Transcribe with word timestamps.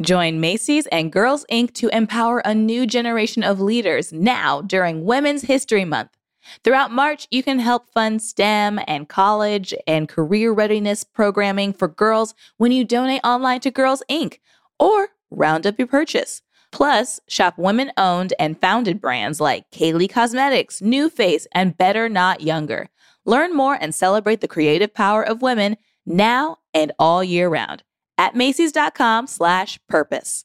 Join 0.00 0.40
Macy's 0.40 0.86
and 0.86 1.12
Girls 1.12 1.44
Inc. 1.52 1.74
to 1.74 1.94
empower 1.94 2.38
a 2.38 2.54
new 2.54 2.86
generation 2.86 3.42
of 3.42 3.60
leaders 3.60 4.14
now 4.14 4.62
during 4.62 5.04
Women's 5.04 5.42
History 5.42 5.84
Month. 5.84 6.16
Throughout 6.64 6.90
March, 6.90 7.28
you 7.30 7.42
can 7.42 7.58
help 7.58 7.90
fund 7.90 8.22
STEM 8.22 8.80
and 8.86 9.10
college 9.10 9.74
and 9.86 10.08
career 10.08 10.52
readiness 10.52 11.04
programming 11.04 11.74
for 11.74 11.86
girls 11.86 12.34
when 12.56 12.72
you 12.72 12.82
donate 12.82 13.20
online 13.24 13.60
to 13.60 13.70
Girls 13.70 14.02
Inc. 14.10 14.38
or 14.78 15.08
round 15.30 15.66
up 15.66 15.78
your 15.78 15.86
purchase. 15.86 16.40
Plus, 16.72 17.20
shop 17.28 17.58
women 17.58 17.92
owned 17.98 18.32
and 18.38 18.58
founded 18.58 19.02
brands 19.02 19.38
like 19.38 19.70
Kaylee 19.70 20.10
Cosmetics, 20.10 20.80
New 20.80 21.10
Face, 21.10 21.46
and 21.52 21.76
Better 21.76 22.08
Not 22.08 22.40
Younger. 22.40 22.88
Learn 23.26 23.54
more 23.54 23.76
and 23.78 23.94
celebrate 23.94 24.40
the 24.40 24.48
creative 24.48 24.94
power 24.94 25.22
of 25.22 25.42
women 25.42 25.76
now 26.06 26.56
and 26.72 26.90
all 26.98 27.22
year 27.22 27.50
round 27.50 27.82
at 28.20 28.36
Macy's.com 28.36 29.26
slash 29.26 29.80
purpose. 29.88 30.44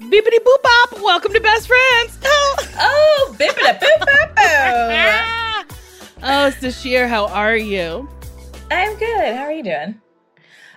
Beepity 0.00 0.38
boop 0.38 0.62
bop. 0.62 1.02
Welcome 1.02 1.34
to 1.34 1.40
Best 1.40 1.66
Friends. 1.66 2.18
Oh, 2.24 2.56
oh 2.80 3.36
bippity 3.38 3.64
boop 3.82 4.34
bop. 4.34 5.66
oh, 6.22 6.52
Sasheer, 6.58 7.06
how 7.06 7.26
are 7.26 7.56
you? 7.56 8.08
I'm 8.70 8.96
good. 8.96 9.34
How 9.34 9.42
are 9.42 9.52
you 9.52 9.62
doing? 9.62 10.00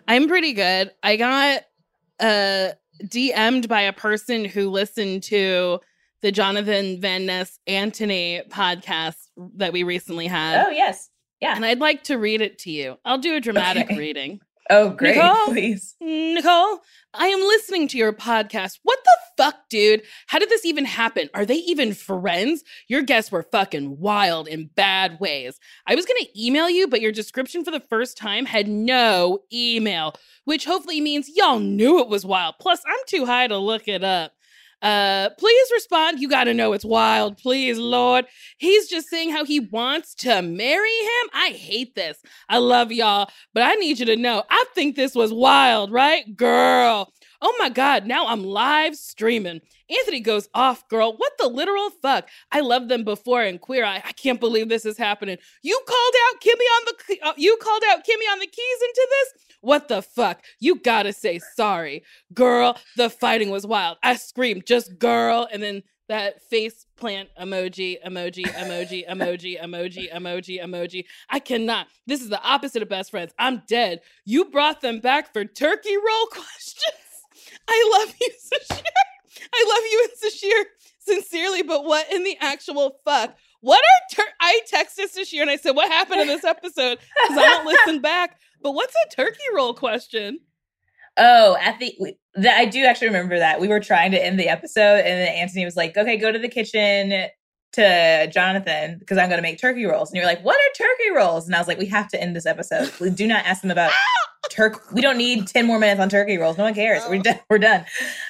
I'm 0.10 0.28
pretty 0.28 0.52
good. 0.52 0.92
I 1.04 1.16
got 1.16 1.64
uh 2.20 2.72
DM'd 3.04 3.68
by 3.68 3.82
a 3.82 3.94
person 3.94 4.46
who 4.46 4.70
listened 4.70 5.24
to 5.24 5.80
the 6.22 6.32
Jonathan 6.32 7.00
Van 7.00 7.26
Ness 7.26 7.60
Anthony 7.68 8.42
podcast 8.50 9.16
that 9.56 9.74
we 9.74 9.84
recently 9.84 10.28
had. 10.28 10.66
Oh, 10.66 10.70
yes. 10.70 11.10
Yeah. 11.40 11.56
And 11.56 11.66
I'd 11.66 11.80
like 11.80 12.04
to 12.06 12.18
read 12.18 12.42
it 12.42 12.60
to 12.60 12.72
you. 12.72 12.98
I'll 13.06 13.20
do 13.20 13.36
a 13.36 13.40
dramatic 13.40 13.86
okay. 13.86 13.98
reading. 13.98 14.42
Oh, 14.70 14.90
great. 14.90 15.16
Nicole, 15.16 15.46
please. 15.46 15.96
Nicole, 16.02 16.80
I 17.14 17.28
am 17.28 17.40
listening 17.40 17.88
to 17.90 17.98
your 17.98 18.14
podcast. 18.14 18.80
What 18.84 19.00
the 19.04 19.44
fuck, 19.44 19.56
dude? 19.70 20.04
How 20.28 20.40
did 20.40 20.50
this 20.50 20.66
even 20.66 20.86
happen? 20.86 21.30
Are 21.34 21.46
they 21.46 21.56
even 21.56 21.94
friends? 21.94 22.64
Your 22.88 23.02
guests 23.02 23.32
were 23.32 23.44
fucking 23.44 24.00
wild 24.00 24.48
in 24.48 24.70
bad 24.76 25.20
ways. 25.20 25.60
I 25.88 25.96
was 25.96 26.06
going 26.06 26.22
to 26.22 26.46
email 26.46 26.70
you, 26.70 26.88
but 26.88 27.02
your 27.02 27.12
description 27.12 27.64
for 27.64 27.72
the 27.72 27.80
first 27.80 28.18
time 28.18 28.46
had 28.46 28.68
no 28.68 29.40
email, 29.54 30.16
which 30.46 30.66
hopefully 30.66 31.02
means 31.02 31.32
y'all 31.34 31.60
knew 31.60 32.00
it 32.00 32.10
was 32.10 32.26
wild. 32.26 32.56
Plus, 32.60 32.82
I'm 32.86 33.00
too 33.08 33.26
high 33.26 33.48
to 33.48 33.58
look 33.58 33.88
it 33.88 34.04
up. 34.04 34.34
Uh, 34.82 35.30
please 35.40 35.68
respond. 35.74 36.20
You 36.20 36.30
got 36.30 36.46
to 36.46 36.54
know 36.54 36.74
it's 36.74 36.86
wild. 36.86 37.38
Please, 37.38 37.78
Lord. 37.78 38.26
He's 38.58 38.88
just 38.88 39.10
saying 39.10 39.32
how 39.32 39.44
he 39.44 39.60
wants 39.60 40.14
to 40.16 40.42
marry 40.42 40.90
him. 40.90 41.30
I 41.34 41.50
hate 41.50 41.96
this. 41.96 42.18
I 42.50 42.58
love 42.60 42.92
y'all, 42.92 43.30
but 43.54 43.64
I 43.64 43.74
need 43.76 44.00
you 44.00 44.06
to 44.08 44.16
know 44.16 44.44
I 44.50 44.66
think 44.76 44.96
this 44.96 45.16
was 45.16 45.34
wild, 45.34 45.92
right? 45.92 46.36
Girl. 46.36 47.12
Oh 47.42 47.56
my 47.60 47.70
God, 47.70 48.08
now 48.08 48.26
I'm 48.28 48.44
live 48.44 48.96
streaming. 48.96 49.62
Anthony 49.90 50.20
goes 50.22 50.50
off, 50.56 50.88
girl. 50.90 51.14
What 51.18 51.34
the 51.38 51.48
literal 51.48 51.92
fuck? 52.02 52.28
I 52.52 52.62
loved 52.62 52.90
them 52.90 53.04
before 53.04 53.44
and 53.44 53.62
queer. 53.62 53.86
I, 53.86 53.98
I 53.98 54.12
can't 54.14 54.40
believe 54.40 54.70
this 54.70 54.86
is 54.86 54.98
happening. 54.98 55.38
You 55.62 55.80
called 55.88 56.14
out 56.26 56.42
Kimmy 56.42 56.66
on 56.78 56.86
the 56.86 57.20
uh, 57.28 57.34
you 57.38 57.58
called 57.62 57.84
out 57.92 58.00
Kimmy 58.00 58.32
on 58.32 58.40
the 58.40 58.48
keys 58.48 58.80
into 58.82 59.08
this. 59.10 59.47
What 59.62 59.88
the 59.88 60.02
fuck? 60.02 60.44
You 60.60 60.76
gotta 60.80 61.14
say 61.14 61.40
sorry, 61.56 62.04
girl. 62.34 62.78
The 62.96 63.10
fighting 63.10 63.50
was 63.50 63.66
wild. 63.66 63.98
I 64.04 64.16
screamed, 64.16 64.66
just 64.66 65.00
girl, 65.00 65.48
and 65.52 65.62
then 65.62 65.84
that 66.10 66.42
face 66.44 66.86
plant 66.96 67.30
emoji, 67.40 67.98
emoji, 68.06 68.46
emoji, 68.46 69.06
emoji, 69.08 69.60
emoji, 69.62 70.14
emoji, 70.14 70.62
emoji. 70.64 71.06
I 71.30 71.40
cannot. 71.40 71.88
This 72.06 72.22
is 72.22 72.30
the 72.30 72.42
opposite 72.42 72.82
of 72.82 72.90
best 72.90 73.12
friends. 73.12 73.34
I'm 73.38 73.64
dead. 73.68 74.02
You 74.26 74.46
brought 74.46 74.82
them 74.82 75.00
back 75.00 75.34
for 75.34 75.44
turkey 75.44 75.98
roll 75.98 76.26
questions. 76.32 76.94
I 77.68 77.98
love 78.00 78.16
you, 78.22 78.30
Sasheer. 78.30 78.84
I 79.54 79.66
love 79.68 79.84
you 79.92 80.08
and 80.10 80.32
Sasheer 80.32 80.64
sincerely, 81.00 81.64
but 81.64 81.84
what 81.84 82.12
in 82.12 82.24
the 82.24 82.38
actual 82.40 83.00
fuck? 83.06 83.36
What 83.62 83.80
are 83.80 84.16
tur- 84.16 84.34
I 84.40 84.62
texted 84.72 85.12
Sasheer 85.16 85.42
and 85.42 85.50
I 85.50 85.58
said, 85.58 85.72
"What 85.76 85.92
happened 85.92 86.22
in 86.22 86.28
this 86.28 86.44
episode?" 86.44 87.00
Because 87.24 87.38
I 87.38 87.44
don't 87.48 87.66
listen 87.66 88.00
back. 88.02 88.40
But 88.62 88.72
what's 88.72 88.94
a 89.06 89.16
turkey 89.16 89.38
roll 89.54 89.74
question? 89.74 90.40
Oh, 91.18 91.58
at 91.60 91.80
the, 91.80 91.96
the 92.36 92.56
I 92.56 92.66
do 92.66 92.86
actually 92.86 93.08
remember 93.08 93.40
that 93.40 93.60
we 93.60 93.68
were 93.68 93.80
trying 93.80 94.12
to 94.12 94.24
end 94.24 94.40
the 94.40 94.48
episode, 94.48 95.00
and 95.00 95.06
then 95.06 95.28
Anthony 95.30 95.66
was 95.66 95.76
like, 95.76 95.98
"Okay, 95.98 96.18
go 96.18 96.32
to 96.32 96.40
the 96.40 96.50
kitchen." 96.50 97.30
To 97.74 98.28
Jonathan 98.32 98.98
because 98.98 99.20
I'm 99.20 99.28
going 99.30 99.38
to 99.38 99.44
make 99.44 99.60
turkey 99.60 99.86
rolls, 99.86 100.10
and 100.10 100.16
you're 100.16 100.26
like, 100.26 100.44
"What 100.44 100.56
are 100.56 100.74
turkey 100.76 101.16
rolls?" 101.16 101.46
And 101.46 101.56
I 101.56 101.60
was 101.60 101.68
like, 101.68 101.78
"We 101.78 101.86
have 101.88 102.08
to 102.10 102.22
end 102.22 102.36
this 102.36 102.46
episode. 102.48 102.92
We 103.00 103.12
do 103.12 103.28
not 103.28 103.46
ask 103.46 103.62
them 103.62 103.70
about 103.70 103.92
turkey. 104.50 104.80
We 104.94 105.02
don't 105.02 105.18
need 105.18 105.48
ten 105.48 105.68
more 105.68 105.78
minutes 105.78 106.00
on 106.00 106.10
turkey 106.10 106.38
rolls. 106.38 106.58
No 106.58 106.64
one 106.64 106.74
cares. 106.74 107.04
We're 107.08 107.18
oh. 107.18 107.24
done. 107.24 107.40
We're 107.50 107.60
done." 107.60 107.86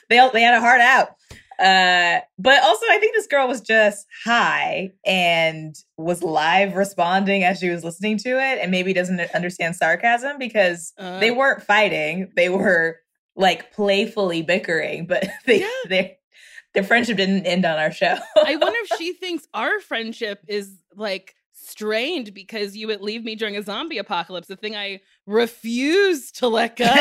They 0.10 0.18
all, 0.18 0.32
they 0.32 0.42
had 0.42 0.56
a 0.56 0.60
heart 0.60 0.82
out. 0.82 1.10
Uh, 1.60 2.20
but 2.38 2.64
also, 2.64 2.86
I 2.90 2.98
think 3.00 3.16
this 3.16 3.28
girl 3.28 3.48
was 3.48 3.62
just 3.62 4.06
high 4.24 4.92
and 5.06 5.76
was 5.98 6.22
live 6.22 6.76
responding 6.76 7.44
as 7.44 7.60
she 7.60 7.70
was 7.70 7.84
listening 7.84 8.18
to 8.20 8.30
it, 8.30 8.60
and 8.62 8.70
maybe 8.72 8.94
doesn't 8.94 9.20
understand 9.34 9.76
sarcasm 9.76 10.38
because 10.38 10.94
uh, 10.98 11.20
they 11.20 11.32
weren't 11.32 11.64
fighting; 11.64 12.32
they 12.36 12.50
were 12.50 13.00
like 13.36 13.72
playfully 13.74 14.42
bickering. 14.44 15.08
But 15.08 15.28
they, 15.46 15.62
yeah. 15.62 15.70
they, 15.90 16.18
their 16.74 16.84
friendship 16.84 17.18
didn't 17.18 17.46
end 17.46 17.66
on 17.66 17.78
our 17.78 17.92
show. 17.92 18.18
I 18.36 18.56
wonder 18.56 18.80
if 18.84 18.90
she 18.98 19.14
thinks 19.14 19.48
our 19.54 19.80
friendship 19.80 20.44
is 20.48 20.76
like 20.96 21.34
strained 21.54 22.34
because 22.34 22.78
you 22.78 22.88
would 22.88 23.02
leave 23.02 23.24
me 23.24 23.36
during 23.36 23.58
a 23.58 23.64
zombie 23.64 23.98
apocalypse, 23.98 24.48
the 24.48 24.56
thing 24.56 24.76
I 24.76 25.02
refuse 25.28 26.32
to 26.32 26.48
let 26.48 26.78
go. 26.78 26.86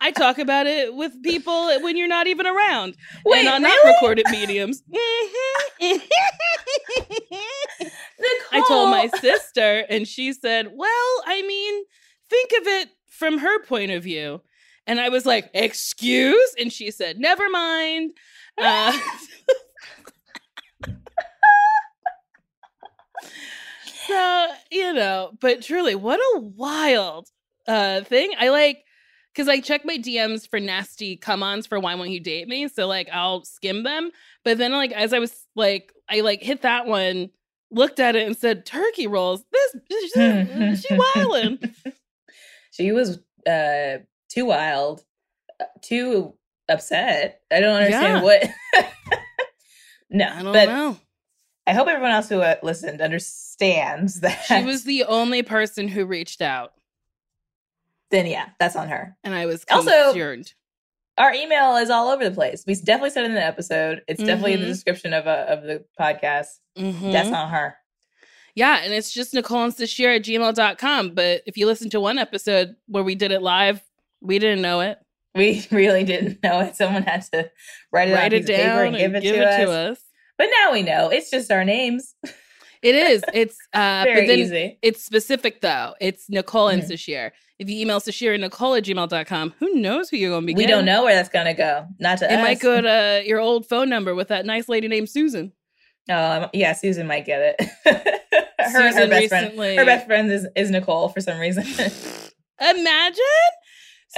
I 0.00 0.12
talk 0.16 0.38
about 0.38 0.66
it 0.66 0.94
with 0.94 1.22
people 1.22 1.66
when 1.80 1.96
you're 1.96 2.08
not 2.08 2.26
even 2.28 2.46
around 2.46 2.96
Wait, 3.26 3.40
and 3.40 3.48
on 3.48 3.62
really? 3.62 3.74
not 3.84 3.94
recorded 3.94 4.26
mediums. 4.30 4.82
I 8.52 8.64
told 8.68 8.90
my 8.90 9.10
sister, 9.20 9.84
and 9.88 10.06
she 10.06 10.32
said, 10.32 10.68
Well, 10.74 11.22
I 11.26 11.42
mean, 11.46 11.84
think 12.30 12.52
of 12.60 12.66
it 12.66 12.88
from 13.08 13.38
her 13.38 13.64
point 13.64 13.90
of 13.90 14.02
view. 14.02 14.40
And 14.86 15.00
I 15.00 15.08
was 15.08 15.26
like, 15.26 15.50
Excuse? 15.54 16.54
And 16.58 16.72
she 16.72 16.90
said, 16.90 17.18
Never 17.18 17.50
mind. 17.50 18.12
Uh, 18.56 18.96
so 24.06 24.48
you 24.70 24.92
know 24.92 25.32
but 25.40 25.62
truly 25.62 25.94
what 25.94 26.20
a 26.34 26.40
wild 26.40 27.28
uh 27.66 28.02
thing. 28.02 28.32
I 28.38 28.48
like 28.48 28.84
because 29.32 29.48
i 29.48 29.60
check 29.60 29.84
my 29.84 29.96
dms 29.96 30.48
for 30.48 30.60
nasty 30.60 31.16
come-ons 31.16 31.66
for 31.66 31.80
why 31.80 31.94
won't 31.94 32.10
you 32.10 32.20
date 32.20 32.48
me? 32.48 32.68
So 32.68 32.86
like 32.86 33.08
i'll 33.12 33.44
skim 33.44 33.82
them. 33.82 34.10
But 34.44 34.58
then 34.58 34.72
like 34.72 34.92
as 34.92 35.12
i 35.12 35.18
was 35.18 35.46
like 35.54 35.92
i 36.08 36.20
like 36.20 36.42
hit 36.42 36.62
that 36.62 36.86
one 36.86 37.30
looked 37.70 38.00
at 38.00 38.16
it 38.16 38.26
and 38.26 38.36
said 38.36 38.66
turkey 38.66 39.06
rolls? 39.06 39.44
This 39.50 39.76
she, 40.14 40.76
she 40.76 40.94
wildin. 40.94 41.74
She 42.70 42.90
was 42.90 43.18
uh 43.46 43.98
too 44.30 44.46
wild 44.46 45.04
uh, 45.60 45.64
too 45.82 46.32
upset. 46.70 47.42
I 47.52 47.60
don't 47.60 47.76
understand 47.76 48.16
yeah. 48.16 48.22
what 48.22 48.50
no 50.10 50.26
i 50.26 50.42
don't 50.42 50.52
but 50.52 50.68
know 50.68 50.96
I 51.66 51.74
hope 51.74 51.88
everyone 51.88 52.10
else 52.10 52.28
who 52.28 52.40
uh, 52.40 52.56
listened 52.62 53.00
understands 53.00 54.20
that 54.20 54.44
she 54.46 54.64
was 54.64 54.84
the 54.84 55.04
only 55.04 55.42
person 55.42 55.88
who 55.88 56.04
reached 56.04 56.42
out. 56.42 56.72
Then 58.10 58.26
yeah, 58.26 58.50
that's 58.58 58.76
on 58.76 58.88
her. 58.88 59.16
And 59.24 59.34
I 59.34 59.46
was 59.46 59.64
concerned. 59.64 59.88
Also, 59.88 60.42
our 61.18 61.32
email 61.32 61.76
is 61.76 61.90
all 61.90 62.08
over 62.08 62.24
the 62.24 62.34
place. 62.34 62.64
We 62.66 62.74
definitely 62.74 63.10
said 63.10 63.24
it 63.24 63.30
in 63.30 63.34
the 63.34 63.44
episode. 63.44 64.02
It's 64.08 64.18
mm-hmm. 64.18 64.26
definitely 64.26 64.52
in 64.54 64.60
the 64.60 64.66
mm-hmm. 64.66 64.72
description 64.72 65.12
of 65.12 65.26
uh, 65.26 65.46
of 65.48 65.62
the 65.62 65.84
podcast. 65.98 66.58
Mm-hmm. 66.76 67.12
That's 67.12 67.30
on 67.30 67.50
her. 67.50 67.76
Yeah, 68.54 68.80
and 68.82 68.92
it's 68.92 69.12
just 69.12 69.32
Nicole 69.32 69.64
and 69.64 69.72
Sasheer 69.72 70.16
at 70.16 70.24
gmail.com. 70.24 71.14
But 71.14 71.42
if 71.46 71.56
you 71.56 71.66
listen 71.66 71.88
to 71.90 72.00
one 72.00 72.18
episode 72.18 72.76
where 72.86 73.02
we 73.02 73.14
did 73.14 73.32
it 73.32 73.40
live, 73.40 73.82
we 74.20 74.38
didn't 74.38 74.62
know 74.62 74.80
it. 74.80 74.98
We 75.34 75.66
really 75.70 76.04
didn't 76.04 76.42
know 76.42 76.60
it. 76.60 76.76
Someone 76.76 77.02
had 77.02 77.22
to 77.32 77.50
write 77.90 78.08
it, 78.08 78.14
Write 78.14 78.32
a 78.32 78.36
it 78.36 78.40
piece 78.40 78.50
of 78.50 78.56
paper 78.56 78.84
down 78.84 78.94
and 78.94 79.22
give 79.22 79.34
it, 79.36 79.64
to, 79.64 79.70
us. 79.70 79.98
But 80.42 80.50
now 80.60 80.72
we 80.72 80.82
know. 80.82 81.08
It's 81.08 81.30
just 81.30 81.52
our 81.52 81.64
names. 81.64 82.16
It 82.82 82.96
is. 82.96 83.22
It's 83.32 83.56
uh 83.72 84.02
Very 84.04 84.28
easy. 84.40 84.76
it's 84.82 85.04
specific 85.04 85.60
though. 85.60 85.94
It's 86.00 86.28
Nicole 86.28 86.66
and 86.66 86.82
Mhm. 86.82 86.90
Sasheer. 86.90 87.30
If 87.60 87.70
you 87.70 87.80
email 87.80 88.00
Sasheer 88.00 88.32
and 88.34 88.40
Nicole 88.42 88.74
at 88.74 88.82
gmail.com, 88.82 89.54
who 89.60 89.74
knows 89.74 90.10
who 90.10 90.16
you're 90.16 90.30
gonna 90.34 90.44
be 90.46 90.54
We 90.54 90.66
don't 90.66 90.84
know 90.84 91.04
where 91.04 91.14
that's 91.14 91.28
gonna 91.28 91.54
go. 91.54 91.86
Not 92.00 92.18
to 92.18 92.26
us. 92.26 92.32
It 92.32 92.38
us. 92.38 92.42
might 92.42 92.58
go 92.58 92.80
to 92.80 93.22
your 93.24 93.38
old 93.38 93.68
phone 93.68 93.88
number 93.88 94.16
with 94.16 94.26
that 94.28 94.44
nice 94.44 94.68
lady 94.68 94.88
named 94.88 95.08
Susan. 95.10 95.52
Oh, 96.10 96.50
yeah, 96.52 96.72
Susan 96.72 97.06
might 97.06 97.24
get 97.24 97.54
it. 97.60 97.68
her, 97.84 97.92
her 98.58 98.90
Susan 98.90 99.10
best 99.10 99.28
friend. 99.28 99.44
recently- 99.44 99.76
Her 99.76 99.84
best 99.84 100.06
friend 100.08 100.32
is, 100.32 100.48
is 100.56 100.70
Nicole 100.72 101.08
for 101.10 101.20
some 101.20 101.38
reason. 101.38 101.62
Imagine 102.60 103.24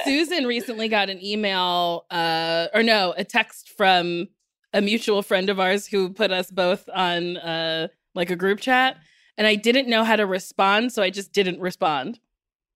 Susan 0.05 0.47
recently 0.47 0.89
got 0.89 1.11
an 1.11 1.23
email, 1.23 2.07
uh, 2.11 2.69
or 2.73 2.83
no, 2.83 3.13
a 3.17 3.25
text 3.25 3.73
from 3.77 4.29
a 4.75 4.83
mutual 4.83 5.23
friend 5.23 5.49
of 5.49 5.59
ours 5.59 5.87
who 5.87 6.11
put 6.11 6.31
us 6.31 6.51
both 6.51 6.87
on 6.93 7.39
uh, 7.39 7.89
like 8.15 8.29
a 8.31 8.37
group 8.37 8.61
chat, 8.61 8.99
and 9.39 9.47
I 9.47 9.55
didn't 9.55 9.89
know 9.89 10.05
how 10.05 10.17
to 10.17 10.27
respond, 10.27 10.93
so 10.93 11.03
I 11.03 11.09
just 11.09 11.33
didn't 11.33 11.61
respond. 11.61 12.19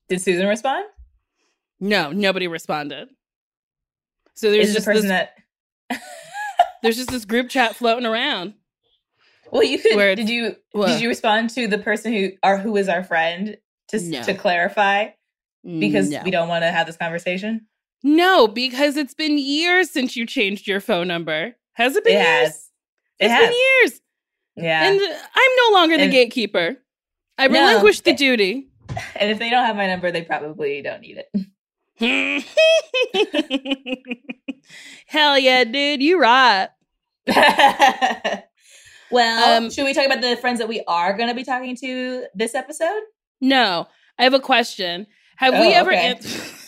Did 0.08 0.22
Susan 0.22 0.46
respond? 0.46 0.86
No, 1.80 2.10
nobody 2.10 2.46
responded. 2.48 3.08
So 4.34 4.50
there's 4.50 4.68
Is 4.68 4.72
the 4.74 4.78
just 4.78 4.86
person 4.86 5.08
this, 5.08 5.28
that? 5.90 6.00
there's 6.82 6.96
just 6.96 7.10
this 7.10 7.24
group 7.24 7.48
chat 7.50 7.76
floating 7.76 8.06
around. 8.06 8.54
Well, 9.50 9.64
you 9.64 9.78
could. 9.78 9.96
Did 10.16 10.28
you 10.28 10.56
What? 10.72 10.88
did 10.88 11.00
you 11.00 11.08
respond 11.08 11.50
to 11.50 11.66
the 11.66 11.78
person 11.78 12.12
who 12.12 12.30
or 12.42 12.58
who 12.58 12.76
is 12.76 12.88
our 12.88 13.02
friend 13.02 13.56
to 13.88 14.00
No. 14.00 14.22
to 14.22 14.34
clarify 14.34 15.08
because 15.64 16.10
no. 16.10 16.22
we 16.24 16.30
don't 16.30 16.48
want 16.48 16.62
to 16.62 16.70
have 16.70 16.86
this 16.86 16.96
conversation? 16.96 17.66
no, 18.04 18.46
because 18.46 18.96
it's 18.96 19.14
been 19.14 19.38
years 19.38 19.90
since 19.90 20.14
you 20.16 20.24
changed 20.26 20.68
your 20.68 20.80
phone 20.80 21.08
number. 21.08 21.56
Has 21.78 21.96
it 21.96 22.04
been 22.04 22.16
It 22.16 22.20
years? 22.20 22.26
has. 22.48 22.70
It 23.20 23.24
It's 23.26 23.32
has. 23.32 23.48
been 23.48 23.58
years. 23.58 24.00
Yeah. 24.56 24.84
And 24.90 25.00
I'm 25.00 25.50
no 25.56 25.70
longer 25.78 25.96
the 25.96 26.02
And- 26.04 26.12
gatekeeper. 26.12 26.76
I 27.38 27.46
No. 27.48 27.60
relinquished 27.60 28.04
the 28.04 28.12
duty. 28.12 28.68
and 29.14 29.30
if 29.30 29.38
they 29.38 29.48
don't 29.48 29.64
have 29.64 29.76
my 29.76 29.86
number, 29.86 30.10
they 30.10 30.22
probably 30.22 30.82
don't 30.82 31.00
need 31.00 31.18
it. 31.18 31.30
Hell 35.06 35.38
yeah, 35.38 35.64
dude, 35.64 36.02
you 36.02 36.20
right. 36.20 36.68
well, 39.10 39.58
Um, 39.58 39.70
should 39.70 39.84
we 39.84 39.94
talk 39.94 40.06
about 40.06 40.20
the 40.20 40.36
friends 40.36 40.58
that 40.58 40.68
we 40.68 40.82
are 40.86 41.16
going 41.16 41.28
to 41.28 41.34
be 41.34 41.44
talking 41.44 41.76
to 41.76 42.26
this 42.34 42.54
episode? 42.54 43.00
No, 43.40 43.86
I 44.18 44.24
have 44.24 44.34
a 44.34 44.40
question. 44.40 45.06
Have 45.36 45.54
we 45.54 45.68
Oh, 45.74 45.78
ever 45.78 45.92
okay. 45.92 46.18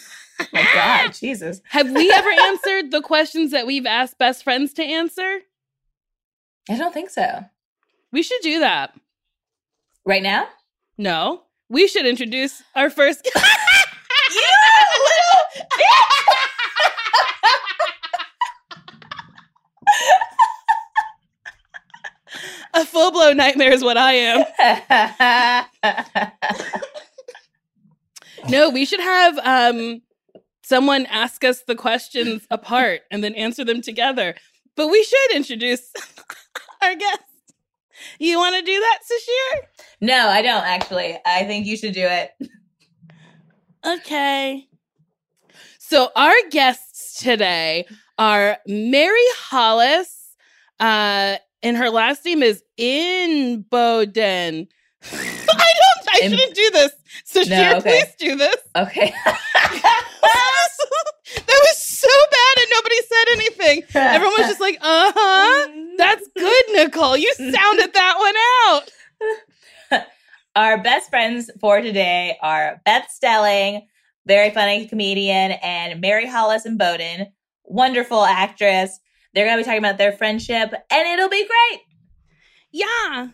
My 0.52 0.66
God, 0.74 1.12
Jesus. 1.20 1.60
have 1.68 1.90
we 1.90 2.10
ever 2.14 2.30
answered 2.30 2.90
the 2.90 3.00
questions 3.02 3.50
that 3.52 3.66
we've 3.66 3.86
asked 3.86 4.18
best 4.18 4.44
friends 4.44 4.72
to 4.74 4.82
answer? 4.82 5.40
I 6.68 6.76
don't 6.76 6.92
think 6.94 7.10
so. 7.10 7.44
We 8.12 8.22
should 8.22 8.40
do 8.42 8.60
that. 8.60 8.92
Right 10.04 10.22
now? 10.22 10.48
No, 10.98 11.42
we 11.68 11.86
should 11.88 12.06
introduce 12.06 12.62
our 12.74 12.90
first. 12.90 13.28
You 14.32 14.42
little 14.42 15.66
a 22.74 22.84
full 22.86 23.10
blown 23.10 23.36
nightmare 23.36 23.72
is 23.72 23.82
what 23.82 23.96
I 23.96 24.12
am. 24.12 25.66
No, 28.48 28.70
we 28.70 28.84
should 28.84 29.00
have 29.00 29.38
um 29.38 30.02
someone 30.70 31.04
ask 31.06 31.42
us 31.42 31.62
the 31.66 31.74
questions 31.74 32.46
apart 32.50 33.00
and 33.10 33.24
then 33.24 33.34
answer 33.34 33.64
them 33.64 33.82
together. 33.82 34.36
But 34.76 34.86
we 34.88 35.02
should 35.02 35.32
introduce 35.34 35.82
our 36.82 36.94
guest. 36.94 37.18
You 38.20 38.38
want 38.38 38.54
to 38.54 38.62
do 38.62 38.78
that, 38.78 38.98
Sasheer? 39.04 39.58
no, 40.00 40.28
I 40.28 40.40
don't 40.42 40.64
actually. 40.64 41.18
I 41.26 41.44
think 41.44 41.66
you 41.66 41.76
should 41.76 41.92
do 41.92 42.06
it. 42.06 42.30
Okay. 43.84 44.66
So 45.78 46.10
our 46.14 46.32
guests 46.50 47.20
today 47.20 47.84
are 48.16 48.58
Mary 48.66 49.26
Hollis, 49.36 50.34
uh, 50.78 51.36
and 51.62 51.76
her 51.76 51.90
last 51.90 52.24
name 52.24 52.42
is 52.42 52.62
Inboden. 52.78 54.68
I 55.12 55.72
don't. 55.82 56.08
I 56.12 56.28
shouldn't 56.28 56.54
do 56.54 56.70
this. 56.70 56.92
Sasheer, 57.26 57.50
No, 57.72 57.76
okay. 57.78 58.02
please 58.02 58.14
do 58.18 58.36
this. 58.36 58.56
Okay. 58.76 59.12
That 60.22 61.46
was 61.48 61.78
so 61.78 62.08
bad 62.30 62.62
and 62.62 62.70
nobody 62.72 62.96
said 63.02 63.24
anything. 63.32 63.82
Everyone 63.94 64.34
was 64.38 64.48
just 64.48 64.60
like, 64.60 64.78
uh 64.80 65.12
huh. 65.14 65.68
That's 65.96 66.28
good, 66.36 66.64
Nicole. 66.72 67.16
You 67.16 67.32
sounded 67.34 67.92
that 67.94 68.14
one 68.18 68.34
out. 69.92 70.06
Our 70.56 70.82
best 70.82 71.10
friends 71.10 71.50
for 71.60 71.80
today 71.80 72.36
are 72.42 72.80
Beth 72.84 73.08
Stelling, 73.10 73.86
very 74.26 74.50
funny 74.50 74.86
comedian, 74.88 75.52
and 75.52 76.00
Mary 76.00 76.26
Hollis 76.26 76.66
Inboden, 76.66 77.26
wonderful 77.64 78.24
actress. 78.24 78.98
They're 79.32 79.46
going 79.46 79.58
to 79.58 79.62
be 79.62 79.64
talking 79.64 79.78
about 79.78 79.98
their 79.98 80.12
friendship, 80.12 80.72
and 80.90 81.08
it'll 81.08 81.28
be 81.28 81.46
great. 81.46 81.80
Yeah. 82.72 83.28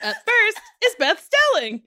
At 0.00 0.16
first, 0.16 0.60
it's 0.82 0.96
Beth 0.98 1.22
Stelling. 1.22 1.82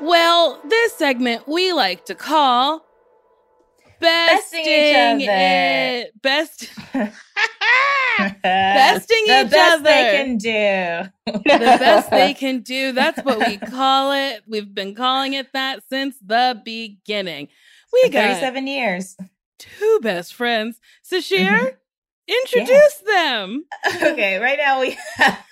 Well, 0.00 0.60
this 0.68 0.94
segment 0.94 1.46
we 1.48 1.72
like 1.72 2.06
to 2.06 2.14
call 2.14 2.84
Besting 4.00 4.64
Besting 4.64 5.20
each 5.20 5.28
other. 5.28 5.36
It. 5.36 6.22
Best. 6.22 6.70
Besting 8.42 9.24
the 9.26 9.40
each 9.44 9.50
best 9.50 9.74
other. 9.74 9.82
they 9.82 10.10
can 10.16 10.38
do. 10.38 11.10
the 11.26 11.58
best 11.58 12.10
they 12.10 12.34
can 12.38 12.60
do. 12.60 12.92
That's 12.92 13.22
what 13.22 13.38
we 13.46 13.58
call 13.58 14.12
it. 14.12 14.42
We've 14.48 14.74
been 14.74 14.94
calling 14.94 15.34
it 15.34 15.52
that 15.52 15.82
since 15.90 16.16
the 16.24 16.60
beginning. 16.64 17.48
We 17.92 18.08
got 18.08 18.22
37 18.28 18.66
years. 18.66 19.16
two 19.58 19.98
best 20.02 20.34
friends. 20.34 20.80
Sasheer, 21.04 21.50
Mhm. 21.58 21.74
introduce 22.28 22.96
them. 23.06 23.64
okay, 24.02 24.38
right 24.38 24.58
now 24.58 24.80
we 24.80 24.96
have, 25.16 25.44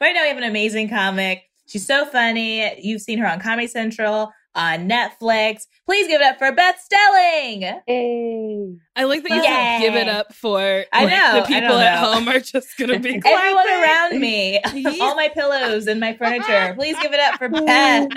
right 0.00 0.12
now 0.14 0.22
we 0.22 0.28
have 0.28 0.36
an 0.38 0.44
amazing 0.44 0.88
comic. 0.90 1.44
She's 1.72 1.86
so 1.86 2.04
funny. 2.04 2.78
You've 2.82 3.00
seen 3.00 3.16
her 3.18 3.26
on 3.26 3.40
Comedy 3.40 3.66
Central, 3.66 4.30
on 4.54 4.86
Netflix. 4.86 5.62
Please 5.86 6.06
give 6.06 6.20
it 6.20 6.24
up 6.26 6.38
for 6.38 6.52
Beth 6.52 6.78
Stelling. 6.78 7.62
Hey. 7.86 8.74
I 8.94 9.04
like 9.04 9.22
that 9.22 9.30
you 9.34 9.42
said 9.42 9.78
give 9.80 9.94
it 9.94 10.06
up 10.06 10.34
for 10.34 10.84
I 10.92 11.04
like, 11.04 11.10
know, 11.10 11.40
the 11.40 11.46
people 11.46 11.68
don't 11.70 11.80
at 11.80 11.98
home 11.98 12.28
are 12.28 12.40
just 12.40 12.76
gonna 12.76 12.98
be 12.98 13.14
Everyone 13.24 13.64
clapping. 13.64 13.82
around 13.82 14.20
me, 14.20 14.60
all 15.00 15.14
my 15.14 15.28
pillows 15.28 15.86
and 15.86 15.98
my 15.98 16.14
furniture. 16.14 16.74
Please 16.76 16.96
give 17.00 17.14
it 17.14 17.20
up 17.20 17.38
for 17.38 17.48
Beth. 17.48 18.08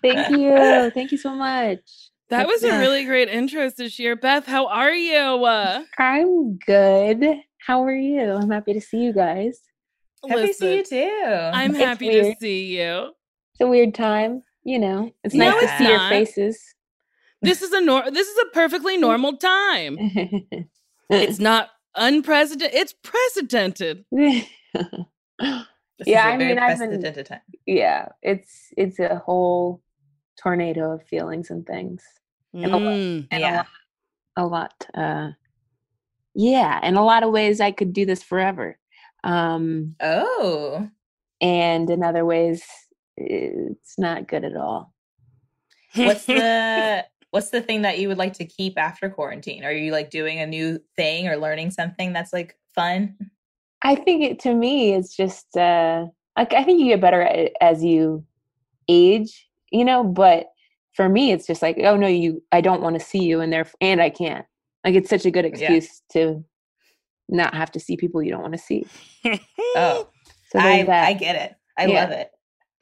Thank 0.00 0.30
you. 0.30 0.90
Thank 0.92 1.12
you 1.12 1.18
so 1.18 1.34
much. 1.34 1.80
That 2.30 2.46
was 2.46 2.64
a 2.64 2.78
really 2.78 3.04
great 3.04 3.28
intro, 3.28 3.68
Sasheer. 3.68 4.18
Beth, 4.18 4.46
how 4.46 4.68
are 4.68 4.94
you? 4.94 5.44
Uh, 5.44 5.82
I'm 5.98 6.56
good. 6.56 7.24
How 7.58 7.84
are 7.84 7.94
you? 7.94 8.32
I'm 8.32 8.50
happy 8.50 8.72
to 8.72 8.80
see 8.80 8.98
you 8.98 9.12
guys. 9.12 9.60
Happy 10.28 10.46
to 10.48 10.54
see 10.54 10.76
you 10.76 10.84
too. 10.84 11.26
I'm 11.52 11.70
It's 11.72 11.80
happy 11.84 12.10
to 12.10 12.34
see 12.40 12.76
you. 12.78 13.12
It's 13.52 13.60
a 13.60 13.66
weird 13.66 13.94
time, 13.94 14.42
you 14.64 14.78
know. 14.78 15.10
It's 15.24 15.34
No, 15.34 15.50
nice 15.50 15.62
it's 15.62 15.72
to 15.72 15.78
see 15.78 15.88
your 15.88 16.08
faces. 16.08 16.74
This 17.42 17.62
is 17.62 17.72
a 17.72 17.80
nor- 17.80 18.10
this 18.10 18.26
is 18.28 18.38
a 18.46 18.50
perfectly 18.54 18.96
normal 19.08 19.36
time. 19.36 19.96
It's 21.10 21.38
not 21.38 21.68
unprecedented. 21.94 22.74
It's 22.74 22.94
precedented. 23.02 24.04
This 25.98 26.08
is 26.08 26.12
Yeah, 26.12 26.28
a 26.28 26.34
I 26.34 26.36
very 26.36 26.50
mean, 26.50 26.58
I've 26.58 26.78
been- 26.78 27.24
time. 27.24 27.40
yeah, 27.64 28.08
it's 28.20 28.68
it's 28.76 28.98
a 28.98 29.16
whole 29.24 29.82
tornado 30.42 30.92
of 30.92 31.02
feelings 31.06 31.48
and 31.48 31.66
things. 31.66 32.02
And 32.52 32.66
a 32.66 32.68
lot- 32.76 32.82
Mm. 32.82 33.28
and 33.30 33.40
Yeah. 33.40 33.54
a 33.54 33.56
lot, 33.56 33.66
a 34.36 34.46
lot 34.46 34.86
uh 34.94 35.30
yeah, 36.34 36.86
in 36.86 36.96
a 36.96 37.04
lot 37.04 37.22
of 37.22 37.32
ways 37.32 37.60
I 37.62 37.70
could 37.70 37.94
do 37.94 38.04
this 38.04 38.22
forever. 38.22 38.78
Um 39.24 39.96
Oh, 40.00 40.88
and 41.40 41.90
in 41.90 42.02
other 42.02 42.24
ways 42.24 42.64
it's 43.16 43.98
not 43.98 44.28
good 44.28 44.44
at 44.44 44.56
all. 44.56 44.92
what's 45.94 46.24
the 46.26 47.04
what's 47.30 47.50
the 47.50 47.60
thing 47.60 47.82
that 47.82 47.98
you 47.98 48.08
would 48.08 48.18
like 48.18 48.34
to 48.34 48.44
keep 48.44 48.78
after 48.78 49.10
quarantine? 49.10 49.64
Are 49.64 49.72
you 49.72 49.92
like 49.92 50.10
doing 50.10 50.40
a 50.40 50.46
new 50.46 50.80
thing 50.96 51.28
or 51.28 51.36
learning 51.36 51.70
something 51.70 52.12
that's 52.12 52.32
like 52.32 52.56
fun? 52.74 53.16
I 53.82 53.94
think 53.94 54.22
it 54.22 54.38
to 54.40 54.54
me 54.54 54.94
it's 54.94 55.14
just 55.14 55.56
uh 55.56 56.06
like 56.36 56.52
I 56.52 56.64
think 56.64 56.80
you 56.80 56.86
get 56.86 57.00
better 57.00 57.22
at 57.22 57.36
it 57.36 57.52
as 57.60 57.84
you 57.84 58.24
age, 58.88 59.48
you 59.70 59.84
know, 59.84 60.04
but 60.04 60.48
for 60.92 61.08
me 61.08 61.32
it's 61.32 61.46
just 61.46 61.62
like, 61.62 61.78
oh 61.82 61.96
no, 61.96 62.06
you 62.06 62.42
I 62.52 62.60
don't 62.60 62.82
want 62.82 62.98
to 62.98 63.04
see 63.04 63.24
you 63.24 63.40
and 63.40 63.52
there 63.52 63.66
and 63.80 64.00
I 64.00 64.10
can't. 64.10 64.46
Like 64.84 64.94
it's 64.94 65.10
such 65.10 65.26
a 65.26 65.30
good 65.30 65.44
excuse 65.44 66.02
to 66.12 66.44
not 67.28 67.54
have 67.54 67.72
to 67.72 67.80
see 67.80 67.96
people 67.96 68.22
you 68.22 68.30
don't 68.30 68.42
want 68.42 68.54
to 68.54 68.58
see. 68.58 68.86
Oh, 69.76 70.08
So 70.52 70.60
I. 70.60 70.86
I 70.88 71.12
get 71.14 71.34
it. 71.36 71.54
I 71.76 71.86
Yeah. 71.86 72.02
love 72.02 72.10
it. 72.12 72.30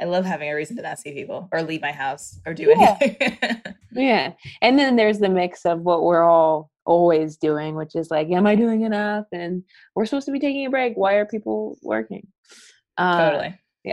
I 0.01 0.05
love 0.05 0.25
having 0.25 0.51
a 0.51 0.55
reason 0.55 0.77
to 0.77 0.83
not 0.83 0.99
see 0.99 1.13
people 1.13 1.49
or 1.53 1.63
leave 1.63 1.81
my 1.81 1.93
house 1.93 2.39
or 2.47 2.53
do 2.53 2.75
Yeah. 2.77 2.97
anything. 3.01 3.63
Yeah. 3.93 4.33
And 4.61 4.77
then 4.79 4.97
there's 4.97 5.21
the 5.21 5.29
mix 5.29 5.65
of 5.65 5.81
what 5.83 6.03
we're 6.03 6.25
all 6.25 6.69
always 6.85 7.37
doing, 7.37 7.77
which 7.77 7.95
is 7.95 8.11
like, 8.11 8.29
am 8.31 8.45
I 8.45 8.57
doing 8.57 8.83
enough? 8.83 9.27
And 9.33 9.63
we're 9.95 10.05
supposed 10.05 10.27
to 10.27 10.33
be 10.33 10.41
taking 10.41 10.67
a 10.67 10.71
break. 10.71 10.95
Why 10.97 11.15
are 11.15 11.25
people 11.25 11.79
working? 11.81 12.27
Uh, 12.99 13.17
totally. 13.17 13.61
Yeah. 13.85 13.93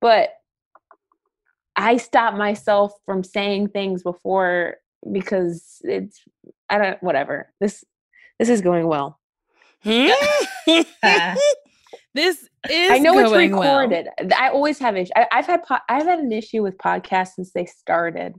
But 0.00 0.30
I 1.76 1.96
stop 1.98 2.34
myself 2.34 2.92
from 3.06 3.22
saying 3.22 3.68
things 3.68 4.02
before 4.02 4.76
because 5.10 5.78
it's, 5.84 6.20
I 6.68 6.78
don't, 6.78 7.02
whatever. 7.02 7.52
This, 7.60 7.84
this 8.40 8.48
is 8.48 8.60
going 8.60 8.88
well. 8.88 9.20
Hmm? 9.84 10.10
This 12.14 12.42
is 12.70 12.90
I 12.90 12.98
know 12.98 13.18
it's 13.18 13.30
going 13.30 13.56
well. 13.56 13.80
recorded. 13.80 14.08
I 14.36 14.50
always 14.50 14.78
have 14.80 14.96
issues. 14.96 15.12
I've 15.32 15.46
had 15.46 15.62
po- 15.62 15.78
I've 15.88 16.04
had 16.04 16.18
an 16.18 16.30
issue 16.30 16.62
with 16.62 16.76
podcasts 16.76 17.34
since 17.36 17.52
they 17.52 17.64
started. 17.64 18.34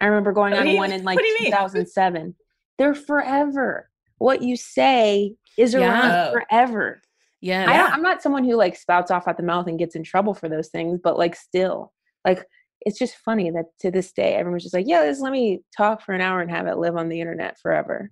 I 0.00 0.06
remember 0.06 0.32
going 0.32 0.54
on 0.54 0.76
one 0.76 0.92
in 0.92 1.04
like 1.04 1.16
what 1.16 1.22
do 1.22 1.28
you 1.28 1.36
mean? 1.42 1.52
2007. 1.52 2.34
They're 2.78 2.94
forever. 2.94 3.90
What 4.16 4.42
you 4.42 4.56
say 4.56 5.34
is 5.58 5.74
around 5.74 6.08
Yeah. 6.08 6.30
forever. 6.32 7.02
Yeah. 7.40 7.66
I 7.70 7.76
don't, 7.76 7.92
I'm 7.92 8.02
not 8.02 8.22
someone 8.22 8.44
who 8.44 8.56
like 8.56 8.76
spouts 8.76 9.10
off 9.10 9.28
at 9.28 9.36
the 9.36 9.42
mouth 9.42 9.66
and 9.66 9.78
gets 9.78 9.94
in 9.94 10.02
trouble 10.04 10.32
for 10.34 10.48
those 10.48 10.68
things, 10.68 10.98
but 11.02 11.18
like 11.18 11.36
still, 11.36 11.92
like 12.24 12.44
it's 12.82 12.98
just 12.98 13.16
funny 13.16 13.50
that 13.50 13.66
to 13.80 13.90
this 13.90 14.12
day 14.12 14.34
everyone's 14.34 14.62
just 14.62 14.74
like, 14.74 14.86
yeah, 14.88 15.04
just 15.04 15.20
let 15.20 15.32
me 15.32 15.60
talk 15.76 16.02
for 16.02 16.12
an 16.12 16.20
hour 16.20 16.40
and 16.40 16.50
have 16.50 16.66
it 16.66 16.78
live 16.78 16.96
on 16.96 17.08
the 17.08 17.20
internet 17.20 17.58
forever. 17.58 18.10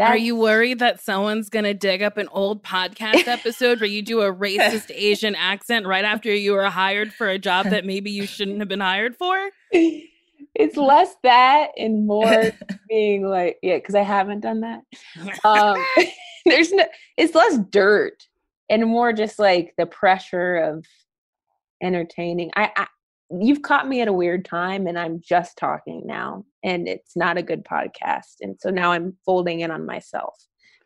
Are 0.00 0.16
you 0.16 0.36
worried 0.36 0.78
that 0.78 1.00
someone's 1.00 1.48
gonna 1.48 1.74
dig 1.74 2.02
up 2.02 2.18
an 2.18 2.28
old 2.30 2.62
podcast 2.62 3.26
episode 3.26 3.80
where 3.80 3.88
you 3.88 4.02
do 4.02 4.20
a 4.20 4.32
racist 4.34 4.92
Asian 4.94 5.34
accent 5.34 5.86
right 5.86 6.04
after 6.04 6.32
you 6.32 6.52
were 6.52 6.64
hired 6.64 7.12
for 7.12 7.28
a 7.28 7.38
job 7.38 7.66
that 7.70 7.84
maybe 7.84 8.10
you 8.10 8.26
shouldn't 8.26 8.60
have 8.60 8.68
been 8.68 8.80
hired 8.80 9.16
for? 9.16 9.36
it's 9.72 10.76
less 10.76 11.14
that 11.22 11.70
and 11.76 12.06
more 12.06 12.52
being 12.88 13.26
like, 13.26 13.58
yeah, 13.62 13.76
because 13.76 13.94
I 13.94 14.02
haven't 14.02 14.40
done 14.40 14.60
that. 14.60 14.82
um 15.44 15.84
there's 16.46 16.72
no 16.72 16.84
it's 17.16 17.34
less 17.34 17.58
dirt 17.70 18.26
and 18.70 18.86
more 18.86 19.12
just 19.12 19.38
like 19.38 19.74
the 19.76 19.86
pressure 19.86 20.56
of 20.56 20.84
entertaining 21.82 22.50
I, 22.56 22.70
I 22.76 22.86
you've 23.30 23.62
caught 23.62 23.88
me 23.88 24.00
at 24.00 24.08
a 24.08 24.12
weird 24.12 24.44
time 24.44 24.86
and 24.86 24.98
i'm 24.98 25.20
just 25.20 25.56
talking 25.58 26.02
now 26.06 26.44
and 26.62 26.88
it's 26.88 27.14
not 27.16 27.36
a 27.36 27.42
good 27.42 27.64
podcast 27.64 28.36
and 28.40 28.56
so 28.60 28.70
now 28.70 28.92
i'm 28.92 29.16
folding 29.24 29.60
in 29.60 29.70
on 29.70 29.84
myself 29.84 30.34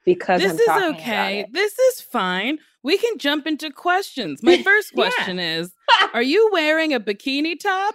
because 0.05 0.41
this 0.41 0.61
I'm 0.69 0.95
is 0.95 0.99
okay. 0.99 1.47
This 1.53 1.79
is 1.79 2.01
fine. 2.01 2.59
We 2.83 2.99
can 2.99 3.19
jump 3.19 3.47
into 3.47 3.71
questions. 3.71 4.43
My 4.43 4.61
first 4.63 4.91
Yeah. 4.97 5.05
question 5.11 5.39
is 5.39 5.73
Are 6.15 6.23
you 6.23 6.51
wearing 6.53 6.93
a 6.93 7.01
bikini 7.01 7.59
top? 7.59 7.95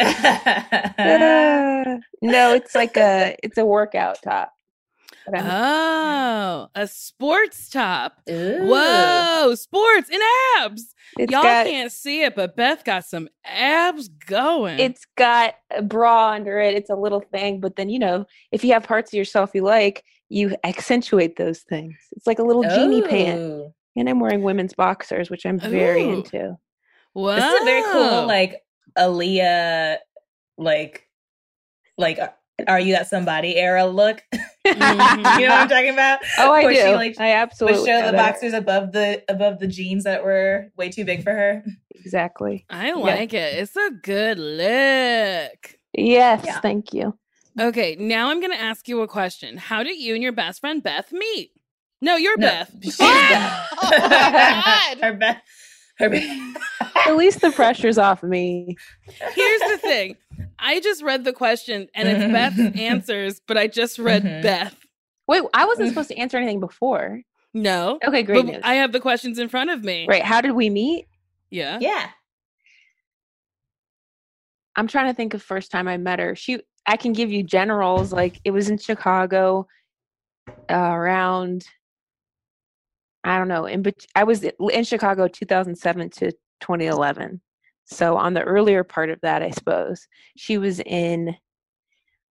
Uh, 0.00 1.98
no 2.22 2.54
it's 2.54 2.74
like 2.76 2.96
a 2.96 3.34
it's 3.42 3.58
a 3.58 3.64
workout 3.64 4.18
top 4.22 4.52
I'm- 5.34 5.46
Oh, 5.50 6.68
a 6.74 6.86
sports 6.86 7.68
top. 7.70 8.14
Ooh. 8.30 8.66
Whoa, 8.66 9.54
sports 9.54 10.08
and 10.10 10.22
abs. 10.60 10.94
it's 11.18 11.32
Y'all 11.32 11.42
got 11.42 11.66
can't 11.66 11.92
see 11.92 12.22
it, 12.22 12.34
but 12.34 12.56
Beth 12.56 12.84
got 12.84 13.04
some 13.04 13.28
abs 13.44 14.08
going. 14.08 14.78
it's 14.78 15.06
got 15.16 15.54
a 15.70 15.82
bra 15.82 16.30
under 16.32 16.58
it. 16.60 16.74
It's 16.74 16.90
a 16.90 16.94
little 16.96 17.20
thing, 17.20 17.60
but 17.60 17.76
then 17.76 17.88
you 17.88 17.98
know, 17.98 18.26
if 18.52 18.64
you 18.64 18.72
have 18.72 18.84
parts 18.84 19.12
of 19.12 19.16
yourself 19.16 19.50
you 19.54 19.62
like, 19.62 20.04
you 20.28 20.54
accentuate 20.64 21.36
those 21.36 21.60
things. 21.60 21.96
It's 22.12 22.26
like 22.26 22.38
a 22.38 22.42
little 22.42 22.62
genie 22.62 23.02
pant. 23.02 23.72
And 23.96 24.08
I'm 24.08 24.20
wearing 24.20 24.42
women's 24.42 24.74
boxers, 24.74 25.28
which 25.30 25.44
I'm 25.46 25.58
very 25.58 26.04
Ooh. 26.04 26.14
into. 26.18 26.56
wow. 27.14 27.34
This 27.36 27.44
is 27.44 27.62
a 27.62 27.64
very 27.64 27.82
cool, 27.92 28.26
like 28.26 28.62
Aaliyah, 28.96 29.96
like, 30.56 31.08
like, 31.96 32.18
uh, 32.18 32.28
are 32.66 32.80
you 32.80 32.92
that 32.94 33.08
somebody 33.08 33.56
era 33.56 33.86
look? 33.86 34.22
Mhm. 34.34 34.40
you 35.40 35.46
know 35.46 35.52
what 35.54 35.60
I'm 35.62 35.68
talking 35.68 35.90
about? 35.90 36.18
Oh, 36.38 36.52
I 36.52 36.64
Where 36.64 36.72
do. 36.74 36.80
She, 36.80 36.94
like, 36.94 37.20
I 37.20 37.32
absolutely 37.32 37.86
show 37.86 37.96
the 38.04 38.12
that. 38.12 38.16
boxers 38.16 38.52
above 38.52 38.92
the 38.92 39.22
above 39.28 39.58
the 39.60 39.66
jeans 39.68 40.04
that 40.04 40.24
were 40.24 40.66
way 40.76 40.88
too 40.90 41.04
big 41.04 41.22
for 41.22 41.32
her. 41.32 41.64
Exactly. 41.94 42.64
I 42.70 42.92
like 42.92 43.32
it. 43.34 43.54
It's 43.58 43.76
a 43.76 43.90
good 44.02 44.38
look. 44.38 45.78
Yes, 45.94 46.42
Yeah. 46.44 46.60
thank 46.60 46.92
you. 46.92 47.16
Okay, 47.60 47.96
now 47.98 48.30
I'm 48.30 48.38
going 48.40 48.52
to 48.52 48.60
ask 48.60 48.86
you 48.88 49.00
a 49.02 49.08
question. 49.08 49.56
How 49.56 49.82
did 49.82 49.98
you 49.98 50.14
and 50.14 50.22
your 50.22 50.30
best 50.32 50.60
friend 50.60 50.80
Beth 50.82 51.10
meet? 51.12 51.50
No, 52.00 52.14
you're 52.16 52.36
No, 52.38 52.46
Beth. 52.46 52.70
she's! 52.82 52.96
Beth. 52.98 53.68
Oh 53.82 53.90
my 53.90 53.98
God. 54.00 54.98
her 55.02 55.12
Beth. 55.14 55.42
Her 55.98 56.08
Beth. 56.08 56.56
At 57.06 57.16
least 57.16 57.40
the 57.40 57.50
pressure's 57.50 57.98
off 57.98 58.22
me. 58.22 58.76
Here's 59.34 59.60
the 59.62 59.78
thing. 59.78 60.16
I 60.58 60.80
just 60.80 61.02
read 61.02 61.24
the 61.24 61.32
question 61.32 61.88
and 61.94 62.08
it's 62.08 62.32
Beth's 62.58 62.78
answers, 62.78 63.40
but 63.46 63.56
I 63.58 63.66
just 63.66 63.98
read 63.98 64.22
Mhm. 64.24 64.42
Beth. 64.42 64.76
Wait, 65.26 65.42
I 65.54 65.66
wasn't 65.66 65.88
supposed 65.90 66.08
to 66.08 66.16
answer 66.16 66.36
anything 66.36 66.60
before. 66.60 67.20
No. 67.54 67.98
Okay, 68.06 68.22
great 68.22 68.44
but 68.46 68.52
news. 68.52 68.60
I 68.64 68.74
have 68.74 68.92
the 68.92 69.00
questions 69.00 69.38
in 69.38 69.48
front 69.48 69.70
of 69.70 69.82
me. 69.84 70.06
right, 70.08 70.22
how 70.22 70.40
did 70.40 70.52
we 70.52 70.70
meet? 70.70 71.06
Yeah. 71.50 71.78
yeah. 71.80 72.08
I'm 74.76 74.86
trying 74.86 75.08
to 75.08 75.14
think 75.14 75.34
of 75.34 75.42
first 75.42 75.70
time 75.70 75.88
I 75.88 75.96
met 75.96 76.18
her. 76.18 76.34
She 76.36 76.60
I 76.86 76.96
can 76.96 77.12
give 77.12 77.30
you 77.32 77.42
generals 77.42 78.12
like 78.12 78.40
it 78.44 78.50
was 78.52 78.70
in 78.70 78.78
Chicago 78.78 79.66
uh, 80.70 80.74
around 80.74 81.66
I 83.24 83.36
don't 83.38 83.48
know, 83.48 83.66
in 83.66 83.82
bet- 83.82 84.06
I 84.14 84.24
was 84.24 84.42
in 84.44 84.84
Chicago 84.84 85.26
2007 85.28 86.10
to 86.10 86.30
2011. 86.60 87.40
So 87.90 88.16
on 88.16 88.34
the 88.34 88.42
earlier 88.42 88.84
part 88.84 89.08
of 89.08 89.18
that, 89.22 89.42
I 89.42 89.50
suppose, 89.50 90.06
she 90.36 90.58
was 90.58 90.80
in 90.80 91.34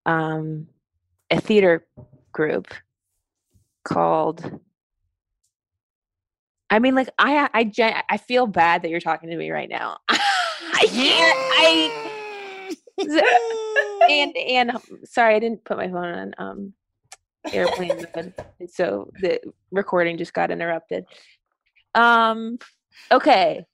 um 0.05 0.67
a 1.29 1.41
theater 1.41 1.85
group 2.31 2.73
called 3.83 4.59
I 6.69 6.79
mean 6.79 6.95
like 6.95 7.09
I 7.17 7.49
I 7.53 8.03
I 8.09 8.17
feel 8.17 8.47
bad 8.47 8.83
that 8.83 8.89
you're 8.89 8.99
talking 8.99 9.29
to 9.29 9.35
me 9.37 9.49
right 9.49 9.69
now. 9.69 9.97
I 10.09 10.85
can't 10.87 11.37
I 11.59 12.07
and 14.09 14.37
and 14.37 14.71
um, 14.71 14.81
sorry, 15.05 15.35
I 15.35 15.39
didn't 15.39 15.65
put 15.65 15.77
my 15.77 15.87
phone 15.87 16.05
on 16.05 16.33
um 16.37 16.73
airplane 17.51 18.05
mode, 18.15 18.33
so 18.69 19.09
the 19.21 19.39
recording 19.71 20.17
just 20.17 20.33
got 20.33 20.51
interrupted. 20.51 21.05
Um, 21.95 22.59
okay. 23.11 23.65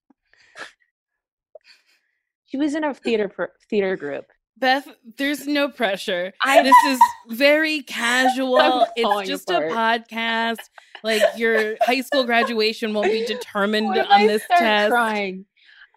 She 2.54 2.58
was 2.58 2.76
in 2.76 2.84
a 2.84 2.94
theater 2.94 3.30
per- 3.30 3.52
theater 3.68 3.96
group. 3.98 4.26
Beth, 4.58 4.88
there's 5.18 5.48
no 5.48 5.70
pressure. 5.70 6.34
I 6.46 6.62
This 6.62 6.76
is 6.86 7.00
very 7.30 7.82
casual. 7.82 8.86
It's 8.96 9.28
just 9.28 9.50
apart. 9.50 9.72
a 9.72 9.74
podcast. 9.74 10.60
Like 11.04 11.24
your 11.36 11.78
high 11.82 12.02
school 12.02 12.26
graduation 12.26 12.94
won't 12.94 13.08
be 13.12 13.26
determined 13.26 13.98
if 13.98 14.06
on 14.06 14.12
I 14.12 14.28
this 14.28 14.44
test. 14.48 14.92
crying. 14.92 15.48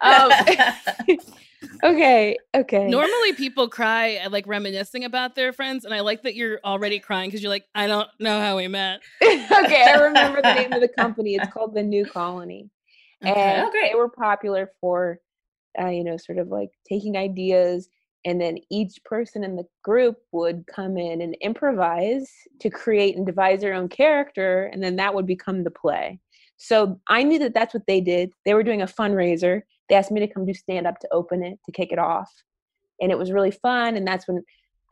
Um, 0.01 0.31
okay, 1.83 2.37
okay. 2.55 2.87
Normally, 2.87 3.33
people 3.33 3.69
cry 3.69 4.13
at 4.15 4.31
like 4.31 4.47
reminiscing 4.47 5.03
about 5.03 5.35
their 5.35 5.53
friends, 5.53 5.85
and 5.85 5.93
I 5.93 5.99
like 5.99 6.23
that 6.23 6.33
you're 6.33 6.59
already 6.65 6.97
crying 6.97 7.29
because 7.29 7.43
you're 7.43 7.51
like, 7.51 7.65
I 7.75 7.85
don't 7.85 8.09
know 8.19 8.41
how 8.41 8.57
we 8.57 8.67
met. 8.67 9.01
okay, 9.21 9.85
I 9.87 10.01
remember 10.01 10.41
the 10.41 10.55
name 10.55 10.73
of 10.73 10.81
the 10.81 10.87
company. 10.87 11.35
It's 11.35 11.53
called 11.53 11.75
the 11.75 11.83
New 11.83 12.03
Colony. 12.07 12.71
Okay. 13.23 13.33
and 13.33 13.71
great. 13.71 13.91
they 13.91 13.95
were 13.95 14.09
popular 14.09 14.71
for 14.79 15.19
uh, 15.79 15.89
you 15.89 16.03
know 16.03 16.17
sort 16.17 16.37
of 16.37 16.47
like 16.47 16.69
taking 16.87 17.17
ideas 17.17 17.89
and 18.25 18.41
then 18.41 18.57
each 18.69 18.99
person 19.05 19.43
in 19.43 19.55
the 19.55 19.65
group 19.83 20.17
would 20.31 20.65
come 20.67 20.97
in 20.97 21.21
and 21.21 21.37
improvise 21.41 22.29
to 22.59 22.69
create 22.69 23.15
and 23.15 23.25
devise 23.25 23.61
their 23.61 23.73
own 23.73 23.87
character 23.87 24.69
and 24.73 24.83
then 24.83 24.95
that 24.97 25.13
would 25.13 25.27
become 25.27 25.63
the 25.63 25.71
play. 25.71 26.19
So 26.57 26.99
i 27.07 27.23
knew 27.23 27.39
that 27.39 27.53
that's 27.53 27.73
what 27.73 27.85
they 27.87 28.01
did. 28.01 28.31
They 28.45 28.53
were 28.53 28.63
doing 28.63 28.81
a 28.81 28.87
fundraiser. 28.87 29.61
They 29.87 29.95
asked 29.95 30.11
me 30.11 30.19
to 30.19 30.27
come 30.27 30.45
do 30.45 30.53
stand 30.53 30.87
up 30.87 30.99
to 30.99 31.07
open 31.11 31.43
it 31.43 31.59
to 31.65 31.71
kick 31.71 31.91
it 31.91 31.99
off. 31.99 32.31
And 32.99 33.11
it 33.11 33.17
was 33.17 33.31
really 33.31 33.51
fun 33.51 33.95
and 33.95 34.07
that's 34.07 34.27
when 34.27 34.43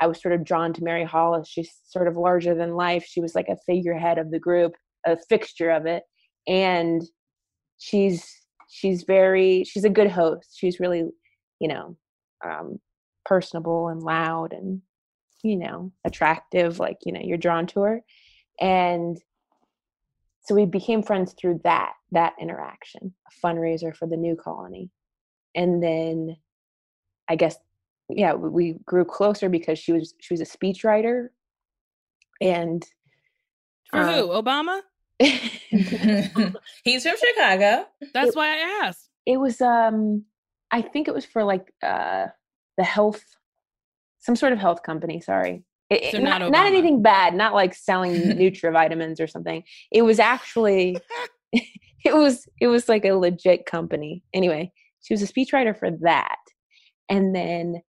i 0.02 0.08
was 0.08 0.22
sort 0.22 0.34
of 0.34 0.44
drawn 0.44 0.74
to 0.74 0.84
mary 0.84 1.06
hollis. 1.06 1.48
She's 1.48 1.74
sort 1.86 2.08
of 2.08 2.18
larger 2.18 2.54
than 2.54 2.76
life. 2.76 3.06
She 3.06 3.22
was 3.22 3.36
like 3.36 3.50
a 3.50 3.58
figurehead 3.66 4.18
of 4.18 4.32
the 4.32 4.40
group 4.40 4.74
a 5.06 5.18
fixture 5.30 5.70
of 5.70 5.86
it. 5.86 6.04
And 6.48 7.04
she's 7.78 8.26
she's 8.76 9.04
very 9.04 9.64
she's 9.64 9.86
a 9.86 9.90
good 9.90 10.12
host 10.12 10.50
she's 10.54 10.82
really 10.82 11.06
you 11.60 11.68
know 11.68 11.96
um 12.46 12.78
personable 13.24 13.88
and 13.88 14.04
loud 14.04 14.52
and 14.52 14.82
you 15.44 15.56
know 15.56 15.92
attractive 16.04 16.78
like 16.78 16.98
you 17.06 17.14
know 17.14 17.22
you're 17.24 17.38
drawn 17.38 17.66
to 17.66 17.80
her 17.82 18.02
and 18.60 19.18
so 20.44 20.54
we 20.54 20.66
became 20.66 21.02
friends 21.02 21.34
through 21.40 21.60
that 21.64 21.94
that 22.12 22.34
interaction 22.40 23.14
a 23.28 23.48
fundraiser 23.48 23.96
for 23.96 24.08
the 24.08 24.18
new 24.18 24.36
colony 24.36 24.90
and 25.56 25.82
then 25.82 26.36
i 27.30 27.36
guess 27.36 27.56
yeah 28.10 28.34
we- 28.34 28.78
grew 28.86 29.06
closer 29.06 29.48
because 29.48 29.80
she 29.80 29.94
was 29.94 30.14
she 30.20 30.34
was 30.34 30.42
a 30.42 30.46
speechwriter 30.58 31.30
and 32.42 32.86
For 33.90 34.00
uh, 34.00 34.18
who? 34.18 34.28
Obama? 34.28 34.82
He's 36.84 37.04
from 37.04 37.16
Chicago. 37.18 37.86
That's 38.14 38.36
why 38.36 38.48
I 38.50 38.86
asked. 38.86 39.10
it 39.26 39.38
was 39.38 39.62
um 39.62 40.26
I 40.72 40.82
think 40.82 41.08
it 41.08 41.14
was 41.14 41.26
for 41.26 41.44
like 41.44 41.72
uh 41.84 42.28
the 42.78 42.84
health, 42.84 43.24
some 44.20 44.36
sort 44.36 44.54
of 44.54 44.60
health 44.60 44.84
company. 44.84 45.22
Sorry, 45.22 45.64
It- 45.90 46.12
So 46.12 46.18
not 46.20 46.40
not, 46.42 46.52
not 46.52 46.66
anything 46.68 47.02
bad. 47.02 47.34
Not 47.36 47.54
like 47.54 47.74
selling 47.74 48.14
Nutrivitamins 48.40 49.20
or 49.22 49.28
something. 49.28 49.64
It 49.92 50.02
was 50.02 50.20
actually, 50.20 50.98
it 51.54 52.14
was 52.16 52.46
it 52.60 52.68
was 52.68 52.90
like 52.90 53.06
a 53.06 53.14
legit 53.14 53.66
company. 53.66 54.24
Anyway, 54.34 54.72
she 55.02 55.14
was 55.14 55.22
a 55.22 55.28
speechwriter 55.32 55.78
for 55.78 55.90
that, 56.02 56.40
and 57.10 57.34
then 57.36 57.82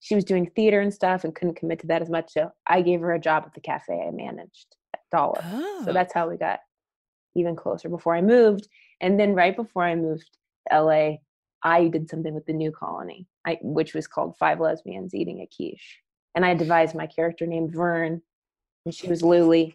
she 0.00 0.14
was 0.16 0.24
doing 0.24 0.50
theater 0.56 0.80
and 0.80 0.92
stuff 0.92 1.22
and 1.24 1.34
couldn't 1.34 1.54
commit 1.56 1.78
to 1.80 1.86
that 1.86 2.02
as 2.02 2.10
much. 2.10 2.32
So 2.32 2.50
I 2.66 2.82
gave 2.82 3.00
her 3.00 3.12
a 3.14 3.20
job 3.20 3.44
at 3.46 3.54
the 3.54 3.60
cafe 3.60 3.94
I 4.06 4.10
managed 4.10 4.66
at 4.72 4.76
Dollar. 5.12 5.42
Oh. 5.44 5.82
So 5.84 5.92
that's 5.92 6.12
how 6.12 6.28
we 6.28 6.36
got 6.36 6.60
even 7.34 7.56
closer 7.56 7.88
before 7.88 8.14
I 8.14 8.20
moved. 8.20 8.68
And 9.00 9.18
then 9.18 9.34
right 9.34 9.54
before 9.54 9.84
I 9.84 9.94
moved 9.94 10.28
to 10.70 10.82
LA, 10.82 11.16
I 11.62 11.88
did 11.88 12.08
something 12.08 12.34
with 12.34 12.46
the 12.46 12.52
new 12.52 12.72
colony, 12.72 13.26
I, 13.46 13.58
which 13.62 13.94
was 13.94 14.06
called 14.06 14.36
Five 14.36 14.60
Lesbians 14.60 15.14
Eating 15.14 15.40
a 15.40 15.46
Quiche. 15.46 16.00
And 16.34 16.44
I 16.44 16.54
devised 16.54 16.94
my 16.94 17.06
character 17.06 17.46
named 17.46 17.72
Vern, 17.72 18.22
and 18.84 18.94
she 18.94 19.08
was 19.08 19.22
Luli. 19.22 19.74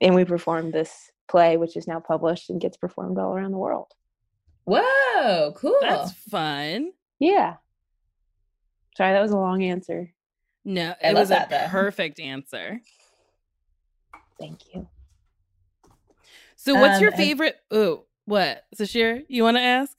And 0.00 0.14
we 0.14 0.24
performed 0.24 0.72
this 0.72 1.10
play, 1.28 1.56
which 1.56 1.76
is 1.76 1.86
now 1.86 2.00
published 2.00 2.50
and 2.50 2.60
gets 2.60 2.76
performed 2.76 3.18
all 3.18 3.34
around 3.34 3.52
the 3.52 3.58
world. 3.58 3.92
Whoa, 4.64 5.52
cool. 5.56 5.78
That's 5.80 6.12
fun. 6.12 6.90
Yeah. 7.18 7.56
Sorry, 8.96 9.12
that 9.12 9.22
was 9.22 9.30
a 9.30 9.36
long 9.36 9.62
answer. 9.62 10.12
No, 10.64 10.94
it 11.00 11.14
was 11.14 11.30
a 11.30 11.46
that, 11.48 11.70
perfect 11.70 12.18
answer. 12.18 12.80
Thank 14.38 14.60
you. 14.74 14.88
So, 16.56 16.74
what's 16.74 16.96
Um, 16.96 17.02
your 17.02 17.10
and- 17.10 17.18
favorite? 17.18 17.56
Oh, 17.70 18.04
what, 18.24 18.64
Sasheer? 18.76 19.24
You 19.28 19.42
want 19.44 19.56
to 19.56 19.62
ask? 19.62 19.96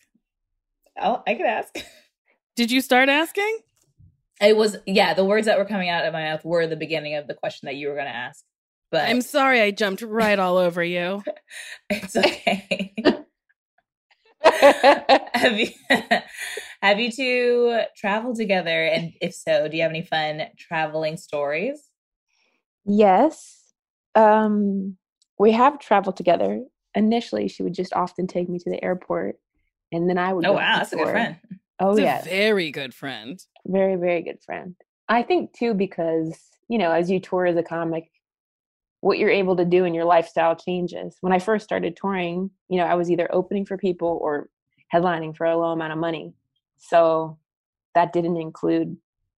I'll, 0.99 1.23
I 1.27 1.35
could 1.35 1.45
ask. 1.45 1.73
Did 2.55 2.71
you 2.71 2.81
start 2.81 3.07
asking? 3.09 3.59
It 4.41 4.55
was 4.57 4.77
yeah. 4.85 5.13
The 5.13 5.25
words 5.25 5.45
that 5.47 5.57
were 5.57 5.65
coming 5.65 5.89
out 5.89 6.05
of 6.05 6.13
my 6.13 6.23
mouth 6.23 6.43
were 6.45 6.67
the 6.67 6.75
beginning 6.75 7.15
of 7.15 7.27
the 7.27 7.33
question 7.33 7.67
that 7.67 7.75
you 7.75 7.87
were 7.87 7.95
going 7.95 8.05
to 8.07 8.11
ask. 8.15 8.43
But 8.91 9.07
I'm 9.09 9.21
sorry, 9.21 9.61
I 9.61 9.71
jumped 9.71 10.01
right 10.01 10.37
all 10.39 10.57
over 10.57 10.83
you. 10.83 11.23
it's 11.89 12.15
okay. 12.15 12.93
have 14.43 15.59
you 15.59 15.69
have 16.81 16.99
you 16.99 17.11
two 17.11 17.81
traveled 17.97 18.35
together? 18.37 18.85
And 18.85 19.13
if 19.21 19.33
so, 19.33 19.67
do 19.67 19.75
you 19.77 19.83
have 19.83 19.91
any 19.91 20.03
fun 20.03 20.43
traveling 20.57 21.17
stories? 21.17 21.81
Yes. 22.85 23.56
Um, 24.17 24.97
we 25.37 25.51
have 25.51 25.79
traveled 25.79 26.17
together. 26.17 26.63
Initially, 26.95 27.47
she 27.47 27.61
would 27.63 27.75
just 27.75 27.93
often 27.93 28.25
take 28.25 28.49
me 28.49 28.57
to 28.59 28.69
the 28.69 28.83
airport, 28.83 29.35
and 29.91 30.09
then 30.09 30.17
I 30.17 30.33
would. 30.33 30.45
Oh 30.45 30.53
go 30.53 30.55
wow, 30.55 30.77
that's 30.77 30.93
a 30.93 30.95
good 30.95 31.09
friend. 31.09 31.37
Oh 31.79 31.91
It's 31.91 31.99
yeah, 31.99 32.21
a 32.21 32.23
very 32.23 32.71
good 32.71 32.93
friend. 32.93 33.39
very 33.65 33.95
very 33.95 34.23
good 34.23 34.41
friend. 34.43 34.75
I 35.07 35.21
think 35.21 35.53
too 35.53 35.73
because 35.73 36.35
you 36.67 36.79
know, 36.79 36.91
as 36.91 37.09
you 37.09 37.19
tour 37.19 37.45
as 37.45 37.55
a 37.55 37.63
comic, 37.63 38.09
what 39.01 39.19
you're 39.19 39.29
able 39.29 39.55
to 39.57 39.65
do 39.65 39.85
in 39.85 39.93
your 39.93 40.05
lifestyle 40.05 40.55
changes. 40.55 41.15
When 41.21 41.31
I 41.33 41.39
first 41.39 41.63
started 41.63 41.95
touring, 41.95 42.49
you 42.67 42.77
know, 42.77 42.85
I 42.85 42.95
was 42.95 43.11
either 43.11 43.33
opening 43.33 43.65
for 43.65 43.77
people 43.77 44.19
or 44.21 44.49
headlining 44.93 45.35
for 45.37 45.45
a 45.45 45.55
low 45.55 45.71
amount 45.71 45.93
of 45.93 45.99
money. 45.99 46.33
So 46.77 47.37
that 47.95 48.11
didn't 48.11 48.37
include 48.37 48.97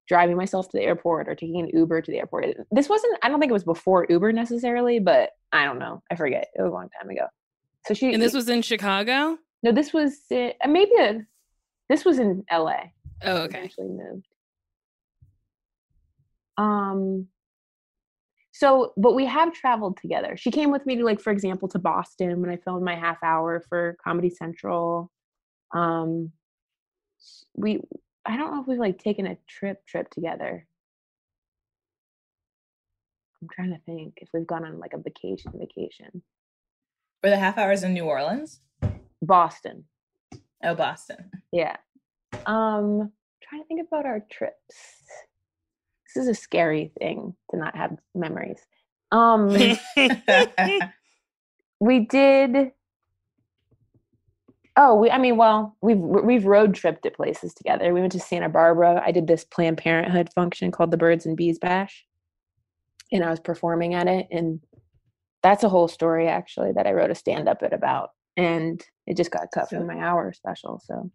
driving 0.10 0.36
myself 0.36 0.68
to 0.68 0.78
the 0.78 0.84
airport 0.84 1.30
or 1.30 1.36
taking 1.36 1.62
an 1.62 1.70
Uber 1.72 2.02
to 2.02 2.12
the 2.12 2.18
airport. 2.18 2.48
This 2.72 2.90
wasn't 2.90 3.18
I 3.24 3.30
don't 3.30 3.40
think 3.40 3.52
it 3.52 3.54
was 3.54 3.64
before 3.64 4.06
Uber 4.10 4.34
necessarily, 4.34 5.00
but 5.00 5.30
I 5.54 5.64
don't 5.64 5.80
know. 5.80 6.02
I 6.12 6.16
forget. 6.16 6.48
It 6.56 6.62
was 6.62 6.72
a 6.72 6.74
long 6.74 6.90
time 7.00 7.10
ago. 7.10 7.28
So 7.88 7.94
she 7.94 8.14
And 8.14 8.22
this 8.22 8.34
was 8.34 8.50
in 8.50 8.62
Chicago? 8.64 9.38
no, 9.64 9.72
this 9.72 9.94
was 9.94 10.18
uh, 10.32 10.50
maybe 10.68 10.92
a, 11.00 11.22
this 11.88 12.04
was 12.04 12.20
in 12.20 12.44
LA. 12.52 12.82
Oh, 13.24 13.38
okay. 13.44 13.64
Actually 13.64 13.90
moved. 13.90 14.26
Um. 16.58 17.28
So, 18.52 18.92
but 18.98 19.16
we 19.16 19.26
have 19.26 19.54
traveled 19.54 19.98
together. 20.02 20.36
She 20.36 20.52
came 20.52 20.70
with 20.70 20.86
me 20.86 20.98
to, 20.98 21.06
like, 21.06 21.22
for 21.22 21.32
example, 21.32 21.70
to 21.70 21.80
Boston 21.80 22.42
when 22.42 22.50
I 22.50 22.58
filmed 22.58 22.84
my 22.84 22.96
half 22.96 23.18
hour 23.24 23.64
for 23.70 23.96
Comedy 24.04 24.30
Central. 24.30 25.10
Um, 25.74 26.34
we, 27.56 27.80
I 28.30 28.38
don't 28.38 28.54
know 28.54 28.62
if 28.62 28.68
we've 28.68 28.78
like 28.78 29.00
taken 29.00 29.26
a 29.26 29.38
trip 29.48 29.86
trip 29.88 30.10
together. 30.12 30.68
I'm 33.42 33.48
trying 33.54 33.72
to 33.72 33.80
think 33.86 34.16
if 34.18 34.30
we've 34.34 34.46
gone 34.46 34.64
on 34.66 34.80
like 34.80 34.94
a 34.94 34.98
vacation 34.98 35.52
vacation. 35.56 36.22
Were 37.24 37.32
the 37.32 37.38
half 37.38 37.58
hours 37.58 37.84
in 37.84 37.94
New 37.94 38.06
Orleans? 38.06 38.62
Boston, 39.22 39.86
Oh, 40.64 40.76
Boston. 40.76 41.32
yeah. 41.52 41.76
Um, 42.46 43.12
trying 43.44 43.62
to 43.64 43.68
think 43.68 43.82
about 43.88 44.06
our 44.06 44.22
trips. 44.32 44.56
This 46.16 46.24
is 46.24 46.28
a 46.30 46.36
scary 46.36 46.92
thing 47.00 47.36
to 47.52 47.58
not 47.58 47.76
have 47.76 47.98
memories. 48.16 48.60
Um, 49.12 49.50
we 51.80 52.00
did. 52.06 52.72
Oh, 54.82 54.96
we. 54.96 55.12
I 55.12 55.18
mean, 55.18 55.36
well, 55.36 55.76
we've 55.82 55.98
we've 55.98 56.46
road 56.46 56.74
tripped 56.74 57.04
to 57.04 57.12
places 57.12 57.54
together. 57.54 57.94
We 57.94 58.00
went 58.00 58.14
to 58.14 58.20
Santa 58.20 58.48
Barbara. 58.48 59.04
I 59.06 59.12
did 59.12 59.28
this 59.28 59.44
Planned 59.44 59.78
Parenthood 59.78 60.32
function 60.34 60.72
called 60.72 60.92
the 60.92 60.98
Birds 60.98 61.26
and 61.26 61.36
Bees 61.36 61.60
Bash, 61.60 62.06
and 63.12 63.22
I 63.22 63.30
was 63.30 63.42
performing 63.42 63.94
at 63.94 64.08
it. 64.08 64.28
And 64.32 64.62
that's 65.44 65.66
a 65.66 65.70
whole 65.70 65.90
story 65.90 66.30
actually 66.30 66.72
that 66.72 66.88
I 66.88 66.94
wrote 66.94 67.12
a 67.12 67.16
stand 67.16 67.50
up 67.50 67.62
at 67.62 67.74
about, 67.74 68.12
and 68.38 68.82
it 69.06 69.18
just 69.18 69.32
got 69.32 69.52
cut 69.54 69.70
from 69.70 69.86
my 69.86 70.00
hour 70.00 70.32
special. 70.32 70.82
So 70.86 71.12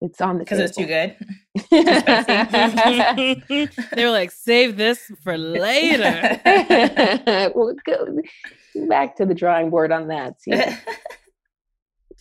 it's 0.00 0.20
on 0.20 0.38
the 0.38 0.44
Because 0.44 0.58
it's 0.58 0.76
too 0.76 0.86
good. 0.86 1.14
they 3.94 4.04
were 4.04 4.10
like, 4.10 4.32
save 4.32 4.76
this 4.76 5.12
for 5.22 5.38
later. 5.38 6.40
we'll 7.54 7.76
go 7.86 8.18
back 8.88 9.14
to 9.14 9.26
the 9.26 9.34
drawing 9.34 9.70
board 9.70 9.92
on 9.92 10.08
that. 10.08 10.34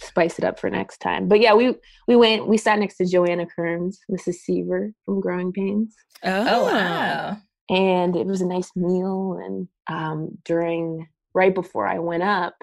Spice 0.03 0.37
it 0.37 0.45
up 0.45 0.59
for 0.59 0.69
next 0.69 0.97
time. 0.99 1.27
But 1.27 1.39
yeah, 1.39 1.53
we 1.53 1.75
we 2.07 2.15
went. 2.15 2.47
We 2.47 2.57
sat 2.57 2.79
next 2.79 2.97
to 2.97 3.05
Joanna 3.05 3.45
Kerns, 3.45 3.99
Mrs. 4.11 4.35
Seaver 4.35 4.93
from 5.05 5.19
Growing 5.21 5.51
Pains, 5.51 5.95
oh 6.23 6.65
wow. 6.65 7.37
and 7.69 8.15
it 8.15 8.25
was 8.27 8.41
a 8.41 8.45
nice 8.47 8.71
meal. 8.75 9.39
And 9.43 9.67
um, 9.87 10.37
during 10.45 11.07
right 11.33 11.53
before 11.53 11.87
I 11.87 11.99
went 11.99 12.23
up, 12.23 12.55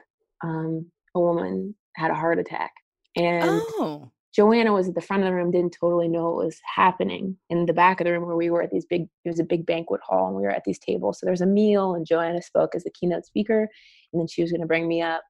um, 0.43 0.91
a 1.15 1.21
woman 1.21 1.75
had 1.97 2.11
a 2.11 2.15
heart 2.15 2.39
attack, 2.39 2.73
and 3.17 3.61
Oh. 3.79 4.11
Joanna 4.33 4.73
was 4.73 4.89
at 4.89 4.95
the 4.95 5.01
front 5.01 5.25
of 5.25 5.29
the 5.29 5.35
room, 5.35 5.51
didn't 5.51 5.77
totally 5.79 6.07
know 6.07 6.27
what 6.27 6.45
was 6.45 6.61
happening. 6.77 7.37
In 7.51 7.67
the 7.67 7.73
back 7.73 8.01
of 8.01 8.05
the 8.05 8.13
room 8.13 8.27
where 8.27 8.37
we 8.37 8.49
were 8.49 8.63
at 8.63 8.71
these 8.71 8.87
big, 8.87 9.03
it 9.25 9.29
was 9.29 9.41
a 9.41 9.45
big 9.45 9.67
banquet 9.67 10.01
hall, 10.05 10.29
and 10.29 10.37
we 10.37 10.43
were 10.43 10.51
at 10.51 10.63
these 10.65 10.79
tables. 10.79 11.19
So 11.19 11.27
there 11.27 11.33
was 11.33 11.41
a 11.41 11.47
meal, 11.47 11.95
and 11.95 12.07
Joanna 12.07 12.41
spoke 12.41 12.75
as 12.77 12.85
the 12.85 12.93
keynote 12.93 13.27
speaker, 13.27 13.69
and 14.13 14.21
then 14.21 14.29
she 14.29 14.43
was 14.43 14.53
going 14.53 14.61
to 14.61 14.69
bring 14.69 14.87
me 14.87 15.03
up. 15.03 15.23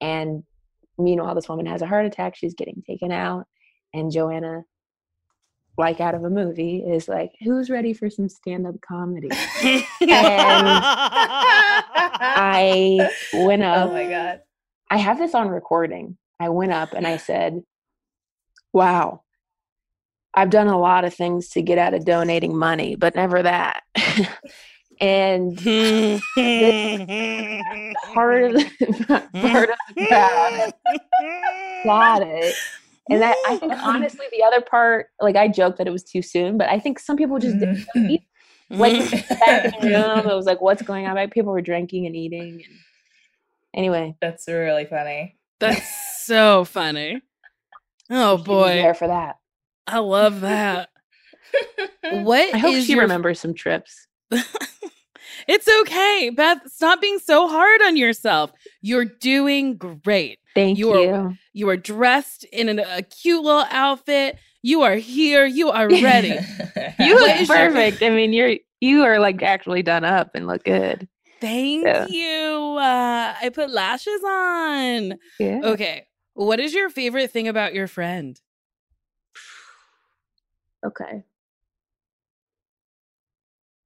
And 0.00 0.42
meanwhile, 1.02 1.34
this 1.34 1.48
woman 1.48 1.66
has 1.66 1.82
a 1.82 1.86
heart 1.86 2.06
attack. 2.06 2.36
She's 2.36 2.54
getting 2.54 2.82
taken 2.86 3.12
out, 3.12 3.46
and 3.94 4.10
Joanna, 4.10 4.64
like 5.78 6.00
out 6.00 6.14
of 6.14 6.24
a 6.24 6.30
movie, 6.30 6.78
is 6.78 7.08
like, 7.08 7.32
"Who's 7.42 7.70
ready 7.70 7.92
for 7.92 8.10
some 8.10 8.28
stand-up 8.28 8.80
comedy?" 8.80 9.28
And 9.62 9.84
I 12.34 13.10
went 13.32 13.62
oh 13.64 13.66
up. 13.66 13.90
Oh 13.90 13.92
my 13.92 14.08
god. 14.08 14.40
I 14.90 14.98
have 14.98 15.18
this 15.18 15.34
on 15.34 15.48
recording. 15.48 16.18
I 16.38 16.50
went 16.50 16.72
up 16.72 16.92
and 16.92 17.06
I 17.06 17.16
said, 17.16 17.62
Wow, 18.72 19.22
I've 20.34 20.50
done 20.50 20.66
a 20.66 20.78
lot 20.78 21.04
of 21.04 21.14
things 21.14 21.48
to 21.50 21.62
get 21.62 21.78
out 21.78 21.94
of 21.94 22.04
donating 22.04 22.56
money, 22.56 22.96
but 22.96 23.14
never 23.14 23.42
that. 23.42 23.82
and 25.02 25.56
part 28.14 28.44
of 28.44 28.52
the, 28.54 28.64
part 29.34 29.68
of 29.68 29.76
the 29.96 30.06
crowd 30.06 30.72
got 31.84 32.22
it. 32.22 32.54
And 33.10 33.20
that 33.20 33.36
I 33.48 33.56
think 33.56 33.72
honestly 33.72 34.26
the 34.30 34.44
other 34.44 34.60
part, 34.60 35.08
like 35.20 35.34
I 35.34 35.48
joked 35.48 35.78
that 35.78 35.88
it 35.88 35.90
was 35.90 36.04
too 36.04 36.22
soon, 36.22 36.56
but 36.56 36.68
I 36.68 36.78
think 36.78 37.00
some 37.00 37.16
people 37.16 37.40
just 37.40 37.58
didn't 37.58 37.84
mm-hmm. 37.96 38.06
know 38.06 38.18
like 38.70 39.10
back 39.28 39.64
in 39.64 39.70
the 39.72 39.88
mm-hmm. 39.88 40.20
room, 40.20 40.30
it 40.30 40.34
was 40.36 40.46
like, 40.46 40.60
what's 40.60 40.82
going 40.82 41.06
on? 41.06 41.16
Like 41.16 41.32
people 41.32 41.52
were 41.52 41.60
drinking 41.60 42.06
and 42.06 42.14
eating 42.14 42.62
and 42.64 42.78
anyway. 43.74 44.14
That's 44.20 44.46
really 44.46 44.86
funny. 44.86 45.36
That's 45.58 46.24
so 46.24 46.64
funny. 46.64 47.22
Oh 48.08 48.36
boy. 48.38 48.68
there 48.68 48.94
for 48.94 49.08
that. 49.08 49.38
I 49.86 49.98
love 49.98 50.42
that. 50.42 50.90
What 52.12 52.54
I 52.54 52.58
hope 52.58 52.74
is 52.74 52.86
she 52.86 52.92
your- 52.92 53.02
remembers 53.02 53.40
some 53.40 53.54
trips. 53.54 54.06
It's 55.48 55.68
okay, 55.82 56.30
Beth. 56.34 56.58
Stop 56.66 57.00
being 57.00 57.18
so 57.18 57.48
hard 57.48 57.80
on 57.82 57.96
yourself. 57.96 58.52
You're 58.80 59.04
doing 59.04 59.76
great. 59.76 60.38
Thank 60.54 60.78
You 60.78 60.98
you. 61.00 61.10
are- 61.10 61.38
You 61.54 61.68
are 61.68 61.76
dressed 61.76 62.44
in 62.44 62.68
an, 62.68 62.78
a 62.78 63.02
cute 63.02 63.42
little 63.42 63.66
outfit. 63.70 64.38
You 64.62 64.82
are 64.82 64.94
here. 64.96 65.44
You 65.44 65.70
are 65.70 65.88
ready. 65.88 66.38
You 66.98 67.14
What 67.14 67.22
look 67.28 67.40
is 67.40 67.48
your- 67.48 67.56
perfect. 67.58 68.02
I 68.02 68.10
mean, 68.10 68.32
you're 68.32 68.56
you 68.80 69.04
are 69.04 69.18
like 69.20 69.42
actually 69.42 69.82
done 69.82 70.04
up 70.04 70.30
and 70.34 70.46
look 70.46 70.64
good. 70.64 71.08
Thank 71.40 71.84
Yeah. 71.86 72.06
you. 72.08 72.76
Uh, 72.78 73.34
I 73.40 73.48
put 73.52 73.70
lashes 73.70 74.22
on. 74.24 75.14
Yeah. 75.40 75.60
Okay. 75.64 76.06
What 76.34 76.60
is 76.60 76.72
your 76.74 76.88
favorite 76.90 77.30
thing 77.30 77.48
about 77.48 77.74
your 77.74 77.86
friend? 77.88 78.40
Okay. 80.86 81.22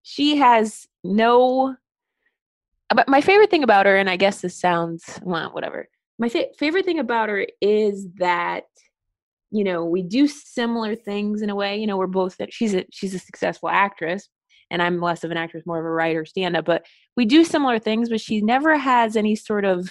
She 0.03 0.37
has 0.37 0.87
no. 1.15 1.77
But 2.95 3.09
my 3.09 3.21
favorite 3.21 3.51
thing 3.51 3.65
about 3.65 3.87
her, 3.87 3.97
and 3.97 4.09
I 4.09 4.17
guess 4.17 4.41
this 4.41 4.59
sounds 4.59 5.19
well, 5.23 5.51
whatever. 5.51 5.89
My 6.19 6.29
fa- 6.29 6.55
favorite 6.59 6.85
thing 6.85 6.99
about 6.99 7.29
her 7.29 7.47
is 7.61 8.09
that 8.19 8.65
you 9.51 9.65
know 9.65 9.85
we 9.85 10.03
do 10.03 10.27
similar 10.27 10.95
things 10.95 11.43
in 11.43 11.51
a 11.51 11.55
way. 11.55 11.79
You 11.79 11.87
know, 11.87 11.97
we're 11.97 12.07
both 12.07 12.37
she's 12.51 12.75
a 12.75 12.85
she's 12.93 13.15
a 13.15 13.19
successful 13.19 13.69
actress, 13.69 14.29
and 14.71 14.83
I'm 14.83 15.01
less 15.01 15.25
of 15.25 15.31
an 15.31 15.37
actress, 15.37 15.65
more 15.67 15.79
of 15.79 15.85
a 15.85 15.91
writer, 15.91 16.25
stand 16.25 16.57
up. 16.57 16.65
But 16.65 16.87
we 17.17 17.25
do 17.25 17.45
similar 17.45 17.79
things, 17.79 18.09
but 18.09 18.21
she 18.21 18.41
never 18.41 18.77
has 18.77 19.17
any 19.17 19.35
sort 19.37 19.65
of. 19.65 19.91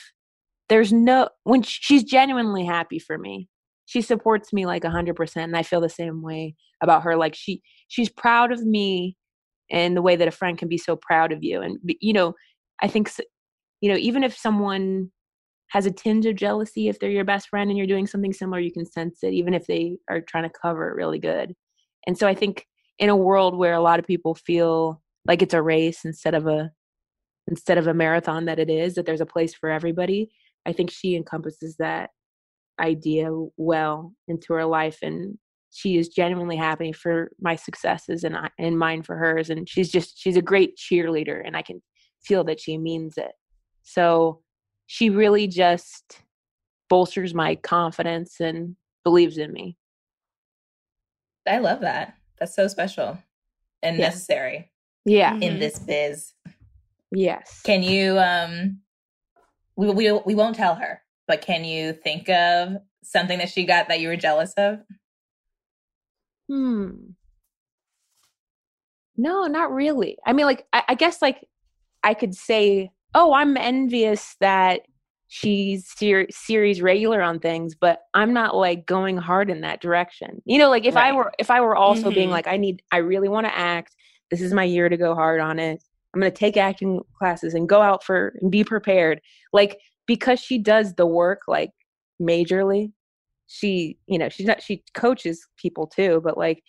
There's 0.68 0.92
no 0.92 1.30
when 1.44 1.62
she's 1.62 2.04
genuinely 2.04 2.66
happy 2.66 3.00
for 3.00 3.18
me. 3.18 3.50
She 3.86 4.02
supports 4.02 4.52
me 4.52 4.66
like 4.66 4.84
a 4.84 4.90
hundred 4.90 5.16
percent, 5.16 5.50
and 5.50 5.58
I 5.58 5.64
feel 5.64 5.82
the 5.82 5.90
same 5.90 6.22
way 6.24 6.56
about 6.82 7.04
her. 7.04 7.16
Like 7.16 7.36
she 7.36 7.62
she's 7.88 8.10
proud 8.10 8.52
of 8.52 8.66
me 8.66 9.16
in 9.70 9.96
the 9.96 10.02
way 10.02 10.16
that 10.16 10.28
a 10.28 10.32
friend 10.32 10.58
can 10.58 10.68
be 10.68 10.78
so 10.78 10.96
proud 10.96 11.32
of 11.32 11.44
you. 11.44 11.62
And 11.62 11.80
you 12.00 12.14
know, 12.14 12.34
I 12.82 12.88
think 12.88 13.10
you 13.82 13.92
know 13.92 13.98
even 13.98 14.24
if 14.24 14.36
someone 14.36 15.12
has 15.70 15.86
a 15.86 15.92
tinge 15.92 16.26
of 16.26 16.36
jealousy 16.36 16.88
if 16.88 17.00
they're 17.00 17.10
your 17.10 17.26
best 17.26 17.50
friend 17.50 17.70
and 17.70 17.78
you're 17.78 17.88
doing 17.88 18.08
something 18.08 18.34
similar 18.34 18.60
you 18.60 18.72
can 18.72 18.86
sense 18.86 19.20
it 19.24 19.34
even 19.34 19.54
if 19.54 19.68
they 19.68 19.98
are 20.10 20.22
trying 20.22 20.44
to 20.44 20.60
cover 20.62 20.90
it 20.90 20.96
really 20.96 21.20
good 21.20 21.54
and 22.08 22.18
so 22.18 22.28
i 22.28 22.34
think 22.34 22.66
in 23.00 23.10
a 23.10 23.16
world 23.16 23.58
where 23.58 23.74
a 23.74 23.82
lot 23.82 24.00
of 24.00 24.08
people 24.08 24.36
feel 24.36 25.02
like 25.26 25.42
it's 25.42 25.54
a 25.54 25.62
race 25.62 26.06
instead 26.06 26.34
of 26.34 26.48
a 26.48 26.72
instead 27.48 27.78
of 27.78 27.88
a 27.88 27.94
marathon 27.94 28.46
that 28.46 28.60
it 28.60 28.70
is 28.70 28.96
that 28.96 29.06
there's 29.06 29.22
a 29.22 29.26
place 29.26 29.54
for 29.54 29.70
everybody 29.70 30.30
i 30.66 30.72
think 30.72 30.90
she 30.90 31.16
encompasses 31.16 31.76
that 31.78 32.10
idea 32.80 33.30
well 33.58 34.14
into 34.28 34.54
her 34.54 34.66
life 34.66 35.00
and 35.02 35.38
she 35.76 35.98
is 35.98 36.08
genuinely 36.08 36.56
happy 36.56 36.94
for 36.94 37.30
my 37.42 37.56
successes 37.56 38.24
and 38.24 38.38
I, 38.38 38.50
and 38.58 38.80
mine 38.80 39.04
for 39.04 39.18
hers 39.18 39.50
and 39.50 39.68
she's 39.68 39.92
just 39.92 40.18
she's 40.18 40.38
a 40.38 40.42
great 40.42 40.78
cheerleader 40.78 41.42
and 41.46 41.58
i 41.58 41.62
can 41.62 41.82
feel 42.24 42.44
that 42.46 42.60
she 42.62 42.78
means 42.78 43.18
it 43.18 43.34
so 43.84 44.42
she 44.88 45.10
really 45.10 45.48
just 45.48 46.22
bolsters 46.90 47.34
my 47.34 47.56
confidence 47.56 48.40
and 48.40 48.76
believes 49.04 49.38
in 49.38 49.52
me 49.52 49.76
i 51.48 51.58
love 51.58 51.82
that 51.82 52.16
that's 52.40 52.56
so 52.56 52.68
special 52.68 53.18
and 53.84 53.98
Yeah. 53.98 54.06
necessary 54.06 54.72
yeah 55.06 55.38
in 55.42 55.60
this 55.60 55.78
biz. 55.80 56.34
yes 57.12 57.62
Can 57.64 57.84
you 57.84 58.18
um 58.18 58.80
we 59.76 59.90
we 59.92 60.12
we 60.26 60.36
won't 60.36 60.56
tell 60.56 60.76
her, 60.76 61.02
but 61.28 61.42
can 61.42 61.66
you 61.66 61.92
think 61.94 62.30
of 62.30 62.78
something 63.04 63.38
that 63.40 63.50
she 63.50 63.66
got 63.66 63.90
that 63.90 64.00
you 64.00 64.08
were 64.08 64.16
jealous 64.16 64.54
of? 64.58 64.80
Hmm. 66.48 66.92
No, 69.18 69.46
not 69.48 69.72
really. 69.72 70.18
I 70.26 70.34
mean, 70.34 70.46
like, 70.46 70.66
I, 70.74 70.84
I 70.90 70.96
guess, 70.96 71.22
like, 71.22 71.46
I 72.04 72.14
could 72.14 72.36
say, 72.36 72.92
oh, 73.14 73.34
I'm 73.34 73.56
envious 73.58 74.36
that 74.42 74.82
she's 75.28 75.88
ser- 75.88 76.28
series 76.30 76.82
regular 76.82 77.22
on 77.22 77.40
things, 77.40 77.76
but 77.76 78.02
I'm 78.14 78.34
not 78.34 78.56
like 78.56 78.86
going 78.86 79.18
hard 79.18 79.50
in 79.50 79.62
that 79.62 79.82
direction. 79.82 80.42
You 80.46 80.60
know, 80.60 80.70
like 80.70 80.86
if 80.86 80.96
I 80.98 81.12
were, 81.14 81.34
if 81.40 81.50
I 81.50 81.62
were 81.62 81.76
also 81.76 82.12
being 82.12 82.30
Mhm. 82.30 82.34
like, 82.34 82.48
I 82.48 82.58
need, 82.58 82.82
I 82.92 82.98
really 82.98 83.30
want 83.30 83.48
to 83.48 83.58
act. 83.58 83.96
This 84.30 84.42
is 84.42 84.54
my 84.54 84.64
year 84.64 84.90
to 84.90 84.98
go 84.98 85.16
hard 85.16 85.40
on 85.40 85.60
it. 85.60 85.82
I'm 86.14 86.20
going 86.22 86.32
to 86.32 86.38
take 86.38 86.58
acting 86.58 87.02
classes 87.18 87.54
and 87.54 87.68
go 87.68 87.82
out 87.82 88.04
for 88.04 88.38
and 88.42 88.52
be 88.52 88.64
prepared. 88.64 89.20
Like, 89.52 89.80
because 90.06 90.40
she 90.40 90.58
does 90.58 90.94
the 90.94 91.08
work 91.08 91.42
like 91.48 91.72
majorly, 92.22 92.92
she, 93.48 93.98
you 94.08 94.18
know, 94.18 94.30
she's 94.30 94.48
not, 94.48 94.62
she 94.62 94.84
coaches 94.94 95.48
people 95.58 95.88
too, 95.88 96.22
but 96.24 96.38
like 96.38 96.64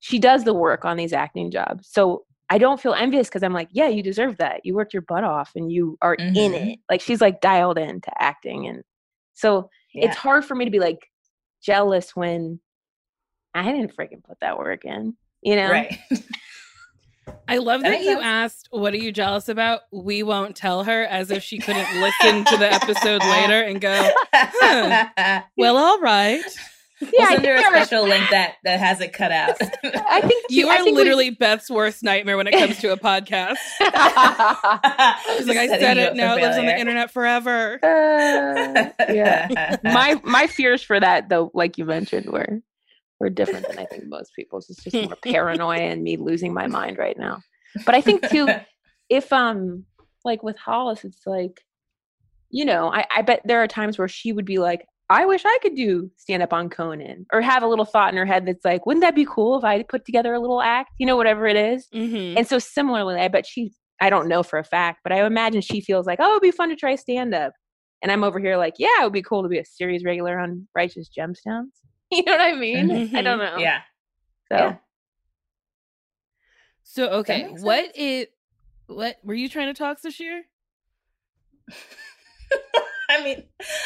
she 0.00 0.18
does 0.18 0.44
the 0.44 0.54
work 0.54 0.84
on 0.84 0.96
these 0.96 1.12
acting 1.12 1.50
jobs. 1.50 1.88
So 1.90 2.24
I 2.50 2.58
don't 2.58 2.80
feel 2.80 2.94
envious 2.94 3.28
because 3.28 3.42
I'm 3.42 3.54
like, 3.54 3.68
yeah, 3.70 3.88
you 3.88 4.02
deserve 4.02 4.36
that. 4.38 4.60
You 4.64 4.74
worked 4.74 4.92
your 4.92 5.02
butt 5.02 5.24
off 5.24 5.52
and 5.54 5.70
you 5.72 5.96
are 6.02 6.18
in 6.34 6.52
Mhm. 6.52 6.72
it. 6.72 6.78
Like 6.90 7.00
she's 7.00 7.20
like 7.20 7.40
dialed 7.40 7.78
into 7.78 8.10
acting. 8.20 8.66
And 8.66 8.82
so 9.34 9.70
it's 9.94 10.16
hard 10.16 10.44
for 10.44 10.54
me 10.54 10.64
to 10.64 10.70
be 10.70 10.80
like 10.80 10.98
jealous 11.62 12.14
when 12.16 12.60
I 13.54 13.70
didn't 13.70 13.96
freaking 13.96 14.24
put 14.24 14.38
that 14.40 14.58
work 14.58 14.84
in, 14.84 15.16
you 15.42 15.56
know? 15.56 15.70
right. 15.70 15.98
I 17.48 17.58
love 17.58 17.82
That 17.82 17.90
that 17.90 18.00
you 18.00 18.14
sense. 18.14 18.22
asked, 18.24 18.68
What 18.70 18.94
are 18.94 18.98
you 18.98 19.12
jealous 19.12 19.48
about? 19.48 19.80
We 19.92 20.22
won't 20.22 20.56
tell 20.56 20.84
her 20.84 21.04
as 21.04 21.30
if 21.30 21.42
she 21.42 21.58
couldn't 21.58 21.88
listen 22.00 22.44
to 22.46 22.56
the 22.56 22.72
episode 22.72 23.22
later 23.22 23.60
and 23.62 23.80
go, 23.80 24.10
Well, 25.56 25.76
all 25.76 26.00
right. 26.00 26.42
Yeah, 27.00 27.08
we'll 27.18 27.28
send 27.30 27.44
her 27.46 27.54
a 27.54 27.58
think 27.62 27.74
was- 27.74 27.88
special 27.88 28.06
link 28.08 28.30
that 28.30 28.54
that 28.62 28.78
has 28.78 29.00
it 29.00 29.12
cut 29.12 29.32
out. 29.32 29.56
I 29.84 30.20
think 30.20 30.44
You 30.50 30.68
I 30.68 30.74
are 30.76 30.84
think 30.84 30.96
we- 30.96 31.02
literally 31.02 31.30
Beth's 31.30 31.68
worst 31.68 32.04
nightmare 32.04 32.36
when 32.36 32.46
it 32.46 32.52
comes 32.52 32.78
to 32.78 32.92
a 32.92 32.96
podcast. 32.96 33.56
She's 35.36 35.48
like, 35.48 35.58
I 35.58 35.66
said 35.66 35.98
it, 35.98 36.14
now 36.14 36.36
it 36.36 36.42
lives 36.42 36.56
on 36.58 36.66
the 36.66 36.78
internet 36.78 37.10
forever. 37.10 37.78
Uh, 37.82 38.90
yeah. 39.12 39.76
my 39.82 40.20
my 40.22 40.46
fears 40.46 40.80
for 40.82 40.98
that 41.00 41.28
though, 41.28 41.50
like 41.54 41.76
you 41.76 41.84
mentioned, 41.86 42.26
were 42.26 42.60
were 43.22 43.30
different 43.30 43.66
than 43.66 43.78
I 43.78 43.86
think 43.86 44.04
most 44.08 44.34
people's. 44.34 44.68
It's 44.68 44.84
just 44.84 44.96
more 44.96 45.16
paranoia 45.24 45.78
and 45.90 46.02
me 46.02 46.16
losing 46.16 46.52
my 46.52 46.66
mind 46.66 46.98
right 46.98 47.18
now. 47.18 47.40
But 47.86 47.94
I 47.94 48.00
think 48.02 48.28
too, 48.28 48.48
if 49.08 49.32
um 49.32 49.84
like 50.24 50.42
with 50.42 50.58
Hollis, 50.58 51.04
it's 51.04 51.26
like, 51.26 51.60
you 52.50 52.64
know, 52.64 52.92
I, 52.92 53.06
I 53.16 53.22
bet 53.22 53.40
there 53.44 53.62
are 53.62 53.68
times 53.68 53.98
where 53.98 54.08
she 54.08 54.32
would 54.32 54.44
be 54.44 54.58
like, 54.58 54.86
I 55.10 55.26
wish 55.26 55.44
I 55.44 55.58
could 55.62 55.74
do 55.74 56.10
stand 56.16 56.42
up 56.42 56.52
on 56.52 56.70
Conan 56.70 57.26
or 57.32 57.40
have 57.40 57.62
a 57.62 57.66
little 57.66 57.84
thought 57.84 58.12
in 58.12 58.18
her 58.18 58.24
head 58.24 58.46
that's 58.46 58.64
like, 58.64 58.86
wouldn't 58.86 59.02
that 59.02 59.14
be 59.14 59.26
cool 59.26 59.58
if 59.58 59.64
I 59.64 59.82
put 59.82 60.04
together 60.04 60.32
a 60.32 60.40
little 60.40 60.62
act, 60.62 60.92
you 60.98 61.06
know, 61.06 61.16
whatever 61.16 61.46
it 61.46 61.56
is. 61.56 61.88
Mm-hmm. 61.94 62.38
And 62.38 62.46
so 62.46 62.58
similarly, 62.58 63.20
I 63.20 63.28
bet 63.28 63.46
she 63.46 63.72
I 64.00 64.10
don't 64.10 64.28
know 64.28 64.42
for 64.42 64.58
a 64.58 64.64
fact, 64.64 65.00
but 65.04 65.12
I 65.12 65.24
imagine 65.24 65.60
she 65.60 65.80
feels 65.80 66.06
like, 66.06 66.18
oh, 66.20 66.30
it'd 66.32 66.42
be 66.42 66.50
fun 66.50 66.70
to 66.70 66.76
try 66.76 66.96
stand 66.96 67.34
up. 67.34 67.52
And 68.02 68.10
I'm 68.10 68.24
over 68.24 68.40
here 68.40 68.56
like, 68.56 68.74
yeah, 68.78 69.00
it 69.00 69.04
would 69.04 69.12
be 69.12 69.22
cool 69.22 69.44
to 69.44 69.48
be 69.48 69.58
a 69.58 69.64
series 69.64 70.04
regular 70.04 70.38
on 70.40 70.66
Righteous 70.74 71.08
Gemstones. 71.16 71.70
You 72.16 72.22
know 72.24 72.32
what 72.32 72.40
I 72.42 72.52
mean? 72.54 72.88
Mhm. 72.88 73.14
I 73.14 73.22
don't 73.22 73.38
know. 73.38 73.56
yeah. 73.56 73.80
So 74.50 74.56
yeah. 74.56 74.76
So 76.82 77.08
okay, 77.08 77.44
makes 77.44 77.62
what 77.62 77.84
sense. 77.84 77.96
is 77.96 78.26
what 78.86 79.16
were 79.24 79.32
you 79.34 79.48
trying 79.48 79.68
to 79.68 79.74
talk 79.74 79.98
Sasheer? 80.02 80.40
I 83.08 83.24
mean, 83.24 83.44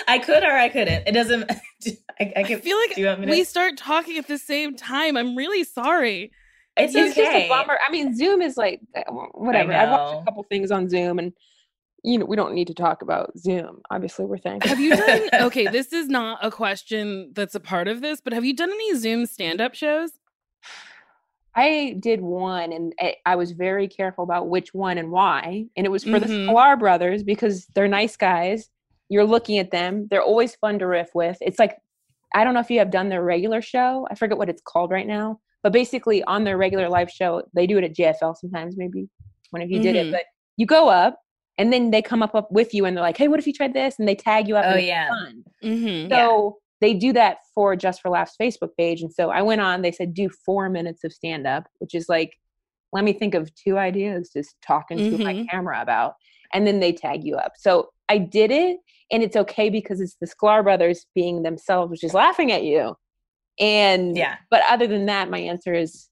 I 0.08 0.18
could 0.18 0.42
or 0.42 0.50
I 0.50 0.68
couldn't. 0.68 1.06
It 1.06 1.12
doesn't. 1.12 1.50
I, 1.50 1.96
I, 2.20 2.32
I 2.36 2.42
can, 2.42 2.60
feel 2.60 2.76
like 2.78 2.94
do 2.94 3.00
you 3.00 3.06
want 3.06 3.20
me 3.20 3.26
to? 3.26 3.32
we 3.32 3.44
start 3.44 3.76
talking 3.76 4.18
at 4.18 4.26
the 4.26 4.38
same 4.38 4.74
time. 4.76 5.16
I'm 5.16 5.36
really 5.36 5.62
sorry. 5.64 6.32
it's 6.76 6.94
it's 6.94 7.14
just 7.14 7.30
a 7.30 7.48
bummer. 7.48 7.78
I 7.86 7.90
mean, 7.92 8.16
Zoom 8.16 8.42
is 8.42 8.56
like 8.56 8.80
uh, 8.96 9.02
whatever. 9.34 9.72
I've 9.72 9.90
watched 9.90 10.22
a 10.22 10.24
couple 10.24 10.42
things 10.44 10.70
on 10.70 10.88
Zoom, 10.88 11.18
and 11.18 11.32
you 12.06 12.16
know, 12.18 12.24
we 12.24 12.36
don't 12.36 12.54
need 12.54 12.68
to 12.68 12.74
talk 12.74 13.02
about 13.02 13.36
Zoom. 13.36 13.82
Obviously, 13.90 14.24
we're 14.26 14.38
thankful. 14.38 14.68
Have 14.70 14.78
you 14.80 14.96
done 14.96 15.28
okay, 15.42 15.66
this 15.66 15.92
is 15.92 16.08
not 16.08 16.38
a 16.40 16.50
question 16.52 17.32
that's 17.34 17.54
a 17.56 17.60
part 17.60 17.88
of 17.88 18.00
this, 18.00 18.20
but 18.20 18.32
have 18.32 18.44
you 18.44 18.54
done 18.54 18.70
any 18.70 18.94
Zoom 18.94 19.26
stand-up 19.26 19.74
shows? 19.74 20.12
I 21.54 21.96
did 22.00 22.20
one, 22.20 22.70
and 22.72 22.92
I, 23.24 23.34
was 23.34 23.52
very 23.52 23.88
careful 23.88 24.24
about 24.24 24.48
which 24.48 24.74
one 24.74 24.98
and 24.98 25.10
why. 25.10 25.64
And 25.76 25.86
it 25.86 25.88
was 25.90 26.04
for 26.04 26.20
the 26.20 26.26
Mhm. 26.26 26.46
Sklar 26.48 26.78
brothers 26.78 27.22
because 27.22 27.66
they're 27.74 27.88
nice 27.88 28.14
guys. 28.16 28.68
You're 29.08 29.24
looking 29.24 29.58
at 29.58 29.70
them; 29.70 30.06
they're 30.10 30.22
always 30.22 30.54
fun 30.54 30.78
to 30.80 30.86
riff 30.86 31.08
with. 31.14 31.38
It's 31.40 31.58
like 31.58 31.78
I 32.34 32.44
don't 32.44 32.52
know 32.54 32.60
if 32.60 32.70
you 32.70 32.78
have 32.80 32.90
done 32.90 33.08
their 33.08 33.22
regular 33.24 33.62
show. 33.62 34.06
I 34.10 34.14
forget 34.16 34.36
what 34.36 34.48
it's 34.50 34.60
called 34.62 34.90
right 34.90 35.06
now, 35.06 35.40
but 35.62 35.72
basically 35.72 36.22
on 36.24 36.44
their 36.44 36.58
regular 36.58 36.88
live 36.90 37.10
show, 37.10 37.42
they 37.54 37.66
do 37.66 37.78
it 37.78 37.84
at 37.84 37.94
JFL 37.94 38.34
sometimes. 38.36 38.76
Maybe 38.76 39.08
one 39.50 39.62
of 39.62 39.70
you 39.70 39.80
did 39.80 39.96
Mhm. 39.96 40.08
it, 40.08 40.12
but 40.12 40.24
you 40.58 40.66
go 40.66 40.88
up, 40.88 41.18
and 41.58 41.72
then 41.72 41.90
they 41.90 42.02
come 42.02 42.22
up, 42.22 42.34
up 42.34 42.50
with 42.52 42.74
you, 42.74 42.84
and 42.84 42.96
they're 42.96 43.02
like, 43.04 43.16
"Hey, 43.16 43.28
what 43.28 43.38
if 43.38 43.46
you 43.46 43.52
tried 43.52 43.74
this?" 43.74 43.98
And 43.98 44.06
they 44.08 44.14
tag 44.14 44.48
you 44.48 44.56
up. 44.56 44.64
Oh, 44.66 44.76
and 44.76 44.86
yeah. 44.86 45.08
fun. 45.08 45.44
Mm-hmm. 45.64 46.10
Yeah. 46.10 46.26
So 46.28 46.58
they 46.80 46.92
do 46.92 47.12
that 47.14 47.38
for 47.54 47.74
Just 47.74 48.02
for 48.02 48.10
Laughs 48.10 48.34
Facebook 48.40 48.70
page. 48.76 49.00
And 49.00 49.12
so 49.12 49.30
I 49.30 49.40
went 49.40 49.62
on, 49.62 49.80
they 49.80 49.92
said, 49.92 50.12
do 50.12 50.28
four 50.28 50.68
minutes 50.68 51.04
of 51.04 51.12
stand 51.12 51.46
up, 51.46 51.64
which 51.78 51.94
is 51.94 52.06
like, 52.06 52.36
let 52.92 53.02
me 53.02 53.14
think 53.14 53.34
of 53.34 53.50
two 53.54 53.78
ideas 53.78 54.28
just 54.30 54.56
talking 54.60 54.98
to 54.98 55.16
my 55.16 55.32
Mhm. 55.32 55.48
camera 55.50 55.80
about. 55.80 56.16
And 56.52 56.66
then 56.66 56.80
they 56.80 56.92
tag 56.92 57.24
you 57.24 57.36
up. 57.36 57.52
So 57.56 57.88
I 58.10 58.18
did 58.18 58.50
it. 58.50 58.76
And 59.10 59.22
it's 59.22 59.36
okay 59.36 59.70
because 59.70 60.02
it's 60.02 60.16
the 60.20 60.26
Sklar 60.26 60.62
brothers 60.62 61.06
being 61.14 61.44
themselves, 61.44 61.90
which 61.90 62.04
is 62.04 62.12
laughing 62.12 62.52
at 62.52 62.62
you. 62.62 62.94
And, 63.58 64.14
Yeah. 64.14 64.36
but 64.50 64.62
other 64.68 64.86
than 64.86 65.06
that, 65.06 65.30
my 65.30 65.38
answer 65.38 65.72
is 65.72 66.10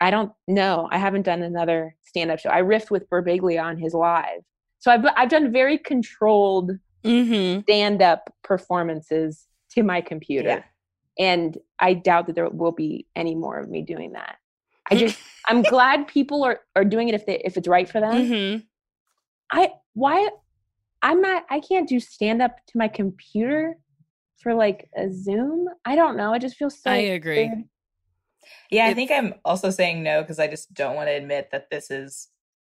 I 0.00 0.10
don't 0.10 0.32
know. 0.46 0.88
I 0.90 0.98
haven't 0.98 1.22
done 1.22 1.42
another 1.42 1.96
stand 2.02 2.30
up 2.30 2.38
show. 2.38 2.50
I 2.50 2.60
riffed 2.62 2.90
with 2.90 3.08
Birbiglia 3.08 3.62
on 3.62 3.78
his 3.78 3.94
live. 3.94 4.42
So 4.78 4.90
I've, 4.90 5.04
I've 5.16 5.28
done 5.28 5.52
very 5.52 5.78
controlled 5.78 6.72
Mm-hmm. 7.04 7.60
stand 7.60 8.02
up 8.02 8.34
performances 8.42 9.46
to 9.70 9.84
my 9.84 10.00
computer. 10.00 10.48
Yeah. 10.48 10.62
And 11.18 11.56
I 11.78 11.94
doubt 11.94 12.26
that 12.26 12.34
there 12.34 12.48
will 12.48 12.72
be 12.72 13.06
any 13.14 13.36
more 13.36 13.60
of 13.60 13.68
me 13.70 13.82
doing 13.82 14.12
that. 14.14 14.38
I 14.90 14.96
just 14.96 15.16
I'm 15.46 15.62
glad 15.62 16.08
people 16.08 16.42
are 16.42 16.60
are 16.74 16.84
doing 16.84 17.08
it 17.08 17.14
if 17.14 17.24
they 17.24 17.40
if 17.44 17.56
it's 17.56 17.68
right 17.68 17.88
for 17.88 18.00
them. 18.00 18.12
Mm-hmm. 18.12 18.58
I 19.52 19.70
why 19.94 20.28
I'm 21.02 21.20
not 21.20 21.44
I 21.48 21.60
can't 21.60 21.88
do 21.88 22.00
stand 22.00 22.42
up 22.42 22.56
to 22.68 22.78
my 22.78 22.88
computer 22.88 23.76
for 24.40 24.52
like 24.52 24.88
a 24.96 25.08
Zoom. 25.12 25.68
I 25.84 25.94
don't 25.94 26.16
know. 26.16 26.32
I 26.32 26.38
just 26.38 26.56
feel 26.56 26.70
so 26.70 26.90
I 26.90 26.96
agree. 26.96 27.46
weird. 27.46 27.58
Yeah, 28.70 28.86
I 28.86 28.94
think 28.94 29.10
I'm 29.10 29.34
also 29.44 29.70
saying 29.70 30.02
no 30.02 30.22
because 30.22 30.38
I 30.38 30.46
just 30.48 30.72
don't 30.74 30.96
want 30.96 31.08
to 31.08 31.12
admit 31.14 31.48
that 31.52 31.70
this 31.70 31.90
is 31.90 32.28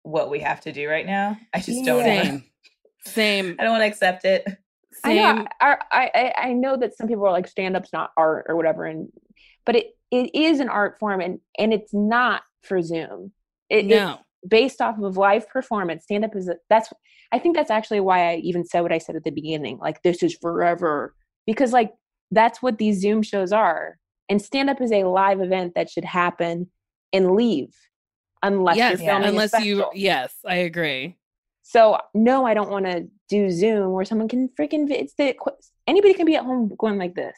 what 0.03 0.29
we 0.29 0.39
have 0.39 0.61
to 0.61 0.71
do 0.71 0.89
right 0.89 1.05
now. 1.05 1.37
I 1.53 1.59
just 1.59 1.83
don't. 1.85 2.05
Yeah. 2.05 2.17
wanna- 2.17 2.23
Same. 2.25 2.43
Same. 3.05 3.55
I 3.59 3.63
don't 3.63 3.71
want 3.71 3.81
to 3.81 3.87
accept 3.87 4.25
it. 4.25 4.45
I 5.03 5.09
Same. 5.15 5.15
know. 5.37 5.47
I, 5.59 5.77
I 5.91 6.11
I- 6.13 6.33
I 6.49 6.53
know 6.53 6.77
that 6.77 6.95
some 6.95 7.07
people 7.07 7.25
are 7.25 7.31
like 7.31 7.47
stand 7.47 7.75
up's 7.75 7.93
not 7.93 8.11
art 8.17 8.45
or 8.49 8.55
whatever, 8.55 8.85
and 8.85 9.09
but 9.65 9.75
it 9.75 9.87
it 10.11 10.35
is 10.35 10.59
an 10.59 10.69
art 10.69 10.97
form, 10.99 11.21
and 11.21 11.39
and 11.57 11.73
it's 11.73 11.93
not 11.93 12.43
for 12.63 12.81
Zoom. 12.81 13.31
It, 13.69 13.85
no. 13.85 14.11
it's 14.13 14.49
based 14.49 14.81
off 14.81 14.99
of 15.01 15.17
live 15.17 15.47
performance. 15.49 16.03
Stand 16.03 16.25
up 16.25 16.35
is 16.35 16.47
a, 16.49 16.55
that's. 16.69 16.91
I 17.31 17.39
think 17.39 17.55
that's 17.55 17.71
actually 17.71 18.01
why 18.01 18.31
I 18.31 18.35
even 18.37 18.65
said 18.65 18.81
what 18.81 18.91
I 18.91 18.97
said 18.97 19.15
at 19.15 19.23
the 19.23 19.31
beginning. 19.31 19.77
Like 19.77 20.03
this 20.03 20.21
is 20.21 20.35
forever 20.41 21.15
because 21.47 21.71
like 21.71 21.93
that's 22.31 22.61
what 22.61 22.77
these 22.77 22.99
Zoom 23.01 23.23
shows 23.23 23.51
are, 23.53 23.97
and 24.31 24.41
stand 24.41 24.69
up 24.69 24.79
is 24.79 24.93
a 24.93 25.03
live 25.03 25.41
event 25.41 25.73
that 25.75 25.89
should 25.89 26.05
happen 26.05 26.71
and 27.11 27.35
leave 27.35 27.75
unless 28.41 28.77
yes. 28.77 28.91
you're 28.91 29.09
filming 29.09 29.27
a 29.27 29.31
Unless 29.31 29.59
you. 29.61 29.85
Yes, 29.93 30.33
I 30.47 30.55
agree. 30.55 31.17
So 31.63 31.99
no, 32.13 32.45
I 32.45 32.53
don't 32.53 32.69
want 32.69 32.85
to 32.85 33.09
do 33.27 33.51
Zoom 33.51 33.91
where 33.91 34.05
someone 34.05 34.29
can 34.29 34.47
freaking. 34.57 34.89
It's 34.89 35.13
the 35.15 35.33
qu- 35.33 35.57
anybody 35.85 36.13
can 36.13 36.25
be 36.25 36.37
at 36.37 36.45
home 36.45 36.71
going 36.77 36.97
like 36.97 37.13
this. 37.13 37.37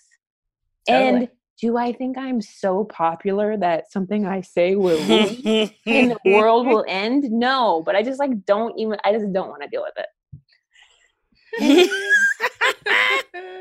And 0.87 1.29
do 1.59 1.77
I 1.77 1.93
think 1.93 2.15
I'm 2.15 2.41
so 2.41 2.83
popular 2.83 3.57
that 3.57 3.91
something 3.91 4.27
I 4.27 4.41
say 4.41 4.75
will 4.75 4.99
leave 5.07 5.71
and 5.87 6.11
the 6.11 6.19
world 6.25 6.67
will 6.67 6.85
end? 6.87 7.23
No, 7.31 7.81
but 7.83 7.95
I 7.95 8.03
just 8.03 8.19
like 8.19 8.45
don't 8.45 8.77
even. 8.77 8.99
I 9.03 9.13
just 9.13 9.33
don't 9.33 9.49
want 9.49 9.63
to 9.63 9.67
deal 9.67 9.83
with 9.83 10.05
it. 11.57 11.89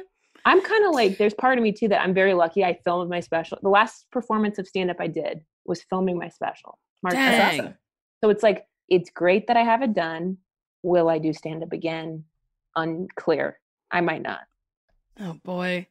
I'm 0.44 0.60
kind 0.60 0.84
of 0.86 0.92
like 0.92 1.18
there's 1.18 1.34
part 1.34 1.58
of 1.58 1.64
me 1.64 1.72
too 1.72 1.88
that 1.88 2.02
I'm 2.02 2.14
very 2.14 2.34
lucky. 2.34 2.64
I 2.64 2.78
filmed 2.84 3.10
my 3.10 3.20
special. 3.20 3.58
The 3.62 3.68
last 3.68 4.06
performance 4.10 4.58
of 4.58 4.66
stand 4.66 4.90
up 4.90 4.96
I 5.00 5.06
did 5.06 5.40
was 5.64 5.82
filming 5.82 6.18
my 6.18 6.28
special. 6.28 6.78
March 7.02 7.14
Dang. 7.14 7.30
That's 7.30 7.60
awesome. 7.60 7.74
So 8.22 8.30
it's 8.30 8.42
like 8.42 8.66
it's 8.88 9.10
great 9.10 9.46
that 9.46 9.56
I 9.56 9.62
have 9.62 9.82
it 9.82 9.94
done. 9.94 10.38
Will 10.82 11.08
I 11.08 11.18
do 11.18 11.32
stand 11.32 11.62
up 11.62 11.72
again? 11.72 12.24
Unclear. 12.76 13.58
I 13.90 14.00
might 14.00 14.22
not. 14.22 14.40
oh 15.20 15.38
boy. 15.44 15.86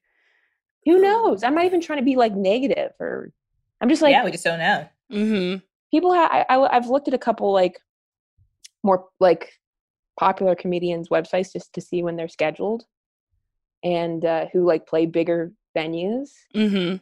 Who 0.86 1.00
knows? 1.00 1.44
I'm 1.44 1.54
not 1.54 1.66
even 1.66 1.80
trying 1.80 2.00
to 2.00 2.06
be 2.06 2.16
like 2.16 2.34
negative 2.34 2.92
or 3.00 3.32
I'm 3.80 3.90
just 3.90 4.02
like 4.02 4.12
yeah, 4.12 4.26
we 4.26 4.32
just 4.32 4.44
don't 4.44 4.60
know. 4.60 4.88
Mm-hmm. 5.12 5.58
people 5.92 6.14
have 6.14 6.32
I, 6.32 6.46
I 6.50 6.76
I've 6.76 6.88
looked 6.88 7.08
at 7.08 7.14
a 7.14 7.20
couple 7.20 7.52
like 7.52 7.80
more 8.84 9.08
like 9.20 9.54
popular 10.20 10.56
comedians 10.56 11.10
websites 11.10 11.54
just 11.54 11.74
to 11.74 11.82
see 11.82 12.02
when 12.02 12.16
they're 12.16 12.28
scheduled 12.28 12.86
and 13.84 14.24
uh, 14.26 14.46
who 14.54 14.66
like 14.66 14.86
play 14.88 15.06
bigger 15.06 15.52
venues 15.78 16.30
Mm-hmm. 16.56 16.98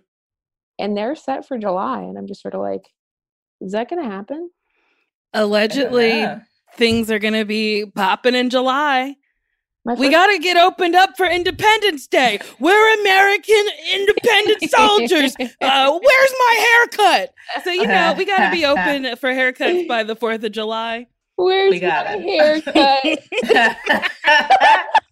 and 0.78 0.98
they're 0.98 1.16
set 1.16 1.48
for 1.48 1.58
July 1.58 2.02
and 2.02 2.18
I'm 2.18 2.28
just 2.28 2.42
sort 2.42 2.54
of 2.56 2.62
like 2.62 2.84
is 3.62 3.74
that 3.74 3.90
going 3.90 4.02
to 4.02 4.10
happen? 4.10 4.50
Allegedly, 5.34 6.22
know. 6.22 6.42
things 6.76 7.12
are 7.12 7.20
gonna 7.20 7.46
be 7.46 7.86
popping 7.94 8.36
in 8.36 8.50
July. 8.50 9.16
My 9.86 9.94
We 9.96 10.10
got 10.10 10.28
to 10.28 10.40
get 10.40 10.58
opened 10.58 10.96
up 10.96 11.16
for 11.18 11.26
Independence 11.26 12.08
Day. 12.08 12.40
We're 12.60 13.00
American 13.02 13.64
independent 13.96 14.70
soldiers. 14.70 15.36
Uh, 15.40 16.00
where's 16.02 16.34
my 16.40 16.68
haircut? 16.80 17.34
So 17.64 17.72
you 17.72 17.88
know 17.88 18.14
we 18.18 18.26
got 18.26 18.50
to 18.50 18.52
be 18.56 18.66
open 18.66 19.16
for 19.18 19.30
haircuts 19.30 19.88
by 19.88 20.04
the 20.04 20.16
Fourth 20.16 20.44
of 20.44 20.52
July. 20.52 21.08
Where's 21.38 21.72
we 21.72 21.80
got 21.80 22.06
my 22.06 22.16
it. 22.26 22.64
haircut? 23.44 24.10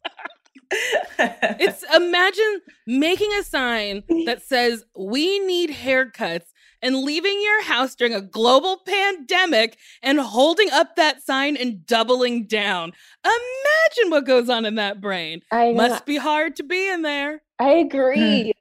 It's 1.20 1.84
imagine 1.96 2.62
making 2.86 3.32
a 3.40 3.44
sign 3.44 4.04
that 4.26 4.42
says 4.44 4.84
we 4.98 5.40
need 5.40 5.72
haircuts 5.72 6.48
and 6.82 6.98
leaving 6.98 7.42
your 7.42 7.64
house 7.64 7.96
during 7.96 8.14
a 8.14 8.22
global 8.22 8.78
pandemic 8.86 9.78
and 10.04 10.20
holding 10.20 10.70
up 10.72 10.96
that 10.96 11.24
sign 11.24 11.58
and 11.58 11.86
doubling 11.86 12.46
down. 12.46 12.94
Imagine 13.26 14.12
what 14.12 14.26
goes 14.26 14.50
on 14.50 14.66
in 14.66 14.76
that 14.76 15.02
brain. 15.02 15.42
I 15.52 15.72
know. 15.72 15.88
Must 15.88 16.06
be 16.06 16.18
hard 16.18 16.56
to 16.58 16.64
be 16.64 16.90
in 16.90 17.02
there. 17.02 17.42
I 17.60 17.70
agree. 17.72 18.54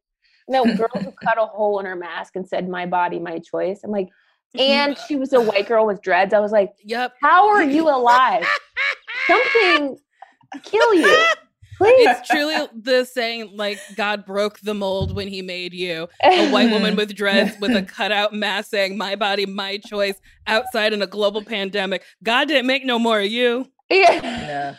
Hmm. 0.49 0.53
no, 0.53 0.77
girl 0.77 0.89
who 0.95 1.13
cut 1.23 1.39
a 1.39 1.47
hole 1.47 1.79
in 1.81 1.87
her 1.87 1.97
mask 1.97 2.37
and 2.37 2.49
said, 2.49 2.69
"My 2.69 2.87
body, 2.87 3.19
my 3.19 3.39
choice." 3.39 3.81
I'm 3.85 3.91
like, 3.91 4.09
and 4.59 4.97
she 5.07 5.17
was 5.17 5.33
a 5.33 5.41
white 5.41 5.67
girl 5.67 5.87
with 5.87 6.01
dreads. 6.01 6.33
I 6.33 6.39
was 6.39 6.53
like, 6.53 6.73
Yep. 6.85 7.15
"How 7.21 7.49
are 7.49 7.63
you 7.63 7.89
alive? 7.95 8.47
Something 9.27 9.99
kill 10.63 10.95
you, 10.95 11.25
please." 11.77 12.09
It's 12.09 12.29
truly 12.31 12.57
the 12.75 13.05
saying 13.05 13.51
like 13.55 13.79
God 13.97 14.25
broke 14.25 14.61
the 14.61 14.75
mold 14.75 15.15
when 15.15 15.29
he 15.29 15.43
made 15.43 15.73
you. 15.73 16.09
A 16.23 16.51
white 16.51 16.71
woman 16.71 16.97
with 16.97 17.15
dreads 17.15 17.59
with 17.61 17.75
a 17.77 17.83
cutout 17.83 18.33
mask 18.33 18.71
saying, 18.71 18.97
My 18.97 19.17
body, 19.17 19.47
my 19.47 19.79
choice, 19.79 20.21
outside 20.47 20.93
in 20.93 21.03
a 21.03 21.07
global 21.07 21.43
pandemic. 21.43 22.03
God 22.23 22.49
didn't 22.49 22.67
make 22.67 22.85
no 22.85 22.99
more 22.99 23.21
of 23.21 23.27
you, 23.31 23.71
yeah. 23.91 24.75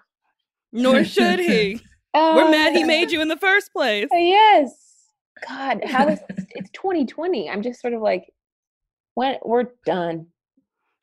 nor 0.72 1.04
should 1.04 1.38
he. 1.38 1.80
We're 2.14 2.50
mad 2.50 2.74
he 2.74 2.84
made 2.84 3.10
you 3.10 3.20
in 3.20 3.28
the 3.28 3.36
first 3.36 3.72
place. 3.72 4.08
Uh, 4.12 4.16
Yes. 4.16 4.82
God, 5.46 5.82
how 5.84 6.08
is 6.08 6.18
it's 6.30 6.70
2020? 6.70 7.50
I'm 7.50 7.60
just 7.60 7.80
sort 7.80 7.92
of 7.92 8.00
like, 8.00 8.32
when 9.14 9.36
we're 9.44 9.66
done. 9.84 10.28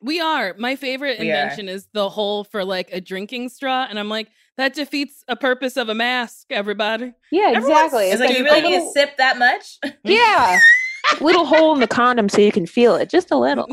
We 0.01 0.19
are. 0.19 0.55
My 0.57 0.75
favorite 0.75 1.19
invention 1.19 1.69
is 1.69 1.87
the 1.93 2.09
hole 2.09 2.43
for 2.43 2.65
like 2.65 2.89
a 2.91 2.99
drinking 2.99 3.49
straw. 3.49 3.85
And 3.89 3.99
I'm 3.99 4.09
like, 4.09 4.29
that 4.57 4.73
defeats 4.73 5.23
a 5.27 5.35
purpose 5.35 5.77
of 5.77 5.89
a 5.89 5.95
mask, 5.95 6.47
everybody. 6.49 7.13
Yeah, 7.31 7.53
Everyone's 7.55 7.67
exactly. 7.67 8.09
It's 8.09 8.19
like 8.19 8.37
you 8.37 8.43
really 8.43 8.61
need 8.61 8.79
to 8.79 8.91
sip 8.91 9.17
that 9.17 9.37
much. 9.37 9.79
Yeah. 10.03 10.59
little 11.21 11.45
hole 11.45 11.73
in 11.73 11.79
the 11.81 11.87
condom 11.87 12.29
so 12.29 12.39
you 12.41 12.51
can 12.51 12.65
feel 12.65 12.95
it, 12.95 13.09
just 13.09 13.29
a 13.31 13.37
little. 13.37 13.65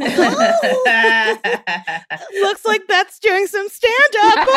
Looks 2.40 2.64
like 2.64 2.82
that's 2.88 3.18
doing 3.20 3.46
some 3.46 3.68
stand 3.68 4.16
up. 4.24 4.48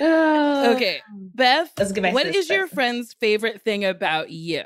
Okay, 0.00 1.02
Beth, 1.34 1.70
Let's 1.76 1.92
get 1.92 2.02
back 2.02 2.12
to 2.12 2.14
what 2.14 2.26
this 2.26 2.36
is 2.36 2.48
your 2.48 2.66
friend's 2.66 3.12
favorite 3.14 3.62
thing 3.62 3.84
about 3.84 4.30
you? 4.30 4.62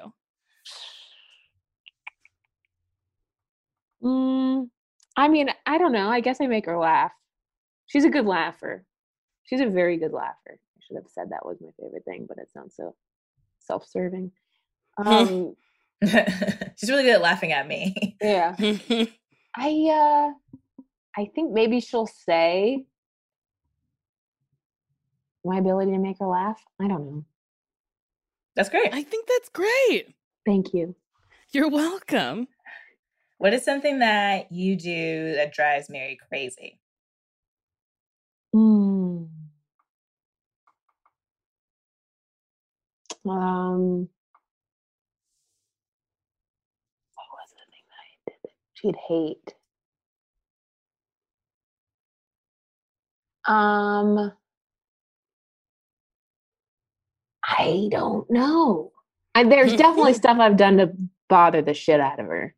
I 5.16 5.28
mean, 5.28 5.48
I 5.66 5.78
don't 5.78 5.92
know. 5.92 6.08
I 6.08 6.20
guess 6.20 6.40
I 6.40 6.46
make 6.46 6.66
her 6.66 6.78
laugh. 6.78 7.12
She's 7.86 8.04
a 8.04 8.10
good 8.10 8.26
laugher. 8.26 8.84
She's 9.44 9.60
a 9.60 9.66
very 9.66 9.96
good 9.98 10.12
laugher. 10.12 10.58
I 10.58 10.80
should 10.80 10.96
have 10.96 11.06
said 11.08 11.30
that 11.30 11.44
was 11.46 11.58
my 11.60 11.70
favorite 11.80 12.04
thing, 12.04 12.26
but 12.28 12.38
it 12.38 12.50
sounds 12.52 12.74
so 12.76 12.94
self-serving. 13.60 14.32
Um, 14.96 15.56
She's 16.04 16.88
really 16.88 17.02
good 17.02 17.16
at 17.16 17.20
laughing 17.20 17.50
at 17.50 17.66
me. 17.66 18.16
yeah. 18.20 18.54
I 19.56 19.88
uh 19.90 20.30
I 21.16 21.30
think 21.34 21.52
maybe 21.52 21.80
she'll 21.80 22.06
say 22.06 22.84
my 25.44 25.58
ability 25.58 25.90
to 25.92 25.98
make 25.98 26.18
her 26.20 26.26
laugh. 26.28 26.62
I 26.80 26.86
don't 26.86 27.04
know. 27.06 27.24
That's 28.54 28.68
great. 28.68 28.94
I 28.94 29.02
think 29.02 29.26
that's 29.26 29.48
great. 29.48 30.14
Thank 30.46 30.72
you. 30.74 30.94
You're 31.52 31.70
welcome. 31.70 32.46
What 33.38 33.54
is 33.54 33.64
something 33.64 33.98
that 34.00 34.52
you 34.52 34.76
do 34.76 35.34
that 35.34 35.52
drives 35.52 35.90
Mary 35.90 36.18
crazy? 36.28 36.80
Mm. 38.54 39.28
Um 43.26 44.08
what 47.14 47.28
was 47.32 47.50
the 47.52 47.64
thing 47.70 47.84
that 47.90 48.00
I 48.00 48.30
did 48.30 48.52
she'd 48.74 48.96
hate? 49.08 49.54
Um 53.46 54.32
I 57.46 57.88
don't 57.90 58.30
know. 58.30 58.92
I, 59.34 59.44
there's 59.44 59.74
definitely 59.76 60.14
stuff 60.14 60.38
I've 60.40 60.56
done 60.56 60.78
to 60.78 60.92
bother 61.28 61.62
the 61.62 61.74
shit 61.74 62.00
out 62.00 62.20
of 62.20 62.26
her. 62.26 62.54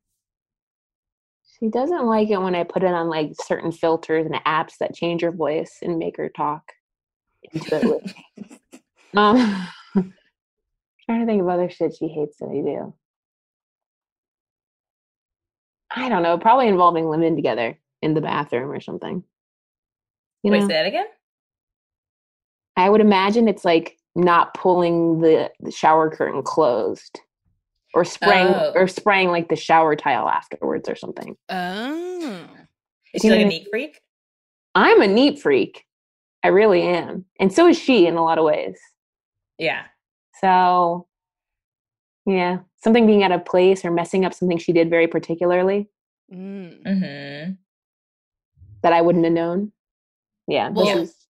She 1.59 1.69
doesn't 1.69 2.05
like 2.05 2.29
it 2.31 2.41
when 2.41 2.55
I 2.55 2.65
put 2.65 2.83
it 2.83 2.93
on 2.93 3.09
like 3.09 3.33
certain 3.43 3.73
filters 3.73 4.27
and 4.27 4.35
apps 4.45 4.79
that 4.79 4.95
change 4.95 5.23
her 5.23 5.33
voice 5.33 5.79
and 5.83 5.99
make 5.99 6.19
her 6.19 6.29
talk 6.29 6.73
into 7.53 7.77
it 7.77 7.85
with 7.85 8.05
me. 8.05 8.59
Um, 9.15 9.67
trying 9.95 11.21
to 11.21 11.27
think 11.27 11.41
of 11.41 11.49
other 11.49 11.71
shit 11.71 11.95
she 11.99 12.09
hates 12.09 12.37
that 12.37 12.51
I 12.51 12.61
do. 12.61 12.93
I 15.91 16.11
don't 16.11 16.23
know, 16.23 16.37
probably 16.37 16.69
involving 16.69 17.09
living 17.09 17.35
together 17.35 17.79
in 18.03 18.13
the 18.13 18.21
bathroom 18.21 18.71
or 18.71 18.81
something. 18.81 19.25
You 20.43 20.51
Wait, 20.51 20.61
know, 20.61 20.69
say 20.69 20.75
that 20.75 20.85
again? 20.85 21.07
I 22.77 22.91
would 22.91 23.01
imagine 23.01 23.49
it's 23.49 23.65
like 23.65 23.97
not 24.15 24.53
pulling 24.53 25.21
the, 25.21 25.51
the 25.61 25.71
shower 25.71 26.11
curtain 26.11 26.43
closed 26.43 27.21
or 27.97 28.05
spraying 28.05 28.47
Oh. 28.55 28.73
or 28.75 28.87
spraying 28.87 29.31
like 29.31 29.49
the 29.49 29.57
shower 29.57 29.97
tile 29.97 30.29
afterwards 30.29 30.89
or 30.89 30.95
something. 30.95 31.35
Oh. 31.49 32.47
Is 33.15 33.23
she 33.23 33.31
like 33.31 33.41
a 33.41 33.45
neat 33.47 33.67
freak? 33.71 34.01
I'm 34.75 35.01
a 35.01 35.07
neat 35.09 35.41
freak. 35.41 35.85
I 36.45 36.49
really 36.49 36.83
am. 36.83 37.25
And 37.41 37.51
so 37.53 37.67
is 37.67 37.79
she 37.79 38.07
in 38.07 38.15
a 38.17 38.23
lot 38.23 38.37
of 38.39 38.45
ways. 38.45 38.79
Yeah. 39.59 39.85
So 40.41 41.09
Yeah. 42.27 42.59
Something 42.85 43.07
being 43.07 43.23
out 43.25 43.33
of 43.33 43.45
place 43.47 43.85
or 43.85 43.91
messing 43.91 44.25
up 44.25 44.35
something 44.35 44.59
she 44.59 44.73
did 44.73 44.91
very 44.91 45.09
particularly 45.09 45.89
Mm. 46.33 46.83
hmm 46.83 47.53
that 48.83 48.93
I 48.93 49.01
wouldn't 49.01 49.25
have 49.25 49.33
known. 49.33 49.73
Yeah. 50.47 50.69
this 50.69 50.77
Well- 50.77 50.99
is- 50.99 51.27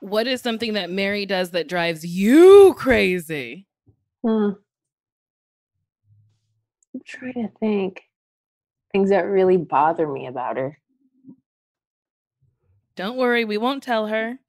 What 0.00 0.26
is 0.26 0.40
something 0.42 0.74
that 0.74 0.90
Mary 0.90 1.24
does 1.26 1.50
that 1.52 1.66
drives 1.68 2.04
you 2.04 2.74
crazy? 2.76 3.66
Hmm. 4.22 4.50
I'm 7.00 7.04
trying 7.32 7.48
to 7.48 7.52
think. 7.58 8.02
Things 8.92 9.10
that 9.10 9.22
really 9.22 9.56
bother 9.56 10.06
me 10.06 10.26
about 10.26 10.56
her. 10.56 10.78
Don't 12.96 13.16
worry, 13.16 13.44
we 13.46 13.56
won't 13.56 13.82
tell 13.82 14.08
her. 14.08 14.38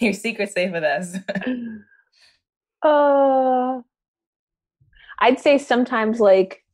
Your 0.00 0.12
secret's 0.12 0.52
safe 0.52 0.72
with 0.72 0.84
us. 0.84 1.16
uh, 2.82 3.80
I'd 5.20 5.40
say 5.40 5.56
sometimes 5.56 6.20
like 6.20 6.64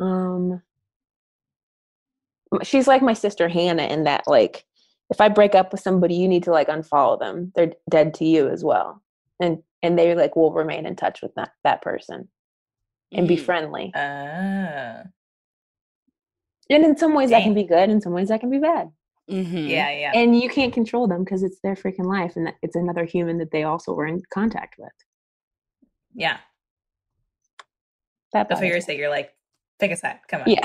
um 0.00 0.62
she's 2.62 2.86
like 2.86 3.02
my 3.02 3.12
sister 3.12 3.48
Hannah 3.48 3.82
in 3.82 4.04
that 4.04 4.26
like 4.26 4.64
if 5.10 5.20
I 5.20 5.28
break 5.28 5.54
up 5.54 5.72
with 5.72 5.82
somebody 5.82 6.14
you 6.14 6.28
need 6.28 6.44
to 6.44 6.52
like 6.52 6.68
unfollow 6.68 7.18
them. 7.18 7.52
They're 7.54 7.72
dead 7.90 8.14
to 8.14 8.24
you 8.24 8.48
as 8.48 8.64
well. 8.64 9.02
And 9.40 9.62
and 9.82 9.98
they 9.98 10.14
like 10.14 10.36
will 10.36 10.52
remain 10.52 10.86
in 10.86 10.96
touch 10.96 11.22
with 11.22 11.34
that 11.34 11.50
that 11.64 11.82
person 11.82 12.28
and 13.12 13.26
be 13.28 13.36
friendly. 13.36 13.92
Ah. 13.94 15.02
And 16.68 16.84
in 16.84 16.96
some 16.96 17.14
ways 17.14 17.30
that 17.30 17.42
can 17.42 17.54
be 17.54 17.64
good, 17.64 17.90
in 17.90 18.00
some 18.00 18.12
ways 18.12 18.28
that 18.28 18.40
can 18.40 18.50
be 18.50 18.58
bad. 18.58 18.90
Mhm. 19.28 19.68
Yeah, 19.68 19.90
yeah. 19.90 20.12
And 20.14 20.40
you 20.40 20.48
can't 20.48 20.72
control 20.72 21.06
them 21.08 21.24
because 21.24 21.42
it's 21.42 21.60
their 21.62 21.74
freaking 21.74 22.06
life 22.06 22.36
and 22.36 22.52
it's 22.62 22.76
another 22.76 23.04
human 23.04 23.38
that 23.38 23.50
they 23.50 23.64
also 23.64 23.92
were 23.92 24.06
in 24.06 24.22
contact 24.32 24.76
with. 24.78 24.92
yeah. 26.14 26.38
That 28.32 28.48
But 28.48 28.58
for 28.58 28.64
your 28.64 28.74
bothers 28.74 28.86
sake, 28.86 28.98
you're 28.98 29.10
like, 29.10 29.34
pick 29.80 29.90
a 29.90 29.96
side. 29.96 30.20
Come 30.28 30.42
on. 30.42 30.46
Yeah. 30.46 30.60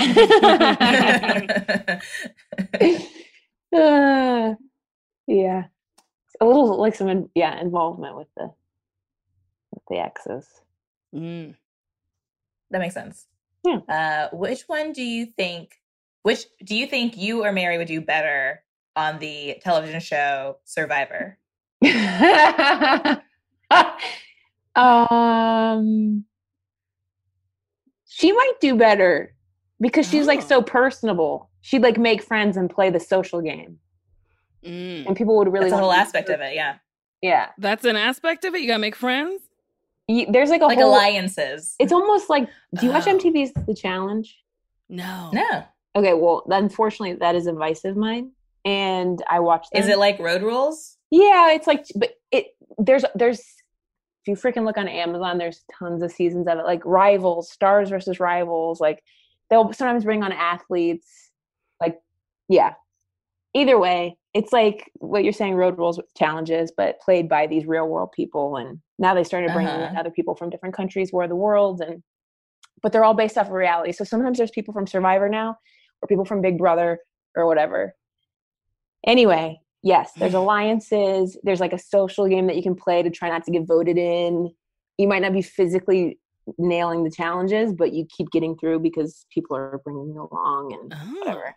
uh, 3.73 4.53
yeah. 5.27 5.63
A 6.41 6.45
little 6.45 6.77
like 6.79 6.95
some 6.95 7.29
yeah, 7.33 7.59
involvement 7.59 8.15
with 8.17 8.27
the 8.37 8.43
with 8.43 8.53
the 9.89 9.97
exes. 9.97 10.47
Mm. 11.13 11.55
that 12.71 12.79
makes 12.79 12.93
sense. 12.93 13.25
Yeah. 13.63 13.79
Uh, 13.89 14.29
which 14.35 14.61
one 14.67 14.91
do 14.91 15.01
you 15.01 15.25
think? 15.25 15.71
Which 16.23 16.43
do 16.63 16.75
you 16.75 16.87
think 16.87 17.17
you 17.17 17.43
or 17.43 17.51
Mary 17.51 17.77
would 17.77 17.87
do 17.87 18.01
better 18.01 18.63
on 18.95 19.19
the 19.19 19.57
television 19.63 19.99
show 20.01 20.57
Survivor? 20.65 21.37
um 24.75 26.25
she 28.07 28.31
might 28.31 28.53
do 28.61 28.75
better 28.75 29.33
because 29.81 30.07
she's 30.09 30.25
like 30.27 30.39
Oh. 30.39 30.45
so 30.47 30.61
personable. 30.61 31.49
She'd 31.61 31.81
like 31.81 31.97
make 31.97 32.21
friends 32.23 32.55
and 32.57 32.69
play 32.69 32.89
the 32.89 32.99
social 32.99 33.41
game. 33.41 33.79
Mm. 34.65 35.07
And 35.07 35.15
people 35.17 35.35
would 35.37 35.51
really 35.51 35.69
That's 35.69 35.79
a 35.79 35.83
whole 35.83 35.91
aspect 35.91 36.29
her- 36.29 36.35
of 36.35 36.41
it. 36.41 36.55
Yeah, 36.55 36.75
Yeah. 37.21 37.49
That's 37.57 37.83
an 37.85 37.95
aspect 37.95 38.45
of 38.45 38.55
it. 38.55 38.61
You 38.61 38.67
gotta 38.67 38.79
make 38.79 38.95
friends. 38.95 39.41
You- 40.07 40.31
there's 40.31 40.49
like 40.49 40.61
a 40.61 40.65
like 40.65 40.77
whole 40.79 40.89
alliances. 40.93 41.75
it's 41.79 41.91
almost 41.93 42.29
like 42.29 42.47
do 42.77 42.85
you 42.85 42.91
watch 42.91 43.07
Oh. 43.07 43.17
MTV's 43.17 43.51
The 43.65 43.73
Challenge? 43.75 44.37
No. 44.89 45.31
no. 45.33 45.63
Okay, 45.95 46.13
well, 46.13 46.43
unfortunately, 46.49 47.13
that 47.15 47.35
is 47.35 47.47
a 47.47 47.53
vice 47.53 47.85
of 47.85 47.95
mine, 47.97 48.31
and 48.65 49.23
I 49.29 49.39
watch. 49.39 49.67
Them. 49.71 49.81
Is 49.81 49.87
it 49.87 49.97
like 49.97 50.19
Road 50.19 50.41
Rules? 50.43 50.97
Yeah, 51.09 51.51
it's 51.53 51.67
like, 51.67 51.85
but 51.95 52.11
it 52.31 52.47
there's 52.77 53.05
there's 53.15 53.39
if 53.39 54.27
you 54.27 54.35
freaking 54.35 54.65
look 54.65 54.77
on 54.77 54.87
Amazon, 54.87 55.37
there's 55.37 55.63
tons 55.79 56.03
of 56.03 56.11
seasons 56.11 56.47
of 56.47 56.57
it, 56.59 56.65
like 56.65 56.81
Rivals, 56.85 57.49
Stars 57.49 57.89
versus 57.89 58.19
Rivals. 58.19 58.79
Like 58.81 59.01
they'll 59.49 59.71
sometimes 59.73 60.03
bring 60.03 60.21
on 60.23 60.31
athletes. 60.31 61.31
Like, 61.79 61.99
yeah. 62.49 62.73
Either 63.55 63.79
way, 63.79 64.17
it's 64.33 64.51
like 64.51 64.91
what 64.99 65.23
you're 65.23 65.31
saying, 65.33 65.55
road 65.55 65.77
rules 65.77 65.99
challenges, 66.17 66.71
but 66.75 66.99
played 66.99 67.29
by 67.29 67.47
these 67.47 67.65
real 67.65 67.87
world 67.87 68.11
people. 68.11 68.57
And 68.57 68.81
now 68.99 69.13
they 69.15 69.23
started 69.23 69.53
bringing 69.53 69.71
Uh-huh. 69.73 69.99
other 69.99 70.11
people 70.11 70.35
from 70.35 70.49
different 70.49 70.75
countries, 70.75 71.11
where 71.13 71.27
the 71.27 71.35
world, 71.37 71.79
and 71.81 72.03
but 72.83 72.91
they're 72.91 73.05
all 73.05 73.13
based 73.13 73.37
off 73.37 73.47
of 73.47 73.53
reality. 73.53 73.93
So 73.93 74.03
sometimes 74.03 74.37
there's 74.37 74.51
people 74.51 74.73
from 74.73 74.85
Survivor 74.85 75.29
now, 75.29 75.57
or 76.01 76.07
people 76.07 76.25
from 76.25 76.41
Big 76.41 76.57
Brother, 76.57 76.99
or 77.35 77.47
whatever. 77.47 77.95
Anyway, 79.07 79.59
yes, 79.83 80.11
there's 80.17 80.33
alliances. 80.43 81.37
There's 81.43 81.61
like 81.61 81.73
a 81.73 81.79
social 81.79 82.27
game 82.27 82.47
that 82.47 82.57
you 82.57 82.63
can 82.63 82.75
play 82.75 83.03
to 83.03 83.09
try 83.09 83.29
not 83.29 83.45
to 83.45 83.51
get 83.51 83.65
voted 83.65 83.97
in. 83.97 84.51
You 84.97 85.07
might 85.07 85.21
not 85.21 85.33
be 85.33 85.41
physically 85.41 86.19
nailing 86.57 87.03
the 87.03 87.09
challenges, 87.11 87.73
but 87.73 87.93
you 87.93 88.05
keep 88.15 88.29
getting 88.31 88.55
through 88.57 88.79
because 88.79 89.25
people 89.33 89.55
are 89.57 89.79
bringing 89.83 90.09
you 90.13 90.27
along 90.31 90.73
and 90.73 90.93
Oh. 90.93 91.19
whatever. 91.19 91.55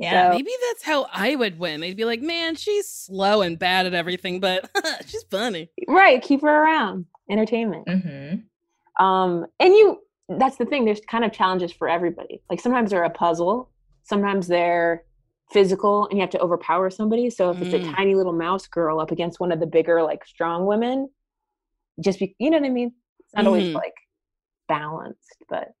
Yeah. 0.00 0.30
So- 0.30 0.36
Maybe 0.38 0.50
that's 0.68 0.82
how 0.82 1.06
I 1.12 1.36
would 1.36 1.58
win. 1.58 1.80
They'd 1.80 1.96
be 1.96 2.04
like, 2.06 2.22
man, 2.22 2.56
she's 2.56 2.88
slow 2.88 3.42
and 3.42 3.58
bad 3.58 3.86
at 3.86 3.94
everything, 3.94 4.40
but 4.40 4.68
she's 5.06 5.22
funny. 5.30 5.70
Right, 5.86 6.20
keep 6.22 6.40
her 6.42 6.48
around. 6.64 7.04
Entertainment. 7.30 7.88
hmm 7.88 9.04
Um, 9.04 9.46
and 9.60 9.72
you 9.74 9.98
that's 10.38 10.56
the 10.56 10.64
thing, 10.64 10.84
there's 10.84 11.00
kind 11.08 11.24
of 11.24 11.32
challenges 11.32 11.72
for 11.72 11.88
everybody. 11.88 12.40
Like 12.48 12.60
sometimes 12.60 12.90
they're 12.90 13.02
a 13.04 13.10
puzzle, 13.10 13.70
sometimes 14.04 14.46
they're 14.46 15.04
physical 15.52 16.06
and 16.06 16.16
you 16.16 16.20
have 16.20 16.30
to 16.30 16.38
overpower 16.40 16.88
somebody. 16.90 17.28
So 17.30 17.50
if 17.50 17.60
it's 17.60 17.74
Mm. 17.74 17.88
a 17.90 17.92
tiny 17.96 18.14
little 18.14 18.32
mouse 18.32 18.68
girl 18.68 19.00
up 19.00 19.10
against 19.10 19.40
one 19.40 19.50
of 19.52 19.58
the 19.60 19.66
bigger, 19.66 20.02
like 20.04 20.24
strong 20.24 20.66
women, 20.66 21.10
just 22.00 22.20
be 22.20 22.34
you 22.38 22.48
know 22.50 22.58
what 22.58 22.66
I 22.66 22.70
mean? 22.70 22.92
It's 23.18 23.34
not 23.34 23.46
always 23.46 23.64
Mhm. 23.64 23.74
like 23.74 23.94
balanced, 24.68 25.36
but 25.48 25.72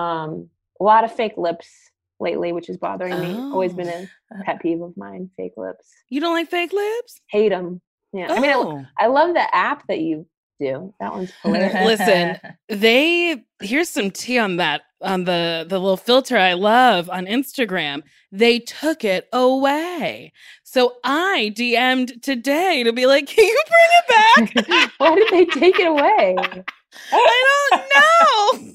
um 0.00 0.48
a 0.80 0.84
lot 0.84 1.04
of 1.04 1.12
fake 1.12 1.36
lips 1.36 1.89
lately, 2.20 2.52
which 2.52 2.68
is 2.68 2.76
bothering 2.76 3.18
me. 3.20 3.34
Always 3.34 3.72
been 3.72 3.88
oh. 3.88 3.92
a 3.92 4.08
Oh. 4.32 4.42
pet 4.44 4.60
peeve 4.62 4.80
of 4.80 4.96
mine, 4.96 5.30
fake 5.36 5.54
lips. 5.56 5.88
You 6.08 6.20
don't 6.20 6.34
like 6.34 6.48
fake 6.50 6.72
lips? 6.72 7.20
Hate 7.30 7.48
them. 7.48 7.80
Yeah. 8.12 8.32
I 8.32 8.38
mean, 8.40 8.50
I, 8.50 8.54
Oh. 8.54 8.84
I 8.98 9.06
love 9.08 9.34
the 9.34 9.54
app 9.54 9.86
that 9.88 10.00
you 10.00 10.26
do. 10.60 10.92
That 11.00 11.12
one's 11.12 11.32
hilarious. 11.42 11.74
Listen. 11.84 12.38
they 12.68 13.42
here's 13.60 13.88
some 13.88 14.10
tea 14.10 14.38
on 14.38 14.56
that 14.58 14.82
on 15.00 15.24
the 15.24 15.64
the 15.68 15.78
little 15.78 15.96
filter 15.96 16.36
I 16.36 16.52
love 16.52 17.08
on 17.10 17.24
Instagram. 17.26 18.02
They 18.30 18.58
took 18.60 19.02
it 19.04 19.26
away. 19.32 20.32
So 20.62 20.96
I 21.02 21.52
DM'd 21.56 22.22
today 22.22 22.82
to 22.84 22.92
be 22.92 23.06
like, 23.06 23.26
"Can 23.26 23.44
you 23.44 23.62
bring 23.68 24.54
it 24.54 24.66
back?" 24.66 24.90
Why 24.98 25.14
did 25.16 25.28
they 25.30 25.44
take 25.46 25.78
it 25.80 25.86
away? 25.88 26.36
I 27.12 27.70
don't 27.72 28.66
know. 28.66 28.74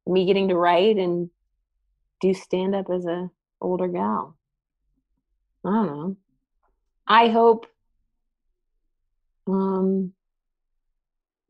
me 0.07 0.25
getting 0.25 0.47
to 0.49 0.55
write 0.55 0.97
and 0.97 1.29
do 2.21 2.33
stand 2.33 2.75
up 2.75 2.89
as 2.89 3.05
a 3.05 3.29
older 3.59 3.87
gal. 3.87 4.35
I 5.65 5.69
don't 5.69 5.85
know. 5.87 6.17
I 7.07 7.27
hope. 7.29 7.67
Um. 9.47 10.13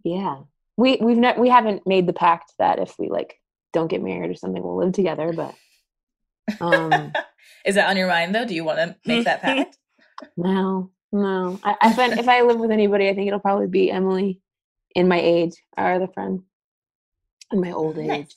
Yeah, 0.03 0.39
we 0.77 0.97
we've 0.99 1.17
not 1.17 1.37
we 1.37 1.49
haven't 1.49 1.85
made 1.85 2.07
the 2.07 2.13
pact 2.13 2.53
that 2.57 2.79
if 2.79 2.97
we 2.97 3.09
like 3.09 3.39
don't 3.71 3.87
get 3.87 4.01
married 4.01 4.31
or 4.31 4.35
something, 4.35 4.61
we'll 4.61 4.77
live 4.77 4.93
together. 4.93 5.31
But 5.31 5.55
um, 6.59 7.13
Is 7.65 7.75
that 7.75 7.89
on 7.89 7.97
your 7.97 8.07
mind 8.07 8.33
though? 8.33 8.45
Do 8.45 8.55
you 8.55 8.63
want 8.63 8.79
to 8.79 8.95
make 9.05 9.25
that 9.25 9.41
pact? 9.43 9.77
No, 10.37 10.91
no. 11.11 11.59
I, 11.63 11.75
I 11.81 11.93
find 11.93 12.13
if 12.13 12.27
I 12.27 12.41
live 12.41 12.59
with 12.59 12.71
anybody, 12.71 13.09
I 13.09 13.13
think 13.15 13.27
it'll 13.27 13.39
probably 13.39 13.67
be 13.67 13.91
Emily, 13.91 14.39
in 14.95 15.07
my 15.07 15.19
age, 15.19 15.55
our 15.77 15.93
other 15.93 16.07
friend, 16.07 16.41
in 17.51 17.61
my 17.61 17.71
old 17.71 17.97
Nice. 17.97 18.09
age. 18.19 18.35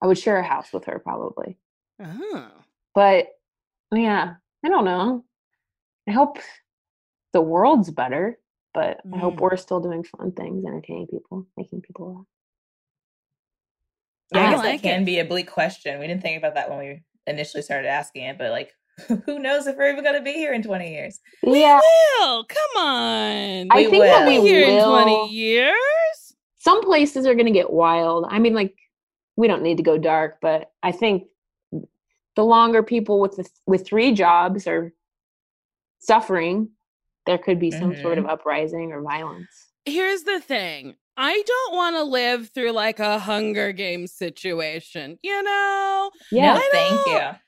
I 0.00 0.06
would 0.06 0.18
share 0.18 0.38
a 0.38 0.42
house 0.42 0.72
with 0.72 0.84
her 0.86 0.98
probably. 0.98 1.56
Oh. 2.02 2.50
But 2.94 3.28
yeah, 3.92 4.34
I 4.64 4.68
don't 4.68 4.84
know. 4.84 5.24
I 6.08 6.12
hope 6.12 6.38
the 7.32 7.40
world's 7.40 7.90
better, 7.90 8.38
but 8.74 9.00
I 9.12 9.18
hope 9.18 9.36
Mm. 9.36 9.40
we're 9.40 9.56
still 9.56 9.80
doing 9.80 10.02
fun 10.02 10.32
things, 10.32 10.64
entertaining 10.64 11.06
people, 11.06 11.46
making 11.56 11.82
people 11.82 12.14
laugh. 12.14 12.26
Yeah, 14.32 14.40
I 14.44 14.46
I 14.46 14.50
guess 14.50 14.58
like 14.58 14.82
that 14.82 14.88
can 14.88 15.02
it. 15.02 15.06
be 15.06 15.18
a 15.18 15.24
bleak 15.24 15.50
question. 15.50 16.00
We 16.00 16.06
didn't 16.06 16.22
think 16.22 16.38
about 16.38 16.54
that 16.54 16.70
when 16.70 16.78
we 16.78 17.02
initially 17.26 17.62
started 17.62 17.88
asking 17.88 18.24
it, 18.24 18.38
but 18.38 18.50
like, 18.50 18.72
who 19.26 19.38
knows 19.38 19.66
if 19.66 19.76
we're 19.76 19.90
even 19.90 20.04
going 20.04 20.16
to 20.16 20.22
be 20.22 20.32
here 20.32 20.52
in 20.52 20.62
20 20.62 20.92
years? 20.92 21.20
Yeah, 21.42 21.80
Will, 22.20 22.44
come 22.44 22.82
on. 22.82 23.68
I 23.70 23.76
We 23.76 23.86
think 23.90 24.04
that 24.04 24.26
will. 24.26 24.42
we 24.42 24.48
here 24.48 24.66
in 24.66 24.84
20 24.84 25.30
years. 25.30 25.74
Some 26.58 26.82
places 26.84 27.26
are 27.26 27.34
going 27.34 27.46
to 27.46 27.52
get 27.52 27.72
wild. 27.72 28.26
I 28.28 28.38
mean, 28.38 28.54
like 28.54 28.74
we 29.36 29.48
don't 29.48 29.62
need 29.62 29.78
to 29.78 29.82
go 29.82 29.98
dark, 29.98 30.38
but 30.40 30.70
I 30.82 30.92
think 30.92 31.24
the 32.36 32.44
longer 32.44 32.82
people 32.82 33.20
with 33.20 33.36
the, 33.36 33.48
with 33.66 33.86
three 33.86 34.12
jobs 34.12 34.66
are 34.66 34.92
suffering, 35.98 36.68
there 37.26 37.38
could 37.38 37.58
be 37.58 37.70
some 37.70 37.94
sort 37.96 38.18
of 38.18 38.24
mm-hmm. 38.24 38.32
uprising 38.32 38.92
or 38.92 39.02
violence. 39.02 39.68
Here's 39.84 40.22
the 40.22 40.40
thing. 40.40 40.96
I 41.16 41.42
don't 41.46 41.74
want 41.74 41.96
to 41.96 42.04
live 42.04 42.50
through 42.50 42.72
like 42.72 42.98
a 42.98 43.18
Hunger 43.18 43.72
Games 43.72 44.12
situation, 44.12 45.18
you 45.22 45.42
know? 45.42 46.10
Yeah, 46.30 46.54
no, 46.54 46.62
thank 46.72 47.06
you. 47.06 47.38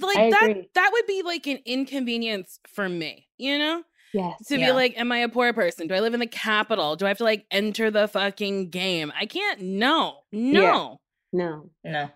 Like 0.00 0.16
I 0.18 0.30
that 0.30 0.50
agree. 0.50 0.68
that 0.74 0.90
would 0.92 1.06
be 1.06 1.22
like 1.22 1.46
an 1.46 1.58
inconvenience 1.64 2.58
for 2.66 2.88
me, 2.88 3.28
you 3.38 3.58
know? 3.58 3.82
yes. 4.14 4.46
To 4.48 4.56
be 4.56 4.70
like, 4.72 4.98
am 4.98 5.10
I 5.12 5.18
a 5.18 5.28
poor 5.28 5.52
person? 5.52 5.86
Do 5.88 5.94
I 5.94 6.00
live 6.00 6.14
in 6.14 6.20
the 6.20 6.26
capital? 6.26 6.96
Do 6.96 7.06
I 7.06 7.08
have 7.08 7.18
to 7.18 7.24
like 7.24 7.46
enter 7.50 7.90
the 7.90 8.08
fucking 8.08 8.70
game? 8.70 9.12
I 9.18 9.26
can't. 9.26 9.60
No, 9.60 10.18
no. 10.32 11.00
No. 11.32 11.70
No. 11.84 12.10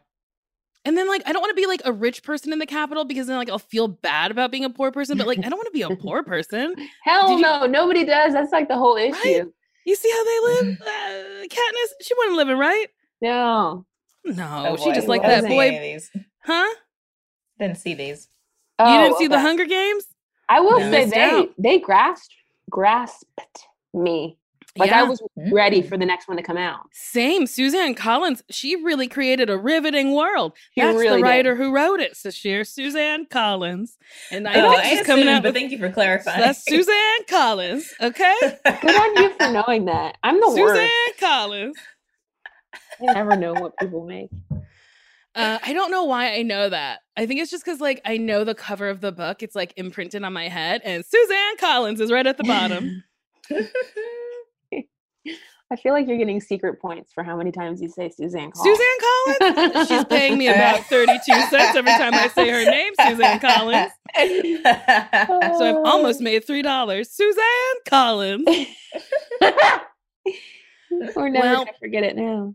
And 0.84 0.96
then 0.96 1.08
like, 1.08 1.22
I 1.26 1.32
don't 1.32 1.40
want 1.42 1.50
to 1.50 1.60
be 1.60 1.66
like 1.66 1.80
a 1.84 1.92
rich 1.92 2.22
person 2.22 2.52
in 2.52 2.58
the 2.60 2.66
capital 2.66 3.04
because 3.04 3.26
then 3.26 3.36
like 3.36 3.50
I'll 3.50 3.58
feel 3.58 3.88
bad 3.88 4.30
about 4.30 4.50
being 4.52 4.64
a 4.64 4.70
poor 4.70 4.92
person. 4.92 5.18
But 5.18 5.26
like, 5.26 5.38
I 5.38 5.48
don't 5.48 5.58
want 5.58 5.66
to 5.66 5.72
be 5.72 5.82
a 5.82 5.96
poor 5.96 6.22
person. 6.22 6.74
Hell 7.02 7.28
Did 7.28 7.36
you- 7.38 7.42
no, 7.42 7.66
nobody 7.66 8.04
does. 8.04 8.32
That's 8.34 8.52
like 8.52 8.68
the 8.68 8.76
whole 8.76 8.96
issue. 8.96 9.50
You 9.84 9.94
see 9.96 10.10
how 10.10 10.24
they 10.24 10.40
live? 10.66 10.78
Uh, 10.86 11.42
Katniss, 11.44 11.90
she 12.02 12.14
wasn't 12.18 12.36
living 12.36 12.58
right. 12.58 12.86
No. 13.20 13.84
No, 14.24 14.64
Oh, 14.70 14.76
she 14.76 14.92
just 14.92 15.06
like 15.08 15.22
that 15.22 15.44
boy, 15.44 15.66
any 15.68 15.76
of 15.76 15.82
these. 15.82 16.10
huh? 16.44 16.74
Didn't 17.58 17.78
see 17.78 17.94
these. 17.94 18.28
you 18.78 18.84
Oh, 18.86 19.02
didn't 19.02 19.18
see 19.18 19.26
the. 19.28 19.40
Hunger 19.40 19.64
Games? 19.64 20.04
I 20.48 20.60
will 20.60 20.78
No. 20.78 20.90
say 20.90 21.06
they 21.06 21.20
out. 21.22 21.48
they 21.58 21.78
grasped 21.78 22.32
grasped 22.70 23.66
me. 23.94 24.38
Like 24.78 24.92
I 24.92 25.04
was 25.04 25.22
ready 25.50 25.80
Mm. 25.82 25.88
for 25.88 25.96
the 25.96 26.04
next 26.04 26.28
one 26.28 26.36
to 26.36 26.42
come 26.42 26.58
out. 26.58 26.82
Same. 26.92 27.46
Suzanne 27.46 27.94
Collins, 27.94 28.42
she 28.50 28.76
really 28.76 29.08
created 29.08 29.48
a 29.48 29.56
riveting 29.56 30.12
world. 30.14 30.52
She 30.74 30.82
That's 30.82 30.98
really 30.98 31.08
the 31.08 31.16
did. 31.16 31.22
writer 31.22 31.56
who 31.56 31.74
wrote 31.74 31.98
it. 32.00 32.14
So 32.16 32.28
she's 32.30 32.68
Suzanne 32.68 33.24
Collins. 33.26 33.96
And 34.30 34.46
I 34.46 34.60
Oh, 34.60 34.70
think 34.70 34.84
I 34.84 34.90
she's 34.90 35.06
coming 35.06 35.22
assumed, 35.24 35.36
out 35.38 35.42
but 35.44 35.48
with 35.48 35.54
thank 35.54 35.72
you 35.72 35.78
for 35.78 35.90
clarifying. 35.90 36.40
that's 36.40 36.62
Suzanne 36.62 37.24
Collins. 37.26 37.90
Okay? 38.02 38.34
Good 38.42 38.94
on 38.96 39.16
you 39.16 39.32
for 39.38 39.50
knowing 39.50 39.86
that. 39.86 40.18
I'm 40.22 40.38
the 40.40 40.46
one 40.46 40.56
Suzanne 40.56 40.90
worst. 41.06 41.20
Collins. 41.20 41.76
I 43.00 43.06
never 43.14 43.34
know 43.34 43.54
what 43.54 43.78
people 43.78 44.04
make. 44.04 44.28
Uh, 45.36 45.58
I 45.62 45.72
don't 45.74 45.90
know 45.90 46.04
why 46.04 46.32
I 46.32 46.42
know 46.42 46.68
that. 46.70 47.00
I 47.16 47.26
think 47.26 47.40
it's 47.40 47.50
just 47.50 47.62
because 47.64 47.80
like 47.80 48.00
I 48.06 48.16
know 48.16 48.42
the 48.42 48.54
cover 48.54 48.88
of 48.88 49.00
the 49.02 49.12
book. 49.12 49.42
It's 49.42 49.54
like 49.54 49.74
imprinted 49.76 50.24
on 50.24 50.32
my 50.32 50.48
head, 50.48 50.80
and 50.84 51.04
Suzanne 51.04 51.56
Collins 51.58 52.00
is 52.00 52.10
right 52.10 52.26
at 52.26 52.38
the 52.38 52.44
bottom. 52.44 53.04
I 55.68 55.74
feel 55.74 55.92
like 55.92 56.06
you're 56.06 56.16
getting 56.16 56.40
secret 56.40 56.80
points 56.80 57.12
for 57.12 57.24
how 57.24 57.36
many 57.36 57.50
times 57.50 57.82
you 57.82 57.88
say 57.88 58.08
Suzanne 58.08 58.52
Collins. 58.52 58.78
Suzanne 58.78 59.58
Collins. 59.74 59.88
She's 59.88 60.04
paying 60.04 60.38
me 60.38 60.46
about 60.46 60.80
thirty-two 60.88 61.40
cents 61.50 61.76
every 61.76 61.90
time 61.90 62.14
I 62.14 62.28
say 62.28 62.48
her 62.48 62.64
name, 62.70 62.92
Suzanne 63.04 63.40
Collins. 63.40 63.90
So 65.58 65.64
I've 65.64 65.84
almost 65.84 66.20
made 66.20 66.46
three 66.46 66.62
dollars. 66.62 67.10
Suzanne 67.10 67.44
Collins. 67.88 68.46
We're 71.16 71.28
never 71.28 71.46
Well- 71.46 71.64
gonna 71.64 71.76
forget 71.80 72.04
it 72.04 72.16
now. 72.16 72.54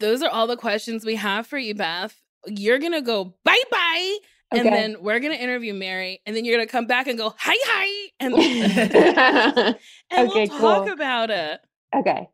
Those 0.00 0.22
are 0.22 0.30
all 0.30 0.46
the 0.46 0.56
questions 0.56 1.04
we 1.04 1.16
have 1.16 1.46
for 1.46 1.58
you, 1.58 1.74
Beth. 1.74 2.14
You're 2.46 2.78
gonna 2.78 3.02
go 3.02 3.34
bye 3.44 3.62
bye, 3.70 4.18
and 4.52 4.66
then 4.66 4.96
we're 5.00 5.18
gonna 5.20 5.34
interview 5.34 5.74
Mary, 5.74 6.20
and 6.24 6.36
then 6.36 6.44
you're 6.44 6.56
gonna 6.56 6.68
come 6.68 6.86
back 6.86 7.08
and 7.08 7.18
go 7.18 7.34
hi 7.36 7.54
hi, 7.66 8.10
and, 8.20 8.34
and 10.10 10.28
Okay, 10.30 10.46
we'll 10.48 10.58
talk 10.58 10.84
cool. 10.84 10.92
about 10.92 11.30
it. 11.30 11.60
okay. 11.96 12.28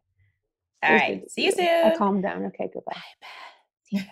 All 0.82 0.92
right. 0.92 1.30
See 1.30 1.46
you 1.46 1.52
soon. 1.52 1.66
I 1.66 1.96
calm 1.96 2.20
down. 2.20 2.44
Okay, 2.46 2.68
goodbye. 2.72 4.04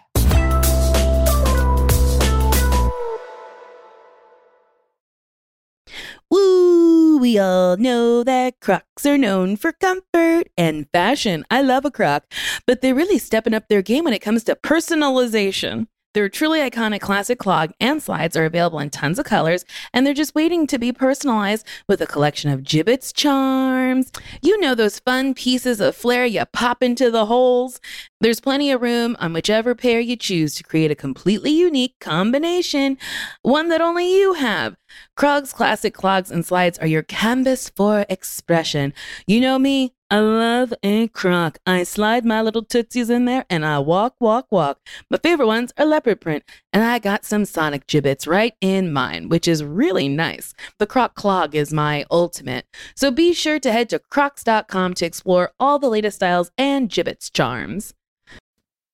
Woo! 6.31 6.89
We 7.23 7.39
all 7.39 7.77
know 7.77 8.25
that 8.25 8.59
Crocs 8.59 9.07
are 9.07 9.17
known 9.17 9.55
for 9.57 9.71
comfort 9.71 10.49
and 10.59 10.89
fashion. 10.93 11.45
I 11.53 11.63
love 11.63 11.85
a 11.85 11.91
Croc, 11.93 12.25
but 12.67 12.81
they're 12.81 12.97
really 12.97 13.19
stepping 13.19 13.55
up 13.55 13.69
their 13.69 13.81
game 13.81 14.03
when 14.03 14.13
it 14.13 14.19
comes 14.19 14.43
to 14.43 14.57
personalization. 14.57 15.87
Their 16.15 16.29
truly 16.29 16.61
iconic 16.61 17.01
classic 17.01 17.39
clog 17.39 17.73
and 17.81 18.03
slides 18.03 18.37
are 18.37 18.45
available 18.45 18.79
in 18.79 18.91
tons 18.91 19.19
of 19.19 19.25
colors, 19.25 19.65
and 19.95 20.07
they're 20.07 20.13
just 20.13 20.35
waiting 20.35 20.67
to 20.67 20.79
be 20.79 20.93
personalized 20.93 21.67
with 21.89 22.03
a 22.03 22.07
collection 22.07 22.51
of 22.51 22.61
Jibbitz 22.61 23.15
charms. 23.15 24.13
You 24.43 24.61
know 24.61 24.75
those 24.75 24.99
fun 24.99 25.33
pieces 25.33 25.81
of 25.81 25.97
flair 25.97 26.27
you 26.27 26.45
pop 26.53 26.83
into 26.83 27.11
the 27.11 27.27
holes. 27.27 27.81
There's 28.21 28.41
plenty 28.41 28.71
of 28.71 28.83
room 28.83 29.17
on 29.21 29.33
whichever 29.33 29.75
pair 29.75 30.01
you 30.01 30.17
choose 30.17 30.55
to 30.57 30.63
create 30.63 30.91
a 30.91 30.95
completely 30.95 31.51
unique 31.51 31.95
combination, 31.99 32.99
one 33.41 33.71
that 33.71 33.81
only 33.81 34.15
you 34.15 34.35
have. 34.35 34.77
Crocs 35.17 35.55
classic 35.55 35.95
clogs 35.95 36.31
and 36.31 36.45
slides 36.45 36.79
are 36.79 36.87
your 36.87 37.03
canvas 37.03 37.71
for 37.71 38.05
expression. 38.11 38.93
You 39.27 39.41
know 39.41 39.59
me, 39.59 39.95
I 40.13 40.19
love 40.19 40.75
a 40.83 41.09
croc. 41.09 41.59
I 41.65 41.85
slide 41.85 42.27
my 42.27 42.43
little 42.43 42.63
tootsies 42.63 43.09
in 43.09 43.25
there 43.25 43.47
and 43.49 43.65
I 43.65 43.79
walk, 43.79 44.15
walk, 44.21 44.47
walk. 44.51 44.79
My 45.09 45.17
favorite 45.17 45.47
ones 45.47 45.73
are 45.79 45.87
leopard 45.87 46.21
print, 46.21 46.45
and 46.71 46.85
I 46.85 46.99
got 46.99 47.25
some 47.25 47.47
sonic 47.47 47.87
Jibbitz 47.87 48.27
right 48.27 48.53
in 48.61 48.93
mine, 48.93 49.31
which 49.31 49.49
is 49.49 49.65
really 49.65 50.11
nice. 50.11 50.53
The 50.77 50.87
croc 50.87 51.15
clog 51.15 51.55
is 51.55 51.73
my 51.73 52.05
ultimate. 52.11 52.67
So 52.95 53.11
be 53.11 53.33
sure 53.33 53.59
to 53.61 53.73
head 53.73 53.89
to 53.89 54.01
crocs.com 54.01 54.93
to 54.93 55.07
explore 55.07 55.53
all 55.59 55.79
the 55.79 55.89
latest 55.89 56.17
styles 56.17 56.51
and 56.59 56.91
Jibbitz 56.91 57.33
charms. 57.33 57.95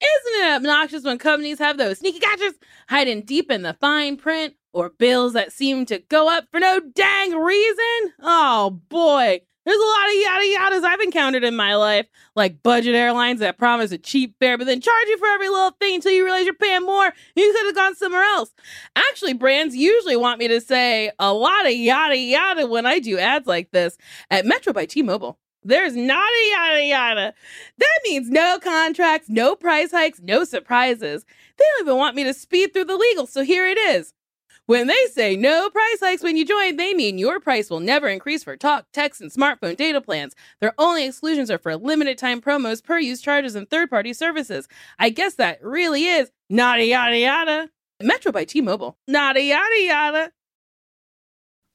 Isn't 0.00 0.44
it 0.44 0.54
obnoxious 0.54 1.02
when 1.02 1.18
companies 1.18 1.58
have 1.58 1.78
those 1.78 1.98
sneaky 1.98 2.20
gadgets 2.20 2.60
hiding 2.88 3.22
deep 3.22 3.50
in 3.50 3.62
the 3.62 3.74
fine 3.80 4.18
print 4.18 4.54
or 4.72 4.90
bills 4.90 5.32
that 5.32 5.50
seem 5.50 5.84
to 5.86 5.98
go 5.98 6.28
up 6.28 6.44
for 6.52 6.60
no 6.60 6.78
dang 6.78 7.34
reason? 7.34 8.12
Oh 8.20 8.78
boy, 8.88 9.40
there's 9.68 9.78
a 9.78 9.84
lot 9.84 10.08
of 10.08 10.14
yada 10.14 10.76
yadas 10.80 10.84
I've 10.84 11.00
encountered 11.00 11.44
in 11.44 11.54
my 11.54 11.74
life, 11.74 12.06
like 12.34 12.62
budget 12.62 12.94
airlines 12.94 13.40
that 13.40 13.58
promise 13.58 13.92
a 13.92 13.98
cheap 13.98 14.34
fare 14.40 14.56
but 14.56 14.66
then 14.66 14.80
charge 14.80 15.06
you 15.08 15.18
for 15.18 15.28
every 15.28 15.50
little 15.50 15.72
thing 15.72 15.96
until 15.96 16.12
you 16.12 16.24
realize 16.24 16.46
you're 16.46 16.54
paying 16.54 16.86
more. 16.86 17.12
You 17.36 17.52
could 17.52 17.66
have 17.66 17.74
gone 17.74 17.94
somewhere 17.94 18.22
else. 18.22 18.50
Actually, 18.96 19.34
brands 19.34 19.76
usually 19.76 20.16
want 20.16 20.38
me 20.38 20.48
to 20.48 20.62
say 20.62 21.10
a 21.18 21.34
lot 21.34 21.66
of 21.66 21.72
yada 21.72 22.16
yada 22.16 22.66
when 22.66 22.86
I 22.86 22.98
do 22.98 23.18
ads 23.18 23.46
like 23.46 23.70
this 23.70 23.98
at 24.30 24.46
Metro 24.46 24.72
by 24.72 24.86
T-Mobile. 24.86 25.38
There's 25.64 25.94
not 25.94 26.30
a 26.30 26.50
yada 26.50 26.84
yada. 26.84 27.34
That 27.76 27.98
means 28.04 28.30
no 28.30 28.58
contracts, 28.58 29.28
no 29.28 29.54
price 29.54 29.90
hikes, 29.90 30.20
no 30.22 30.44
surprises. 30.44 31.26
They 31.58 31.64
don't 31.76 31.88
even 31.88 31.98
want 31.98 32.16
me 32.16 32.24
to 32.24 32.32
speed 32.32 32.72
through 32.72 32.86
the 32.86 32.96
legal, 32.96 33.26
so 33.26 33.42
here 33.42 33.66
it 33.66 33.76
is. 33.76 34.14
When 34.68 34.86
they 34.86 35.06
say 35.14 35.34
no 35.34 35.70
price 35.70 36.00
hikes 36.00 36.22
when 36.22 36.36
you 36.36 36.44
join, 36.44 36.76
they 36.76 36.92
mean 36.92 37.16
your 37.16 37.40
price 37.40 37.70
will 37.70 37.80
never 37.80 38.06
increase 38.06 38.44
for 38.44 38.54
talk, 38.54 38.84
text, 38.92 39.22
and 39.22 39.30
smartphone 39.30 39.78
data 39.78 39.98
plans. 39.98 40.34
Their 40.60 40.74
only 40.76 41.06
exclusions 41.06 41.50
are 41.50 41.56
for 41.56 41.74
limited 41.74 42.18
time 42.18 42.42
promos, 42.42 42.84
per 42.84 42.98
use 42.98 43.22
charges, 43.22 43.54
and 43.54 43.70
third 43.70 43.88
party 43.88 44.12
services. 44.12 44.68
I 44.98 45.08
guess 45.08 45.36
that 45.36 45.64
really 45.64 46.04
is 46.04 46.30
nada 46.50 46.84
yada 46.84 47.16
yada. 47.16 47.70
Metro 48.02 48.30
by 48.30 48.44
T 48.44 48.60
Mobile. 48.60 48.98
Nada 49.08 49.40
yada 49.40 49.80
yada. 49.80 50.32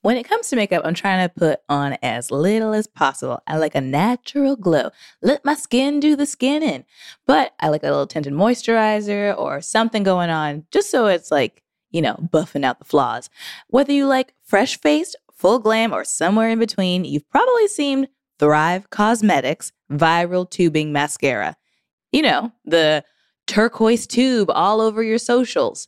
When 0.03 0.15
it 0.15 0.29
comes 0.29 0.49
to 0.49 0.55
makeup, 0.55 0.83
I'm 0.85 0.93
trying 0.93 1.27
to 1.27 1.33
put 1.33 1.61
on 1.69 1.97
as 2.03 2.29
little 2.29 2.73
as 2.73 2.85
possible. 2.85 3.41
I 3.47 3.57
like 3.57 3.73
a 3.73 3.81
natural 3.81 4.55
glow. 4.55 4.91
Let 5.23 5.43
my 5.43 5.55
skin 5.55 5.99
do 5.99 6.15
the 6.15 6.27
skinning. 6.27 6.85
But 7.25 7.55
I 7.59 7.69
like 7.69 7.81
a 7.81 7.87
little 7.87 8.05
tinted 8.05 8.33
moisturizer 8.33 9.35
or 9.35 9.61
something 9.61 10.03
going 10.03 10.29
on 10.29 10.67
just 10.69 10.91
so 10.91 11.07
it's 11.07 11.31
like, 11.31 11.62
you 11.93 12.01
know, 12.01 12.15
buffing 12.33 12.65
out 12.65 12.79
the 12.79 12.85
flaws. 12.85 13.29
Whether 13.67 13.93
you 13.93 14.07
like 14.07 14.33
fresh 14.43 14.77
faced, 14.81 15.15
full 15.31 15.59
glam, 15.59 15.93
or 15.93 16.03
somewhere 16.03 16.49
in 16.49 16.59
between, 16.59 17.05
you've 17.05 17.29
probably 17.29 17.67
seen 17.67 18.09
Thrive 18.39 18.89
Causemetics 18.89 19.71
Viral 19.91 20.49
Tubing 20.49 20.91
Mascara. 20.91 21.55
You 22.11 22.23
know, 22.23 22.51
the 22.65 23.05
turquoise 23.47 24.07
tube 24.07 24.49
all 24.51 24.81
over 24.81 25.01
your 25.01 25.17
socials. 25.17 25.87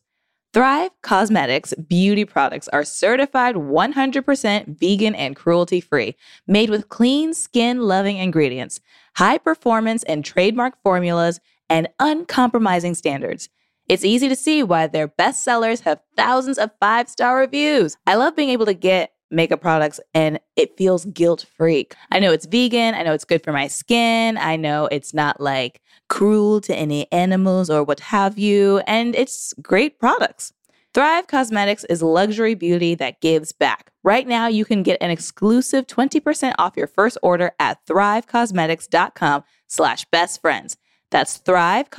Thrive 0.53 0.91
Causemetics 1.03 1.73
beauty 1.89 2.23
products 2.23 2.69
are 2.69 2.85
certified 2.85 3.55
100% 3.55 4.79
vegan 4.79 5.13
and 5.15 5.35
cruelty 5.35 5.81
free, 5.81 6.15
made 6.47 6.69
with 6.69 6.87
clean, 6.87 7.33
skin 7.33 7.81
loving 7.81 8.17
ingredients, 8.17 8.79
high 9.17 9.37
performance 9.37 10.03
and 10.03 10.23
trademark 10.23 10.81
formulas, 10.81 11.41
and 11.69 11.89
uncompromising 11.99 12.95
standards. 12.95 13.49
It's 13.87 14.03
easy 14.03 14.27
to 14.29 14.35
see 14.35 14.63
why 14.63 14.87
their 14.87 15.07
best 15.07 15.43
sellers 15.43 15.81
have 15.81 15.99
thousands 16.17 16.57
of 16.57 16.71
five 16.79 17.07
star 17.07 17.37
reviews. 17.37 17.97
I 18.07 18.15
love 18.15 18.35
being 18.35 18.49
able 18.49 18.65
to 18.65 18.73
get 18.73 19.11
makeup 19.29 19.61
products 19.61 19.99
and 20.13 20.39
it 20.55 20.77
feels 20.77 21.05
guilt 21.05 21.45
free. 21.55 21.87
I 22.11 22.19
know 22.19 22.31
it's 22.31 22.47
vegan, 22.47 22.95
I 22.95 23.03
know 23.03 23.13
it's 23.13 23.25
good 23.25 23.43
for 23.43 23.51
my 23.51 23.67
skin, 23.67 24.37
I 24.37 24.55
know 24.55 24.87
it's 24.91 25.13
not 25.13 25.39
like 25.39 25.81
cruel 26.09 26.61
to 26.61 26.75
any 26.75 27.11
animals 27.11 27.69
or 27.69 27.83
what 27.83 27.99
have 27.99 28.39
you, 28.39 28.79
and 28.87 29.15
it's 29.15 29.53
great 29.61 29.99
products. 29.99 30.53
Thrive 30.95 31.27
Causemetics 31.27 31.83
is 31.89 32.01
luxury 32.01 32.55
beauty 32.55 32.95
that 32.95 33.19
gives 33.19 33.51
back. 33.51 33.91
Right 34.01 34.25
now, 34.25 34.47
you 34.47 34.63
can 34.63 34.81
get 34.81 34.97
an 35.01 35.11
exclusive 35.11 35.87
20% 35.87 36.55
off 36.57 36.77
your 36.77 36.87
first 36.87 37.17
order 37.21 37.51
at 37.59 37.85
thrivecausemetics.com 37.85 39.43
slash 39.67 40.05
best 40.05 40.41
friends. 40.41 40.77
That's 41.11 41.37
Thrive 41.37 41.89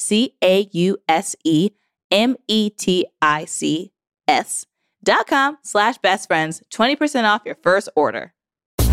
Causemetics, 0.00 0.30
C-A-U-S-E-M-E-T-I-C-S 4.30 4.66
dot 5.02 5.26
com 5.26 5.56
slash 5.62 5.96
best 5.98 6.28
friends, 6.28 6.62
20% 6.70 7.24
off 7.24 7.42
your 7.44 7.56
first 7.62 7.88
order. 7.96 8.32
Ooh, 8.82 8.86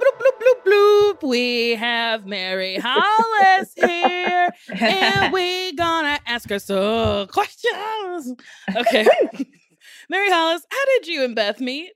bloop, 0.00 0.18
bloop, 0.18 0.40
bloop, 0.40 0.64
bloop. 0.66 1.22
We 1.28 1.74
have 1.74 2.26
Mary 2.26 2.78
Hollis 2.82 3.72
here, 3.74 4.48
and 4.80 5.32
we 5.32 5.72
gonna 5.74 6.18
ask 6.26 6.48
her 6.50 6.58
some 6.58 7.26
questions. 7.28 8.34
Okay. 8.74 9.06
Mary 10.10 10.30
Hollis, 10.30 10.62
how 10.70 10.84
did 10.96 11.06
you 11.06 11.22
and 11.24 11.34
Beth 11.34 11.60
meet? 11.60 11.92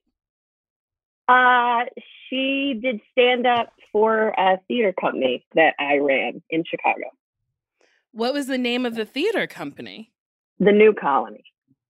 Uh, 1.29 1.85
she 2.33 2.79
did 2.83 3.01
stand 3.13 3.47
up 3.47 3.73
for 3.93 4.29
a 4.39 4.59
theater 4.69 4.95
company 4.99 5.45
that 5.55 5.75
I 5.79 5.99
ran 5.99 6.43
in 6.49 6.65
Chicago, 6.65 7.11
What 8.13 8.33
was 8.33 8.47
the 8.47 8.57
name 8.57 8.87
of 8.87 8.95
the 8.95 9.05
theater 9.05 9.47
company? 9.47 10.11
the 10.59 10.73
New 10.73 10.95
Colony. 10.95 11.45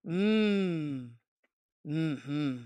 Mm. 0.06 1.10
Hmm. 1.86 2.56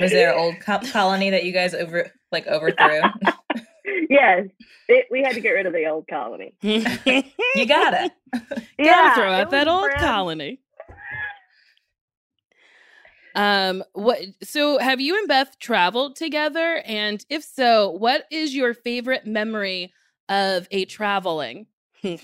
Was 0.00 0.10
there 0.10 0.32
an 0.32 0.38
old 0.38 0.60
co- 0.64 0.78
colony 0.90 1.30
that 1.30 1.44
you 1.44 1.52
guys 1.52 1.74
over 1.74 2.10
like 2.32 2.46
overthrew? 2.46 3.00
yes, 4.08 4.46
it, 4.88 5.06
we 5.10 5.22
had 5.22 5.34
to 5.34 5.40
get 5.40 5.50
rid 5.50 5.66
of 5.66 5.72
the 5.72 5.86
old 5.86 6.06
colony. 6.08 6.54
you 6.62 6.82
gotta. 7.66 8.10
Gotta 8.82 9.14
throw 9.14 9.32
out 9.32 9.50
that 9.50 9.68
old 9.68 9.84
brand- 9.84 10.00
colony. 10.00 10.60
Um, 13.34 13.84
what? 13.92 14.20
So, 14.42 14.78
have 14.78 15.00
you 15.00 15.16
and 15.16 15.28
Beth 15.28 15.58
traveled 15.58 16.16
together? 16.16 16.82
And 16.84 17.24
if 17.28 17.44
so, 17.44 17.90
what 17.90 18.24
is 18.30 18.54
your 18.54 18.74
favorite 18.74 19.26
memory 19.26 19.92
of 20.28 20.66
a 20.70 20.84
traveling? 20.84 21.66
We 22.02 22.18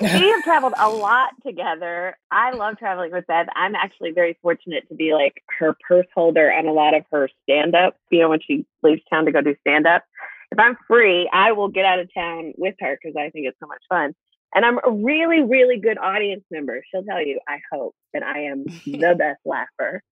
have 0.00 0.44
traveled 0.44 0.74
a 0.78 0.88
lot 0.88 1.30
together. 1.44 2.16
I 2.30 2.52
love 2.52 2.78
traveling 2.78 3.12
with 3.12 3.26
Beth. 3.26 3.46
I'm 3.54 3.74
actually 3.74 4.12
very 4.12 4.38
fortunate 4.42 4.88
to 4.88 4.94
be 4.94 5.14
like 5.14 5.42
her 5.58 5.76
purse 5.86 6.06
holder 6.14 6.52
on 6.52 6.66
a 6.66 6.72
lot 6.72 6.94
of 6.94 7.04
her 7.10 7.28
stand 7.42 7.74
up. 7.74 7.96
You 8.10 8.20
know, 8.20 8.28
when 8.30 8.40
she 8.40 8.66
leaves 8.82 9.02
town 9.10 9.26
to 9.26 9.32
go 9.32 9.40
do 9.40 9.54
stand 9.60 9.86
up. 9.86 10.04
If 10.50 10.58
I'm 10.58 10.76
free, 10.86 11.30
I 11.32 11.52
will 11.52 11.68
get 11.68 11.86
out 11.86 11.98
of 11.98 12.12
town 12.12 12.52
with 12.58 12.74
her 12.80 12.98
because 13.02 13.16
I 13.16 13.30
think 13.30 13.46
it's 13.46 13.58
so 13.58 13.66
much 13.66 13.82
fun. 13.88 14.14
And 14.54 14.66
I'm 14.66 14.78
a 14.84 14.90
really, 14.90 15.40
really 15.40 15.78
good 15.78 15.96
audience 15.96 16.44
member. 16.50 16.82
She'll 16.90 17.04
tell 17.04 17.24
you, 17.24 17.40
I 17.48 17.58
hope, 17.72 17.94
that 18.12 18.22
I 18.22 18.44
am 18.44 18.64
the 18.84 19.14
best 19.16 19.40
laugher. 19.46 20.02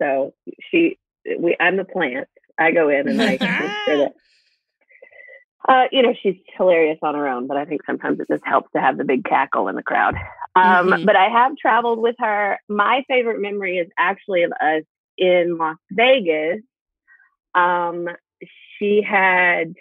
So 0.00 0.34
she, 0.70 0.98
we, 1.38 1.56
I'm 1.58 1.76
the 1.76 1.84
plant. 1.84 2.28
I 2.58 2.72
go 2.72 2.88
in 2.88 3.08
and 3.08 3.20
I 3.20 3.36
sure 3.86 3.98
that 3.98 4.14
uh, 5.68 5.84
you 5.92 6.02
know, 6.02 6.14
she's 6.22 6.36
hilarious 6.56 6.98
on 7.02 7.14
her 7.14 7.28
own, 7.28 7.46
but 7.46 7.58
I 7.58 7.66
think 7.66 7.82
sometimes 7.84 8.18
it 8.20 8.28
just 8.28 8.44
helps 8.46 8.72
to 8.72 8.80
have 8.80 8.96
the 8.96 9.04
big 9.04 9.24
cackle 9.24 9.68
in 9.68 9.76
the 9.76 9.82
crowd. 9.82 10.14
Um, 10.56 10.88
Mhm. 10.88 11.04
But 11.04 11.14
I 11.14 11.28
have 11.28 11.56
traveled 11.56 11.98
with 11.98 12.16
her. 12.18 12.58
My 12.68 13.04
favorite 13.06 13.40
memory 13.40 13.76
is 13.78 13.88
actually 13.98 14.44
of 14.44 14.52
us 14.52 14.84
in 15.18 15.58
Las 15.58 15.76
Vegas. 15.90 16.62
Um, 17.54 18.08
she 18.78 19.02
had 19.02 19.74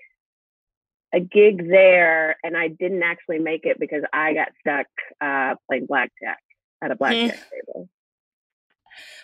a 1.13 1.22
gig 1.22 1.70
there, 1.70 2.38
and 2.43 2.57
I 2.57 2.68
didn't 2.68 3.03
actually 3.03 3.39
make 3.39 3.65
it 3.65 3.80
because 3.80 4.03
I 4.11 4.34
got 4.34 4.49
stuck 4.59 4.88
uh, 5.22 5.55
playing 5.68 5.86
blackjack 5.86 6.39
at 6.82 6.91
a 6.91 6.95
blackjack 6.97 7.39
table. 7.49 7.88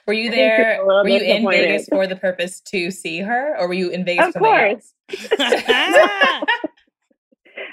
Were 0.05 0.13
you 0.13 0.29
I 0.29 0.31
think 0.31 0.41
it's 0.41 0.57
there? 0.57 0.85
Were 0.85 1.07
you 1.07 1.19
in. 1.19 1.45
Vegas 1.45 1.87
for 1.87 2.07
the 2.07 2.15
purpose 2.15 2.59
to 2.61 2.91
see 2.91 3.19
her, 3.19 3.57
or 3.57 3.67
were 3.67 3.73
you 3.73 3.89
in 3.89 4.03
Vegas 4.03 4.27
Of 4.27 4.33
for 4.33 4.39
something 4.39 4.81
course. 4.81 4.93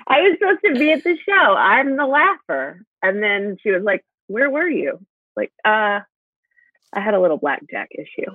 I 0.06 0.22
was 0.22 0.36
supposed 0.38 0.60
to 0.64 0.78
be 0.78 0.92
at 0.92 1.02
the 1.04 1.16
show. 1.28 1.54
I'm 1.54 1.96
the 1.96 2.06
laugher. 2.06 2.84
And 3.02 3.22
then 3.22 3.56
she 3.62 3.70
was 3.70 3.82
like, 3.82 4.04
Where 4.26 4.50
were 4.50 4.68
you? 4.68 4.98
Like, 5.36 5.52
uh, 5.64 6.00
I 6.92 7.00
had 7.00 7.14
a 7.14 7.20
little 7.20 7.38
blackjack 7.38 7.88
issue. 7.92 8.30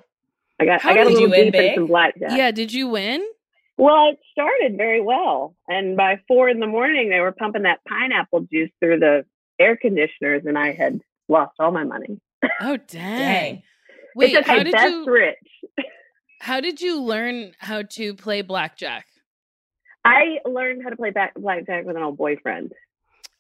I 0.60 0.66
got 0.66 0.82
How 0.82 0.92
I 0.92 0.96
got 0.96 1.08
a 1.08 1.10
little 1.10 1.22
you 1.22 1.30
win 1.30 1.52
deep 1.52 1.56
in 1.56 1.76
some 1.76 1.88
blackjack. 1.88 2.32
yeah, 2.32 2.52
did 2.52 2.74
you 2.74 2.88
win? 2.88 3.26
Well, 3.78 4.10
it 4.10 4.20
started 4.32 4.78
very 4.78 5.02
well. 5.02 5.56
And 5.68 5.98
by 5.98 6.22
four 6.28 6.48
in 6.50 6.60
the 6.60 6.68
morning 6.68 7.10
they 7.10 7.20
were 7.20 7.34
pumping 7.34 7.64
that 7.64 7.80
pineapple 7.88 8.48
juice 8.52 8.72
through 8.80 9.00
the 9.00 9.26
air 9.60 9.76
conditioners 9.76 10.44
and 10.46 10.58
I 10.58 10.72
had 10.72 11.02
lost 11.28 11.54
all 11.60 11.72
my 11.72 11.84
money. 11.84 12.20
Oh, 12.62 12.78
dang. 12.78 13.18
Dang. 13.18 13.64
Wait, 14.16 14.34
it's 14.34 14.48
okay, 14.48 14.58
how 14.58 14.64
did 14.64 14.72
Beth's 14.72 14.92
you? 14.92 15.06
rich. 15.12 15.86
How 16.42 16.62
did 16.62 16.80
you 16.82 17.02
learn 17.02 17.54
how 17.60 17.82
to 17.82 18.14
play 18.14 18.42
blackjack? 18.42 19.06
I 20.06 20.40
learned 20.46 20.84
how 20.84 20.90
to 20.90 20.96
play 20.96 21.10
back, 21.10 21.34
blackjack 21.36 21.86
with 21.86 21.96
an 21.96 22.04
old 22.04 22.18
boyfriend. 22.18 22.72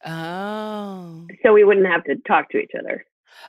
Oh. 0.05 1.27
So 1.43 1.53
we 1.53 1.63
wouldn't 1.63 1.85
have 1.87 2.03
to 2.05 2.15
talk 2.27 2.49
to 2.49 2.57
each 2.57 2.71
other. 2.77 3.05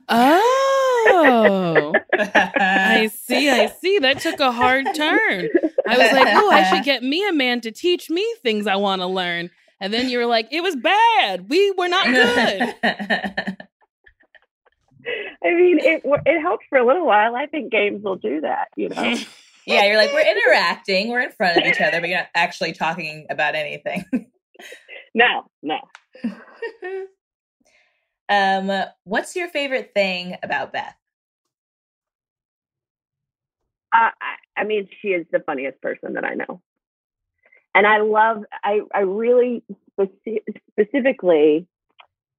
Oh. 0.08 1.94
I 2.14 3.10
see. 3.12 3.50
I 3.50 3.66
see. 3.66 3.98
That 3.98 4.20
took 4.20 4.40
a 4.40 4.52
hard 4.52 4.86
turn. 4.94 5.48
I 5.88 5.98
was 5.98 6.12
like, 6.12 6.28
oh, 6.28 6.50
I 6.50 6.64
should 6.64 6.84
get 6.84 7.02
me 7.02 7.26
a 7.26 7.32
man 7.32 7.60
to 7.62 7.70
teach 7.70 8.10
me 8.10 8.26
things 8.42 8.66
I 8.66 8.76
want 8.76 9.00
to 9.00 9.06
learn. 9.06 9.50
And 9.80 9.92
then 9.92 10.08
you 10.08 10.18
were 10.18 10.26
like, 10.26 10.48
it 10.50 10.62
was 10.62 10.76
bad. 10.76 11.48
We 11.48 11.70
were 11.72 11.88
not 11.88 12.06
good. 12.06 13.56
I 15.46 15.54
mean, 15.54 15.78
it 15.78 16.02
it 16.04 16.40
helped 16.40 16.64
for 16.68 16.78
a 16.78 16.86
little 16.86 17.06
while. 17.06 17.36
I 17.36 17.46
think 17.46 17.70
games 17.70 18.02
will 18.02 18.16
do 18.16 18.40
that, 18.40 18.68
you 18.76 18.88
know. 18.88 19.02
yeah, 19.66 19.84
you're 19.84 19.96
like 19.96 20.12
we're 20.12 20.20
interacting, 20.36 21.08
we're 21.08 21.20
in 21.20 21.30
front 21.30 21.58
of 21.58 21.64
each 21.64 21.80
other, 21.80 22.00
but 22.00 22.08
you're 22.08 22.18
not 22.18 22.28
actually 22.34 22.72
talking 22.72 23.26
about 23.30 23.54
anything. 23.54 24.04
no, 25.14 25.44
no. 25.62 25.78
um, 28.28 28.86
what's 29.04 29.36
your 29.36 29.48
favorite 29.48 29.92
thing 29.94 30.36
about 30.42 30.72
Beth? 30.72 30.96
Uh, 33.92 34.10
I, 34.20 34.60
I 34.60 34.64
mean, 34.64 34.88
she 35.00 35.08
is 35.08 35.26
the 35.30 35.40
funniest 35.40 35.80
person 35.80 36.14
that 36.14 36.24
I 36.24 36.34
know, 36.34 36.60
and 37.72 37.86
I 37.86 38.00
love. 38.00 38.42
I 38.64 38.80
I 38.92 39.00
really 39.00 39.62
speci- 39.96 40.42
specifically 40.72 41.68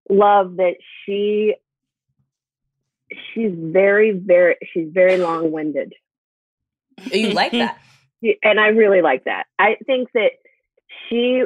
love 0.10 0.58
that 0.58 0.76
she 1.05 1.55
she's 3.34 3.51
very 3.53 4.12
very 4.12 4.55
she's 4.74 4.89
very 4.91 5.18
long 5.18 5.51
winded. 5.51 5.93
You 7.12 7.32
like 7.32 7.51
that? 7.53 7.80
and 8.43 8.60
I 8.60 8.68
really 8.68 9.01
like 9.01 9.26
that. 9.26 9.45
I 9.60 9.78
think 9.86 10.10
that 10.14 10.32
she 11.08 11.43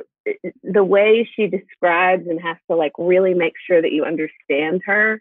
the 0.64 0.84
way 0.84 1.28
she 1.36 1.47
describes 1.47 2.28
and 2.28 2.39
has 2.41 2.57
to 2.70 2.76
like 2.76 2.93
really 2.97 3.34
make 3.34 3.53
sure 3.66 3.82
that 3.82 3.91
you 3.91 4.05
understand 4.05 4.82
her 4.86 5.20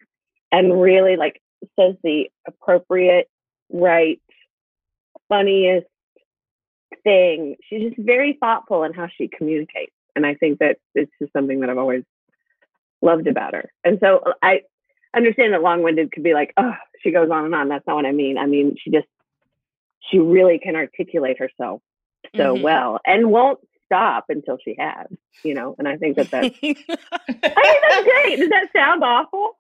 and 0.53 0.81
really 0.81 1.17
like 1.17 1.41
says 1.79 1.95
the 2.03 2.31
appropriate 2.47 3.29
right 3.71 4.21
funniest 5.29 5.87
thing 7.03 7.57
she's 7.69 7.91
just 7.91 7.99
very 7.99 8.37
thoughtful 8.39 8.83
in 8.83 8.93
how 8.93 9.09
she 9.17 9.29
communicates 9.29 9.93
and 10.15 10.27
i 10.27 10.35
think 10.35 10.59
that 10.59 10.77
it's 10.95 11.13
just 11.21 11.33
something 11.33 11.61
that 11.61 11.71
i've 11.71 11.79
always 11.79 12.03
loved 13.01 13.27
about 13.27 13.55
her 13.55 13.71
and 13.85 13.99
so 14.03 14.19
uh, 14.19 14.33
i 14.43 14.61
understand 15.17 15.53
that 15.53 15.63
long-winded 15.63 16.13
could 16.13 16.23
be 16.23 16.35
like 16.35 16.53
oh 16.57 16.75
she 17.03 17.11
goes 17.11 17.31
on 17.31 17.45
and 17.45 17.55
on 17.55 17.69
that's 17.69 17.87
not 17.87 17.97
what 17.97 18.07
i 18.07 18.13
mean 18.13 18.39
i 18.39 18.47
mean 18.47 18.77
she 18.83 18.91
just 18.91 19.07
she 20.11 20.19
really 20.19 20.59
can 20.59 20.77
articulate 20.77 21.39
herself 21.39 21.81
so 22.37 22.57
Mhm. 22.57 22.63
well 22.63 23.01
and 23.07 23.31
won't 23.31 23.59
stop 23.87 24.27
until 24.29 24.57
she 24.65 24.77
has, 24.79 25.09
you 25.43 25.53
know. 25.53 25.75
And 25.77 25.89
I 25.89 25.97
think 25.97 26.15
that 26.15 26.31
that's, 26.31 26.47
I 26.63 26.75
think 26.75 26.87
that's 26.87 28.05
great. 28.05 28.37
Does 28.39 28.49
that 28.51 28.69
sound 28.73 29.03
awful? 29.03 29.57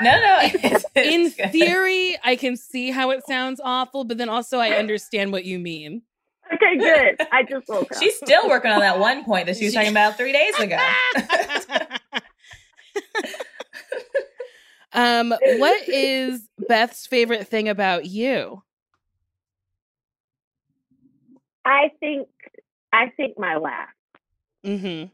No, 0.00 0.12
no. 0.12 0.38
It's, 0.62 0.84
In 0.94 1.20
it's 1.22 1.34
good. 1.34 1.50
theory, 1.50 2.16
I 2.22 2.36
can 2.36 2.56
see 2.56 2.92
how 2.92 3.10
it 3.10 3.26
sounds 3.26 3.60
awful, 3.64 4.04
but 4.04 4.16
then 4.16 4.28
also 4.28 4.58
I 4.58 4.74
understand 4.78 5.32
what 5.32 5.44
you 5.44 5.58
mean. 5.58 6.02
Okay, 6.52 6.76
good. 6.78 7.26
I 7.32 7.42
just 7.42 7.66
woke 7.66 7.90
up. 7.90 8.00
She's 8.00 8.14
still 8.16 8.48
working 8.48 8.70
on 8.70 8.78
that 8.78 9.00
one 9.00 9.24
point 9.24 9.46
that 9.46 9.56
she 9.56 9.64
was 9.64 9.74
talking 9.74 9.90
about 9.90 10.16
three 10.16 10.32
days 10.32 10.56
ago. 10.60 10.78
um, 14.94 15.34
what 15.58 15.88
is 15.88 16.48
Beth's 16.68 17.06
favorite 17.06 17.46
thing 17.48 17.68
about 17.68 18.06
you? 18.06 18.62
I 21.64 21.90
think 22.00 22.28
I 22.92 23.08
think 23.16 23.38
my 23.38 23.56
laugh. 23.56 23.88
Mm-hmm. 24.64 25.08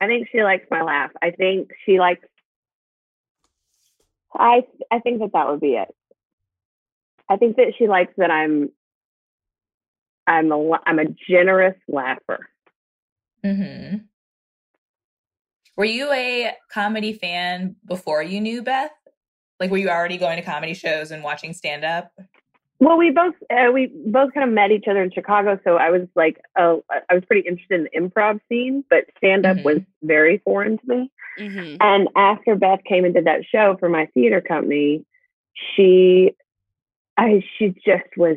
I 0.00 0.06
think 0.06 0.28
she 0.30 0.42
likes 0.42 0.66
my 0.70 0.82
laugh. 0.82 1.10
I 1.22 1.30
think 1.30 1.70
she 1.84 1.98
likes. 1.98 2.26
I 4.34 4.64
I 4.90 5.00
think 5.00 5.20
that 5.20 5.32
that 5.32 5.48
would 5.48 5.60
be 5.60 5.74
it. 5.74 5.88
I 7.28 7.36
think 7.36 7.56
that 7.56 7.72
she 7.78 7.88
likes 7.88 8.12
that 8.16 8.30
I'm. 8.30 8.70
I'm 10.28 10.50
a 10.50 10.56
la- 10.56 10.82
I'm 10.84 10.98
a 10.98 11.06
generous 11.28 11.76
laugher. 11.88 12.48
hmm 13.44 13.96
Were 15.76 15.84
you 15.84 16.10
a 16.12 16.52
comedy 16.72 17.12
fan 17.12 17.76
before 17.84 18.22
you 18.22 18.40
knew 18.40 18.62
Beth? 18.62 18.90
Like, 19.58 19.70
were 19.70 19.78
you 19.78 19.88
already 19.88 20.18
going 20.18 20.36
to 20.36 20.42
comedy 20.42 20.74
shows 20.74 21.10
and 21.10 21.22
watching 21.22 21.52
stand 21.52 21.84
up? 21.84 22.12
Well, 22.78 22.98
we 22.98 23.10
both 23.10 23.34
uh, 23.50 23.72
we 23.72 23.90
both 24.06 24.34
kind 24.34 24.46
of 24.46 24.52
met 24.54 24.70
each 24.70 24.84
other 24.88 25.02
in 25.02 25.10
Chicago, 25.10 25.58
so 25.64 25.76
I 25.76 25.90
was 25.90 26.06
like, 26.14 26.38
oh, 26.58 26.84
I 26.90 27.14
was 27.14 27.24
pretty 27.26 27.48
interested 27.48 27.80
in 27.80 27.84
the 27.90 27.98
improv 27.98 28.38
scene, 28.50 28.84
but 28.90 29.04
stand 29.16 29.46
up 29.46 29.56
Mhm. 29.56 29.64
was 29.64 29.78
very 30.02 30.38
foreign 30.44 30.76
to 30.78 30.86
me. 30.86 31.10
Mm-hmm. 31.38 31.76
And 31.80 32.08
after 32.16 32.54
Beth 32.54 32.80
came 32.84 33.06
and 33.06 33.14
did 33.14 33.24
that 33.24 33.44
show 33.50 33.76
for 33.80 33.88
my 33.88 34.06
theater 34.12 34.42
company, 34.42 35.06
she, 35.74 36.32
I 37.16 37.42
she 37.58 37.68
just 37.84 38.14
was 38.18 38.36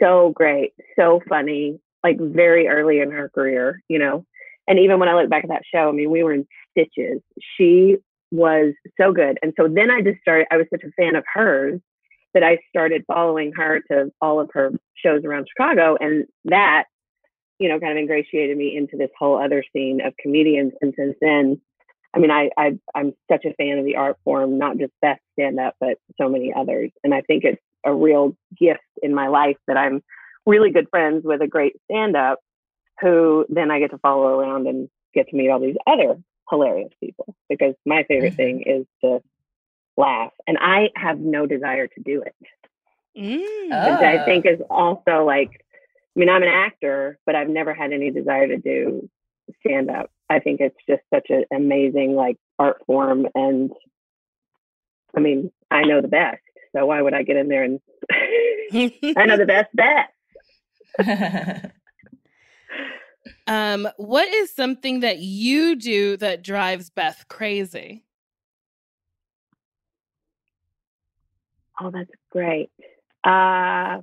so 0.00 0.30
great, 0.34 0.72
so 0.98 1.20
funny, 1.28 1.78
like 2.02 2.18
very 2.18 2.66
early 2.66 3.00
in 3.00 3.10
her 3.10 3.28
career, 3.28 3.82
you 3.88 3.98
know. 3.98 4.24
And 4.68 4.78
even 4.78 4.98
when 4.98 5.08
I 5.10 5.14
look 5.14 5.28
back 5.30 5.44
at 5.44 5.50
that 5.50 5.62
show, 5.70 5.90
I 5.90 5.92
mean, 5.92 6.10
we 6.10 6.22
were 6.22 6.32
in 6.32 6.46
stitches. 6.72 7.20
She 7.56 7.96
was 8.36 8.74
so 9.00 9.12
good, 9.12 9.38
and 9.42 9.52
so 9.58 9.68
then 9.68 9.90
I 9.90 10.02
just 10.02 10.20
started. 10.20 10.46
I 10.50 10.56
was 10.56 10.66
such 10.70 10.82
a 10.84 10.92
fan 10.92 11.16
of 11.16 11.24
hers 11.32 11.80
that 12.34 12.42
I 12.42 12.58
started 12.68 13.02
following 13.06 13.52
her 13.56 13.80
to 13.90 14.12
all 14.20 14.40
of 14.40 14.50
her 14.52 14.70
shows 14.94 15.24
around 15.24 15.48
Chicago, 15.48 15.96
and 15.98 16.26
that, 16.44 16.84
you 17.58 17.68
know, 17.68 17.80
kind 17.80 17.92
of 17.92 17.98
ingratiated 17.98 18.56
me 18.56 18.76
into 18.76 18.98
this 18.98 19.10
whole 19.18 19.42
other 19.42 19.64
scene 19.72 20.00
of 20.04 20.12
comedians. 20.18 20.72
And 20.82 20.92
since 20.98 21.16
then, 21.20 21.58
I 22.14 22.18
mean, 22.18 22.30
I, 22.30 22.50
I 22.58 22.78
I'm 22.94 23.14
such 23.30 23.46
a 23.46 23.54
fan 23.54 23.78
of 23.78 23.84
the 23.86 23.96
art 23.96 24.18
form, 24.22 24.58
not 24.58 24.76
just 24.78 24.92
Beth 25.00 25.18
stand 25.32 25.58
up, 25.58 25.76
but 25.80 25.96
so 26.20 26.28
many 26.28 26.52
others. 26.54 26.90
And 27.02 27.14
I 27.14 27.22
think 27.22 27.44
it's 27.44 27.60
a 27.84 27.94
real 27.94 28.36
gift 28.58 28.80
in 29.02 29.14
my 29.14 29.28
life 29.28 29.56
that 29.66 29.76
I'm 29.76 30.02
really 30.44 30.70
good 30.70 30.88
friends 30.90 31.22
with 31.24 31.40
a 31.40 31.46
great 31.46 31.74
stand 31.90 32.16
up 32.16 32.40
who 33.00 33.46
then 33.48 33.70
I 33.70 33.78
get 33.78 33.90
to 33.92 33.98
follow 33.98 34.38
around 34.38 34.66
and 34.66 34.88
get 35.14 35.28
to 35.28 35.36
meet 35.36 35.50
all 35.50 35.60
these 35.60 35.76
other 35.86 36.18
hilarious 36.50 36.92
people 37.00 37.34
because 37.48 37.74
my 37.84 38.04
favorite 38.04 38.34
Mhm. 38.34 38.36
thing 38.36 38.62
is 38.62 38.86
to 39.02 39.22
laugh 39.96 40.32
and 40.46 40.58
I 40.60 40.90
have 40.96 41.18
no 41.18 41.46
desire 41.46 41.86
to 41.86 42.00
do 42.00 42.22
it. 42.22 42.34
Mm. 43.16 43.92
Which 43.92 44.02
I 44.06 44.24
think 44.24 44.46
is 44.46 44.60
also 44.70 45.24
like 45.24 45.50
I 46.16 46.18
mean, 46.18 46.30
I'm 46.30 46.42
an 46.42 46.48
actor, 46.48 47.18
but 47.26 47.34
I've 47.34 47.48
never 47.50 47.74
had 47.74 47.92
any 47.92 48.10
desire 48.10 48.46
to 48.48 48.56
do 48.56 49.08
stand 49.60 49.90
up. 49.90 50.10
I 50.30 50.38
think 50.38 50.60
it's 50.60 50.76
just 50.88 51.02
such 51.12 51.26
an 51.30 51.44
amazing 51.52 52.14
like 52.14 52.38
art 52.58 52.82
form 52.86 53.26
and 53.34 53.70
I 55.16 55.20
mean, 55.20 55.50
I 55.70 55.82
know 55.82 56.00
the 56.02 56.08
best. 56.08 56.42
So 56.74 56.84
why 56.86 57.00
would 57.00 57.14
I 57.14 57.22
get 57.22 57.36
in 57.36 57.48
there 57.48 57.64
and 57.64 57.80
I 59.16 59.26
know 59.26 59.36
the 59.36 59.46
best 59.46 59.74
best. 59.74 60.12
um, 63.46 63.88
what 63.96 64.28
is 64.28 64.52
something 64.52 65.00
that 65.00 65.18
you 65.18 65.76
do 65.76 66.16
that 66.18 66.42
drives 66.42 66.90
Beth 66.90 67.26
crazy? 67.28 68.04
Oh, 71.80 71.90
that's 71.90 72.10
great. 72.30 72.70
Uh 73.24 74.00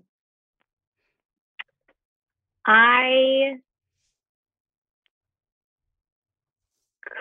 I 2.65 3.59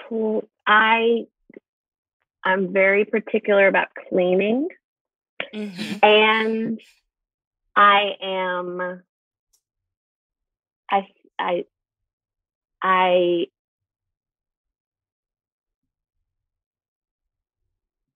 cool 0.08 0.48
I 0.66 1.26
I'm 2.44 2.72
very 2.72 3.04
particular 3.04 3.66
about 3.66 3.88
cleaning. 4.08 4.68
Mm-hmm. 5.52 5.96
and 6.02 6.80
I 7.76 8.12
am 8.22 9.02
I 10.90 11.06
I 11.38 11.64
I 12.82 13.46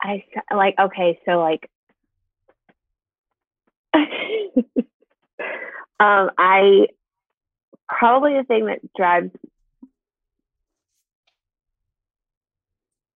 I 0.02 0.24
like 0.54 0.74
okay 0.78 1.18
so 1.24 1.38
like 1.38 1.70
um 6.00 6.30
I 6.38 6.86
probably 7.88 8.34
the 8.34 8.44
thing 8.44 8.66
that 8.66 8.80
drives 8.96 9.30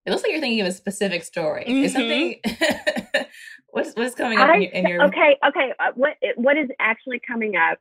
It 0.07 0.11
looks 0.13 0.23
like 0.23 0.33
you're 0.33 0.41
thinking 0.41 0.63
of 0.63 0.67
a 0.67 0.73
specific 0.73 1.23
story. 1.25 1.65
Is 1.67 1.95
Mhm. 1.95 2.41
something 2.43 3.27
what's 3.69 3.93
what's 3.95 4.15
coming 4.15 4.39
up 4.39 4.55
in 4.55 4.63
your, 4.63 4.73
in 4.73 4.87
your 4.89 5.03
okay, 5.07 5.37
okay. 5.47 5.75
Uh, 5.79 5.93
what 5.95 6.17
what 6.37 6.57
is 6.57 6.69
actually 6.81 7.21
coming 7.21 7.57
up 7.57 7.79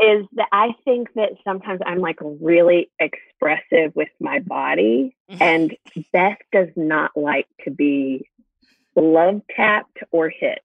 is 0.00 0.26
that 0.32 0.48
I 0.52 0.74
think 0.84 1.12
that 1.14 1.30
sometimes 1.44 1.80
I'm 1.84 2.00
like 2.00 2.18
really 2.20 2.90
expressive 2.98 3.94
with 3.94 4.08
my 4.20 4.40
body, 4.40 5.16
mm-hmm. 5.30 5.42
and 5.42 5.76
Beth 6.12 6.38
does 6.52 6.68
not 6.76 7.12
like 7.16 7.46
to 7.64 7.70
be 7.70 8.28
love 8.96 9.42
tapped 9.54 9.98
or 10.10 10.28
hit. 10.28 10.62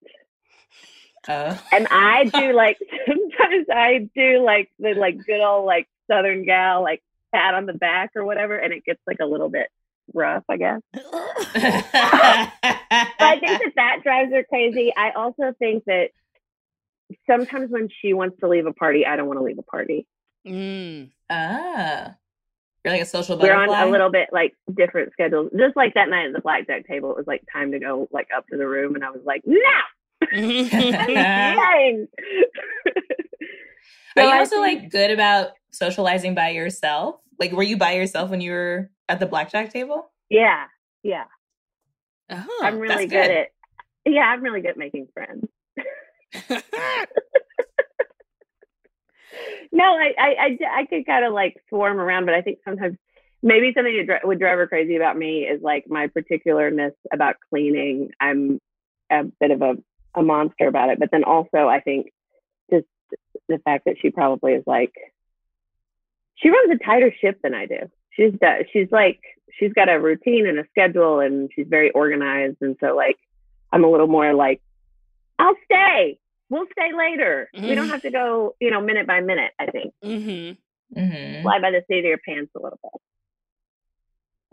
Oh. 1.27 1.61
And 1.71 1.87
I 1.91 2.25
do 2.25 2.53
like 2.53 2.77
sometimes 3.07 3.67
I 3.71 4.09
do 4.15 4.43
like 4.43 4.69
the 4.79 4.93
like 4.93 5.17
good 5.25 5.41
old 5.41 5.65
like 5.65 5.87
Southern 6.09 6.45
gal 6.45 6.83
like 6.83 7.01
pat 7.33 7.53
on 7.53 7.65
the 7.65 7.73
back 7.73 8.11
or 8.15 8.25
whatever, 8.25 8.57
and 8.57 8.73
it 8.73 8.85
gets 8.85 9.01
like 9.05 9.17
a 9.21 9.25
little 9.25 9.49
bit 9.49 9.67
rough, 10.13 10.43
I 10.49 10.57
guess. 10.57 10.81
I 10.93 12.51
think 13.39 13.63
that 13.63 13.73
that 13.75 13.99
drives 14.03 14.31
her 14.31 14.43
crazy. 14.43 14.93
I 14.95 15.11
also 15.11 15.53
think 15.59 15.85
that 15.85 16.09
sometimes 17.29 17.71
when 17.71 17.89
she 18.01 18.13
wants 18.13 18.39
to 18.39 18.47
leave 18.47 18.65
a 18.65 18.73
party, 18.73 19.05
I 19.05 19.15
don't 19.15 19.27
want 19.27 19.39
to 19.39 19.43
leave 19.43 19.59
a 19.59 19.63
party. 19.63 20.07
Mm. 20.45 21.11
ah. 21.29 22.15
You're 22.83 22.93
like 22.93 23.01
a 23.01 23.05
social 23.05 23.37
We're 23.37 23.53
on 23.53 23.67
a 23.69 23.91
little 23.91 24.09
bit 24.09 24.29
like 24.31 24.53
different 24.73 25.11
schedules. 25.11 25.51
Just 25.57 25.75
like 25.75 25.95
that 25.95 26.09
night 26.09 26.27
at 26.27 26.33
the 26.33 26.39
blackjack 26.39 26.87
table, 26.87 27.11
it 27.11 27.17
was 27.17 27.27
like 27.27 27.43
time 27.51 27.73
to 27.73 27.79
go 27.79 28.07
like 28.11 28.29
up 28.35 28.47
to 28.47 28.55
the 28.57 28.65
room, 28.65 28.95
and 28.95 29.03
I 29.03 29.09
was 29.09 29.19
like, 29.25 29.41
no. 29.45 29.57
Are 34.15 34.23
you 34.23 34.39
also 34.39 34.61
like 34.61 34.89
good 34.89 35.11
about 35.11 35.49
socializing 35.71 36.33
by 36.33 36.51
yourself? 36.51 37.19
Like 37.39 37.51
were 37.51 37.63
you 37.63 37.75
by 37.77 37.91
yourself 37.91 38.29
when 38.29 38.39
you 38.39 38.51
were 38.51 38.89
at 39.09 39.19
the 39.19 39.25
blackjack 39.25 39.73
table? 39.73 40.09
Yeah, 40.29 40.65
yeah. 41.03 41.25
Oh, 42.29 42.61
I'm 42.63 42.79
really 42.79 43.07
good. 43.07 43.27
good. 43.27 43.31
at. 43.31 43.47
Yeah, 44.05 44.21
I'm 44.21 44.41
really 44.41 44.61
good 44.61 44.71
at 44.71 44.77
making 44.77 45.07
friends. 45.13 45.45
No, 49.71 49.83
I, 49.83 50.13
I, 50.17 50.27
I, 50.27 50.79
I 50.79 50.85
could 50.85 51.05
kind 51.05 51.25
of 51.25 51.33
like 51.33 51.61
swarm 51.69 51.99
around, 51.99 52.25
but 52.25 52.33
I 52.35 52.41
think 52.41 52.59
sometimes 52.65 52.97
maybe 53.43 53.73
something 53.75 53.95
that 53.97 54.05
dri- 54.05 54.27
would 54.27 54.39
drive 54.39 54.57
her 54.57 54.67
crazy 54.67 54.95
about 54.95 55.17
me 55.17 55.41
is 55.41 55.61
like 55.61 55.85
my 55.87 56.07
particularness 56.07 56.93
about 57.11 57.35
cleaning. 57.49 58.11
I'm 58.19 58.59
a 59.11 59.25
bit 59.39 59.51
of 59.51 59.61
a, 59.61 59.75
a 60.15 60.23
monster 60.23 60.67
about 60.67 60.89
it, 60.89 60.99
but 60.99 61.09
then 61.11 61.23
also 61.23 61.67
I 61.67 61.81
think 61.81 62.11
just 62.71 62.85
the 63.47 63.59
fact 63.59 63.85
that 63.85 63.97
she 64.01 64.09
probably 64.09 64.53
is 64.53 64.63
like, 64.65 64.93
she 66.35 66.49
runs 66.49 66.71
a 66.71 66.83
tighter 66.83 67.13
ship 67.19 67.39
than 67.43 67.53
I 67.53 67.65
do. 67.65 67.89
She's 68.11 68.33
she's 68.73 68.87
like 68.91 69.19
she's 69.59 69.73
got 69.73 69.89
a 69.89 69.99
routine 69.99 70.47
and 70.47 70.59
a 70.59 70.65
schedule, 70.71 71.19
and 71.19 71.49
she's 71.55 71.67
very 71.67 71.91
organized. 71.91 72.57
And 72.61 72.75
so 72.79 72.95
like 72.95 73.17
I'm 73.71 73.83
a 73.83 73.89
little 73.89 74.07
more 74.07 74.33
like 74.33 74.61
I'll 75.39 75.55
stay. 75.65 76.19
We'll 76.49 76.65
stay 76.71 76.93
later. 76.95 77.49
We 77.53 77.75
don't 77.75 77.87
Mhm. 77.87 77.91
have 77.91 78.01
to 78.03 78.11
go, 78.11 78.55
you 78.59 78.71
know, 78.71 78.81
minute 78.81 79.05
by 79.07 79.19
minute. 79.21 79.53
I 79.59 79.65
think 79.67 79.93
Mm-hmm. 80.03 80.99
Mhm. 80.99 81.41
fly 81.41 81.59
by 81.59 81.71
the 81.71 81.83
seat 81.87 81.99
of 81.99 82.05
your 82.05 82.17
pants 82.19 82.51
a 82.55 82.59
little 82.59 82.79
bit. 82.81 83.01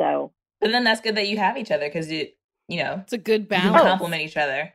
So 0.00 0.32
But 0.60 0.72
then 0.72 0.84
that's 0.84 1.00
good 1.00 1.14
that 1.16 1.28
you 1.28 1.36
have 1.38 1.56
each 1.56 1.70
other 1.70 1.86
because 1.86 2.10
you, 2.10 2.28
you 2.68 2.82
know, 2.82 3.00
It's 3.02 3.12
a 3.12 3.18
good 3.18 3.42
you 3.42 3.46
can 3.48 3.72
balance. 3.72 3.82
complement 3.88 4.22
each 4.22 4.36
other. 4.36 4.72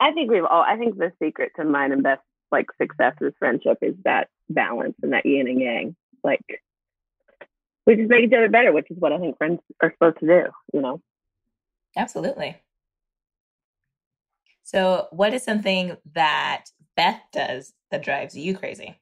I 0.00 0.12
think 0.12 0.30
we've 0.30 0.44
all. 0.44 0.62
I 0.62 0.76
think 0.78 0.96
the 0.96 1.12
secret 1.22 1.52
to 1.56 1.64
mine 1.64 1.92
and 1.92 2.02
Beth's 2.02 2.22
like 2.50 2.66
success 2.80 3.14
is 3.20 3.34
friendship 3.38 3.78
is 3.82 3.94
that 4.04 4.28
balance 4.48 4.94
and 5.02 5.12
that 5.12 5.26
yin 5.26 5.46
and 5.48 5.60
yang. 5.60 5.96
Like 6.22 6.40
we 7.86 7.96
just 7.96 8.08
make 8.08 8.24
each 8.24 8.32
other 8.32 8.48
better, 8.48 8.72
which 8.72 8.90
is 8.90 8.96
what 8.96 9.12
I 9.12 9.18
think 9.18 9.36
friends 9.36 9.60
are 9.82 9.92
supposed 9.92 10.20
to 10.20 10.26
do. 10.26 10.44
You 10.72 10.80
know, 10.80 11.02
Absolutely. 11.96 12.56
So, 14.64 15.06
what 15.10 15.32
is 15.34 15.44
something 15.44 15.96
that 16.14 16.64
Beth 16.96 17.20
does 17.32 17.72
that 17.90 18.02
drives 18.02 18.36
you 18.36 18.56
crazy? 18.56 18.98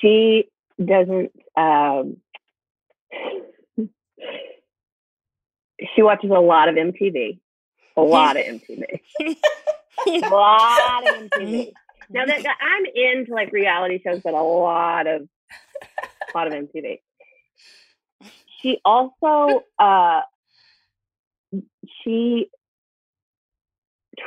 she 0.00 0.48
doesn't. 0.82 1.32
um 1.56 2.16
She 5.94 6.02
watches 6.02 6.30
a 6.30 6.40
lot 6.40 6.68
of 6.70 6.74
MTV, 6.74 7.38
a 7.96 8.00
lot 8.00 8.36
of 8.38 8.44
MTV, 8.44 9.00
a 10.06 10.18
lot 10.30 11.06
of 11.06 11.30
MTV. 11.30 11.72
Now 12.08 12.24
that, 12.24 12.42
that 12.42 12.56
I'm 12.60 12.84
into 12.86 13.34
like 13.34 13.52
reality 13.52 14.00
shows, 14.02 14.22
but 14.24 14.32
a 14.32 14.40
lot 14.40 15.06
of, 15.06 15.28
a 15.82 16.38
lot 16.38 16.46
of 16.46 16.54
MTV. 16.54 17.00
She 18.66 18.80
also, 18.84 19.62
uh, 19.78 20.22
she 22.02 22.50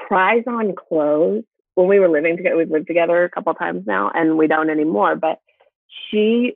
tries 0.07 0.43
on 0.47 0.75
clothes. 0.75 1.43
When 1.75 1.89
we 1.89 1.99
were 1.99 2.07
living 2.07 2.37
together, 2.37 2.55
we've 2.55 2.71
lived 2.71 2.87
together 2.87 3.25
a 3.25 3.29
couple 3.29 3.53
times 3.53 3.85
now, 3.85 4.11
and 4.13 4.37
we 4.37 4.47
don't 4.47 4.69
anymore. 4.69 5.17
But 5.17 5.41
she, 6.09 6.55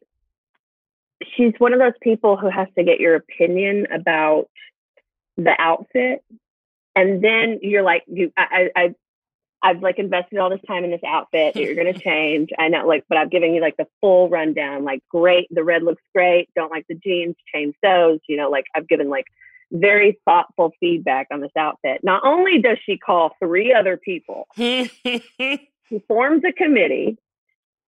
she's 1.36 1.52
one 1.58 1.74
of 1.74 1.80
those 1.80 1.92
people 2.02 2.38
who 2.38 2.50
has 2.50 2.70
to 2.78 2.86
get 2.86 3.02
your 3.02 3.16
opinion 3.16 3.88
about 3.94 4.46
the 5.36 5.54
outfit, 5.60 6.24
and 6.96 7.22
then 7.22 7.60
you're 7.62 7.84
like, 7.84 8.04
you, 8.08 8.32
I, 8.38 8.70
I, 8.76 8.82
I 8.82 8.96
I've 9.64 9.82
like 9.82 9.97
invested 9.97 10.39
all 10.39 10.49
this 10.49 10.61
time 10.68 10.84
in 10.84 10.91
this 10.91 11.01
outfit 11.07 11.53
that 11.53 11.59
you're 11.59 11.76
going 11.76 11.93
to 11.93 11.99
change. 11.99 12.49
I 12.59 12.68
know, 12.68 12.86
like, 12.86 13.05
but 13.07 13.18
I've 13.18 13.32
given 13.32 13.53
you 13.53 13.61
like 13.61 13.78
the 13.78 13.88
full 14.01 14.30
rundown. 14.30 14.84
Like, 14.84 15.01
great, 15.09 15.47
the 15.49 15.64
red 15.64 15.84
looks 15.84 16.03
great. 16.14 16.49
Don't 16.55 16.72
like 16.72 16.86
the 16.88 16.95
jeans, 16.95 17.36
change 17.53 17.76
those. 17.82 18.20
You 18.28 18.38
know, 18.38 18.49
like 18.49 18.66
I've 18.76 18.88
given 18.88 19.09
like 19.09 19.26
very 19.72 20.20
thoughtful 20.26 20.72
feedback 20.80 21.28
on 21.32 21.39
this 21.39 21.51
outfit. 21.57 22.01
Not 22.03 22.24
only 22.26 22.61
does 22.61 22.78
she 22.86 22.97
call 22.97 23.36
three 23.39 23.74
other 23.74 23.97
people, 23.97 24.47
she 24.55 25.99
forms 26.07 26.43
a 26.47 26.51
committee 26.51 27.18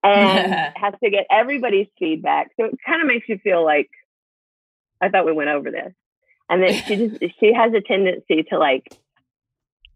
and 0.03 0.73
has 0.75 0.93
to 1.03 1.09
get 1.09 1.27
everybody's 1.29 1.87
feedback. 1.99 2.51
So 2.59 2.67
it 2.67 2.75
kind 2.85 3.01
of 3.01 3.07
makes 3.07 3.27
you 3.27 3.37
feel 3.37 3.63
like 3.63 3.89
I 5.01 5.09
thought 5.09 5.25
we 5.25 5.33
went 5.33 5.49
over 5.49 5.71
this. 5.71 5.93
And 6.49 6.61
then 6.61 6.73
she 6.83 6.95
just 6.95 7.39
she 7.39 7.53
has 7.53 7.73
a 7.73 7.81
tendency 7.81 8.43
to 8.49 8.57
like 8.57 8.87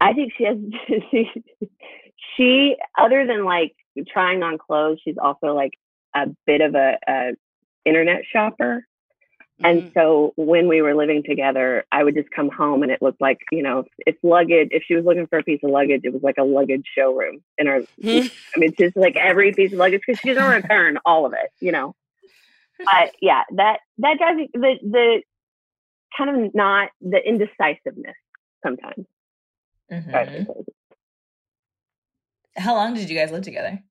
I 0.00 0.12
think 0.14 0.32
she 0.36 0.44
has 0.44 0.56
she 1.10 1.30
she 2.36 2.76
other 2.98 3.26
than 3.26 3.44
like 3.44 3.74
trying 4.08 4.42
on 4.42 4.58
clothes, 4.58 4.98
she's 5.04 5.18
also 5.20 5.54
like 5.54 5.72
a 6.14 6.28
bit 6.46 6.60
of 6.60 6.74
a, 6.74 6.98
a 7.08 7.32
internet 7.84 8.22
shopper. 8.32 8.86
And 9.62 9.82
Mhm. 9.82 9.94
so 9.94 10.32
when 10.36 10.68
we 10.68 10.80
were 10.80 10.94
living 10.94 11.22
together, 11.22 11.84
I 11.92 12.02
would 12.02 12.14
just 12.14 12.30
come 12.30 12.48
home 12.48 12.82
and 12.82 12.90
it 12.90 13.02
looked 13.02 13.20
like, 13.20 13.38
you 13.52 13.62
know, 13.62 13.84
if 14.06 14.16
luggage, 14.22 14.68
if 14.70 14.84
she 14.84 14.94
was 14.96 15.04
looking 15.04 15.26
for 15.26 15.38
a 15.38 15.42
piece 15.42 15.60
of 15.62 15.70
luggage, 15.70 16.00
it 16.04 16.14
was 16.14 16.22
like 16.22 16.38
a 16.38 16.44
luggage 16.44 16.86
showroom 16.96 17.42
in 17.58 17.68
our, 17.68 17.82
I 18.56 18.58
mean, 18.58 18.74
just 18.80 18.96
like 18.96 19.16
every 19.16 19.52
piece 19.52 19.72
of 19.72 19.78
luggage 19.78 20.00
because 20.06 20.18
she 20.22 20.30
doesn't 20.32 20.42
return 20.42 20.98
all 21.04 21.26
of 21.26 21.34
it, 21.34 21.50
you 21.60 21.72
know. 21.72 21.94
But 22.78 23.12
yeah, 23.20 23.42
that, 23.56 23.80
that 23.98 24.16
drives 24.18 24.38
me, 24.38 24.50
the, 24.54 24.76
the 24.82 25.22
kind 26.16 26.46
of 26.46 26.54
not 26.54 26.88
the 27.02 27.18
indecisiveness 27.18 28.16
sometimes. 28.64 29.04
Mhm. 29.90 30.64
How 32.56 32.74
long 32.74 32.94
did 32.94 33.08
you 33.08 33.16
guys 33.16 33.30
live 33.30 33.42
together? 33.42 33.82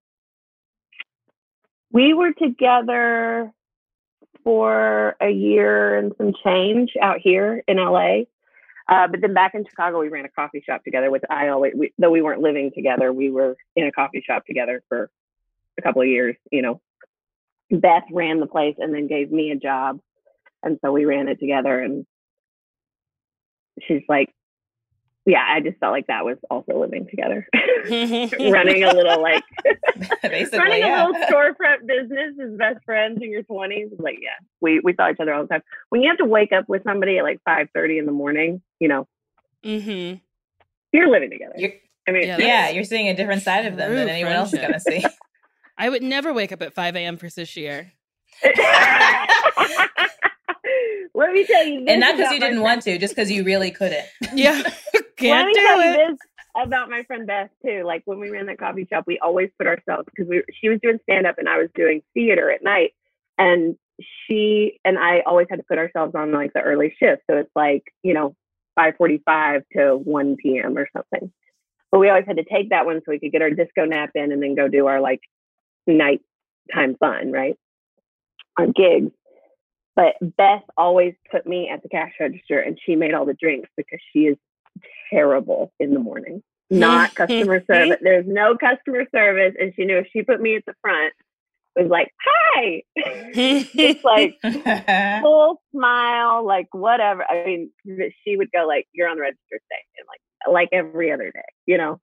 We 1.91 2.13
were 2.13 2.33
together 2.33 3.51
for 4.43 5.15
a 5.19 5.29
year 5.29 5.97
and 5.97 6.13
some 6.17 6.33
change 6.43 6.91
out 7.01 7.19
here 7.19 7.63
in 7.67 7.77
LA. 7.77 8.25
Uh, 8.87 9.07
but 9.07 9.21
then 9.21 9.33
back 9.33 9.53
in 9.53 9.65
Chicago, 9.65 9.99
we 9.99 10.09
ran 10.09 10.25
a 10.25 10.29
coffee 10.29 10.63
shop 10.65 10.83
together. 10.83 11.11
Which 11.11 11.23
I 11.29 11.49
always, 11.49 11.73
we, 11.75 11.93
though 11.97 12.09
we 12.09 12.21
weren't 12.21 12.41
living 12.41 12.71
together, 12.73 13.11
we 13.13 13.29
were 13.29 13.55
in 13.75 13.85
a 13.85 13.91
coffee 13.91 14.23
shop 14.25 14.45
together 14.45 14.83
for 14.89 15.11
a 15.77 15.81
couple 15.81 16.01
of 16.01 16.07
years. 16.07 16.35
You 16.51 16.61
know, 16.61 16.81
Beth 17.69 18.05
ran 18.11 18.39
the 18.39 18.47
place 18.47 18.75
and 18.79 18.93
then 18.93 19.07
gave 19.07 19.31
me 19.31 19.51
a 19.51 19.55
job, 19.55 19.99
and 20.63 20.79
so 20.83 20.91
we 20.91 21.05
ran 21.05 21.27
it 21.27 21.39
together. 21.39 21.79
And 21.79 22.05
she's 23.87 24.03
like, 24.09 24.33
"Yeah, 25.25 25.43
I 25.47 25.59
just 25.59 25.77
felt 25.79 25.91
like 25.91 26.07
that 26.07 26.25
was 26.25 26.37
also 26.49 26.79
living 26.79 27.07
together, 27.07 27.47
running 28.51 28.83
a 28.83 28.93
little 28.93 29.21
like 29.21 29.43
running 30.23 30.79
yeah. 30.79 31.05
a 31.05 31.07
little 31.07 31.21
storefront 31.27 31.85
business 31.85 32.33
as 32.41 32.57
best 32.57 32.83
friends 32.85 33.19
in 33.21 33.31
your 33.31 33.43
twenties. 33.43 33.89
Like, 33.97 34.19
yeah, 34.21 34.37
we 34.61 34.79
we 34.79 34.93
saw 34.95 35.09
each 35.09 35.19
other 35.19 35.33
all 35.33 35.43
the 35.43 35.47
time. 35.47 35.63
When 35.89 36.01
you 36.01 36.09
have 36.09 36.17
to 36.19 36.25
wake 36.25 36.51
up 36.51 36.67
with 36.67 36.83
somebody 36.83 37.17
at 37.17 37.23
like 37.23 37.41
five 37.45 37.67
thirty 37.73 37.97
in 37.97 38.05
the 38.05 38.11
morning, 38.11 38.61
you 38.79 38.87
know, 38.87 39.07
mm-hmm. 39.63 40.17
you're 40.91 41.09
living 41.09 41.29
together. 41.29 41.55
You're- 41.57 41.81
I 42.07 42.11
mean, 42.11 42.27
Yeah, 42.27 42.37
yeah, 42.39 42.69
you're 42.69 42.85
seeing 42.85 43.07
a 43.07 43.13
different 43.13 43.43
side 43.43 43.67
of 43.67 43.77
them 43.77 43.93
than 43.93 44.09
anyone 44.09 44.33
else 44.33 44.51
is 44.51 44.59
going 44.59 44.73
to 44.73 44.79
see. 44.79 45.05
I 45.77 45.89
would 45.89 46.01
never 46.01 46.33
wake 46.33 46.51
up 46.51 46.61
at 46.63 46.73
5 46.73 46.95
a.m. 46.95 47.17
for 47.17 47.27
Sasheer. 47.27 47.91
Let 51.13 51.33
me 51.33 51.45
tell 51.45 51.65
you, 51.65 51.85
and 51.87 51.99
not 51.99 52.15
because 52.17 52.31
you 52.31 52.39
didn't 52.39 52.55
friend- 52.55 52.61
want 52.61 52.81
to, 52.83 52.97
just 52.97 53.13
because 53.15 53.29
you 53.29 53.43
really 53.43 53.71
couldn't. 53.71 54.05
Yeah. 54.33 54.63
Let 55.27 55.45
Can't 55.45 55.45
me 55.45 55.53
do 55.53 55.61
tell 55.65 55.81
you 55.83 55.93
this 55.93 56.17
about 56.57 56.89
my 56.89 57.03
friend 57.03 57.27
Beth 57.27 57.49
too. 57.65 57.83
Like 57.85 58.03
when 58.05 58.19
we 58.19 58.29
ran 58.31 58.47
that 58.47 58.59
coffee 58.59 58.87
shop, 58.91 59.05
we 59.07 59.19
always 59.19 59.49
put 59.57 59.67
ourselves 59.67 60.07
because 60.07 60.29
we 60.29 60.43
she 60.61 60.69
was 60.69 60.79
doing 60.81 60.99
stand 61.03 61.27
up 61.27 61.37
and 61.37 61.49
I 61.49 61.57
was 61.59 61.69
doing 61.75 62.01
theater 62.13 62.51
at 62.51 62.63
night, 62.63 62.93
and 63.37 63.75
she 64.27 64.79
and 64.85 64.97
I 64.97 65.21
always 65.25 65.47
had 65.49 65.57
to 65.57 65.65
put 65.67 65.77
ourselves 65.77 66.15
on 66.15 66.31
like 66.31 66.53
the 66.53 66.61
early 66.61 66.95
shift. 66.99 67.23
So 67.29 67.37
it's 67.37 67.51
like 67.55 67.83
you 68.03 68.13
know 68.13 68.35
five 68.75 68.95
forty 68.97 69.21
five 69.25 69.63
to 69.77 69.97
one 69.97 70.37
p.m. 70.37 70.77
or 70.77 70.87
something. 70.95 71.31
But 71.91 71.99
we 71.99 72.09
always 72.09 72.25
had 72.27 72.37
to 72.37 72.43
take 72.45 72.69
that 72.69 72.85
one 72.85 72.97
so 72.99 73.11
we 73.11 73.19
could 73.19 73.31
get 73.31 73.41
our 73.41 73.51
disco 73.51 73.85
nap 73.85 74.11
in 74.15 74.31
and 74.31 74.41
then 74.43 74.55
go 74.55 74.67
do 74.67 74.87
our 74.87 75.01
like 75.01 75.21
nighttime 75.87 76.95
fun, 76.99 77.31
right? 77.31 77.55
Our 78.57 78.67
gigs. 78.67 79.11
But 79.95 80.15
Beth 80.37 80.63
always 80.77 81.15
put 81.31 81.47
me 81.47 81.69
at 81.69 81.83
the 81.83 81.89
cash 81.89 82.13
register 82.19 82.59
and 82.59 82.79
she 82.85 82.95
made 82.95 83.13
all 83.13 83.25
the 83.25 83.35
drinks 83.39 83.69
because 83.77 83.99
she 84.13 84.21
is 84.21 84.37
terrible 85.11 85.71
in 85.79 85.93
the 85.93 85.99
morning. 85.99 86.43
Not 86.69 87.15
customer 87.15 87.63
service. 87.65 87.97
There's 88.01 88.25
no 88.27 88.55
customer 88.57 89.05
service. 89.13 89.55
And 89.59 89.73
she 89.75 89.85
knew 89.85 89.97
if 89.97 90.07
she 90.11 90.23
put 90.23 90.41
me 90.41 90.55
at 90.55 90.65
the 90.65 90.73
front, 90.81 91.13
it 91.75 91.83
was 91.83 91.91
like, 91.91 92.11
hi. 92.19 92.83
it's 92.95 94.03
like 94.03 94.39
full 95.21 95.61
smile, 95.71 96.45
like 96.45 96.67
whatever. 96.71 97.23
I 97.29 97.45
mean, 97.45 97.71
she 98.23 98.35
would 98.35 98.51
go 98.51 98.67
like, 98.67 98.87
"You're 98.91 99.07
on 99.07 99.17
the 99.17 99.21
register 99.21 99.39
today," 99.51 99.83
and 99.97 100.07
like 100.07 100.53
like 100.53 100.69
every 100.71 101.11
other 101.11 101.31
day, 101.31 101.41
you 101.65 101.77
know, 101.77 101.99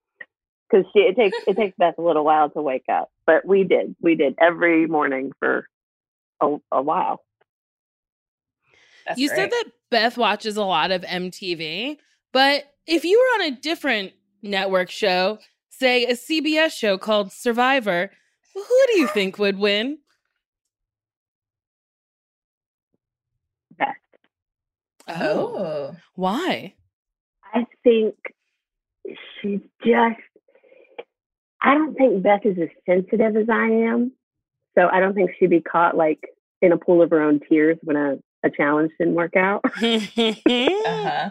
because 0.70 0.86
she 0.92 1.00
it 1.00 1.16
takes 1.16 1.36
it 1.46 1.56
takes 1.56 1.76
Beth 1.76 1.98
a 1.98 2.02
little 2.02 2.24
while 2.24 2.48
to 2.50 2.62
wake 2.62 2.84
up, 2.90 3.10
but 3.26 3.44
we 3.44 3.64
did 3.64 3.96
we 4.00 4.14
did 4.14 4.34
every 4.40 4.86
morning 4.86 5.32
for 5.40 5.66
a, 6.40 6.56
a 6.72 6.82
while. 6.82 7.22
That's 9.06 9.18
you 9.18 9.28
great. 9.28 9.36
said 9.36 9.50
that 9.50 9.64
Beth 9.90 10.16
watches 10.16 10.56
a 10.56 10.64
lot 10.64 10.90
of 10.90 11.02
MTV, 11.02 11.98
but 12.36 12.64
if 12.86 13.02
you 13.02 13.18
were 13.18 13.42
on 13.44 13.50
a 13.50 13.56
different 13.56 14.12
network 14.42 14.90
show, 14.90 15.38
say 15.70 16.04
a 16.04 16.12
CBS 16.12 16.72
show 16.72 16.98
called 16.98 17.32
Survivor, 17.32 18.10
who 18.52 18.84
do 18.92 18.98
you 18.98 19.06
think 19.06 19.38
would 19.38 19.58
win? 19.58 19.96
Beth, 23.78 23.88
Oh, 25.08 25.96
Why? 26.14 26.74
I 27.54 27.64
think 27.82 28.14
she's 29.40 29.60
just. 29.82 30.20
I 31.62 31.72
don't 31.72 31.94
think 31.94 32.22
Beth 32.22 32.44
is 32.44 32.58
as 32.60 32.68
sensitive 32.84 33.34
as 33.34 33.48
I 33.50 33.68
am, 33.68 34.12
so 34.74 34.88
I 34.92 35.00
don't 35.00 35.14
think 35.14 35.30
she'd 35.38 35.48
be 35.48 35.62
caught 35.62 35.96
like 35.96 36.20
in 36.60 36.72
a 36.72 36.76
pool 36.76 37.00
of 37.00 37.08
her 37.08 37.22
own 37.22 37.40
tears 37.48 37.78
when 37.82 37.96
a, 37.96 38.18
a 38.44 38.50
challenge 38.54 38.92
didn't 38.98 39.14
work 39.14 39.36
out. 39.36 39.62
uh 39.82 40.34
huh. 40.84 41.30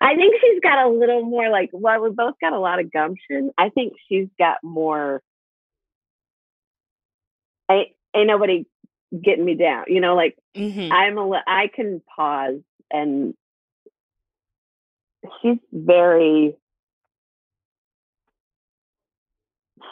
I 0.00 0.14
think 0.16 0.34
she's 0.40 0.60
got 0.60 0.86
a 0.86 0.88
little 0.90 1.22
more 1.24 1.48
like 1.48 1.70
well, 1.72 2.00
we 2.02 2.10
both 2.10 2.34
got 2.40 2.52
a 2.52 2.58
lot 2.58 2.78
of 2.80 2.92
gumption. 2.92 3.50
I 3.58 3.68
think 3.70 3.94
she's 4.08 4.28
got 4.38 4.58
more. 4.62 5.22
I 7.68 7.86
ain't 8.14 8.26
nobody 8.26 8.66
getting 9.22 9.44
me 9.44 9.54
down. 9.54 9.84
You 9.88 10.00
know, 10.00 10.14
like 10.14 10.36
Mhm. 10.56 10.90
I'm 10.92 11.18
a 11.18 11.42
I 11.46 11.68
can 11.68 12.00
pause 12.16 12.60
and 12.90 13.34
she's 15.40 15.58
very 15.72 16.56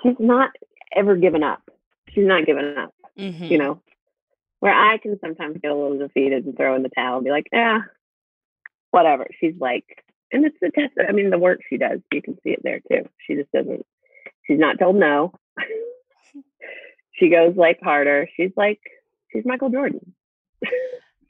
she's 0.03 0.17
not 0.19 0.51
ever 0.95 1.17
given 1.17 1.43
up. 1.43 1.63
She's 2.09 2.27
not 2.27 2.47
given 2.47 2.77
up, 2.77 2.95
Mhm. 3.17 3.51
you 3.51 3.59
know. 3.59 3.81
Where 4.61 4.75
I 4.75 4.99
can 4.99 5.19
sometimes 5.21 5.59
get 5.63 5.71
a 5.71 5.75
little 5.75 5.97
defeated 5.99 6.45
and 6.45 6.55
throw 6.57 6.75
in 6.75 6.83
the 6.83 6.91
towel 6.91 7.17
and 7.17 7.25
be 7.25 7.31
like, 7.31 7.49
yeah, 7.53 7.83
whatever. 8.91 9.27
She's 9.39 9.55
like, 9.59 9.85
and 10.33 10.45
it's 10.45 10.57
the 10.61 10.71
test. 10.71 10.95
I 11.09 11.13
mean, 11.13 11.31
the 11.31 11.39
work 11.39 11.61
she 11.69 11.77
does, 11.77 12.01
you 12.13 12.23
can 12.23 12.35
see 12.43 12.51
it 12.51 12.61
there 12.63 12.81
too. 12.91 13.09
She 13.27 13.35
just 13.35 13.51
doesn't. 13.53 13.85
She's 14.47 14.59
not 14.59 14.79
told 14.79 14.97
no. 14.97 15.33
she 17.13 17.29
goes 17.29 17.55
like 17.57 17.81
harder. 17.83 18.29
She's 18.37 18.53
like, 18.57 18.81
she's 19.33 19.45
Michael 19.45 19.71
Jordan. 19.71 20.15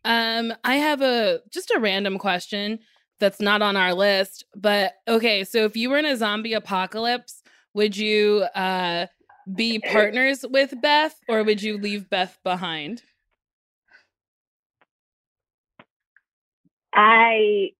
Um, 0.05 0.55
I 0.65 0.77
have 0.77 1.03
a 1.03 1.41
just 1.51 1.71
a 1.71 1.79
random 1.79 2.19
question 2.19 2.79
that's 3.19 3.41
not 3.41 3.63
on 3.63 3.77
our 3.77 3.95
list, 3.95 4.45
but 4.55 4.95
okay. 5.07 5.45
So 5.45 5.65
if 5.65 5.77
you 5.77 5.91
were 5.91 5.99
in 5.99 6.07
a 6.07 6.17
zombie 6.17 6.55
apocalypse, 6.55 7.43
would 7.75 7.97
you 7.97 8.47
uh 8.55 9.07
be 9.55 9.79
partners 9.93 10.45
with 10.49 10.75
Beth, 10.81 11.19
or 11.29 11.43
would 11.43 11.63
you 11.63 11.79
leave 11.79 12.09
Beth 12.09 12.39
behind? 12.43 13.03
I 16.93 17.71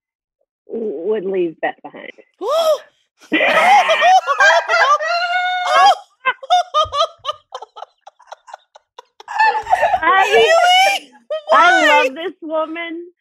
would 0.67 1.25
leave 1.25 1.59
Beth 1.61 1.75
behind. 1.83 2.11
I, 10.03 11.09
I 11.51 12.03
love 12.03 12.15
this 12.15 12.33
woman, 12.41 13.11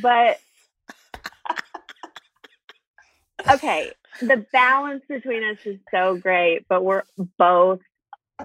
but 0.00 0.38
okay, 3.50 3.92
the 4.20 4.46
balance 4.52 5.02
between 5.08 5.44
us 5.44 5.58
is 5.64 5.78
so 5.90 6.16
great, 6.16 6.66
but 6.68 6.84
we're 6.84 7.02
both 7.38 7.80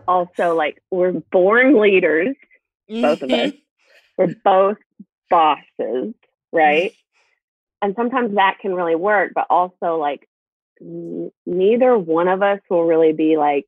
also 0.08 0.56
like 0.56 0.82
we're 0.92 1.12
born 1.12 1.80
leaders, 1.80 2.36
both 2.90 3.22
of 3.22 3.32
us. 3.32 3.52
Mm-hmm. 3.52 3.58
We're 4.18 4.36
both 4.44 4.78
bosses, 5.30 6.14
right? 6.54 6.94
And 7.82 7.96
sometimes 7.98 8.36
that 8.36 8.60
can 8.62 8.74
really 8.76 8.96
work, 8.96 9.34
but 9.36 9.46
also 9.50 9.98
like 9.98 10.26
n- 10.80 11.34
neither 11.46 11.98
one 11.98 12.30
of 12.30 12.42
us 12.42 12.62
will 12.70 12.86
really 12.86 13.12
be 13.12 13.36
like 13.36 13.68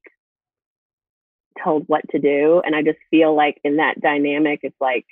told 1.62 1.84
what 1.88 2.08
to 2.12 2.20
do. 2.20 2.62
And 2.66 2.74
I 2.74 2.82
just 2.82 2.98
feel 3.12 3.36
like 3.36 3.60
in 3.66 3.76
that 3.76 4.00
dynamic, 4.00 4.62
it's 4.64 4.80
like, 4.80 5.06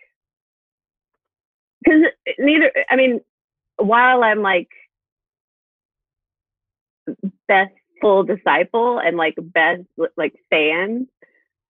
because 1.84 2.04
eh, 2.26 2.32
neither, 2.40 2.72
eh, 2.74 2.84
I 2.90 2.96
mean, 2.96 3.20
while 3.76 4.24
I'm 4.24 4.42
like 4.42 4.70
Beth's 7.48 7.74
full 8.00 8.24
disciple 8.24 9.00
and 9.00 9.18
like 9.18 9.36
Beth's 9.38 9.84
like 10.16 10.34
fan, 10.50 11.08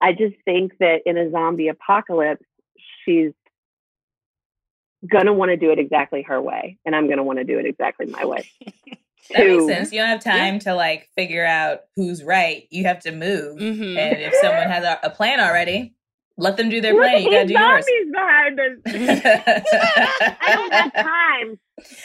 I 0.00 0.12
just 0.12 0.36
think 0.44 0.78
that 0.78 1.00
in 1.06 1.16
a 1.16 1.30
zombie 1.30 1.68
apocalypse, 1.68 2.46
she's 3.04 3.32
gonna 5.10 5.32
want 5.32 5.50
to 5.50 5.56
do 5.56 5.70
it 5.70 5.78
exactly 5.78 6.22
her 6.22 6.40
way, 6.40 6.78
and 6.84 6.94
I'm 6.94 7.08
gonna 7.08 7.22
want 7.22 7.38
to 7.38 7.44
do 7.44 7.58
it 7.58 7.66
exactly 7.66 8.06
my 8.06 8.24
way. 8.24 8.48
That 9.30 9.46
makes 9.46 9.64
sense. 9.64 9.90
You 9.90 10.00
don't 10.00 10.08
have 10.08 10.22
time 10.22 10.58
to 10.60 10.74
like 10.74 11.08
figure 11.16 11.46
out 11.46 11.80
who's 11.96 12.22
right. 12.22 12.66
You 12.70 12.84
have 12.84 13.00
to 13.04 13.10
move. 13.10 13.58
Mhm. 13.58 13.96
And 13.96 14.20
if 14.20 14.34
someone 14.34 14.68
has 14.68 14.84
a, 14.84 14.98
a 15.02 15.08
plan 15.08 15.40
already, 15.40 15.94
let 16.36 16.58
them 16.58 16.68
do 16.68 16.82
their 16.82 16.94
plan. 16.94 17.22
You 17.22 17.30
gotta 17.30 17.46
do 17.46 17.54
yours. 17.54 17.86
zombies 17.86 18.12
behind 18.12 18.60
us. 18.60 18.76
I 20.42 20.54
don't 20.54 20.72
have 20.74 20.92
time 20.92 21.58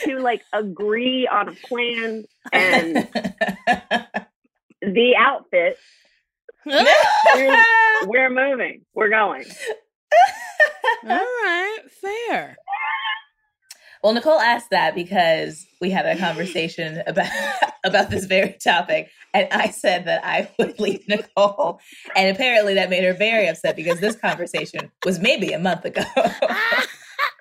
to 0.05 0.19
like 0.19 0.43
agree 0.53 1.27
on 1.27 1.49
a 1.49 1.53
plan 1.67 2.23
and 2.53 2.95
the 4.81 5.15
outfit. 5.17 5.77
We're, 6.65 7.65
we're 8.05 8.29
moving. 8.29 8.85
We're 8.93 9.09
going. 9.09 9.43
All 11.03 11.15
right, 11.17 11.79
fair. 12.01 12.57
Well, 14.03 14.13
Nicole 14.13 14.39
asked 14.39 14.69
that 14.69 14.95
because 14.95 15.65
we 15.81 15.89
had 15.89 16.05
a 16.05 16.17
conversation 16.17 17.03
about 17.07 17.29
about 17.83 18.09
this 18.09 18.25
very 18.25 18.53
topic, 18.53 19.09
and 19.33 19.47
I 19.51 19.69
said 19.69 20.05
that 20.05 20.25
I 20.25 20.49
would 20.57 20.79
leave 20.79 21.07
Nicole, 21.07 21.79
and 22.15 22.35
apparently 22.35 22.75
that 22.75 22.89
made 22.89 23.03
her 23.03 23.13
very 23.13 23.47
upset 23.47 23.75
because 23.75 23.99
this 23.99 24.15
conversation 24.15 24.91
was 25.05 25.19
maybe 25.19 25.51
a 25.51 25.59
month 25.59 25.85
ago. 25.85 26.03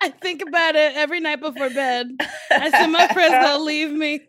I 0.01 0.11
think 0.21 0.43
about 0.43 0.77
it 0.77 0.97
every 0.97 1.21
night 1.21 1.41
before 1.41 1.71
bed. 1.71 2.09
I 2.51 2.71
said 2.71 2.87
my 2.89 3.09
friends 3.09 3.33
gonna 3.33 3.63
leave 3.63 3.91
me 3.93 4.29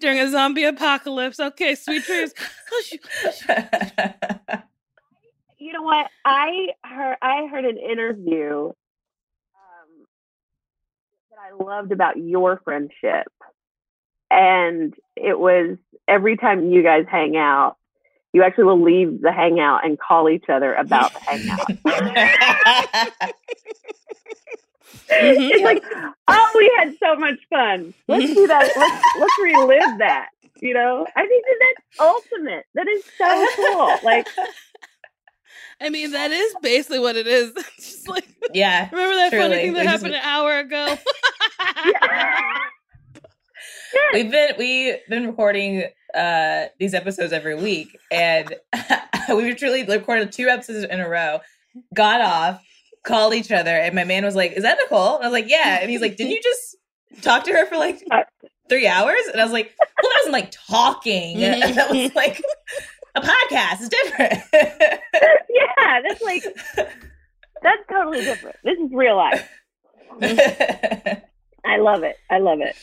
during 0.00 0.18
a 0.18 0.30
zombie 0.30 0.64
apocalypse. 0.64 1.40
Okay, 1.40 1.74
sweet 1.74 2.04
dreams. 2.04 2.32
Hush, 2.70 2.94
hush. 3.48 4.58
You 5.70 5.76
know 5.76 5.82
what? 5.84 6.08
I 6.24 6.70
heard 6.82 7.16
I 7.22 7.46
heard 7.46 7.64
an 7.64 7.78
interview 7.78 8.70
um, 8.70 10.06
that 11.30 11.38
I 11.38 11.52
loved 11.62 11.92
about 11.92 12.16
your 12.16 12.60
friendship, 12.64 13.28
and 14.32 14.92
it 15.14 15.38
was 15.38 15.78
every 16.08 16.36
time 16.36 16.70
you 16.72 16.82
guys 16.82 17.04
hang 17.08 17.36
out, 17.36 17.76
you 18.32 18.42
actually 18.42 18.64
will 18.64 18.82
leave 18.82 19.20
the 19.22 19.30
hangout 19.30 19.84
and 19.86 19.96
call 19.96 20.28
each 20.28 20.46
other 20.48 20.74
about 20.74 21.12
the 21.12 21.20
hangout. 21.20 21.68
Mhm. 25.08 25.50
it's 25.52 25.62
like, 25.64 25.82
oh, 26.28 26.50
we 26.56 26.72
had 26.78 26.94
so 26.98 27.14
much 27.16 27.38
fun. 27.48 27.94
Let's 28.08 28.32
do 28.34 28.46
that. 28.48 28.72
Let's 28.76 29.04
let's 29.20 29.38
relive 29.40 29.98
that. 29.98 30.30
You 30.60 30.74
know, 30.74 31.06
I 31.16 31.26
think 31.26 31.44
that 31.46 31.56
that's 31.60 32.00
ultimate. 32.00 32.66
That 32.74 32.88
is 32.88 33.04
so 33.16 33.46
cool. 33.56 33.96
Like, 34.02 34.26
I 35.80 35.88
mean, 35.88 36.10
that 36.12 36.30
is 36.30 36.54
basically 36.62 36.98
what 36.98 37.16
it 37.16 37.26
is. 37.26 37.52
Just 37.76 38.08
like 38.08 38.26
yeah. 38.52 38.88
remember 38.90 39.14
that 39.16 39.30
funny 39.30 39.54
thing 39.56 39.72
that 39.72 39.78
We 39.80 39.84
just- 39.84 39.96
happened 40.04 40.14
an 40.14 40.22
hour 40.22 40.58
ago. 40.58 40.96
We've 44.12 44.30
been 44.30 44.54
we've 44.58 44.96
been 45.08 45.26
recording 45.26 45.84
uh 46.14 46.66
these 46.78 46.94
episodes 46.94 47.32
every 47.32 47.56
week 47.56 47.98
and 48.10 48.54
we 49.28 49.54
truly 49.54 49.84
recorded 49.84 50.30
two 50.32 50.48
episodes 50.48 50.84
in 50.84 51.00
a 51.00 51.08
row, 51.08 51.40
got 51.94 52.20
off, 52.20 52.62
called 53.04 53.34
each 53.34 53.50
other, 53.50 53.70
and 53.70 53.94
my 53.94 54.04
man 54.04 54.24
was 54.24 54.36
like, 54.36 54.52
Is 54.52 54.62
that 54.62 54.78
Nicole? 54.80 55.16
And 55.16 55.24
I 55.24 55.26
was 55.28 55.32
like, 55.32 55.48
Yeah. 55.48 55.78
And 55.80 55.90
he's 55.90 56.00
like, 56.00 56.16
Didn't 56.16 56.32
you 56.32 56.40
just 56.42 56.76
talk 57.22 57.44
to 57.44 57.52
her 57.52 57.66
for 57.66 57.76
like 57.76 58.00
three 58.68 58.86
hours? 58.86 59.22
And 59.32 59.40
I 59.40 59.44
was 59.44 59.52
like, 59.52 59.74
Well, 59.78 60.10
that 60.10 60.18
wasn't 60.20 60.32
like 60.34 60.52
talking. 60.68 61.40
That 61.40 61.90
was 61.90 62.14
like 62.14 62.42
a 63.14 63.20
podcast. 63.20 63.80
It's 63.80 63.88
different. 63.88 64.42
yeah, 64.52 66.00
that's 66.06 66.22
like 66.22 66.44
that's 67.62 67.82
totally 67.90 68.22
different. 68.22 68.56
This 68.64 68.78
is 68.78 68.90
real 68.92 69.16
life. 69.16 69.48
I 70.22 71.76
love 71.78 72.02
it. 72.02 72.16
I 72.30 72.38
love 72.38 72.60
it. 72.60 72.76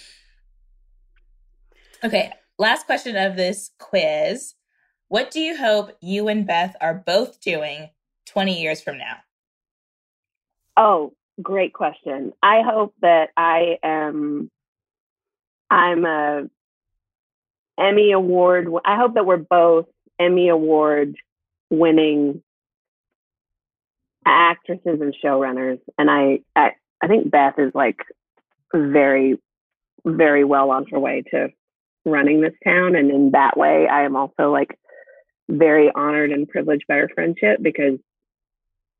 Okay, 2.03 2.31
last 2.57 2.85
question 2.85 3.15
of 3.15 3.35
this 3.35 3.71
quiz. 3.79 4.53
What 5.09 5.31
do 5.31 5.39
you 5.39 5.57
hope 5.57 5.91
you 6.01 6.27
and 6.27 6.45
Beth 6.45 6.75
are 6.81 6.93
both 6.93 7.39
doing 7.39 7.89
20 8.25 8.61
years 8.61 8.81
from 8.81 8.97
now? 8.97 9.17
Oh, 10.75 11.13
great 11.41 11.73
question. 11.73 12.33
I 12.43 12.61
hope 12.61 12.93
that 13.01 13.29
I 13.37 13.77
am 13.83 14.51
I'm 15.69 16.05
a 16.05 16.49
Emmy 17.79 18.11
award 18.11 18.67
I 18.85 18.95
hope 18.95 19.15
that 19.15 19.25
we're 19.25 19.37
both 19.37 19.85
Emmy 20.19 20.49
award 20.49 21.15
winning 21.69 22.41
actresses 24.25 24.99
and 25.01 25.15
showrunners 25.23 25.79
and 25.97 26.09
I 26.09 26.39
I, 26.55 26.71
I 27.01 27.07
think 27.07 27.31
Beth 27.31 27.57
is 27.57 27.71
like 27.73 27.99
very 28.73 29.39
very 30.05 30.43
well 30.43 30.71
on 30.71 30.85
her 30.91 30.99
way 30.99 31.23
to 31.31 31.49
running 32.05 32.41
this 32.41 32.53
town 32.63 32.95
and 32.95 33.09
in 33.09 33.31
that 33.31 33.57
way 33.57 33.87
I 33.87 34.03
am 34.03 34.15
also 34.15 34.51
like 34.51 34.77
very 35.49 35.89
honored 35.93 36.31
and 36.31 36.47
privileged 36.47 36.85
by 36.87 36.95
our 36.95 37.09
friendship 37.09 37.59
because 37.61 37.99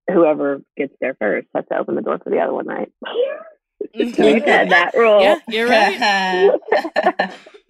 whoever 0.10 0.62
gets 0.76 0.94
there 1.02 1.16
first 1.20 1.48
has 1.54 1.66
to 1.72 1.78
open 1.78 1.96
the 1.96 2.02
door 2.02 2.20
for 2.24 2.30
the 2.30 2.40
other 2.40 2.54
one, 2.54 2.68
right? 2.68 2.92
Mm-hmm. 3.96 4.22
we 4.22 4.40
had 4.40 4.72
that 4.72 4.94
rule. 4.96 5.22
yeah, 5.22 5.40
you're 5.48 5.68
right. 5.68 6.60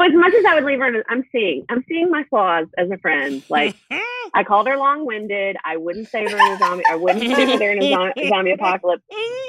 So 0.00 0.06
as 0.06 0.14
much 0.14 0.32
as 0.32 0.44
I 0.46 0.54
would 0.54 0.64
leave 0.64 0.78
her, 0.78 1.04
I'm 1.10 1.24
seeing, 1.30 1.66
I'm 1.68 1.84
seeing 1.86 2.10
my 2.10 2.24
flaws 2.30 2.68
as 2.78 2.90
a 2.90 2.96
friend. 2.96 3.42
Like 3.50 3.76
I 4.34 4.44
called 4.46 4.66
her 4.66 4.78
long-winded. 4.78 5.56
I 5.62 5.76
wouldn't 5.76 6.08
save 6.08 6.30
her 6.30 6.38
in 6.38 6.52
a 6.52 6.58
zombie. 6.58 6.84
I 6.88 6.96
wouldn't 6.96 7.36
sit 7.36 7.48
with 7.48 7.60
her 7.60 7.70
in 7.72 7.82
a 7.82 7.90
zo- 7.90 8.28
zombie 8.28 8.52
apocalypse. 8.52 9.02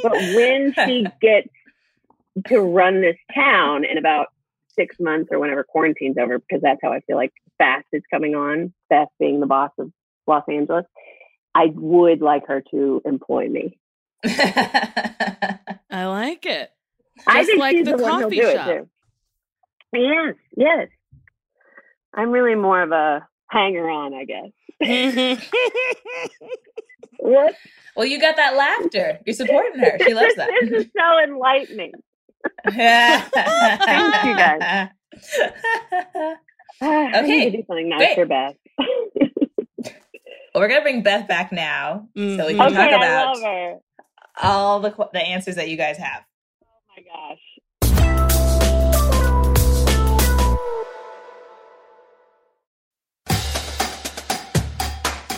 But 0.04 0.12
when 0.12 0.74
she 0.74 1.06
gets 1.22 1.48
to 2.48 2.60
run 2.60 3.02
this 3.02 3.16
town 3.34 3.86
in 3.86 3.98
about 3.98 4.28
six 4.76 4.98
months 5.00 5.30
or 5.32 5.40
whenever 5.40 5.64
quarantine's 5.64 6.18
over, 6.18 6.40
because 6.40 6.62
that's 6.62 6.80
how 6.84 6.92
I 6.92 7.00
feel 7.02 7.16
like 7.16 7.32
Fast 7.58 7.88
is 7.94 8.04
coming 8.12 8.36
on, 8.36 8.74
Fast 8.90 9.12
being 9.20 9.40
the 9.40 9.48
boss 9.48 9.72
of 9.80 9.90
Los 10.28 10.44
Angeles, 10.50 10.86
I 11.56 11.68
would 11.74 12.22
like 12.22 12.48
her 12.48 12.62
to 12.72 13.02
employ 13.06 13.48
me. 13.48 13.80
I 14.26 15.58
like 15.90 16.46
it. 16.46 16.72
I 17.26 17.46
think 17.46 17.60
like 17.60 17.76
she's 17.76 17.86
the 17.86 17.96
the, 17.96 18.04
one 18.04 18.12
who'll 18.14 18.22
coffee 18.24 18.36
do 18.36 18.52
shop. 18.52 18.88
It 19.94 19.98
too. 19.98 20.00
Yes, 20.00 20.36
yes. 20.56 20.88
I'm 22.14 22.32
really 22.32 22.56
more 22.56 22.82
of 22.82 22.92
a 22.92 23.28
hanger 23.50 23.90
on, 23.90 24.14
I 24.14 24.26
guess. 24.26 24.52
What? 27.20 27.54
well, 27.96 28.06
you 28.06 28.20
got 28.20 28.36
that 28.38 28.56
laughter. 28.56 29.20
You're 29.26 29.36
supporting 29.36 29.80
her. 29.80 29.98
She 30.06 30.14
loves 30.14 30.36
that. 30.36 30.50
this 30.62 30.86
is 30.86 30.92
so 30.98 31.20
enlightening. 31.24 31.92
Thank 32.68 33.26
you, 34.26 34.36
guys. 34.36 34.60
I 34.62 34.90
Okay, 37.20 37.28
need 37.28 37.52
to 37.52 37.58
do 37.58 37.64
something 37.68 37.90
nice 37.90 38.00
great. 38.00 38.16
for 38.16 38.26
Beth. 38.26 38.56
Well, 40.54 40.64
We're 40.64 40.68
gonna 40.68 40.82
bring 40.82 41.04
Beth 41.04 41.28
back 41.28 41.52
now, 41.52 42.08
so 42.18 42.22
we 42.22 42.28
can 42.28 42.38
mm-hmm. 42.38 42.62
okay, 42.62 42.76
talk 42.76 42.90
I 42.92 42.96
about 43.06 43.36
love 43.36 43.44
her. 43.44 43.78
all 44.42 44.80
the 44.82 44.92
qu- 44.92 45.06
the 45.14 45.22
answers 45.22 45.56
that 45.56 45.70
you 45.70 45.78
guys 45.78 45.98
have. 45.98 46.24
Oh 46.64 46.68
my 46.98 47.04
gosh. 47.04 47.40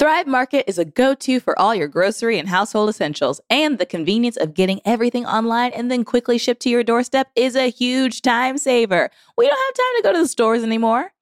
Thrive 0.00 0.26
Market 0.26 0.64
is 0.66 0.78
a 0.78 0.86
go 0.86 1.14
to 1.14 1.40
for 1.40 1.58
all 1.58 1.74
your 1.74 1.86
grocery 1.86 2.38
and 2.38 2.48
household 2.48 2.88
essentials, 2.88 3.38
and 3.50 3.76
the 3.76 3.84
convenience 3.84 4.38
of 4.38 4.54
getting 4.54 4.80
everything 4.86 5.26
online 5.26 5.72
and 5.72 5.90
then 5.90 6.04
quickly 6.06 6.38
shipped 6.38 6.62
to 6.62 6.70
your 6.70 6.82
doorstep 6.82 7.28
is 7.36 7.54
a 7.54 7.68
huge 7.68 8.22
time 8.22 8.56
saver. 8.56 9.10
We 9.36 9.46
don't 9.46 9.58
have 9.58 9.74
time 9.74 9.96
to 9.96 10.02
go 10.02 10.12
to 10.14 10.20
the 10.20 10.28
stores 10.28 10.62
anymore. 10.62 11.12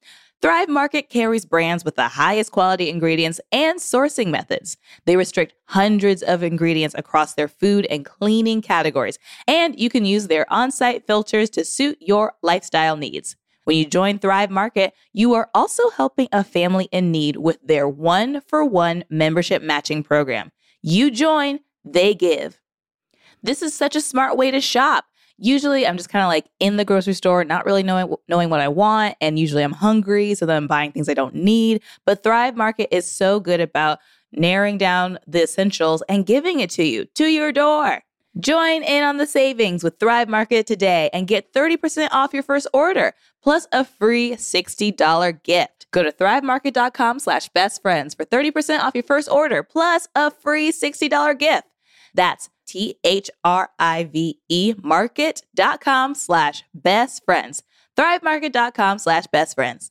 Thrive 0.41 0.68
Market 0.68 1.11
carries 1.11 1.45
brands 1.45 1.85
with 1.85 1.97
the 1.97 2.07
highest 2.07 2.53
quality 2.53 2.89
ingredients 2.89 3.41
and 3.51 3.81
sourcing 3.81 4.29
methods. 4.29 4.76
They 5.07 5.16
restrict 5.16 5.55
hundreds 5.64 6.22
of 6.22 6.45
ingredients 6.45 6.95
across 6.97 7.35
their 7.35 7.49
food 7.49 7.85
and 7.87 8.05
cleaning 8.05 8.62
categories, 8.62 9.18
and 9.49 9.76
you 9.76 9.91
can 9.91 10.05
use 10.05 10.29
their 10.29 10.47
on 10.53 10.70
site 10.70 11.05
filters 11.05 11.51
to 11.51 11.64
suit 11.64 11.99
your 12.01 12.35
lifestyle 12.43 12.97
needs. 12.97 13.35
When 13.69 13.77
you 13.77 13.85
join 13.85 14.19
Thrive 14.19 14.49
Market, 14.49 14.95
you 15.12 15.35
are 15.35 15.51
also 15.53 15.91
helping 15.91 16.27
a 16.33 16.43
family 16.43 16.89
in 16.91 17.12
need 17.12 17.37
with 17.37 17.59
their 17.62 17.87
one 17.87 18.41
for 18.41 18.64
one 18.64 19.05
membership 19.11 19.61
matching 19.61 20.03
program. 20.03 20.53
You 20.81 21.11
join, 21.11 21.61
they 21.85 22.14
give. 22.14 22.62
This 23.43 23.61
is 23.61 23.75
such 23.75 23.95
a 23.95 24.01
smart 24.01 24.39
way 24.39 24.51
to 24.51 24.62
shop. 24.62 25.05
Usually, 25.37 25.87
I'm 25.87 25.99
just 25.99 26.09
kind 26.09 26.23
of 26.23 26.29
like 26.29 26.47
in 26.59 26.79
the 26.79 26.85
grocery 26.87 27.12
store, 27.12 27.45
not 27.45 27.66
really 27.66 27.83
knowing 27.83 28.16
knowing 28.27 28.49
what 28.49 28.61
I 28.61 28.69
want, 28.69 29.16
and 29.21 29.39
usually 29.39 29.62
I'm 29.62 29.73
hungry, 29.73 30.33
so 30.33 30.47
then 30.47 30.57
I'm 30.57 30.66
buying 30.66 30.91
things 30.91 31.11
I 31.11 31.12
don't 31.12 31.35
need. 31.35 31.83
But 32.07 32.23
Thrive 32.23 32.57
Market 32.57 32.89
is 32.91 33.05
so 33.05 33.39
good 33.39 33.61
about 33.61 33.99
narrowing 34.33 34.79
down 34.79 35.19
the 35.27 35.43
essentials 35.43 36.03
and 36.09 36.25
giving 36.25 36.61
it 36.61 36.71
to 36.71 36.85
you 36.85 37.05
to 37.16 37.27
your 37.27 37.53
door. 37.53 38.03
Join 38.39 38.83
in 38.83 39.03
on 39.03 39.16
the 39.16 39.26
savings 39.26 39.83
with 39.83 39.99
Thrive 39.99 40.29
Market 40.29 40.66
today 40.66 41.11
and 41.12 41.26
get 41.26 41.53
30% 41.53 42.09
off 42.12 42.33
your 42.33 42.43
first 42.43 42.66
order, 42.72 43.14
plus 43.43 43.66
a 43.72 43.85
free 43.85 44.33
$60 44.33 45.43
gift. 45.43 45.87
Go 45.91 46.03
to 46.03 46.12
thrivemarket.com 46.12 47.18
slash 47.18 47.49
best 47.49 47.83
friends 47.83 48.14
for 48.14 48.24
30% 48.24 48.81
off 48.81 48.95
your 48.95 49.03
first 49.03 49.29
order, 49.31 49.62
plus 49.62 50.09
a 50.14 50.31
free 50.31 50.70
$60 50.70 51.39
gift. 51.39 51.66
That's 52.14 52.51
T-H-R-I-V-E 52.66 53.14
market.com 54.83 56.14
slash 56.14 56.64
best 56.74 57.24
friends. 57.24 57.62
Thrivemarket.com 57.97 58.99
slash 58.99 59.26
best 59.33 59.55
friends. 59.55 59.91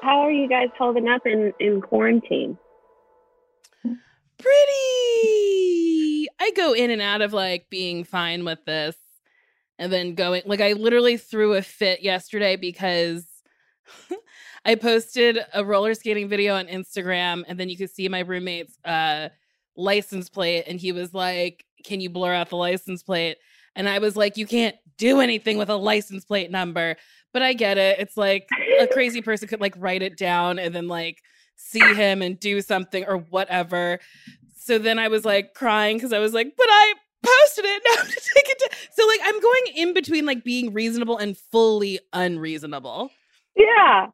How 0.00 0.20
are 0.20 0.32
you 0.32 0.48
guys 0.48 0.68
holding 0.76 1.08
up 1.08 1.22
in, 1.26 1.52
in 1.60 1.80
quarantine? 1.80 2.58
Pretty. 4.44 6.28
I 6.38 6.50
go 6.54 6.74
in 6.74 6.90
and 6.90 7.00
out 7.00 7.22
of 7.22 7.32
like 7.32 7.70
being 7.70 8.04
fine 8.04 8.44
with 8.44 8.62
this 8.66 8.94
and 9.78 9.90
then 9.90 10.14
going 10.14 10.42
like 10.44 10.60
I 10.60 10.72
literally 10.72 11.16
threw 11.16 11.54
a 11.54 11.62
fit 11.62 12.02
yesterday 12.02 12.56
because 12.56 13.26
I 14.66 14.74
posted 14.74 15.38
a 15.54 15.64
roller 15.64 15.94
skating 15.94 16.28
video 16.28 16.56
on 16.56 16.66
Instagram 16.66 17.44
and 17.48 17.58
then 17.58 17.70
you 17.70 17.78
could 17.78 17.88
see 17.88 18.06
my 18.10 18.20
roommate's 18.20 18.76
uh 18.84 19.30
license 19.76 20.28
plate 20.28 20.64
and 20.66 20.78
he 20.78 20.92
was 20.92 21.14
like, 21.14 21.64
"Can 21.82 22.02
you 22.02 22.10
blur 22.10 22.34
out 22.34 22.50
the 22.50 22.56
license 22.56 23.02
plate?" 23.02 23.38
And 23.74 23.88
I 23.88 23.98
was 23.98 24.14
like, 24.14 24.36
"You 24.36 24.46
can't 24.46 24.76
do 24.98 25.20
anything 25.20 25.56
with 25.56 25.70
a 25.70 25.76
license 25.76 26.26
plate 26.26 26.50
number." 26.50 26.96
But 27.32 27.40
I 27.40 27.54
get 27.54 27.78
it. 27.78 27.98
It's 27.98 28.16
like 28.18 28.46
a 28.78 28.86
crazy 28.86 29.22
person 29.22 29.48
could 29.48 29.60
like 29.62 29.74
write 29.78 30.02
it 30.02 30.18
down 30.18 30.58
and 30.58 30.74
then 30.74 30.86
like 30.86 31.22
see 31.56 31.94
him 31.94 32.22
and 32.22 32.38
do 32.38 32.60
something 32.60 33.04
or 33.06 33.16
whatever. 33.18 33.98
So 34.56 34.78
then 34.78 34.98
I 34.98 35.08
was 35.08 35.24
like 35.24 35.54
crying 35.54 35.96
because 35.96 36.12
I 36.12 36.18
was 36.18 36.32
like, 36.32 36.54
but 36.56 36.66
I 36.68 36.94
posted 37.22 37.64
it. 37.66 37.82
Now 37.96 38.02
to 38.02 38.10
take 38.12 38.48
it. 38.48 38.58
To-. 38.58 38.76
So 38.92 39.06
like 39.06 39.20
I'm 39.24 39.40
going 39.40 39.62
in 39.76 39.94
between 39.94 40.26
like 40.26 40.44
being 40.44 40.72
reasonable 40.72 41.18
and 41.18 41.36
fully 41.36 42.00
unreasonable. 42.12 43.10
Yeah. 43.56 44.08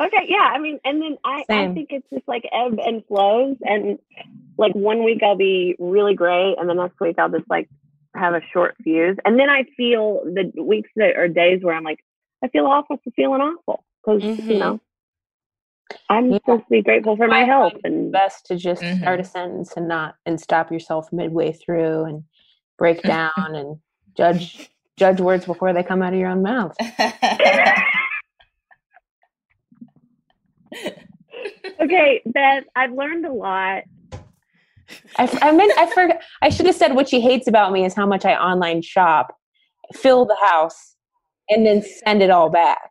Okay, 0.00 0.26
yeah. 0.28 0.50
I 0.52 0.58
mean, 0.58 0.80
and 0.84 1.00
then 1.00 1.16
I, 1.24 1.44
I 1.48 1.72
think 1.72 1.88
it's 1.90 2.06
just 2.12 2.26
like 2.26 2.42
ebb 2.52 2.78
and 2.84 3.04
flows. 3.06 3.56
And 3.62 3.98
like 4.58 4.74
one 4.74 5.04
week 5.04 5.22
I'll 5.22 5.36
be 5.36 5.76
really 5.78 6.14
great, 6.14 6.56
and 6.58 6.68
the 6.68 6.74
next 6.74 6.98
week 7.00 7.16
I'll 7.18 7.28
just 7.30 7.48
like 7.48 7.68
have 8.16 8.34
a 8.34 8.40
short 8.52 8.74
fuse. 8.82 9.16
And 9.24 9.38
then 9.38 9.48
I 9.48 9.64
feel 9.76 10.22
the 10.24 10.50
weeks 10.60 10.90
that 10.96 11.16
or 11.16 11.28
days 11.28 11.62
where 11.62 11.74
I'm 11.76 11.84
like, 11.84 12.00
I 12.42 12.48
feel 12.48 12.66
awful 12.66 12.96
for 13.04 13.10
feeling 13.12 13.40
awful 13.40 13.84
because 14.04 14.22
Mhm. 14.22 14.46
you 14.46 14.58
know 14.58 14.80
I'm 16.08 16.30
Yeah. 16.32 16.38
supposed 16.38 16.64
to 16.64 16.70
be 16.70 16.82
grateful 16.82 17.16
for 17.16 17.28
my 17.28 17.42
I 17.42 17.44
health. 17.44 17.74
And 17.84 18.10
best 18.12 18.46
to 18.46 18.56
just 18.56 18.82
Mhm. 18.82 18.98
start 19.00 19.20
a 19.20 19.24
sentence 19.24 19.76
and 19.76 19.86
not 19.88 20.16
and 20.26 20.40
stop 20.40 20.70
yourself 20.72 21.12
midway 21.12 21.52
through 21.52 22.04
and 22.04 22.24
break 22.78 23.02
down 23.04 23.32
and 23.54 23.78
judge 24.16 24.70
judge 24.96 25.20
words 25.20 25.44
before 25.46 25.72
they 25.72 25.82
come 25.82 26.02
out 26.02 26.12
of 26.12 26.18
your 26.18 26.28
own 26.30 26.42
mouth. 26.42 26.76
okay, 31.80 32.22
Beth, 32.26 32.64
I've 32.76 32.92
learned 32.92 33.26
a 33.26 33.32
lot. 33.32 33.84
I, 35.16 35.24
f- 35.24 35.42
I 35.42 35.52
meant 35.52 35.72
I 35.78 35.86
forgot. 35.86 36.18
I 36.42 36.48
should 36.48 36.66
have 36.66 36.74
said 36.74 36.94
what 36.94 37.08
she 37.08 37.20
hates 37.20 37.46
about 37.46 37.72
me 37.72 37.84
is 37.84 37.94
how 37.94 38.06
much 38.06 38.24
I 38.24 38.34
online 38.34 38.82
shop, 38.82 39.36
fill 39.94 40.24
the 40.24 40.36
house, 40.40 40.96
and 41.48 41.64
then 41.66 41.82
send 41.82 42.22
it 42.22 42.30
all 42.30 42.50
back. 42.50 42.90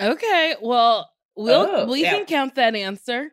Okay, 0.00 0.56
well, 0.60 1.08
we'll 1.36 1.68
Oh, 1.68 1.86
we 1.86 2.02
yeah. 2.02 2.12
can 2.16 2.26
count 2.26 2.54
that 2.56 2.74
answer. 2.74 3.32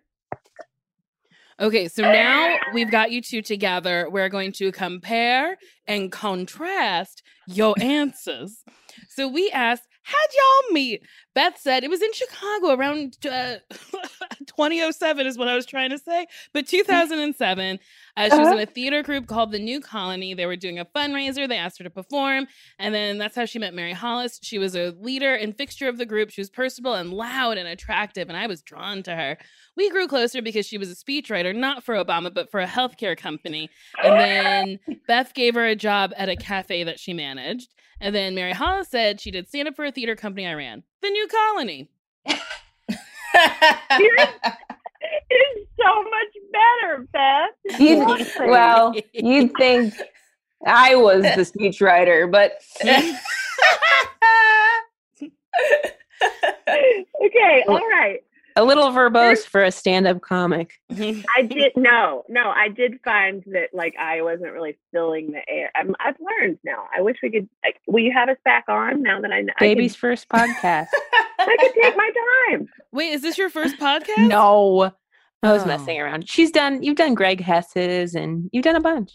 Okay, 1.59 1.89
so 1.89 2.03
now 2.03 2.55
we've 2.73 2.89
got 2.89 3.11
you 3.11 3.21
two 3.21 3.41
together. 3.41 4.07
We're 4.09 4.29
going 4.29 4.53
to 4.53 4.71
compare 4.71 5.57
and 5.85 6.09
contrast 6.09 7.21
your 7.47 7.75
answers. 7.81 8.63
So 9.09 9.27
we 9.27 9.49
asked, 9.51 9.83
how'd 10.03 10.29
y'all 10.33 10.73
meet? 10.73 11.01
Beth 11.39 11.57
said 11.57 11.85
it 11.85 11.89
was 11.89 12.01
in 12.01 12.11
Chicago 12.11 12.73
around 12.73 13.15
uh, 13.25 13.55
2007 14.45 15.25
is 15.25 15.37
what 15.37 15.47
I 15.47 15.55
was 15.55 15.65
trying 15.65 15.89
to 15.89 15.97
say, 15.97 16.27
but 16.53 16.67
2007. 16.67 17.79
Uh, 18.17 18.29
she 18.29 18.37
was 18.37 18.49
in 18.49 18.59
a 18.59 18.65
theater 18.65 19.01
group 19.01 19.25
called 19.25 19.53
the 19.53 19.59
New 19.59 19.79
Colony. 19.79 20.33
They 20.33 20.45
were 20.45 20.57
doing 20.57 20.79
a 20.79 20.83
fundraiser. 20.83 21.47
They 21.47 21.55
asked 21.55 21.77
her 21.77 21.85
to 21.85 21.89
perform, 21.89 22.47
and 22.77 22.93
then 22.93 23.19
that's 23.19 23.37
how 23.37 23.45
she 23.45 23.57
met 23.57 23.73
Mary 23.73 23.93
Hollis. 23.93 24.41
She 24.43 24.57
was 24.57 24.75
a 24.75 24.93
leader 24.99 25.33
and 25.33 25.57
fixture 25.57 25.87
of 25.87 25.97
the 25.97 26.05
group. 26.05 26.29
She 26.29 26.41
was 26.41 26.49
personable 26.49 26.95
and 26.95 27.13
loud 27.13 27.57
and 27.57 27.69
attractive, 27.69 28.27
and 28.27 28.37
I 28.37 28.47
was 28.47 28.61
drawn 28.61 29.01
to 29.03 29.15
her. 29.15 29.37
We 29.77 29.89
grew 29.89 30.09
closer 30.09 30.41
because 30.41 30.65
she 30.65 30.77
was 30.77 30.91
a 30.91 30.95
speechwriter, 30.95 31.55
not 31.55 31.85
for 31.85 31.95
Obama, 31.95 32.33
but 32.33 32.51
for 32.51 32.59
a 32.59 32.67
healthcare 32.67 33.17
company. 33.17 33.69
And 34.03 34.19
then 34.19 34.99
Beth 35.07 35.33
gave 35.33 35.55
her 35.55 35.65
a 35.65 35.75
job 35.77 36.11
at 36.17 36.27
a 36.27 36.35
cafe 36.35 36.83
that 36.83 36.99
she 36.99 37.13
managed. 37.13 37.73
And 38.01 38.15
then 38.15 38.35
Mary 38.35 38.53
Hollis 38.53 38.89
said 38.89 39.19
she 39.19 39.31
did 39.31 39.47
stand 39.47 39.67
up 39.67 39.75
for 39.75 39.85
a 39.85 39.91
theater 39.91 40.15
company 40.15 40.47
I 40.47 40.53
ran, 40.53 40.83
the 41.01 41.09
New 41.09 41.27
Colony. 41.29 41.89
It's 45.31 45.69
so 45.77 46.03
much 46.03 46.33
better, 46.51 47.07
Beth. 47.13 47.79
You'd, 47.79 48.49
well, 48.49 48.93
you'd 49.13 49.53
think 49.57 49.93
I 50.65 50.95
was 50.95 51.23
the 51.23 51.45
speechwriter, 51.45 52.29
but 52.31 52.61
okay, 57.23 57.63
all 57.67 57.87
right. 57.89 58.23
A 58.59 58.63
little 58.63 58.89
verbose 58.91 59.45
for 59.45 59.63
a 59.63 59.71
stand-up 59.71 60.21
comic. 60.21 60.73
Mm-hmm. 60.91 61.21
I 61.37 61.41
did 61.43 61.71
no, 61.75 62.23
no. 62.29 62.49
I 62.49 62.67
did 62.69 62.99
find 63.03 63.43
that 63.47 63.69
like 63.73 63.95
I 63.99 64.21
wasn't 64.21 64.51
really 64.53 64.77
filling 64.93 65.31
the 65.31 65.41
air. 65.47 65.71
I'm, 65.75 65.95
I've 65.99 66.17
learned 66.19 66.59
now. 66.63 66.85
I 66.95 67.01
wish 67.01 67.17
we 67.23 67.31
could. 67.31 67.47
Like, 67.63 67.79
will 67.87 68.03
you 68.03 68.11
have 68.13 68.29
us 68.29 68.37
back 68.45 68.65
on 68.67 69.01
now 69.01 69.21
that 69.21 69.31
I 69.31 69.41
know? 69.41 69.53
Baby's 69.59 69.95
first 69.95 70.27
podcast. 70.29 70.87
I 71.39 71.57
could, 71.59 71.71
take 71.81 71.95
my 71.95 72.11
time. 72.49 72.67
Wait, 72.91 73.11
is 73.13 73.21
this 73.21 73.37
your 73.37 73.49
first 73.49 73.77
podcast? 73.79 74.27
no, 74.27 74.91
I 75.41 75.51
was 75.53 75.63
Oh. 75.63 75.67
messing 75.67 75.99
around. 75.99 76.29
She's 76.29 76.51
done. 76.51 76.83
You've 76.83 76.97
done 76.97 77.13
Greg 77.13 77.39
Hess's, 77.41 78.13
and 78.15 78.49
you've 78.51 78.63
done 78.63 78.75
a 78.75 78.81
bunch. 78.81 79.13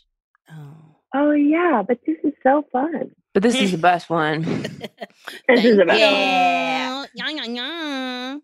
Oh. 0.51 0.97
Oh 1.15 1.31
yeah, 1.33 1.83
but 1.87 1.99
this 2.07 2.17
is 2.25 2.33
so 2.43 2.65
fun. 2.73 3.11
But 3.35 3.43
this 3.43 3.55
is 3.55 3.73
the 3.73 3.79
best 3.91 4.11
one. 4.11 4.43
This 5.49 5.65
is 5.65 5.79
about 5.79 5.99
Yeah. 5.99 7.05
Yeah, 7.15 7.31
yeah, 7.31 7.45
yeah. 7.45 8.39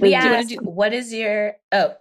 We 0.00 0.08
Do 0.10 0.14
you 0.14 0.20
asked, 0.20 0.48
do- 0.50 0.56
what 0.56 0.92
is 0.92 1.12
your 1.12 1.56
oh 1.72 1.94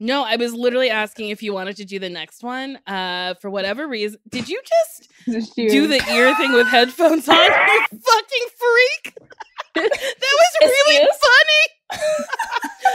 No, 0.00 0.24
I 0.24 0.36
was 0.36 0.52
literally 0.54 0.90
asking 0.90 1.30
if 1.30 1.42
you 1.42 1.52
wanted 1.52 1.76
to 1.76 1.84
do 1.84 1.98
the 1.98 2.08
next 2.10 2.42
one. 2.42 2.78
Uh, 2.86 3.34
for 3.34 3.50
whatever 3.50 3.86
reason, 3.88 4.18
did 4.28 4.48
you 4.48 4.60
just 4.64 5.54
do 5.56 5.86
the 5.86 6.02
ear 6.10 6.34
thing 6.36 6.52
with 6.52 6.66
headphones 6.68 7.28
on? 7.28 7.36
You 7.92 7.98
fucking 7.98 8.46
freak! 8.58 9.14
that 9.74 9.90
was 9.90 10.56
really 10.60 10.96
Excuse? 10.96 11.18
funny. 11.20 12.02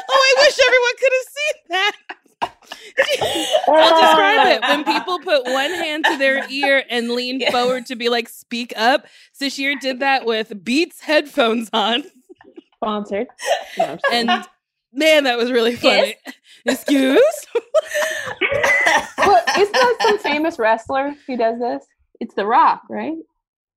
oh, 0.10 0.34
I 0.34 0.34
wish 0.42 0.58
everyone 0.68 0.96
could 1.00 1.14
have 1.18 1.28
seen 1.38 1.56
that. 1.70 1.92
I'll 3.68 4.02
describe 4.02 4.48
it. 4.48 4.62
When 4.62 4.84
people 4.84 5.20
put 5.20 5.46
one 5.46 5.72
hand 5.72 6.06
to 6.06 6.18
their 6.18 6.50
ear 6.50 6.84
and 6.90 7.12
lean 7.12 7.40
Yeah. 7.40 7.52
forward 7.52 7.86
to 7.88 7.96
be 7.96 8.10
like, 8.10 8.28
speak 8.30 8.74
up, 8.76 9.06
Sasheer 9.40 9.80
did 9.80 10.00
that 10.00 10.26
with 10.26 10.64
Beats 10.64 11.02
headphones 11.02 11.70
on. 11.74 12.04
Sponsored. 12.82 13.28
No, 13.78 13.86
I'm 13.86 13.90
just 13.98 14.06
kidding. 14.06 14.30
And 14.30 14.46
man, 14.94 15.24
that 15.26 15.38
was 15.38 15.52
really 15.52 15.76
funny. 15.76 16.16
Excuse? 16.66 17.22
Well, 19.18 19.42
isn't 19.58 19.72
that 19.74 19.98
some 20.02 20.18
famous 20.20 20.58
wrestler 20.58 21.14
who 21.28 21.38
does 21.38 21.60
this? 21.60 21.86
It's 22.20 22.34
The 22.34 22.46
Rock, 22.46 22.82
right? 22.90 23.18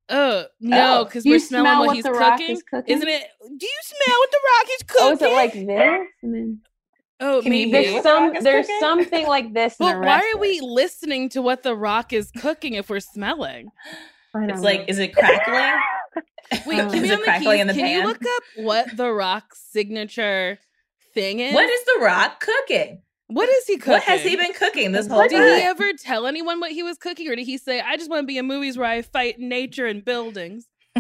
Oh, 0.09 0.45
no, 0.61 1.01
Oh. 1.01 1.05
because 1.05 1.23
Do 1.23 1.29
you 1.31 1.35
we're 1.35 1.39
smelling 1.39 1.67
smell 1.67 1.81
what, 1.81 1.87
what 1.89 1.97
he's 1.97 2.05
The 2.05 2.13
Rock 2.13 2.39
cooking. 2.39 2.57
is 2.57 2.63
cooking? 2.63 2.97
Isn't 2.97 3.09
it? 3.09 3.25
Do 3.43 3.67
you 3.67 3.81
smell 3.83 4.19
what 4.19 4.31
The 4.31 4.39
Rock 4.59 4.67
is 4.75 4.83
cooking? 4.87 5.07
Oh, 5.07 5.13
is 5.13 5.23
it 5.23 5.33
like 5.33 5.53
this? 5.53 6.09
And 6.23 6.35
then 6.35 6.61
Oh, 7.21 7.43
Can 7.43 7.53
you 7.53 7.69
maybe. 7.69 7.73
Maybe. 7.73 7.91
there's 7.91 7.95
what 7.95 8.03
The 8.03 8.09
some 8.09 8.23
Rock 8.29 8.37
is 8.39 8.45
there's 8.45 8.69
something 8.81 9.27
like 9.27 9.55
this. 9.55 9.77
in 9.79 9.87
But 9.87 9.97
a 9.97 10.01
why 10.01 10.33
are 10.35 10.39
we 10.41 10.61
listening 10.61 11.29
to 11.31 11.43
what 11.43 11.63
The 11.63 11.77
Rock 11.77 12.13
is 12.13 12.31
cooking 12.33 12.75
if 12.75 12.89
we're 12.91 13.01
smelling? 13.01 13.69
It's 14.35 14.57
know. 14.57 14.63
like 14.63 14.87
is 14.89 14.99
it 14.99 15.15
crackling 15.15 15.79
Wait, 16.67 16.79
Um, 16.81 16.91
can, 16.91 16.95
Is 16.97 17.03
we 17.03 17.11
it 17.11 17.13
on 17.13 17.21
the 17.21 17.39
keys, 17.51 17.61
in 17.61 17.67
the 17.69 17.75
can 17.75 17.87
you 17.89 18.05
look 18.07 18.23
up 18.23 18.43
what 18.57 18.97
The 18.97 19.11
Rock's 19.13 19.61
signature 19.71 20.59
thing 21.15 21.41
is? 21.41 21.55
what 21.55 21.69
is 21.69 21.85
the 21.85 21.99
rock 22.03 22.41
cooking 22.41 23.03
What 23.29 23.49
is 23.49 23.67
he 23.67 23.77
cooking? 23.77 23.93
what 23.95 24.03
has 24.03 24.23
he 24.23 24.37
been 24.37 24.53
cooking 24.53 24.93
this 24.93 25.07
whole 25.07 25.23
Did 25.23 25.31
time 25.33 25.41
Did 25.43 25.59
he 25.61 25.67
ever 25.67 25.93
tell 25.99 26.27
anyone 26.27 26.61
what 26.61 26.73
he 26.73 26.83
was 26.83 26.99
cooking, 26.99 27.29
or 27.29 27.37
did 27.37 27.47
he 27.47 27.57
say, 27.59 27.81
"I 27.81 27.97
just 27.97 28.11
want 28.11 28.23
to 28.23 28.27
be 28.27 28.37
in 28.39 28.47
movies 28.47 28.77
where 28.77 28.87
I 28.89 29.03
fight 29.03 29.39
nature 29.39 29.87
and 29.87 30.05
buildings"? 30.05 30.67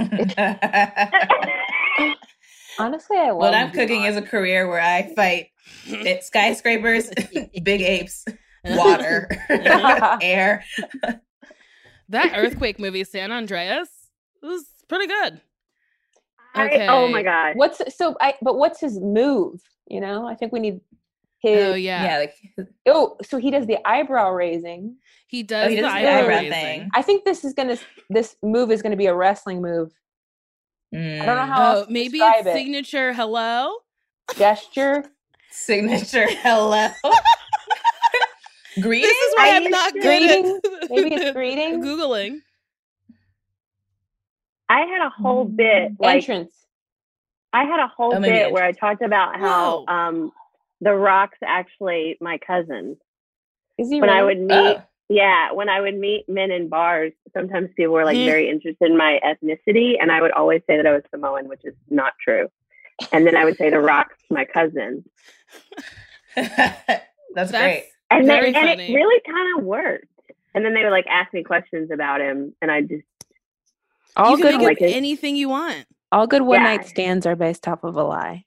honestly, 2.78 3.16
I 3.16 3.28
love 3.30 3.36
what 3.36 3.54
i'm 3.54 3.70
cooking 3.70 4.00
Rock. 4.00 4.10
is 4.10 4.16
a 4.16 4.22
career 4.22 4.68
where 4.68 4.80
i 4.80 5.12
fight 5.14 5.48
skyscrapers 6.22 7.10
big 7.62 7.80
apes 7.80 8.24
water 8.64 9.28
air 10.20 10.64
that 12.10 12.32
earthquake 12.36 12.78
movie, 12.78 13.02
San 13.04 13.32
Andreas, 13.32 13.88
was 14.42 14.66
pretty 14.88 15.06
good. 15.06 15.40
I, 16.54 16.86
oh 16.88 17.08
my 17.08 17.22
god. 17.22 17.56
What's 17.56 17.80
so? 17.96 18.16
I 18.20 18.34
but 18.42 18.56
what's 18.58 18.80
his 18.80 19.00
move? 19.00 19.60
You 19.88 20.00
know, 20.00 20.26
I 20.26 20.34
think 20.34 20.52
we 20.52 20.60
need 20.60 20.80
his. 21.40 21.64
Oh 21.64 21.74
yeah, 21.74 22.04
yeah 22.04 22.18
like 22.18 22.34
Oh, 22.86 23.16
so 23.22 23.38
he 23.38 23.50
does 23.50 23.66
the 23.66 23.78
eyebrow 23.86 24.30
raising. 24.30 24.96
he 25.26 25.42
does 25.42 25.66
oh 25.66 25.68
he 25.68 25.76
the 25.76 25.82
does 25.82 25.92
the 25.92 25.98
eyebrow 25.98 26.20
eyebrow 26.20 26.36
raising. 26.36 26.50
thing 26.52 26.90
I 26.94 27.02
think 27.02 27.24
this 27.24 27.44
is 27.44 27.54
gonna. 27.54 27.76
This 28.08 28.36
move 28.42 28.70
is 28.70 28.82
gonna 28.82 28.96
be 28.96 29.06
a 29.06 29.14
wrestling 29.14 29.60
move. 29.62 29.92
I 30.94 30.96
don't 30.96 31.26
know 31.26 31.34
Mm. 31.42 31.48
how 31.48 31.62
else 31.62 31.80
Oh, 31.82 31.86
to 31.86 31.92
maybe 31.92 32.18
describe 32.18 32.46
it's 32.46 32.48
it. 32.48 32.52
signature 32.52 33.12
hello. 33.12 33.78
gesture. 34.36 35.04
signature 35.50 36.26
hello 36.28 36.88
greeting 38.80 39.08
This 39.08 39.16
is 39.18 39.34
why 39.36 39.50
I 39.50 39.56
I'm 39.56 39.70
not 39.70 39.92
to- 39.92 40.00
good 40.00 40.02
Greeting? 40.02 40.60
at 40.82 40.90
Maybe 40.90 41.14
it's 41.14 41.32
greeting. 41.34 41.82
googling. 41.82 42.38
I 44.68 44.80
had 44.80 45.06
a 45.06 45.10
whole 45.10 45.44
bit 45.44 45.92
like 45.98 46.28
Entrance. 46.28 46.56
I 47.52 47.64
had 47.64 47.80
a 47.80 47.88
whole 47.88 48.14
Oh, 48.14 48.20
maybe 48.20 48.36
bit 48.38 48.52
where 48.52 48.64
I 48.64 48.72
talked 48.72 49.02
about 49.02 49.38
how 49.38 49.84
Whoa. 49.86 49.94
um 49.94 50.32
the 50.80 50.94
Rock's 50.94 51.38
actually 51.44 52.16
my 52.20 52.38
cousin. 52.38 52.96
Is 53.78 53.90
he 53.90 54.00
When 54.00 54.10
I 54.10 54.22
would 54.22 54.40
meet 54.40 54.50
oh. 54.52 54.82
yeah, 55.08 55.52
when 55.52 55.68
I 55.68 55.80
would 55.80 55.96
meet 55.96 56.28
men 56.28 56.50
in 56.50 56.68
bars, 56.68 57.12
sometimes 57.32 57.70
people 57.76 57.94
were 57.94 58.04
like 58.04 58.16
Hmm. 58.16 58.24
very 58.24 58.48
interested 58.48 58.90
in 58.90 58.96
my 58.96 59.20
ethnicity 59.24 59.94
and 60.00 60.10
I 60.10 60.20
would 60.22 60.32
always 60.32 60.62
say 60.66 60.76
that 60.76 60.86
I 60.86 60.92
was 60.92 61.02
Samoan, 61.10 61.48
which 61.48 61.64
is 61.64 61.74
not 61.90 62.12
true. 62.22 62.48
And 63.12 63.26
then 63.26 63.36
I 63.36 63.44
would 63.44 63.56
say 63.56 63.70
the 63.70 63.80
Rock's 63.80 64.16
my 64.30 64.44
cousin. 64.44 65.04
that's, 66.36 67.50
great 67.50 67.86
And 68.10 68.28
then, 68.28 68.40
Very 68.40 68.54
and 68.54 68.80
it 68.80 68.92
really 68.94 69.20
kind 69.26 69.58
of 69.58 69.64
worked. 69.64 70.06
And 70.54 70.64
then 70.64 70.74
they 70.74 70.82
would 70.84 70.90
like 70.90 71.06
ask 71.08 71.32
me 71.32 71.42
questions 71.42 71.90
about 71.90 72.20
him 72.20 72.54
and 72.62 72.70
I 72.70 72.80
just 72.82 73.04
all 74.16 74.32
you 74.32 74.36
can 74.44 74.52
good. 74.52 74.58
make 74.58 74.66
like 74.66 74.76
up 74.78 74.82
it. 74.88 74.96
anything 74.96 75.36
you 75.36 75.48
want. 75.48 75.86
all 76.12 76.26
good 76.26 76.42
one 76.42 76.60
Yeah. 76.60 76.76
night 76.76 76.86
stands 76.86 77.26
are 77.26 77.36
based 77.36 77.66
off 77.68 77.82
of 77.84 77.96
a 77.96 78.02
lie. 78.04 78.44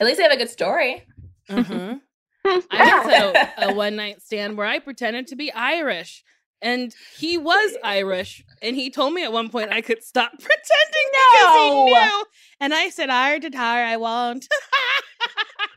at 0.00 0.06
least 0.06 0.16
they 0.16 0.22
have 0.22 0.32
a 0.32 0.36
good 0.36 0.50
story 0.50 1.04
Mhm. 1.48 2.00
I 2.44 2.52
once 2.52 2.66
had 2.70 3.36
a, 3.58 3.68
a 3.70 3.74
one 3.74 3.96
night 3.96 4.22
stand 4.22 4.56
where 4.56 4.66
I 4.66 4.78
pretended 4.78 5.26
to 5.28 5.36
be 5.36 5.52
Irish. 5.52 6.24
And 6.62 6.94
he 7.18 7.36
was 7.38 7.76
Irish. 7.84 8.42
And 8.62 8.76
he 8.76 8.88
told 8.90 9.12
me 9.14 9.24
at 9.24 9.32
one 9.32 9.48
point 9.50 9.72
I 9.72 9.80
could 9.80 10.02
stop 10.04 10.30
pretending 10.38 11.08
because 11.12 11.54
he 11.56 11.70
knew. 11.84 12.24
And 12.60 12.72
I 12.74 12.88
said, 12.90 13.10
I 13.10 13.38
to 13.40 13.50
tire, 13.50 13.84
I 13.84 13.96
won't. 13.98 14.46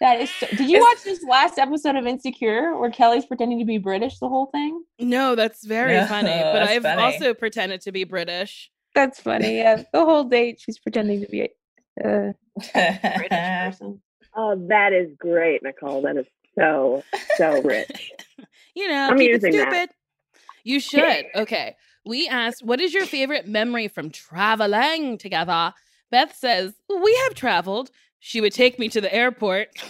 That 0.00 0.20
is. 0.20 0.30
So, 0.30 0.46
did 0.46 0.70
you 0.70 0.78
Is- 0.78 0.82
watch 0.82 1.02
this 1.04 1.22
last 1.24 1.58
episode 1.58 1.96
of 1.96 2.06
Insecure 2.06 2.76
where 2.78 2.90
Kelly's 2.90 3.26
pretending 3.26 3.58
to 3.58 3.64
be 3.64 3.78
British 3.78 4.18
the 4.18 4.28
whole 4.28 4.46
thing? 4.46 4.82
no, 4.98 5.34
that's 5.34 5.64
very 5.64 5.92
No, 5.94 6.06
funny. 6.06 6.28
But 6.42 6.62
I've 6.62 6.82
funny. 6.82 7.02
also 7.02 7.34
pretended 7.34 7.80
to 7.82 7.92
be 7.92 8.04
British. 8.04 8.70
That's 8.94 9.20
funny. 9.20 9.56
Yeah, 9.58 9.82
the 9.92 10.04
whole 10.04 10.24
date 10.24 10.60
she's 10.60 10.78
pretending 10.78 11.20
to 11.20 11.28
be 11.28 11.50
a 12.02 12.08
uh, 12.08 12.32
British 12.72 13.28
person. 13.30 14.00
oh, 14.34 14.66
that 14.68 14.92
is 14.92 15.10
great, 15.18 15.62
Nicole. 15.62 16.02
That 16.02 16.16
is 16.16 16.26
so 16.58 17.02
so 17.36 17.60
rich. 17.62 18.10
You 18.74 18.88
know, 18.88 19.08
I'm 19.10 19.18
keep 19.18 19.30
it 19.30 19.34
using 19.42 19.52
that. 19.56 19.68
stupid. 19.70 19.90
You 20.64 20.80
should. 20.80 21.24
Okay. 21.34 21.76
We 22.06 22.26
asked, 22.28 22.64
what 22.64 22.80
is 22.80 22.94
your 22.94 23.04
favorite 23.06 23.46
memory 23.46 23.88
from 23.88 24.10
traveling 24.10 25.18
together? 25.18 25.74
Beth 26.10 26.34
says, 26.34 26.74
we 26.88 27.14
have 27.24 27.34
traveled. 27.34 27.90
She 28.20 28.40
would 28.40 28.52
take 28.52 28.78
me 28.78 28.88
to 28.90 29.00
the 29.00 29.12
airport. 29.12 29.68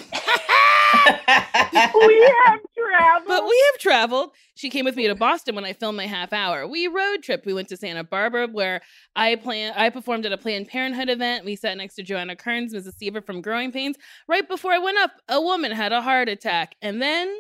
we 0.93 2.33
have 2.47 2.61
traveled. 2.77 3.29
But 3.29 3.45
we 3.45 3.65
have 3.73 3.81
traveled. 3.81 4.31
She 4.55 4.71
came 4.71 4.85
with 4.85 4.97
me 4.97 5.07
to 5.09 5.15
Boston 5.15 5.55
when 5.55 5.65
I 5.65 5.73
filmed 5.73 5.97
my 5.97 6.07
half 6.07 6.33
hour. 6.33 6.67
We 6.67 6.87
road 6.87 7.23
trip. 7.23 7.45
We 7.45 7.55
went 7.55 7.69
to 7.69 7.77
Santa 7.77 8.05
Barbara 8.05 8.49
where 8.49 8.81
I 9.17 9.37
plan 9.37 9.73
I 9.77 9.91
performed 9.91 10.27
at 10.27 10.33
a 10.33 10.39
Planned 10.39 10.69
Parenthood 10.69 11.09
event. 11.09 11.45
We 11.45 11.57
sat 11.57 11.77
next 11.77 11.95
to 11.97 12.03
Joanna 12.03 12.37
Kerns, 12.37 12.75
Mrs. 12.75 12.95
Seaver 12.95 13.21
from 13.21 13.41
Growing 13.41 13.73
Pains. 13.73 13.97
Right 14.29 14.47
before 14.47 14.73
I 14.73 14.79
went 14.79 14.99
up, 14.99 15.13
a 15.29 15.41
woman 15.41 15.73
had 15.73 15.93
a 15.93 16.03
heart 16.03 16.29
attack. 16.29 16.77
And 16.83 17.01
then 17.01 17.35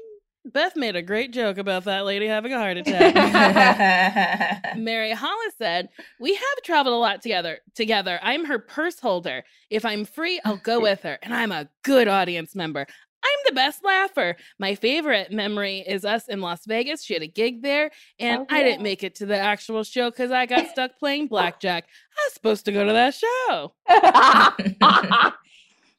Beth 0.45 0.75
made 0.75 0.97
a 0.97 1.03
great 1.03 1.33
joke 1.33 1.59
about 1.59 1.85
that 1.85 2.07
lady 2.07 2.27
having 2.27 2.53
a 2.53 2.59
heart 2.59 2.77
attack. 2.79 4.77
Mary 4.77 5.13
Hollis 5.13 5.55
said, 5.59 5.91
"We 6.19 6.35
have 6.35 6.63
traveled 6.65 6.95
a 6.95 6.99
lot 6.99 7.21
together. 7.23 7.59
Together, 7.75 8.19
I'm 8.23 8.47
her 8.47 8.59
purse 8.59 8.99
holder. 8.99 9.45
If 9.69 9.85
I'm 9.85 10.05
free, 10.05 10.41
I'll 10.45 10.57
go 10.57 10.81
with 10.89 11.03
her, 11.03 11.19
and 11.23 11.35
I'm 11.35 11.53
a 11.53 11.69
good 11.83 12.09
audience 12.09 12.55
member. 12.55 12.87
I'm 13.23 13.39
the 13.45 13.53
best 13.53 13.85
laugher. 13.85 14.35
My 14.59 14.75
favorite 14.75 15.31
memory 15.31 15.81
is 15.87 16.07
us 16.07 16.27
in 16.27 16.41
Las 16.41 16.65
Vegas. 16.67 17.03
She 17.05 17.13
had 17.13 17.23
a 17.23 17.27
gig 17.27 17.61
there, 17.61 17.91
and 18.19 18.41
Oh, 18.43 18.47
I 18.49 18.63
didn't 18.63 18.83
make 18.83 19.05
it 19.05 19.15
to 19.17 19.27
the 19.27 19.37
actual 19.37 19.85
show 19.85 20.09
because 20.11 20.31
I 20.31 20.47
got 20.47 20.69
stuck 20.69 20.99
playing 20.99 21.25
oh. 21.27 21.29
blackjack. 21.29 21.85
I 21.85 22.21
was 22.27 22.33
supposed 22.33 22.65
to 22.65 22.73
go 22.73 22.87
to 22.87 22.93
that 22.95 23.13
show. 23.15 23.75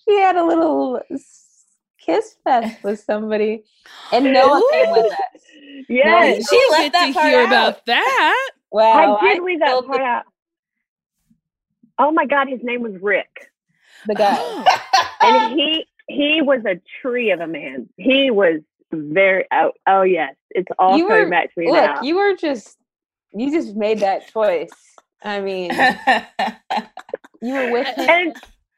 she 0.09 0.15
had 0.19 0.35
a 0.35 0.43
little 0.43 0.99
kiss 2.05 2.35
fest 2.43 2.83
with 2.83 2.99
somebody, 2.99 3.63
and 4.11 4.25
Noah 4.25 4.61
came 4.71 4.91
with 4.91 5.11
us. 5.13 5.41
yes, 5.89 6.49
She 6.49 6.55
I 6.55 6.67
left 6.71 6.83
get 6.83 6.93
that 6.93 7.07
to 7.07 7.13
part 7.13 7.29
hear 7.29 7.39
out. 7.41 7.47
about 7.47 7.85
that. 7.85 8.49
Well, 8.71 9.17
I 9.21 9.33
did 9.33 9.43
leave 9.43 9.59
that 9.59 9.67
filled 9.67 9.87
part 9.87 10.01
out. 10.01 10.23
Oh 11.99 12.11
my 12.11 12.25
god, 12.25 12.47
his 12.47 12.59
name 12.63 12.81
was 12.81 12.93
Rick. 13.01 13.49
The 14.07 14.15
guy. 14.15 14.35
Oh. 14.39 14.65
and 15.21 15.53
he 15.59 15.85
he 16.07 16.41
was 16.41 16.61
a 16.65 16.81
tree 17.01 17.31
of 17.31 17.39
a 17.41 17.47
man. 17.47 17.87
He 17.97 18.31
was 18.31 18.61
very 18.91 19.45
oh, 19.53 19.71
oh 19.87 20.01
yes, 20.01 20.35
it's 20.49 20.67
all 20.79 20.97
You 20.97 21.07
coming 21.07 21.25
were- 21.25 21.29
back 21.29 21.53
to 21.53 21.59
me 21.59 21.71
Look, 21.71 21.83
now. 21.85 22.01
you 22.01 22.15
were 22.15 22.35
just 22.35 22.77
you 23.33 23.51
just 23.51 23.75
made 23.75 23.99
that 23.99 24.27
choice. 24.31 24.71
I 25.23 25.39
mean, 25.41 25.71
you 27.41 27.53
were 27.53 27.71
with 27.71 27.87
him. 27.95 28.09
and 28.09 28.35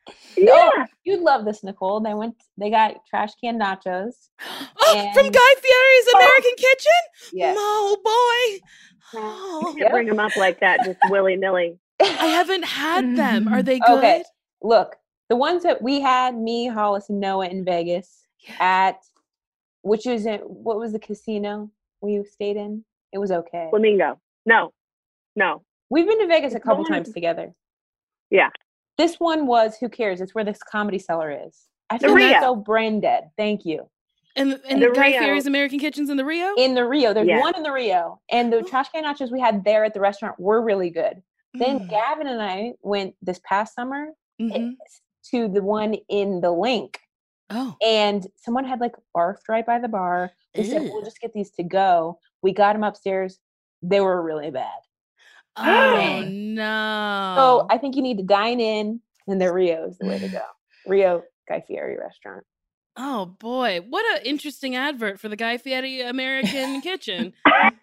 Oh, 0.10 0.14
yeah, 0.38 0.86
you'd 1.04 1.22
love 1.22 1.46
this, 1.46 1.64
Nicole. 1.64 2.00
They 2.00 2.14
went. 2.14 2.36
They 2.58 2.70
got 2.70 3.06
trash 3.10 3.32
can 3.42 3.60
nachos. 3.60 4.30
Oh, 4.80 5.12
from 5.14 5.30
Guy 5.30 5.54
Fieri's 5.62 6.08
oh. 6.14 6.18
American 6.18 6.52
Kitchen? 6.58 7.02
Yes. 7.34 7.56
Oh 7.58 7.98
boy. 8.04 9.20
you 9.20 9.24
Oh, 9.26 9.76
can't 9.78 9.92
bring 9.92 10.08
them 10.08 10.20
up 10.20 10.36
like 10.36 10.60
that, 10.60 10.80
just 10.84 10.98
willy 11.10 11.36
nilly. 11.36 11.78
I 12.02 12.28
haven't 12.28 12.66
had 12.66 13.16
them. 13.16 13.48
Are 13.48 13.64
they 13.64 13.80
good? 13.80 14.00
Okay. 14.00 14.24
Look, 14.62 14.96
the 15.30 15.36
ones 15.36 15.64
that 15.64 15.82
we 15.82 16.02
had, 16.02 16.36
me, 16.36 16.68
Hollis, 16.68 17.10
and 17.10 17.20
Noah 17.20 17.48
in 17.48 17.64
Vegas 17.64 18.28
at, 18.60 18.98
which 19.82 20.06
is 20.06 20.26
in, 20.26 20.40
what 20.40 20.80
was 20.80 20.94
the 20.94 21.00
casino 21.00 21.70
we 22.02 22.24
stayed 22.24 22.58
in? 22.58 22.84
It 23.12 23.20
was 23.20 23.32
okay. 23.32 23.68
Flamingo. 23.70 24.20
No, 24.46 24.74
no. 25.36 25.64
We've 25.90 26.08
been 26.08 26.20
to 26.20 26.28
Vegas 26.28 26.56
a 26.56 26.60
couple 26.60 26.86
times 26.86 27.14
together. 27.14 27.54
Yeah. 28.32 28.50
This 28.98 29.20
one 29.20 29.48
was 29.48 29.78
who 29.78 29.90
cares? 29.90 30.22
It's 30.22 30.36
where 30.36 30.44
this 30.44 30.60
comedy 30.64 31.00
cellar 31.00 31.32
is. 31.32 31.64
I 31.90 31.98
The 31.98 32.08
feel 32.08 32.16
Rio. 32.16 32.40
so 32.40 32.56
brain 32.56 33.00
dead. 33.02 33.30
Thank 33.38 33.66
you. 33.66 33.90
And 34.36 34.60
and 34.68 34.82
The 34.82 34.90
Guy 34.90 35.10
Rio. 35.10 35.20
Fieri's 35.20 35.46
American 35.46 35.80
Kitchen's 35.80 36.10
in 36.10 36.18
the 36.18 36.26
Rio? 36.26 36.54
In 36.58 36.74
the 36.74 36.86
Rio, 36.88 37.14
there's 37.14 37.28
Yeah. 37.28 37.40
one 37.40 37.56
in 37.56 37.64
the 37.64 37.72
Rio, 37.72 38.20
and 38.30 38.52
the 38.52 38.64
trash 38.64 38.90
can 38.90 39.04
nachos 39.04 39.32
we 39.32 39.40
had 39.40 39.64
there 39.64 39.84
at 39.84 39.94
the 39.94 40.00
restaurant 40.00 40.40
were 40.40 40.62
really 40.62 40.90
good. 40.90 41.22
Then 41.54 41.82
Mm, 41.82 41.90
Gavin 41.90 42.28
and 42.28 42.42
I 42.42 42.74
went 42.82 43.16
this 43.22 43.40
past 43.48 43.76
summer 43.76 44.08
mhm. 44.42 44.76
to 45.32 45.48
the 45.48 45.62
one 45.62 45.94
in 46.10 46.42
the 46.42 46.48
Linq, 46.48 46.96
Oh. 47.52 47.76
and 47.86 48.26
someone 48.38 48.66
had 48.66 48.80
like 48.80 48.96
barfed 49.16 49.48
right 49.50 49.66
by 49.66 49.78
the 49.78 49.88
bar. 49.88 50.32
We 50.56 50.64
said, 50.64 50.82
"We'll 50.84 51.04
just 51.04 51.20
get 51.22 51.34
these 51.34 51.52
to 51.52 51.64
go." 51.64 52.20
We 52.42 52.54
got 52.54 52.74
them 52.74 52.84
upstairs. 52.84 53.40
They 53.84 54.02
were 54.02 54.22
really 54.24 54.50
bad. 54.50 54.80
Oh 55.58 56.26
no. 56.30 57.34
So 57.38 57.68
I 57.70 57.78
think 57.78 57.96
you 57.96 58.02
need 58.02 58.18
to 58.18 58.24
dine 58.24 58.60
in, 58.60 59.00
and 59.28 59.42
the 59.42 59.52
Rio 59.52 59.88
is 59.88 59.98
the 59.98 60.08
way 60.08 60.20
to 60.20 60.28
go. 60.28 60.42
Rio 60.88 61.24
Guy 61.48 61.64
Fieri 61.68 61.98
restaurant. 61.98 62.46
Oh 62.96 63.26
boy, 63.26 63.80
what 63.90 64.06
an 64.16 64.26
interesting 64.26 64.76
advert 64.76 65.20
for 65.20 65.28
the 65.28 65.36
Guy 65.36 65.58
Fieri 65.58 66.02
American 66.02 66.82
Kitchen. 66.82 67.34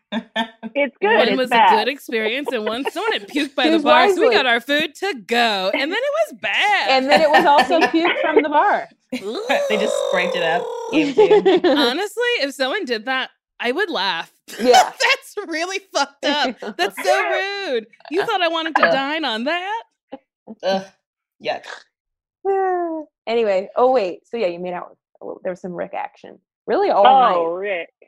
It's 0.74 0.96
good. 1.00 1.16
One 1.18 1.28
it's 1.28 1.36
was 1.36 1.50
bad. 1.50 1.72
a 1.72 1.84
good 1.84 1.92
experience, 1.92 2.48
and 2.52 2.64
one 2.64 2.88
someone 2.90 3.12
had 3.12 3.28
puked 3.28 3.54
by 3.54 3.64
the 3.68 3.76
Choose 3.76 3.82
bar, 3.84 4.12
so 4.12 4.20
we 4.20 4.30
got 4.34 4.46
our 4.46 4.60
food 4.60 4.94
to 4.96 5.14
go, 5.14 5.70
and 5.72 5.90
then 5.90 5.98
it 5.98 6.32
was 6.32 6.40
bad. 6.40 6.90
And 6.90 7.08
then 7.08 7.20
it 7.20 7.30
was 7.30 7.44
also 7.44 7.80
puke 7.90 8.10
from 8.20 8.42
the 8.42 8.48
bar. 8.48 8.88
they 9.12 9.76
just 9.76 9.94
scraped 10.08 10.34
it 10.36 10.42
up. 10.42 10.64
gave 10.92 11.16
it 11.16 11.62
to 11.62 11.68
you. 11.68 11.76
Honestly, 11.76 12.22
if 12.40 12.54
someone 12.54 12.84
did 12.84 13.04
that, 13.06 13.30
I 13.58 13.72
would 13.72 13.90
laugh. 13.90 14.32
Yeah. 14.58 14.82
That's 14.90 15.48
really 15.48 15.78
fucked 15.92 16.24
up. 16.24 16.56
That's 16.76 17.02
so 17.02 17.30
rude. 17.30 17.86
You 18.10 18.24
thought 18.24 18.42
I 18.42 18.48
wanted 18.48 18.74
to 18.76 18.82
dine 18.82 19.24
on 19.24 19.44
that? 19.44 19.82
Ugh, 20.62 20.84
yuck. 21.44 21.64
anyway, 23.26 23.68
oh 23.76 23.92
wait, 23.92 24.26
so 24.26 24.36
yeah, 24.36 24.46
you 24.48 24.58
made 24.58 24.72
out 24.72 24.96
with 25.20 25.38
there 25.42 25.52
was 25.52 25.60
some 25.60 25.72
Rick 25.72 25.92
action. 25.94 26.38
Really 26.66 26.90
all 26.90 27.06
Oh, 27.06 27.20
night. 27.56 27.58
Rick. 27.58 27.88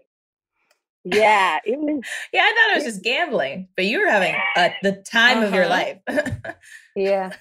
Yeah, 1.04 1.58
it 1.64 1.80
was. 1.80 2.00
Yeah, 2.32 2.42
I 2.42 2.46
thought 2.54 2.72
it 2.76 2.84
was 2.84 2.84
just 2.94 3.02
gambling, 3.02 3.66
but 3.74 3.86
you 3.86 3.98
were 4.00 4.06
having 4.08 4.36
uh, 4.54 4.68
the 4.84 4.92
time 5.04 5.42
of 5.42 5.52
your 5.52 5.64
Uh-huh. 5.64 5.98
life. 6.06 6.54
Yeah. 6.94 7.32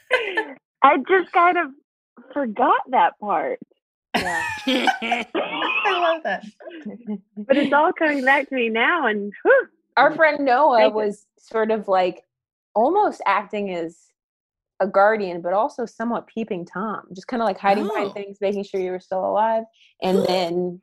I 0.84 0.98
just 1.08 1.32
kind 1.32 1.60
of 1.60 1.68
forgot 2.34 2.82
that 2.90 3.20
part, 3.20 3.60
Yeah. 4.16 4.44
I 4.68 6.00
love 6.00 6.24
that. 6.24 6.46
but 7.38 7.58
it's 7.58 7.74
all 7.74 7.94
coming 7.94 8.24
back 8.26 8.50
to 8.50 8.56
me 8.56 8.70
now. 8.70 9.08
And 9.08 9.34
whew, 9.44 9.68
Our 9.98 10.14
friend 10.16 10.46
Noah 10.46 10.90
was 10.90 11.26
sort 11.38 11.72
of 11.72 11.88
like 11.88 12.24
almost 12.74 13.22
acting 13.26 13.74
as 13.74 13.98
a 14.80 14.88
guardian, 14.88 15.42
but 15.42 15.54
also 15.54 15.86
somewhat 15.86 16.28
peeping 16.28 16.66
Tom, 16.66 17.04
just 17.14 17.28
kind 17.28 17.42
of 17.42 17.46
like 17.48 17.58
hiding 17.58 17.86
Oh. 17.86 17.90
behind 17.94 18.14
things, 18.14 18.38
making 18.42 18.64
sure 18.64 18.82
you 18.82 18.92
were 18.92 19.00
still 19.00 19.26
alive. 19.26 19.64
And 20.02 20.26
then, 20.28 20.82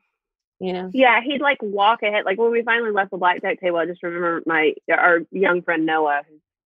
you 0.59 0.73
know, 0.73 0.89
yeah, 0.93 1.21
he'd 1.21 1.41
like 1.41 1.57
walk 1.61 2.01
ahead. 2.03 2.25
Like 2.25 2.37
when 2.37 2.51
we 2.51 2.63
finally 2.63 2.91
left 2.91 3.11
the 3.11 3.17
blackjack 3.17 3.59
table, 3.61 3.77
I 3.77 3.85
just 3.85 4.03
remember 4.03 4.41
my 4.45 4.73
our 4.91 5.21
young 5.31 5.61
friend 5.61 5.85
Noah, 5.85 6.21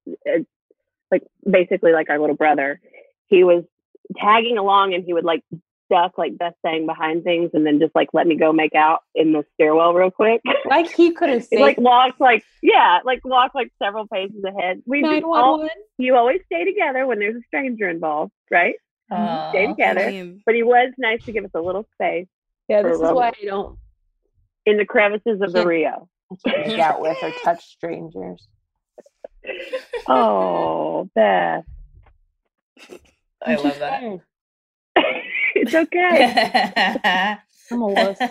who's 0.05 0.15
uh, 0.29 0.43
like 1.11 1.23
basically 1.49 1.91
like 1.91 2.09
our 2.09 2.19
little 2.19 2.35
brother. 2.35 2.79
He 3.27 3.43
was 3.43 3.63
tagging 4.17 4.57
along, 4.57 4.93
and 4.93 5.03
he 5.03 5.13
would 5.13 5.23
like 5.25 5.43
duck 5.93 6.17
like 6.17 6.37
best 6.37 6.55
saying 6.65 6.87
behind 6.87 7.23
things, 7.23 7.51
and 7.53 7.65
then 7.65 7.79
just 7.79 7.93
like 7.93 8.09
let 8.13 8.25
me 8.25 8.35
go 8.35 8.51
make 8.51 8.73
out 8.75 9.01
in 9.13 9.31
the 9.31 9.43
stairwell 9.53 9.93
real 9.93 10.11
quick. 10.11 10.41
like 10.65 10.91
he 10.91 11.11
could 11.11 11.29
have 11.29 11.47
He 11.49 11.57
like 11.57 11.77
walked 11.77 12.19
like 12.19 12.43
yeah, 12.61 12.99
like 13.05 13.19
walked 13.23 13.55
like 13.55 13.71
several 13.81 14.07
paces 14.07 14.43
ahead. 14.43 14.81
We 14.85 15.03
just 15.03 15.23
all 15.23 15.67
you 15.97 16.15
always 16.15 16.41
stay 16.45 16.65
together 16.65 17.05
when 17.05 17.19
there's 17.19 17.35
a 17.35 17.41
stranger 17.47 17.87
involved, 17.89 18.31
right? 18.49 18.75
Stay 19.49 19.67
together. 19.67 20.07
I 20.07 20.33
But 20.45 20.55
he 20.55 20.63
was 20.63 20.91
nice 20.97 21.23
to 21.25 21.31
give 21.31 21.45
us 21.45 21.51
a 21.53 21.61
little 21.61 21.85
space 21.93 22.27
Yeah, 22.67 22.81
this 22.81 22.95
is 22.95 23.01
why 23.01 23.27
I 23.39 23.45
don't 23.45 23.77
in 24.65 24.77
the 24.77 24.85
crevices 24.85 25.41
of 25.41 25.53
the 25.53 25.65
Rio. 25.65 26.09
I 26.31 26.35
can't 26.43 26.67
make 26.67 26.79
out 26.79 27.01
with 27.01 27.17
or 27.21 27.31
touch 27.43 27.63
strangers. 27.65 28.47
Oh, 30.05 31.09
Beth. 31.15 31.63
I 33.45 33.55
love 33.55 33.79
that. 33.79 34.19
It's 35.55 35.73
okay. 35.73 37.37
I'm 37.71 37.81
a 37.81 37.87
wuss. 37.87 38.17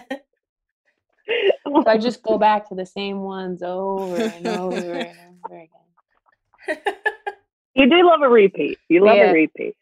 So 1.64 1.84
I 1.86 1.96
just 1.98 2.22
go 2.22 2.36
back 2.36 2.68
to 2.68 2.74
the 2.74 2.84
same 2.84 3.20
ones 3.20 3.62
over 3.62 4.16
and 4.16 4.46
over 4.46 4.76
and 4.76 5.16
over 5.46 5.66
again. 6.68 6.82
you 7.74 7.88
do 7.88 8.06
love 8.06 8.20
a 8.22 8.28
repeat. 8.28 8.76
You 8.88 9.04
love 9.04 9.16
Yeah. 9.16 9.30
a 9.30 9.32
repeat. 9.32 9.74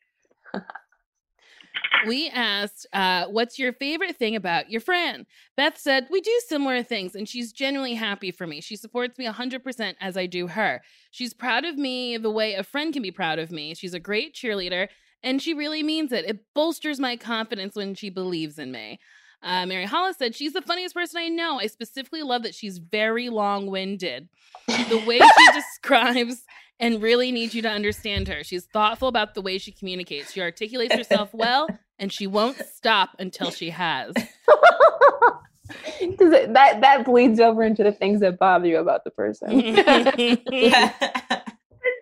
we 2.06 2.28
asked, 2.28 2.86
uh, 2.92 3.24
what's 3.26 3.58
your 3.58 3.72
favorite 3.72 4.16
thing 4.16 4.36
about 4.36 4.70
your 4.70 4.80
friend? 4.82 5.26
Beth 5.56 5.78
said, 5.78 6.06
we 6.10 6.20
do 6.20 6.40
similar 6.46 6.82
things, 6.82 7.14
and 7.14 7.28
she's 7.28 7.52
genuinely 7.52 7.94
happy 7.94 8.30
for 8.30 8.46
me. 8.46 8.60
She 8.60 8.76
supports 8.76 9.18
me 9.18 9.26
100% 9.26 9.94
as 10.00 10.16
I 10.16 10.26
do 10.26 10.46
her. 10.46 10.82
She's 11.10 11.34
proud 11.34 11.64
of 11.64 11.76
me 11.76 12.16
the 12.18 12.30
way 12.30 12.54
a 12.54 12.62
friend 12.62 12.92
can 12.92 13.02
be 13.02 13.10
proud 13.10 13.38
of 13.38 13.50
me. 13.50 13.74
She's 13.74 13.94
a 13.94 14.00
great 14.00 14.34
cheerleader, 14.34 14.88
and 15.22 15.40
she 15.40 15.54
really 15.54 15.82
means 15.82 16.12
it. 16.12 16.24
It 16.24 16.44
bolsters 16.54 17.00
my 17.00 17.16
confidence 17.16 17.74
when 17.74 17.94
she 17.94 18.10
believes 18.10 18.58
in 18.58 18.72
me. 18.72 18.98
Uh, 19.42 19.64
Mary 19.64 19.86
Hollis 19.86 20.16
said, 20.18 20.34
She's 20.34 20.52
the 20.52 20.62
funniest 20.62 20.94
person 20.94 21.20
I 21.20 21.28
know. 21.28 21.58
I 21.60 21.66
specifically 21.66 22.22
love 22.22 22.42
that 22.42 22.54
she's 22.54 22.78
very 22.78 23.30
long 23.30 23.68
winded. 23.68 24.28
The 24.66 25.02
way 25.06 25.18
she 25.18 25.52
describes 25.52 26.44
and 26.78 27.02
really 27.02 27.32
needs 27.32 27.54
you 27.54 27.62
to 27.62 27.68
understand 27.68 28.28
her. 28.28 28.44
She's 28.44 28.66
thoughtful 28.66 29.08
about 29.08 29.34
the 29.34 29.42
way 29.42 29.58
she 29.58 29.72
communicates. 29.72 30.32
She 30.32 30.40
articulates 30.40 30.94
herself 30.94 31.30
well, 31.34 31.68
and 31.98 32.12
she 32.12 32.26
won't 32.26 32.58
stop 32.74 33.10
until 33.18 33.50
she 33.50 33.70
has. 33.70 34.12
Because 36.00 36.32
that 36.32 36.80
that 36.80 37.04
bleeds 37.04 37.38
over 37.40 37.62
into 37.62 37.82
the 37.84 37.92
things 37.92 38.20
that 38.20 38.38
bother 38.38 38.66
you 38.66 38.78
about 38.78 39.04
the 39.04 39.10
person. 39.10 39.76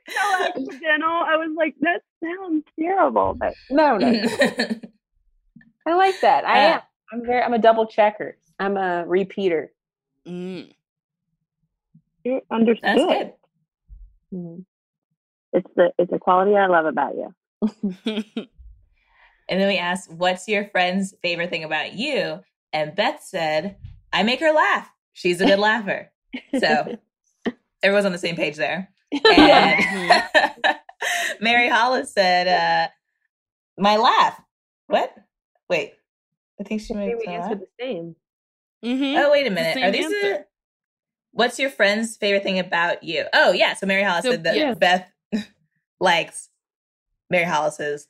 So 0.09 0.45
accidental. 0.45 1.11
I 1.11 1.37
was 1.37 1.55
like, 1.57 1.75
that 1.81 2.01
sounds 2.23 2.65
terrible. 2.79 3.35
But 3.39 3.55
no, 3.71 3.97
no, 3.97 4.11
no. 4.11 4.23
I 5.87 5.95
like 5.95 6.21
that. 6.21 6.45
I 6.47 6.65
Uh, 6.67 6.75
am. 6.75 6.81
I'm 7.13 7.27
very. 7.27 7.43
I'm 7.43 7.55
a 7.55 7.59
double 7.59 7.87
checker. 7.87 8.37
I'm 8.59 8.77
a 8.77 9.05
repeater. 9.07 9.73
Mm. 10.27 10.73
you're 12.25 12.43
understood. 12.51 12.85
That's 12.99 13.01
good. 13.01 13.33
Mhm. 14.35 14.65
It's 15.55 15.71
the 15.77 15.93
it's 15.99 16.13
a 16.13 16.19
quality 16.19 16.55
I 16.57 16.67
love 16.67 16.85
about 16.87 17.15
you. 17.17 17.35
And 19.51 19.59
then 19.59 19.69
we 19.69 19.79
asked, 19.79 20.13
What's 20.13 20.47
your 20.47 20.67
friend's 20.67 21.15
favorite 21.23 21.49
thing 21.49 21.65
about 21.65 21.95
you? 21.95 22.41
And 22.75 22.95
Beth 22.95 23.23
said, 23.23 23.77
I 24.13 24.23
make 24.23 24.41
her 24.41 24.53
laugh. 24.53 24.91
She's 25.15 25.41
a 25.41 25.47
good 25.47 25.59
laugher. 25.59 26.13
So 26.59 26.99
everyone's 27.83 28.05
on 28.05 28.13
the 28.13 28.19
same 28.19 28.37
page 28.37 28.57
there. 28.57 28.91
And 29.25 30.77
Mary 31.41 31.69
Hollis 31.69 32.13
said, 32.13 32.49
uh, 32.49 32.89
My 33.77 33.97
laugh. 33.97 34.41
What? 34.87 35.15
Wait. 35.69 35.93
I 36.61 36.65
think 36.65 36.81
she 36.81 36.95
I 36.95 37.07
think 37.07 37.21
we 37.21 37.27
laugh. 37.33 37.45
answered 37.45 37.61
the 37.61 37.69
same. 37.81 38.17
Mhm. 38.85 39.23
Oh, 39.25 39.31
wait 39.31 39.47
a 39.47 39.51
minute. 39.51 39.75
same 39.75 39.85
Are 39.85 39.91
these 39.91 40.05
answer. 40.07 40.21
the, 40.21 40.45
What's 41.33 41.59
your 41.59 41.71
friend's 41.71 42.17
favorite 42.17 42.43
thing 42.43 42.59
about 42.59 43.03
you? 43.05 43.25
Oh, 43.33 43.53
yeah. 43.53 43.75
So 43.75 43.87
Mary 43.87 44.03
Hollis 44.03 44.25
So, 44.25 44.31
said 44.33 44.45
that 44.45 44.57
yeah. 44.57 44.75
Beth 44.75 45.09
likes 46.01 46.49
Mary 47.31 47.45
Hollis's 47.45 48.09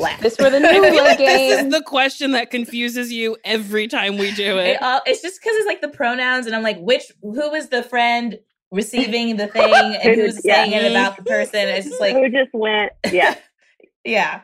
laugh. 0.00 0.20
This 0.20 0.36
for 0.36 0.50
the 0.50 0.58
new 0.60 0.68
feel 0.82 1.04
like 1.04 1.18
this 1.18 1.28
game. 1.56 1.66
is 1.66 1.72
the 1.72 1.82
question 1.82 2.32
that 2.32 2.50
confuses 2.50 3.12
you 3.12 3.36
every 3.44 3.86
time 3.86 4.16
we 4.18 4.32
do 4.32 4.58
it. 4.58 4.68
It 4.70 4.82
all, 4.82 5.00
it's 5.06 5.20
just 5.22 5.40
because 5.40 5.56
it's 5.56 5.66
like 5.66 5.82
the 5.82 5.88
pronouns, 5.88 6.46
and 6.46 6.54
I'm 6.56 6.62
like, 6.62 6.78
which 6.80 7.12
who 7.22 7.50
was 7.50 7.68
the 7.68 7.82
friend 7.82 8.38
receiving 8.74 9.36
the 9.36 9.46
thing, 9.46 9.96
and 10.02 10.14
who's 10.14 10.44
Yeah. 10.44 10.64
saying 10.64 10.72
it 10.72 10.90
about 10.90 11.16
the 11.16 11.22
person? 11.22 11.68
It's 11.68 11.86
just 11.88 12.00
like, 12.00 12.14
Who 12.14 12.28
just 12.28 12.52
went? 12.52 12.92
Yeah. 13.12 13.34
yeah. 14.04 14.40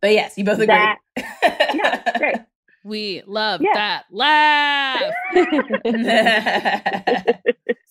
But 0.00 0.12
yes, 0.12 0.36
you 0.36 0.44
both 0.44 0.54
agree. 0.60 0.66
That- 0.66 0.98
yeah, 1.74 2.18
great. 2.18 2.36
We 2.84 3.22
love 3.26 3.62
Yeah. 3.62 3.72
that 3.74 4.04
laugh. 4.10 5.02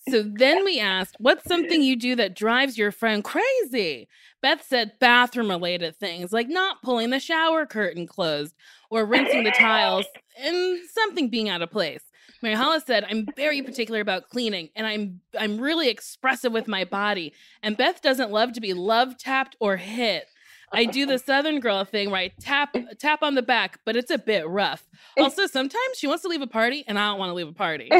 So 0.08 0.22
then 0.24 0.64
we 0.64 0.78
asked, 0.80 1.14
What's 1.20 1.44
something 1.48 1.80
you 1.80 1.96
do 1.96 2.16
that 2.16 2.34
drives 2.36 2.76
your 2.76 2.90
friend 2.92 3.24
crazy? 3.24 4.08
Beth 4.42 4.62
said 4.68 4.92
bathroom 5.00 5.48
related 5.48 5.96
things 5.96 6.32
like 6.32 6.48
not 6.48 6.82
pulling 6.82 7.10
the 7.10 7.20
shower 7.20 7.64
curtain 7.64 8.06
closed 8.06 8.54
or 8.90 9.06
rinsing 9.06 9.44
the 9.44 9.52
tiles 9.52 10.04
and 10.38 10.78
something 10.90 11.30
being 11.30 11.48
out 11.48 11.62
of 11.62 11.70
place. 11.70 12.02
Mary 12.42 12.56
Hollis 12.56 12.84
said, 12.86 13.04
I'm 13.08 13.26
very 13.36 13.62
particular 13.62 14.00
about 14.00 14.28
cleaning 14.28 14.70
and 14.74 14.86
I'm 14.86 15.20
I'm 15.38 15.60
really 15.60 15.88
expressive 15.88 16.52
with 16.52 16.68
my 16.68 16.84
body. 16.84 17.32
And 17.62 17.76
Beth 17.76 18.02
doesn't 18.02 18.30
love 18.30 18.52
to 18.54 18.60
be 18.60 18.74
love 18.74 19.16
tapped 19.16 19.56
or 19.60 19.76
hit. 19.76 20.26
I 20.72 20.86
do 20.86 21.06
the 21.06 21.18
Southern 21.24 21.60
girl 21.60 21.84
thing 21.84 22.10
where 22.10 22.20
I 22.20 22.32
tap 22.40 22.74
tap 22.98 23.22
on 23.22 23.34
the 23.34 23.42
back, 23.42 23.80
but 23.84 23.96
it's 23.96 24.10
a 24.10 24.18
bit 24.18 24.48
rough. 24.48 24.84
Also, 25.18 25.46
sometimes 25.46 25.98
she 25.98 26.06
wants 26.06 26.22
to 26.22 26.28
leave 26.28 26.42
a 26.42 26.46
party 26.46 26.84
and 26.88 26.98
I 26.98 27.08
don't 27.08 27.18
want 27.18 27.30
to 27.30 27.34
leave 27.34 27.48
a 27.48 27.52
party. 27.52 27.90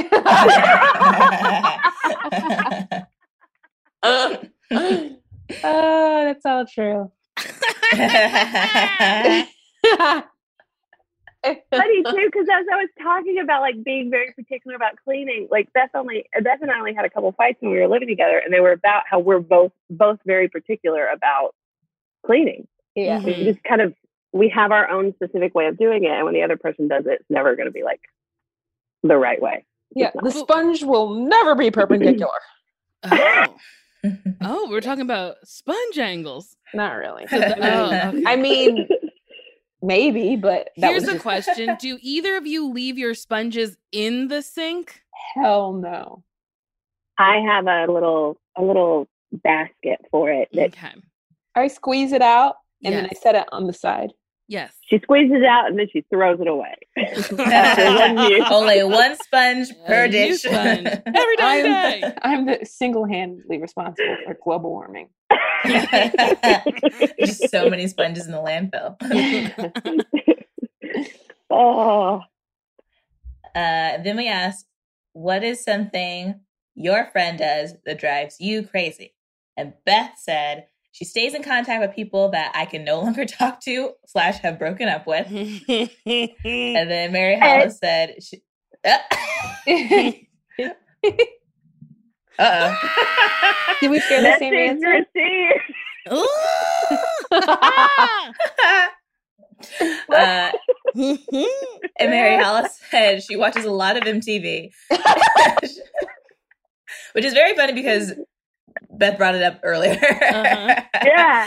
oh, 5.64 6.24
that's 6.24 6.46
all 6.46 6.66
true. 6.66 7.12
Funny 11.44 12.02
too 12.04 12.26
because 12.26 12.46
as 12.52 12.66
I 12.72 12.76
was 12.76 12.88
talking 13.02 13.38
about 13.42 13.60
like 13.62 13.82
being 13.84 14.10
very 14.10 14.32
particular 14.32 14.76
about 14.76 14.92
cleaning, 15.04 15.48
like 15.50 15.72
Beth 15.72 15.90
only 15.94 16.24
Beth 16.42 16.58
and 16.62 16.70
I 16.70 16.78
only 16.78 16.94
had 16.94 17.04
a 17.04 17.10
couple 17.10 17.32
fights 17.32 17.58
when 17.60 17.72
we 17.72 17.78
were 17.80 17.88
living 17.88 18.08
together, 18.08 18.38
and 18.38 18.52
they 18.52 18.60
were 18.60 18.72
about 18.72 19.02
how 19.08 19.18
we're 19.18 19.40
both 19.40 19.72
both 19.90 20.18
very 20.24 20.48
particular 20.48 21.06
about 21.08 21.54
cleaning. 22.24 22.66
yeah. 22.94 23.18
Mhm. 23.20 23.28
It's 23.28 23.38
just 23.40 23.64
kind 23.64 23.80
of 23.80 23.94
we 24.32 24.48
have 24.48 24.72
our 24.72 24.88
own 24.88 25.12
specific 25.14 25.54
way 25.54 25.66
of 25.66 25.76
doing 25.76 26.04
it, 26.04 26.10
and 26.10 26.24
when 26.24 26.34
the 26.34 26.42
other 26.42 26.56
person 26.56 26.88
does 26.88 27.04
it, 27.06 27.20
it's 27.20 27.30
never 27.30 27.54
going 27.56 27.66
to 27.66 27.72
be 27.72 27.82
like 27.82 28.00
the 29.02 29.16
right 29.16 29.40
way. 29.42 29.64
Yeah. 29.94 30.10
The 30.22 30.30
sponge 30.30 30.82
will 30.84 31.14
never 31.14 31.54
be 31.54 31.70
perpendicular. 31.70 32.30
Oh. 33.10 33.56
oh, 34.40 34.68
we're 34.70 34.80
talking 34.80 35.02
about 35.02 35.36
sponge 35.44 35.98
angles. 35.98 36.56
Not 36.72 36.92
really. 36.96 37.26
So 37.26 37.38
the- 37.38 37.56
oh, 37.60 37.86
okay. 37.86 38.22
I 38.26 38.36
mean, 38.36 38.86
maybe, 39.82 40.36
but 40.36 40.70
that 40.78 40.90
Here's 40.90 41.06
was 41.06 41.14
a 41.14 41.18
question 41.20 41.76
Do 41.80 41.98
either 42.00 42.36
of 42.36 42.46
you 42.46 42.70
leave 42.70 42.98
your 42.98 43.14
sponges 43.14 43.76
in 43.90 44.28
the 44.28 44.42
sink? 44.42 45.02
Hell 45.34 45.72
no. 45.74 46.22
I 47.18 47.36
have 47.36 47.66
a 47.66 47.92
little 47.92 48.38
a 48.56 48.62
little 48.62 49.08
basket 49.32 50.00
for 50.10 50.30
it 50.30 50.48
that 50.52 50.68
Okay. 50.68 50.94
I 51.54 51.68
squeeze 51.68 52.12
it 52.12 52.22
out 52.22 52.56
and 52.84 52.94
then 52.94 53.06
I 53.06 53.14
set 53.14 53.34
it 53.34 53.46
on 53.52 53.66
the 53.66 53.72
side. 53.72 54.12
Yes. 54.52 54.74
she 54.86 54.98
squeezes 54.98 55.38
it 55.38 55.44
out 55.46 55.68
and 55.68 55.78
then 55.78 55.86
she 55.90 56.02
throws 56.10 56.38
it 56.40 56.46
away. 56.46 56.74
One. 57.30 58.52
Only 58.52 58.84
one 58.84 59.16
sponge 59.22 59.68
per 59.86 60.04
A 60.04 60.08
dish. 60.10 60.42
sponge. 60.42 60.86
Every. 61.06 61.36
I'm, 61.38 62.12
I'm 62.22 62.46
the 62.46 62.58
single-handedly 62.64 63.58
responsible 63.58 64.16
for 64.26 64.36
global 64.44 64.70
warming. 64.70 65.08
Just 67.18 67.48
so 67.50 67.70
many 67.70 67.86
sponges 67.88 68.26
in 68.26 68.32
the 68.32 68.38
landfill. 68.38 68.96
oh, 71.50 72.20
Uh, 73.54 73.98
then 74.02 74.16
we 74.16 74.28
asked, 74.28 74.66
what 75.14 75.42
is 75.44 75.62
something 75.64 76.40
your 76.74 77.06
friend 77.12 77.38
does 77.38 77.74
that 77.86 77.98
drives 77.98 78.36
you 78.40 78.62
crazy? 78.66 79.14
And 79.56 79.74
Beth 79.84 80.12
said 80.16 80.66
she 80.92 81.04
stays 81.06 81.34
in 81.34 81.42
contact 81.42 81.80
with 81.80 81.94
people 81.96 82.30
that 82.30 82.52
I 82.54 82.66
can 82.66 82.84
no 82.84 83.00
longer 83.02 83.24
talk 83.24 83.60
to 83.62 83.92
slash 84.06 84.38
have 84.38 84.58
broken 84.58 84.88
up 84.88 85.06
with. 85.06 85.26
And 85.28 86.90
then 86.90 87.12
Mary 87.12 87.38
Hollis 87.40 87.78
said, 87.78 88.16
she, 88.22 88.42
uh 88.84 88.98
oh. 92.38 92.78
Did 93.80 93.90
we 93.90 94.00
share 94.00 94.20
the 94.20 94.28
that's 94.28 94.38
same 94.38 94.54
answer? 94.54 94.86
interesting. 94.86 95.50
uh, 100.10 100.50
and 101.98 102.10
Mary 102.10 102.42
Hollis 102.42 102.78
said 102.90 103.22
she 103.22 103.36
watches 103.36 103.64
a 103.64 103.70
lot 103.70 103.96
of 103.96 104.02
MTV, 104.02 104.70
which 107.12 107.24
is 107.24 107.32
very 107.32 107.54
funny 107.54 107.72
because 107.72 108.12
Beth 108.92 109.16
brought 109.18 109.34
it 109.34 109.42
up 109.42 109.60
earlier. 109.62 109.92
Uh-huh. 109.92 110.82
Yeah. 111.04 111.44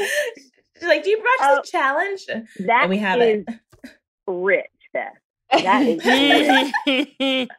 She's 0.77 0.87
like, 0.89 1.03
"Do 1.03 1.09
you 1.09 1.17
brush 1.17 1.49
Oh. 1.49 1.55
the 1.63 1.67
challenge?" 1.71 2.25
That 2.59 2.81
And 2.83 2.89
we 2.89 2.97
have 2.97 3.21
is 3.21 3.45
it. 3.47 3.91
rich, 4.27 4.65
Beth. 4.93 5.13
That 5.51 5.83
is 5.83 6.03
rich. 7.25 7.49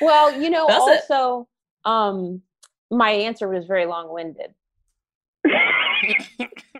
well, 0.00 0.40
you 0.40 0.48
know, 0.50 0.66
But 0.66 0.80
also- 0.80 0.92
also, 0.92 1.48
um, 1.84 2.42
my 2.90 3.10
answer 3.10 3.48
was 3.48 3.66
very 3.66 3.86
long-winded. 3.86 4.54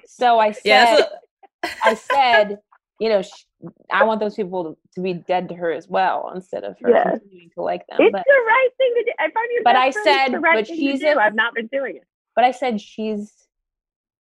So 0.06 0.38
I 0.38 0.52
said, 0.52 0.62
Yeah, 0.64 0.84
that's 0.96 1.10
what, 1.62 1.74
I 1.84 1.94
said, 1.94 2.58
you 3.00 3.08
know, 3.08 3.22
sh- 3.22 3.44
I 3.90 4.04
want 4.04 4.20
those 4.20 4.34
people 4.34 4.64
to, 4.64 4.76
to 4.94 5.00
be 5.00 5.14
dead 5.14 5.48
to 5.48 5.54
her 5.54 5.72
as 5.72 5.88
well, 5.88 6.30
instead 6.34 6.62
of 6.62 6.76
her 6.82 6.90
Yes. 6.90 7.18
continuing 7.18 7.50
to 7.54 7.62
like 7.62 7.86
them. 7.88 7.98
It's 8.00 8.12
But, 8.12 8.22
the 8.24 8.42
right 8.46 8.68
thing 8.78 8.92
to 8.96 9.02
do. 9.04 9.10
If 9.18 9.32
I'm 9.36 9.44
your 9.50 9.62
But 9.64 9.76
I 9.76 9.90
said, 9.90 10.28
the 10.34 10.38
right 10.40 10.56
but 10.58 10.66
thing 10.68 10.76
she's 10.76 11.00
to 11.00 11.14
do. 11.14 11.18
a- 11.18 11.22
I've 11.22 11.34
not 11.34 11.54
been 11.54 11.66
doing 11.68 11.96
it. 11.96 12.04
But 12.34 12.44
I 12.44 12.50
said 12.50 12.80
she's 12.80 13.32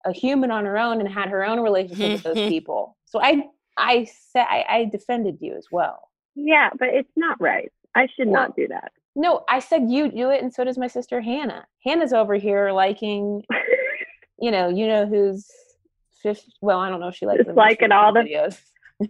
a 0.04 0.12
human 0.12 0.50
on 0.50 0.64
her 0.64 0.78
own 0.78 1.00
and 1.00 1.08
had 1.08 1.28
her 1.28 1.44
own 1.44 1.60
relationship 1.60 2.12
with 2.12 2.22
those 2.34 2.48
people. 2.48 2.96
So 3.06 3.20
I, 3.22 3.44
I 3.76 4.08
said, 4.32 4.46
I, 4.48 4.64
I 4.68 4.84
defended 4.90 5.38
you 5.40 5.54
as 5.56 5.66
well. 5.70 6.08
Yeah, 6.34 6.70
but 6.78 6.88
it's 6.88 7.12
not 7.16 7.40
right. 7.40 7.70
I 7.94 8.08
should 8.16 8.28
Well- 8.28 8.42
not 8.42 8.56
do 8.56 8.68
that. 8.68 8.92
No, 9.14 9.44
I 9.46 9.58
said 9.58 9.90
you 9.90 10.10
do 10.10 10.30
it, 10.30 10.42
and 10.42 10.52
so 10.54 10.64
does 10.64 10.78
my 10.78 10.86
sister 10.86 11.20
Hannah. 11.20 11.66
Hannah's 11.84 12.14
over 12.14 12.34
here 12.36 12.72
liking, 12.72 13.42
you 14.40 14.50
know, 14.50 14.70
you 14.70 14.86
know 14.86 15.04
who's 15.04 15.46
fifth. 16.22 16.46
Well, 16.62 16.78
I 16.78 16.88
don't 16.88 16.98
know 16.98 17.08
if 17.08 17.16
she 17.16 17.26
likes 17.26 17.44
Just 17.44 17.54
liking 17.54 17.92
all 17.92 18.14
the- 18.14 18.20
videos. 18.20 18.58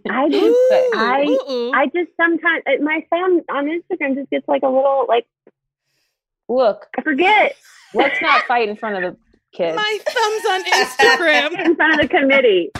I 0.09 0.27
just, 0.29 0.57
I. 0.95 1.71
I 1.73 1.85
just 1.95 2.11
sometimes 2.17 2.63
my 2.81 3.05
phone 3.09 3.41
on 3.49 3.67
Instagram 3.67 4.15
just 4.15 4.29
gets 4.29 4.45
like 4.47 4.63
a 4.63 4.67
little 4.67 5.05
like 5.07 5.25
Look, 6.49 6.87
I 6.97 7.01
forget 7.01 7.55
let's 7.93 8.21
not 8.21 8.43
fight 8.45 8.69
in 8.69 8.75
front 8.75 9.03
of 9.03 9.13
the 9.13 9.17
kids. 9.55 9.75
My 9.75 9.99
thumbs 10.05 10.45
on 10.49 10.63
Instagram. 10.83 11.65
in 11.65 11.75
front 11.75 11.93
of 11.93 12.01
the 12.01 12.07
committee. 12.07 12.71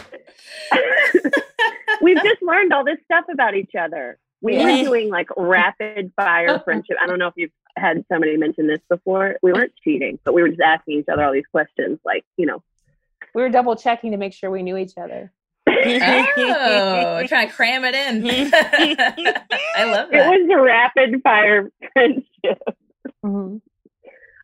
We've 2.01 2.21
just 2.23 2.41
learned 2.41 2.73
all 2.73 2.83
this 2.83 2.97
stuff 3.05 3.25
about 3.31 3.55
each 3.55 3.71
other. 3.79 4.17
We 4.41 4.57
Yeah. 4.57 4.63
were 4.81 4.83
doing 4.89 5.09
like 5.09 5.27
rapid 5.37 6.11
fire 6.15 6.49
uh-huh. 6.49 6.63
friendship. 6.63 6.97
I 7.01 7.07
don't 7.07 7.19
know 7.19 7.27
if 7.27 7.33
you've 7.37 7.51
had 7.77 8.03
somebody 8.11 8.35
mention 8.37 8.67
this 8.67 8.81
before. 8.89 9.37
We 9.41 9.53
weren't 9.53 9.73
cheating, 9.83 10.19
but 10.23 10.33
we 10.33 10.41
were 10.41 10.49
just 10.49 10.61
asking 10.61 10.99
each 10.99 11.05
other 11.11 11.23
all 11.23 11.31
these 11.33 11.47
questions, 11.51 11.99
like 12.03 12.25
you 12.37 12.45
know. 12.45 12.61
we 13.33 13.41
were 13.41 13.49
double 13.49 13.75
checking 13.75 14.11
to 14.11 14.17
make 14.17 14.33
sure 14.33 14.51
we 14.51 14.61
knew 14.63 14.77
each 14.77 14.97
other. 14.97 15.31
oh, 15.67 17.23
trying 17.27 17.47
to 17.47 17.53
cram 17.53 17.83
it 17.85 17.95
in. 17.95 18.25
I 18.27 19.85
love 19.85 20.09
It 20.09 20.13
that. 20.13 20.29
was 20.29 20.49
a 20.51 20.61
rapid 20.61 21.21
fire 21.23 21.71
friendship. 21.93 22.61
Mhm. 23.23 23.61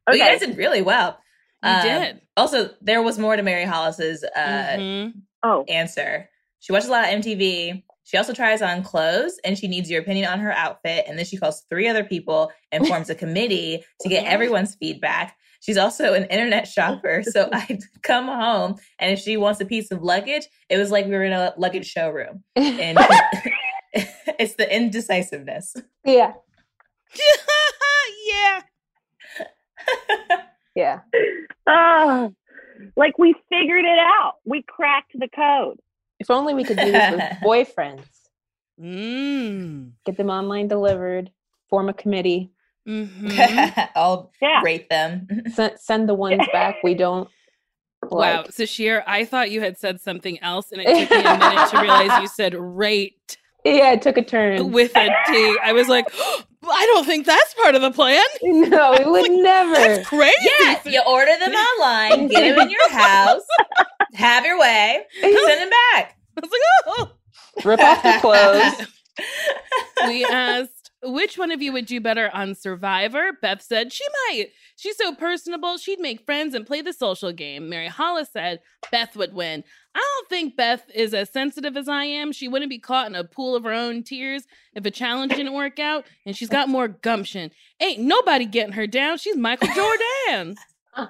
Well, 0.07 0.15
you 0.15 0.23
guys 0.23 0.39
did 0.39 0.57
really 0.57 0.81
well. 0.81 1.19
You 1.63 1.69
Um, 1.69 1.81
did. 1.81 2.21
Also, 2.37 2.71
there 2.81 3.01
was 3.01 3.19
more 3.19 3.35
to 3.35 3.43
Mary 3.43 3.65
Hollis's 3.65 4.23
uh, 4.23 4.75
Mhm. 4.77 5.13
Oh, 5.43 5.63
answer. 5.67 6.29
She 6.59 6.71
watches 6.71 6.87
a 6.89 6.91
lot 6.91 7.03
of 7.05 7.09
MTV. 7.11 7.83
She 8.03 8.17
also 8.17 8.33
tries 8.33 8.61
on 8.61 8.81
clothes 8.83 9.39
and 9.45 9.57
she 9.57 9.67
needs 9.67 9.89
your 9.89 10.01
opinion 10.01 10.29
on 10.29 10.39
her 10.39 10.51
outfit. 10.51 11.05
And 11.07 11.17
then 11.17 11.25
she 11.25 11.37
calls 11.37 11.63
three 11.69 11.87
other 11.87 12.03
people 12.03 12.51
and 12.71 12.85
forms 12.87 13.09
a 13.09 13.15
committee 13.15 13.83
to 14.01 14.09
get 14.09 14.25
everyone's 14.25 14.75
feedback. 14.75 15.35
She's 15.61 15.77
also 15.77 16.13
an 16.13 16.23
internet 16.25 16.67
shopper. 16.75 17.21
So 17.23 17.49
I'd 17.53 17.83
come 18.01 18.25
home 18.27 18.77
and 18.97 19.11
if 19.11 19.19
she 19.19 19.37
wants 19.37 19.61
a 19.61 19.65
piece 19.65 19.91
of 19.91 20.01
luggage, 20.01 20.47
it 20.69 20.77
was 20.77 20.89
like 20.91 21.05
we 21.05 21.11
were 21.11 21.23
in 21.23 21.33
a 21.33 21.53
luggage 21.57 21.85
showroom. 21.85 22.43
And 22.55 22.97
it's 24.39 24.55
the 24.55 24.73
indecisiveness. 24.75 25.75
yeah, 26.03 26.33
yeah. 28.27 28.61
Yeah. 30.75 30.99
oh, 31.67 32.33
like 32.95 33.17
we 33.17 33.35
figured 33.49 33.85
it 33.85 33.99
out. 33.99 34.35
We 34.45 34.63
cracked 34.63 35.11
the 35.17 35.27
code. 35.27 35.79
If 36.19 36.29
only 36.29 36.53
we 36.53 36.63
could 36.63 36.77
do 36.77 36.91
this 36.91 37.11
with 37.11 37.19
boyfriends. 37.43 38.05
Mm. 38.81 39.91
Get 40.05 40.17
them 40.17 40.29
online 40.29 40.67
delivered. 40.67 41.31
Form 41.69 41.89
a 41.89 41.93
committee. 41.93 42.51
Mhm. 42.87 43.89
I'll 43.95 44.31
Yeah. 44.41 44.61
rate 44.63 44.89
them. 44.89 45.27
Send, 45.53 45.79
send 45.79 46.09
the 46.09 46.13
ones 46.15 46.41
back 46.51 46.75
we 46.83 46.93
don't. 46.95 47.29
Wow. 48.03 48.43
Like. 48.43 48.51
So, 48.53 48.65
Sheer, 48.65 49.03
I 49.05 49.25
thought 49.25 49.51
you 49.51 49.59
had 49.61 49.77
said 49.77 49.99
something 49.99 50.41
else, 50.41 50.71
and 50.71 50.81
it 50.81 50.87
took 50.87 51.11
me 51.11 51.17
a 51.23 51.37
minute 51.37 51.69
to 51.69 51.81
realize 51.81 52.21
you 52.21 52.27
said 52.29 52.55
rate 52.55 53.37
Yeah, 53.65 53.91
it 53.91 54.01
took 54.01 54.17
a 54.17 54.23
turn. 54.23 54.71
with 54.71 54.95
a 54.95 55.09
T. 55.27 55.57
I 55.61 55.73
was 55.73 55.89
like, 55.89 56.05
I 56.63 56.85
don't 56.93 57.05
think 57.05 57.25
that's 57.25 57.53
part 57.55 57.75
of 57.75 57.81
the 57.81 57.91
plan. 57.91 58.23
No, 58.43 58.95
we 58.97 59.09
would 59.09 59.31
never. 59.31 59.73
That's 59.73 60.07
crazy. 60.07 60.35
Yeah, 60.61 60.79
you 60.85 61.01
order 61.07 61.31
them 61.39 61.53
online, 61.53 62.27
get 62.27 62.41
them 62.55 62.59
in 62.59 62.69
your 62.69 62.89
house, 62.91 63.41
have 64.13 64.45
your 64.45 64.59
way, 64.59 65.03
send 65.21 65.61
them 65.61 65.69
back. 65.93 66.17
I 66.37 66.41
was 66.41 66.51
like, 66.51 66.61
oh. 66.87 67.11
Rip 67.65 67.79
off 67.79 68.03
the 68.03 68.17
clothes. 68.21 68.87
we 70.07 70.25
asked 70.25 70.91
which 71.03 71.37
one 71.37 71.51
of 71.51 71.61
you 71.61 71.71
would 71.73 71.85
do 71.85 71.99
better 72.01 72.29
on 72.33 72.55
Survivor. 72.55 73.31
Beth 73.41 73.61
said 73.61 73.91
she 73.91 74.03
might. 74.29 74.47
She's 74.75 74.97
so 74.97 75.13
personable, 75.15 75.77
she'd 75.77 75.99
make 75.99 76.25
friends 76.25 76.53
and 76.53 76.65
play 76.65 76.81
the 76.81 76.93
social 76.93 77.31
game. 77.31 77.69
Mary 77.69 77.87
Hollis 77.87 78.29
said 78.31 78.59
Beth 78.91 79.15
would 79.15 79.33
win. 79.33 79.63
I 79.95 79.99
don't 79.99 80.29
think 80.29 80.55
Beth 80.55 80.83
is 80.93 81.13
as 81.13 81.29
sensitive 81.31 81.75
as 81.75 81.89
I 81.89 82.03
am. 82.05 82.31
She 82.31 82.47
wouldn't 82.47 82.69
be 82.69 82.79
caught 82.79 83.07
in 83.07 83.15
a 83.15 83.23
pool 83.23 83.55
of 83.55 83.63
her 83.63 83.73
own 83.73 84.03
tears 84.03 84.43
if 84.75 84.85
a 84.85 84.91
challenge 84.91 85.33
didn't 85.35 85.53
work 85.53 85.79
out, 85.79 86.05
and 86.25 86.35
she's 86.35 86.49
got 86.49 86.69
more 86.69 86.87
gumption. 86.87 87.51
Ain't 87.81 87.99
nobody 87.99 88.45
getting 88.45 88.73
her 88.73 88.87
down. 88.87 89.17
She's 89.17 89.35
Michael 89.35 89.67
Jordan. 89.73 90.55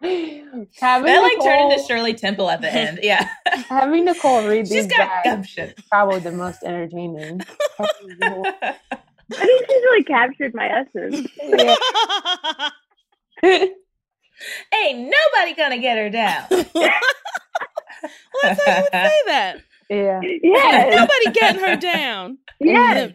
having 0.00 1.06
That 1.06 1.20
like 1.22 1.42
turned 1.44 1.72
into 1.72 1.84
Shirley 1.84 2.14
Temple 2.14 2.50
at 2.50 2.60
the 2.60 2.72
end. 2.72 3.00
Yeah. 3.02 3.28
having 3.68 4.04
Nicole 4.04 4.46
read 4.46 4.68
She's 4.68 4.86
these 4.86 4.96
got 4.96 5.24
gumption. 5.24 5.72
probably 5.90 6.20
the 6.20 6.32
most 6.32 6.62
entertaining. 6.62 7.40
part 7.76 7.90
of 8.02 8.18
the 8.18 8.28
whole- 8.30 8.46
I 9.30 9.34
think 9.44 9.66
she's 9.68 9.82
really 9.82 10.04
captured 10.04 10.54
my 10.54 10.68
essence. 10.68 11.28
Yeah. 11.42 11.76
Ain't 14.74 15.00
nobody 15.10 15.54
gonna 15.56 15.78
get 15.78 15.98
her 15.98 16.08
down. 16.10 16.44
Well, 18.02 18.10
I 18.44 18.54
how 18.66 18.76
you 18.76 18.82
would 18.82 18.92
say 18.92 19.22
that. 19.26 19.56
yeah. 19.90 20.20
Yeah. 20.42 20.90
Nobody 20.96 21.30
getting 21.38 21.60
her 21.62 21.76
down. 21.76 22.38
Yes. 22.60 23.12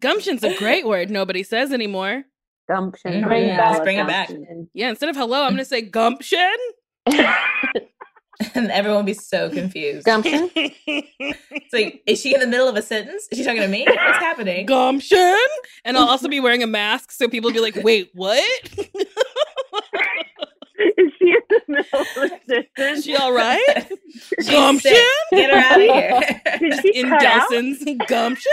Gumption's 0.00 0.42
a 0.44 0.54
great 0.56 0.86
word 0.86 1.10
nobody 1.10 1.42
says 1.42 1.72
anymore. 1.72 2.24
Gumption. 2.68 3.12
Mhm. 3.22 3.28
Bring 3.28 3.44
it 3.44 3.46
Yeah, 3.48 3.56
back. 3.58 3.70
let's 3.72 3.84
bring 3.84 3.96
it 3.98 4.06
back. 4.06 4.30
Yeah, 4.74 4.88
instead 4.90 5.08
of 5.08 5.16
hello, 5.16 5.42
I'm 5.42 5.50
going 5.50 5.58
to 5.58 5.64
say 5.64 5.82
gumption. 5.82 6.54
and 8.54 8.70
everyone 8.70 8.98
would 8.98 9.06
be 9.06 9.14
so 9.14 9.48
confused. 9.50 10.04
Gumption. 10.04 10.50
It's 11.58 11.72
like, 11.72 12.02
is 12.06 12.20
she 12.20 12.32
in 12.34 12.40
the 12.40 12.46
middle 12.46 12.68
of 12.68 12.76
a 12.76 12.82
sentence? 12.82 13.26
Is 13.32 13.38
she 13.38 13.44
talking 13.44 13.60
to 13.62 13.66
me? 13.68 13.84
What's 13.88 14.18
happening? 14.18 14.66
gumption. 14.66 15.36
And 15.84 15.96
I'll 15.96 16.08
also 16.08 16.28
be 16.28 16.38
wearing 16.40 16.62
a 16.62 16.66
mask 16.66 17.10
so 17.10 17.28
people 17.28 17.48
will 17.50 17.54
be 17.54 17.60
like, 17.60 17.76
wait, 17.84 18.10
what? 18.14 18.42
Is 21.26 21.34
she 21.34 21.36
in 21.36 21.42
the 21.48 21.60
middle 21.68 22.00
of 22.00 22.06
a 22.16 22.24
Is 22.24 22.66
sentence? 22.76 23.04
she 23.04 23.16
all 23.16 23.32
right? 23.32 23.88
She's 24.40 24.48
Gumption? 24.48 24.92
sick. 24.92 25.04
Get 25.32 25.50
her 25.50 25.56
out 25.56 25.76
of 25.76 25.82
here. 25.82 26.92
In 26.94 27.08
cut 27.08 27.24
out? 27.24 27.48
Gumption? 28.08 28.52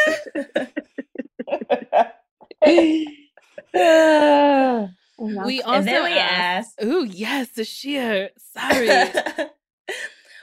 We 5.17 5.61
also 5.61 5.77
and 5.77 5.87
then 5.87 6.03
we 6.03 6.11
asked, 6.13 6.79
asked, 6.79 6.83
ooh, 6.83 7.05
yes, 7.05 7.49
the 7.49 7.63
sheer. 7.63 8.29
Sorry. 8.37 8.89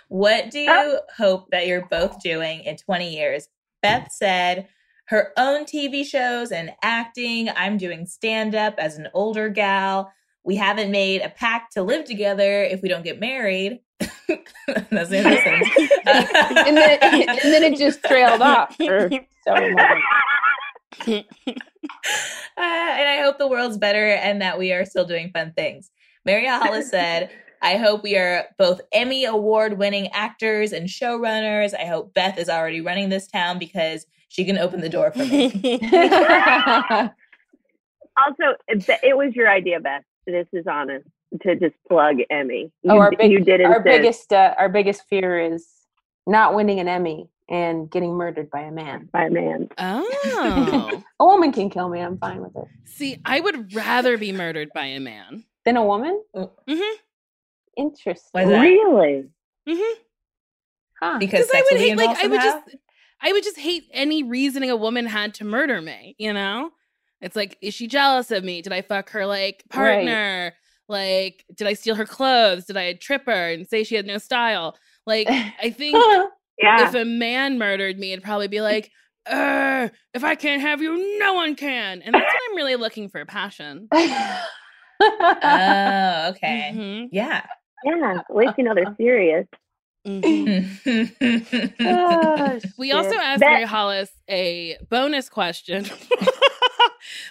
what 0.09 0.51
do 0.51 0.61
you 0.61 0.71
oh. 0.71 1.01
hope 1.17 1.51
that 1.51 1.67
you're 1.67 1.87
both 1.87 2.21
doing 2.23 2.61
in 2.61 2.77
20 2.77 3.15
years? 3.15 3.49
Beth 3.83 4.11
said 4.13 4.69
her 5.07 5.33
own 5.37 5.65
TV 5.65 6.05
shows 6.05 6.53
and 6.53 6.71
acting. 6.83 7.51
I'm 7.51 7.77
doing 7.79 8.07
stand 8.07 8.55
up 8.55 8.75
as 8.79 8.97
an 8.97 9.09
older 9.13 9.49
gal. 9.49 10.13
We 10.45 10.57
haven't 10.57 10.91
made 10.91 11.23
a 11.23 11.29
pact 11.29 11.75
to 11.75 11.83
live 11.83 12.05
together 12.05 12.65
if 12.65 12.83
we 12.83 12.89
don't 12.89 13.05
get 13.05 13.21
married. 13.21 13.81
That's 13.99 15.11
the 15.11 15.19
end 15.19 15.27
of 15.27 15.33
the 15.33 15.43
sentence. 15.43 15.93
and 16.67 16.77
then 16.77 16.99
and 17.03 17.53
then 17.53 17.63
it 17.63 17.79
just 17.79 18.03
trailed 18.05 18.41
off 18.41 18.75
for 18.77 19.11
several 19.45 19.73
months. 19.73 21.27
Uh, 22.57 22.63
and 22.63 23.09
I 23.09 23.23
hope 23.23 23.39
the 23.39 23.49
world's 23.49 23.79
better 23.79 24.11
and 24.11 24.43
that 24.43 24.59
we 24.59 24.73
are 24.73 24.85
still 24.85 25.07
doing 25.07 25.31
fun 25.31 25.53
things. 25.57 25.91
Mary 26.27 26.47
Hollis 26.47 26.91
said, 26.91 27.31
I 27.63 27.77
hope 27.77 28.03
we 28.03 28.17
are 28.17 28.47
both 28.59 28.81
Emmy 28.93 29.25
award 29.25 29.79
winning 29.79 30.09
actors 30.09 30.73
and 30.73 30.87
showrunners. 30.87 31.75
I 31.75 31.87
hope 31.87 32.13
Beth 32.13 32.39
is 32.39 32.51
already 32.51 32.81
running 32.83 33.09
this 33.09 33.27
town 33.27 33.59
because 33.59 34.05
she 34.29 34.45
can 34.45 34.59
open 34.59 34.81
the 34.81 34.89
door 34.91 35.11
for 35.11 35.25
me. 35.25 35.79
Also, 38.17 38.57
it 38.69 38.87
it 39.03 39.17
was 39.17 39.35
your 39.35 39.49
idea, 39.49 39.81
Beth. 39.81 40.03
This 40.31 40.49
is 40.53 40.67
honest 40.67 41.07
to 41.43 41.57
just 41.57 41.75
plug 41.89 42.17
Emmy. 42.31 42.71
You, 42.83 42.93
oh, 42.93 42.99
our 42.99 43.11
big, 43.11 43.31
you 43.31 43.41
did 43.41 43.61
our 43.61 43.77
insist. 43.77 43.85
biggest 43.85 44.33
uh, 44.33 44.55
our 44.59 44.69
biggest 44.69 45.05
fear 45.09 45.39
is 45.53 45.67
not 46.27 46.55
winning 46.55 46.81
an 46.81 46.89
Emmy 46.89 47.29
and 47.49 47.91
getting 47.91 48.15
murdered 48.15 48.51
by 48.51 48.61
a 48.61 48.71
man. 48.71 49.09
by 49.13 49.25
a 49.25 49.31
man. 49.31 49.69
oh. 49.79 51.03
A 51.21 51.25
woman 51.25 51.53
can 51.53 51.69
kill 51.69 51.89
me. 51.89 52.01
I'm 52.01 52.17
fine 52.17 52.41
with 52.41 52.57
it. 52.57 52.65
See, 52.85 53.19
I 53.25 53.41
would 53.41 53.75
rather 53.75 54.17
be 54.17 54.33
murdered 54.33 54.71
by 54.75 54.87
a 54.87 55.01
man. 55.01 55.45
Than 55.67 55.77
a 55.77 55.85
woman? 55.85 56.23
Mm-hmm. 56.35 56.97
Interesting. 57.77 58.29
Why 58.33 58.43
is 58.45 58.49
that? 58.49 58.61
Really? 58.61 59.25
Mm-hmm. 59.69 60.01
Huh. 61.03 61.19
Because 61.19 61.47
Because 61.47 61.51
I 61.55 61.63
would 61.71 61.81
hate, 61.81 61.97
like, 61.97 62.09
I 62.09 62.27
would 62.29 62.41
somehow? 62.41 62.63
just, 62.65 62.77
I 63.21 63.33
would 63.33 63.43
just 63.45 63.59
hate 63.59 63.85
any 63.93 64.23
reasoning 64.23 64.71
a 64.71 64.77
woman 64.77 65.07
had 65.07 65.35
to 65.35 65.45
murder 65.45 65.83
me. 65.83 66.15
You 66.19 66.33
know, 66.33 66.71
it's 67.21 67.37
like, 67.37 67.57
is 67.61 67.75
she 67.75 67.87
jealous 67.87 68.31
of 68.31 68.45
me? 68.45 68.63
Did 68.63 68.73
I 68.73 68.83
fuck 68.83 69.11
her 69.11 69.27
like 69.27 69.63
Right. 69.75 69.97
partner? 70.07 70.55
Like, 70.89 71.45
did 71.55 71.67
I 71.67 71.75
steal 71.75 71.95
her 71.95 72.07
clothes? 72.07 72.65
Did 72.67 72.77
I 72.77 72.95
trip 72.95 73.23
her 73.27 73.51
and 73.53 73.67
say 73.67 73.85
she 73.85 73.95
had 73.95 74.07
no 74.07 74.19
style? 74.19 74.77
Like, 75.07 75.29
I 75.31 75.71
think 75.77 75.97
Yeah. 76.59 76.89
if 76.89 76.95
a 76.95 77.05
man 77.05 77.59
murdered 77.59 77.99
me, 77.99 78.13
it'd 78.13 78.25
probably 78.25 78.49
be 78.49 78.61
like, 78.61 78.91
uh, 79.27 79.89
if 80.15 80.25
I 80.25 80.35
can't 80.35 80.63
have 80.63 80.81
you, 80.83 81.19
no 81.19 81.35
one 81.35 81.55
can. 81.55 82.03
And 82.03 82.15
that's 82.15 82.25
what 82.25 82.43
I'm 82.51 82.57
really 82.57 82.77
looking 82.77 83.09
for 83.09 83.25
passion. 83.25 83.89
Oh, 85.03 86.27
okay. 86.31 86.73
Mhm, 86.75 87.09
Yeah. 87.13 87.43
yeah. 87.85 88.19
At 88.29 88.37
least 88.37 88.55
you 88.59 88.65
know 88.65 88.75
they're 88.75 88.95
serious. 88.99 89.47
mhm. 90.07 91.73
Oh, 91.81 92.59
We 92.79 92.93
also 92.93 93.15
asked 93.17 93.41
That- 93.41 93.51
Mary 93.51 93.65
Hollis 93.65 94.11
a 94.29 94.77
bonus 94.91 95.29
question. 95.31 95.87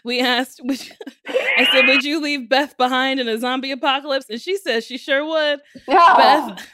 We 0.04 0.20
asked, 0.20 0.62
would 0.64 0.86
you- 0.86 0.96
I 1.28 1.68
said, 1.72 1.88
would 1.88 2.04
you 2.04 2.22
leave 2.22 2.50
Beth 2.50 2.78
behind 2.78 3.20
in 3.20 3.28
a 3.28 3.38
zombie 3.38 3.72
apocalypse? 3.72 4.30
And 4.30 4.41
she 4.41 4.58
says 4.58 4.86
she 4.86 4.98
sure 4.98 5.26
would. 5.26 5.60
Beth, 5.88 6.68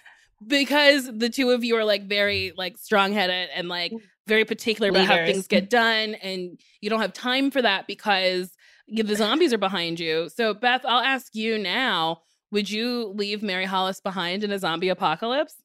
because 0.46 1.10
the 1.12 1.30
two 1.30 1.52
of 1.52 1.64
you 1.64 1.76
are 1.76 1.86
like 1.86 2.08
very 2.08 2.54
like 2.58 2.78
strong 2.78 3.14
headed 3.14 3.50
and 3.56 3.68
like 3.70 3.92
mm. 3.92 4.02
very 4.28 4.46
particular 4.46 4.90
about 4.90 5.08
how 5.08 5.26
things 5.26 5.48
get 5.48 5.70
done, 5.70 6.16
and 6.16 6.60
you 6.82 6.90
don't 6.90 7.02
have 7.02 7.14
time 7.14 7.52
for 7.52 7.62
that 7.62 7.88
because 7.88 8.52
the 8.88 9.16
zombies 9.16 9.54
are 9.54 9.58
behind 9.58 10.00
you. 10.00 10.30
So, 10.30 10.54
Beth, 10.54 10.82
I'll 10.86 11.04
ask 11.04 11.34
you 11.36 11.58
now: 11.58 12.22
Would 12.52 12.70
you 12.70 13.08
leave 13.16 13.42
Mary 13.42 13.66
Hollis 13.66 14.00
behind 14.02 14.44
in 14.44 14.52
a 14.52 14.60
zombie 14.60 14.90
apocalypse? 14.90 15.56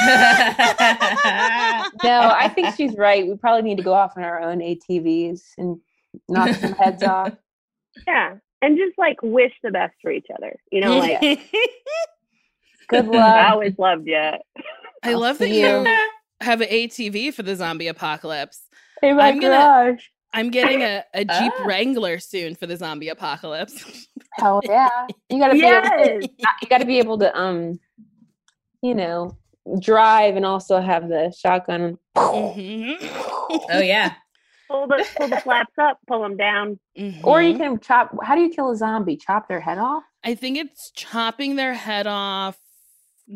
No, 2.02 2.32
I 2.34 2.50
think 2.54 2.74
she's 2.76 2.94
right. 2.96 3.26
We 3.26 3.36
probably 3.36 3.62
need 3.62 3.76
to 3.76 3.82
go 3.82 3.92
off 3.92 4.16
on 4.16 4.22
our 4.24 4.40
own 4.40 4.58
ATVs 4.60 5.42
and 5.58 5.78
knock 6.28 6.54
some 6.56 6.72
heads 6.74 7.02
off. 7.02 7.32
Yeah. 8.06 8.36
And 8.62 8.78
just 8.78 8.96
like 8.98 9.20
wish 9.20 9.52
the 9.64 9.70
best 9.72 9.94
for 10.00 10.12
each 10.12 10.28
other. 10.34 10.54
You 10.70 10.80
know, 10.82 10.98
like 10.98 11.20
Good 12.88 13.06
luck. 13.08 13.16
I 13.16 13.50
always 13.50 13.76
loved 13.78 14.06
you. 14.06 14.16
I 14.16 14.38
I'll 15.02 15.18
love 15.20 15.38
that 15.38 15.48
you 15.48 15.66
you. 15.66 15.96
have 16.40 16.60
an 16.60 16.68
ATV 16.68 17.34
for 17.34 17.42
the 17.42 17.56
zombie 17.56 17.88
apocalypse. 17.88 18.62
Hey, 19.02 19.12
my 19.12 19.28
I'm 19.28 19.40
gonna- 19.40 19.56
garage. 19.56 20.02
I'm 20.32 20.50
getting 20.50 20.82
a, 20.82 21.02
a 21.14 21.24
Jeep 21.24 21.52
Ah. 21.58 21.64
Wrangler 21.66 22.20
soon 22.20 22.54
for 22.54 22.68
the 22.68 22.76
zombie 22.76 23.08
apocalypse. 23.08 24.06
Hell 24.34 24.60
yeah! 24.64 24.88
You 25.28 25.40
gotta 25.40 25.54
be. 25.54 25.64
Able 25.64 25.88
Yes. 25.88 26.22
to, 26.22 26.28
you 26.62 26.68
gotta 26.68 26.84
be 26.86 26.98
able 27.00 27.18
to, 27.18 27.36
um, 27.36 27.80
you 28.82 28.94
know, 28.94 29.36
drive 29.78 30.36
and 30.36 30.44
also 30.46 30.80
have 30.80 31.08
the 31.08 31.32
shotgun. 31.38 31.98
Mhm. 32.16 32.96
oh, 33.72 33.80
yeah. 33.80 34.14
Pull 34.70 34.86
the 34.86 35.04
pull 35.16 35.26
the 35.28 35.36
flaps 35.38 35.76
up, 35.78 35.98
pull 36.06 36.22
them 36.22 36.36
down. 36.36 36.78
Or 37.24 37.42
you 37.42 37.56
can 37.58 37.80
chop. 37.80 38.12
How 38.22 38.36
do 38.36 38.40
you 38.42 38.50
kill 38.50 38.70
a 38.70 38.76
zombie? 38.76 39.16
Chop 39.16 39.48
their 39.48 39.58
head 39.60 39.78
off? 39.78 40.04
I 40.22 40.36
think 40.36 40.56
it's 40.58 40.92
chopping 40.92 41.56
their 41.56 41.74
head 41.74 42.06
off. 42.06 42.56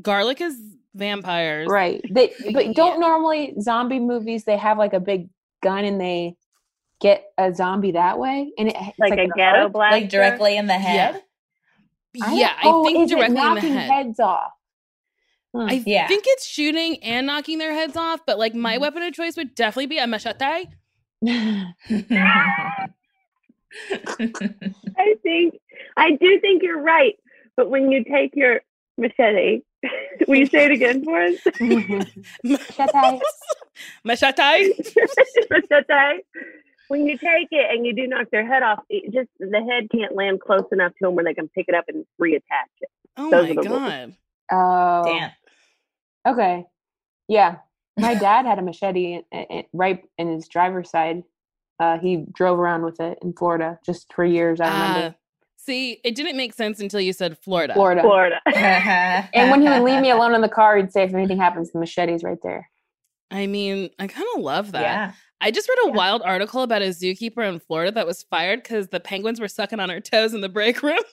Garlic 0.00 0.40
is 0.40 0.56
vampires. 0.94 1.66
Right. 1.68 2.00
They 2.08 2.32
but 2.52 2.66
Yeah. 2.66 2.72
don't 2.74 3.00
normally 3.00 3.54
zombie 3.60 3.98
movies. 3.98 4.44
They 4.44 4.56
have 4.56 4.78
like 4.78 4.92
a 4.92 5.00
big 5.00 5.28
gun 5.60 5.84
and 5.84 6.00
they 6.00 6.36
get 7.00 7.24
a 7.36 7.52
zombie 7.52 7.90
that 7.92 8.16
way, 8.20 8.52
and 8.56 8.68
it, 8.68 8.76
it's 8.78 8.98
Like, 9.00 9.12
a 9.18 9.26
ghetto 9.26 9.62
arc. 9.64 9.72
blaster. 9.72 9.96
Like 10.00 10.08
directly 10.10 10.56
in 10.56 10.66
the 10.66 10.74
head? 10.74 11.20
I 12.22 12.34
Yeah, 12.34 12.50
don't- 12.50 12.58
I 12.58 12.62
oh, 12.66 12.84
think 12.84 12.98
is 13.00 13.10
it 13.10 13.14
directly 13.16 13.26
in 13.26 13.34
the 13.34 13.40
knocking 13.54 13.72
head. 13.74 13.90
heads 13.90 14.20
off. 14.20 14.52
Hmm. 15.54 15.68
I 15.70 15.82
Yeah. 15.86 16.08
think 16.08 16.24
it's 16.26 16.44
shooting 16.46 17.02
and 17.02 17.26
knocking 17.26 17.58
their 17.58 17.72
heads 17.72 17.96
off, 17.96 18.20
but 18.26 18.38
like 18.38 18.54
my 18.54 18.76
weapon 18.78 19.02
of 19.02 19.12
choice 19.14 19.36
would 19.36 19.54
definitely 19.54 19.86
be 19.86 19.98
a 19.98 20.06
machete. 20.06 20.66
I 24.96 25.14
think 25.22 25.54
I 25.96 26.12
do 26.12 26.40
think 26.40 26.62
you're 26.62 26.80
right. 26.80 27.14
But 27.56 27.70
when 27.70 27.90
you 27.92 28.04
take 28.04 28.34
your 28.34 28.60
machete, 28.98 29.60
will 30.28 30.36
you 30.36 30.46
say 30.46 30.64
it 30.66 30.72
again 30.72 31.04
for 31.04 31.20
us? 31.22 31.34
Machete. 31.60 33.14
machete. 34.04 34.72
machete. 35.50 36.22
When 36.88 37.06
you 37.06 37.16
take 37.16 37.48
it 37.50 37.70
and 37.70 37.86
you 37.86 37.94
do 37.94 38.06
knock 38.06 38.28
their 38.30 38.46
head 38.46 38.62
off, 38.62 38.80
it 38.90 39.12
just 39.12 39.28
the 39.38 39.60
head 39.64 39.88
can't 39.90 40.14
land 40.14 40.40
close 40.40 40.64
enough 40.72 40.92
to 40.92 40.98
them 41.06 41.14
where 41.14 41.24
they 41.24 41.34
can 41.34 41.48
pick 41.48 41.66
it 41.68 41.74
up 41.74 41.84
and 41.88 42.04
reattach 42.20 42.42
it. 42.80 42.90
Oh 43.16 43.30
Those 43.30 43.44
my 43.44 43.50
are 43.50 43.54
the 43.62 43.70
rules. 43.70 43.80
god. 43.80 44.14
Oh, 44.52 45.02
Damn. 45.06 45.30
Okay. 46.26 46.64
Yeah, 47.28 47.56
my 47.98 48.14
dad 48.14 48.46
had 48.46 48.58
a 48.58 48.62
machete 48.62 49.22
in, 49.30 49.44
in, 49.44 49.64
right 49.72 50.04
in 50.18 50.28
his 50.28 50.48
driver's 50.48 50.90
side. 50.90 51.22
Uh, 51.80 51.98
he 51.98 52.24
drove 52.32 52.58
around 52.58 52.84
with 52.84 53.00
it 53.00 53.18
in 53.22 53.32
Florida 53.32 53.78
just 53.84 54.12
for 54.12 54.24
years. 54.24 54.60
I 54.60 54.66
remember. 54.66 55.16
Ah, 55.16 55.20
see, 55.56 56.00
it 56.04 56.14
didn't 56.14 56.36
make 56.36 56.52
sense 56.52 56.80
until 56.80 57.00
you 57.00 57.12
said 57.12 57.38
Florida. 57.38 57.74
Florida. 57.74 58.02
Florida. 58.02 58.40
And 59.34 59.50
when 59.50 59.62
he 59.62 59.68
would 59.68 59.82
leave 59.82 60.00
me 60.00 60.10
alone 60.10 60.34
in 60.34 60.40
the 60.40 60.48
car, 60.48 60.76
he'd 60.76 60.92
say, 60.92 61.04
"If 61.04 61.14
anything 61.14 61.38
happens, 61.38 61.72
the 61.72 61.78
machete's 61.80 62.22
right 62.22 62.38
there." 62.42 62.70
I 63.30 63.46
mean, 63.46 63.90
I 63.98 64.06
kind 64.06 64.26
of 64.36 64.42
love 64.42 64.72
that. 64.72 64.82
yeah. 64.82 65.12
I 65.40 65.50
just 65.50 65.68
read 65.68 65.90
a 65.90 65.92
wild 65.92 66.22
article 66.22 66.62
about 66.62 66.82
a 66.82 66.86
zookeeper 66.86 67.46
in 67.46 67.58
Florida 67.58 67.92
that 67.92 68.06
was 68.06 68.22
fired 68.22 68.62
because 68.62 68.88
the 68.88 69.00
penguins 69.00 69.40
were 69.40 69.48
sucking 69.48 69.80
on 69.80 69.90
her 69.90 70.00
toes 70.00 70.32
in 70.32 70.40
the 70.40 70.48
break 70.48 70.82
room. 70.82 70.96
and 70.96 71.06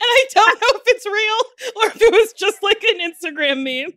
I 0.00 0.24
don't 0.34 0.60
know 0.60 0.80
if 0.80 0.82
it's 0.86 1.06
real 1.06 1.76
or 1.76 1.86
if 1.88 2.02
it 2.02 2.12
was 2.12 2.32
just 2.34 2.62
like 2.62 2.82
an 2.82 3.10
Instagram 3.10 3.62
meme, 3.62 3.94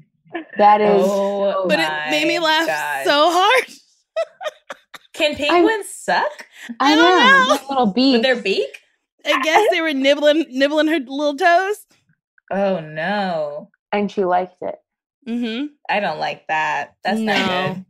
That 0.57 0.81
is. 0.81 1.03
Oh, 1.05 1.65
but 1.67 1.79
it 1.79 1.89
made 2.11 2.27
me 2.27 2.39
laugh 2.39 2.65
so 3.05 3.31
hard. 3.31 3.65
Can 5.13 5.35
penguins 5.35 5.89
suck 5.89 6.45
I, 6.79 6.93
I 6.93 6.95
don't 6.95 7.05
know. 7.05 7.23
know. 7.25 7.55
that 7.55 7.67
Little 7.69 7.85
beak. 7.93 8.13
with 8.13 8.21
their 8.23 8.35
beak? 8.41 8.79
I 9.25 9.41
guess 9.43 9.67
they 9.71 9.81
were 9.81 9.93
nibbling, 9.93 10.45
nibbling 10.49 10.87
her 10.87 10.99
little 10.99 11.35
toes. 11.35 11.85
Oh 12.51 12.79
no. 12.79 13.69
and 13.91 14.11
she 14.11 14.23
liked 14.25 14.61
it. 14.61 14.75
Mm-hmm. 15.27 15.65
I 15.89 15.99
don't 15.99 16.19
like 16.19 16.47
that. 16.47 16.95
That's 17.03 17.19
not 17.19 17.35
No. 17.47 17.73
good. 17.73 17.85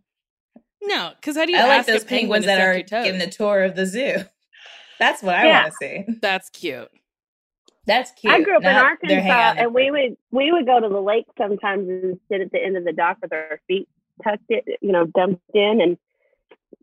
No, 0.84 1.12
because 1.20 1.36
how 1.36 1.46
do 1.46 1.52
you 1.52 1.58
I 1.58 1.66
like 1.68 1.80
ask 1.80 1.90
a 1.90 1.94
those 1.94 2.04
penguin 2.06 2.44
penguins 2.44 2.46
to 2.46 2.48
that 2.48 2.62
are 2.62 2.74
your 2.78 3.04
giving 3.04 3.20
the 3.20 3.28
tour 3.28 3.64
of 3.64 3.76
the 3.76 3.86
zoo. 3.86 4.24
That's 5.00 5.22
what 5.22 5.36
I 5.36 5.46
Yeah. 5.46 5.62
want 5.64 5.74
to 5.74 5.78
see. 5.78 6.06
That's 6.22 6.50
cute. 6.50 6.90
That's 7.88 8.12
cute. 8.12 8.34
I 8.34 8.42
grew 8.42 8.58
up 8.58 8.64
in 8.64 8.74
not 8.74 8.98
their 9.02 9.22
hang 9.22 9.32
Arkansas, 9.32 9.64
and 9.64 9.74
we 9.74 9.90
would 9.90 10.18
we 10.32 10.52
would 10.52 10.66
go 10.66 10.80
to 10.80 10.88
the 10.90 11.02
lake 11.02 11.26
sometimes 11.38 11.88
and 11.90 12.20
sit 12.30 12.42
at 12.42 12.52
the 12.52 12.64
end 12.64 12.78
of 12.78 12.84
the 12.84 12.94
dock 12.94 13.18
with 13.22 13.34
our 13.34 13.60
feet 13.68 13.88
tucked 14.24 14.44
it, 14.50 14.66
you 14.82 14.92
know, 14.92 15.06
dumped 15.06 15.42
in, 15.54 15.80
and 15.82 15.98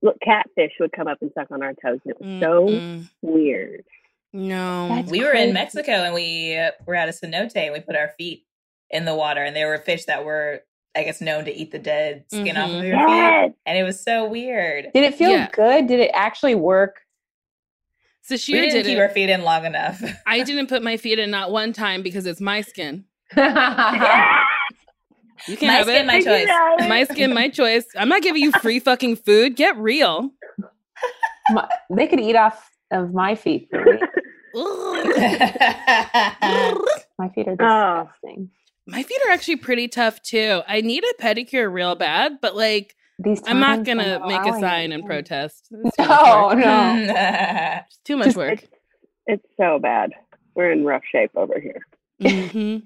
look, 0.02 0.16
catfish 0.20 0.72
would 0.81 0.93
come 0.93 1.06
up 1.09 1.18
and 1.20 1.31
suck 1.35 1.51
on 1.51 1.62
our 1.62 1.74
toes. 1.74 1.98
And 2.05 2.12
it 2.12 2.20
was 2.20 2.40
so 2.40 2.68
Mm-mm. 2.68 3.09
weird. 3.22 3.85
No. 4.32 4.89
That's 4.89 5.10
we 5.10 5.22
were 5.22 5.32
in. 5.32 5.52
Mexico 5.52 5.93
and 5.93 6.14
we 6.14 6.56
uh, 6.56 6.70
were 6.86 6.94
at 6.94 7.09
a 7.09 7.12
cenote 7.12 7.52
and 7.56 7.72
we 7.72 7.81
put 7.81 7.97
our 7.97 8.12
feet 8.18 8.44
in 8.90 9.05
the 9.05 9.14
water 9.14 9.43
and 9.43 9.55
there 9.55 9.68
were 9.68 9.78
fish 9.78 10.05
that 10.06 10.24
were, 10.24 10.60
I 10.97 11.05
guess, 11.05 11.20
known 11.20 11.44
to 11.44 11.55
eat 11.55 11.70
the 11.70 11.78
dead 11.78 12.24
skin 12.28 12.56
off 12.56 12.70
of 12.70 12.85
your 12.85 12.98
feet. 12.98 13.55
And 13.66 13.78
it 13.78 13.85
was 13.85 14.01
so 14.02 14.26
weird. 14.28 14.86
Did 14.93 15.05
it 15.05 15.14
feel 15.14 15.31
Yeah. 15.31 15.48
good? 15.52 15.86
Did 15.86 16.01
it 16.01 16.10
actually 16.14 16.55
work? 16.56 17.01
So 18.26 18.34
We 18.34 18.38
she 18.38 18.52
didn't 18.55 18.70
did 18.72 18.86
keep 18.86 18.96
it. 18.96 19.01
our 19.01 19.09
feet 19.10 19.28
in 19.28 19.42
long 19.42 19.64
enough. 19.66 20.02
I 20.26 20.42
didn't 20.42 20.68
put 20.68 20.82
my 20.82 20.96
feet 20.96 21.18
in 21.18 21.30
not 21.30 21.51
one 21.51 21.72
time 21.74 22.02
because 22.02 22.24
it's 22.26 22.40
my 22.40 22.60
skin. 22.62 23.05
You 25.46 25.59
can 25.59 25.68
My 25.68 25.74
have 25.74 25.86
skin, 25.86 26.05
it. 26.05 26.06
my 26.06 26.20
choice. 26.22 26.48
my 26.88 27.05
skin, 27.05 27.34
my 27.34 27.48
choice. 27.51 27.84
I'm 27.96 28.09
not 28.09 28.22
giving 28.22 28.40
you 28.42 28.51
free 28.62 28.78
fucking 28.80 29.16
food. 29.16 29.56
Get 29.56 29.76
real. 29.76 30.30
My- 31.51 31.68
they 31.90 32.06
could 32.06 32.20
eat 32.20 32.34
off 32.36 32.70
of 32.90 33.12
my 33.12 33.34
feet. 33.34 33.68
My 37.18 37.28
feet 37.34 37.48
are 37.48 37.56
Oh. 37.60 38.05
disgusting. 38.05 38.51
my 38.86 39.02
feet 39.02 39.20
are 39.26 39.32
actually 39.32 39.56
pretty 39.56 39.88
tough 39.88 40.22
too. 40.22 40.62
I 40.66 40.80
need 40.80 41.05
a 41.05 41.22
pedicure 41.22 41.70
real 41.72 41.94
bad, 41.94 42.38
but 42.40 42.56
like 42.56 42.94
These 43.18 43.42
I'm 43.46 43.60
not 43.60 43.84
gonna 43.84 44.20
make 44.26 44.40
a 44.44 44.58
sign 44.58 44.90
and 44.92 45.04
protest. 45.06 45.68
It's 45.70 45.98
No, 45.98 46.52
no. 46.52 47.04
It's 47.86 47.98
too 48.04 48.16
much 48.16 48.34
work. 48.36 48.62
It's, 48.62 48.68
it's 49.26 49.46
so 49.56 49.78
bad. 49.78 50.12
We're 50.54 50.72
in 50.72 50.84
rough 50.84 51.02
shape 51.10 51.30
over 51.36 51.60
here. 51.60 51.86
hmm 52.20 52.78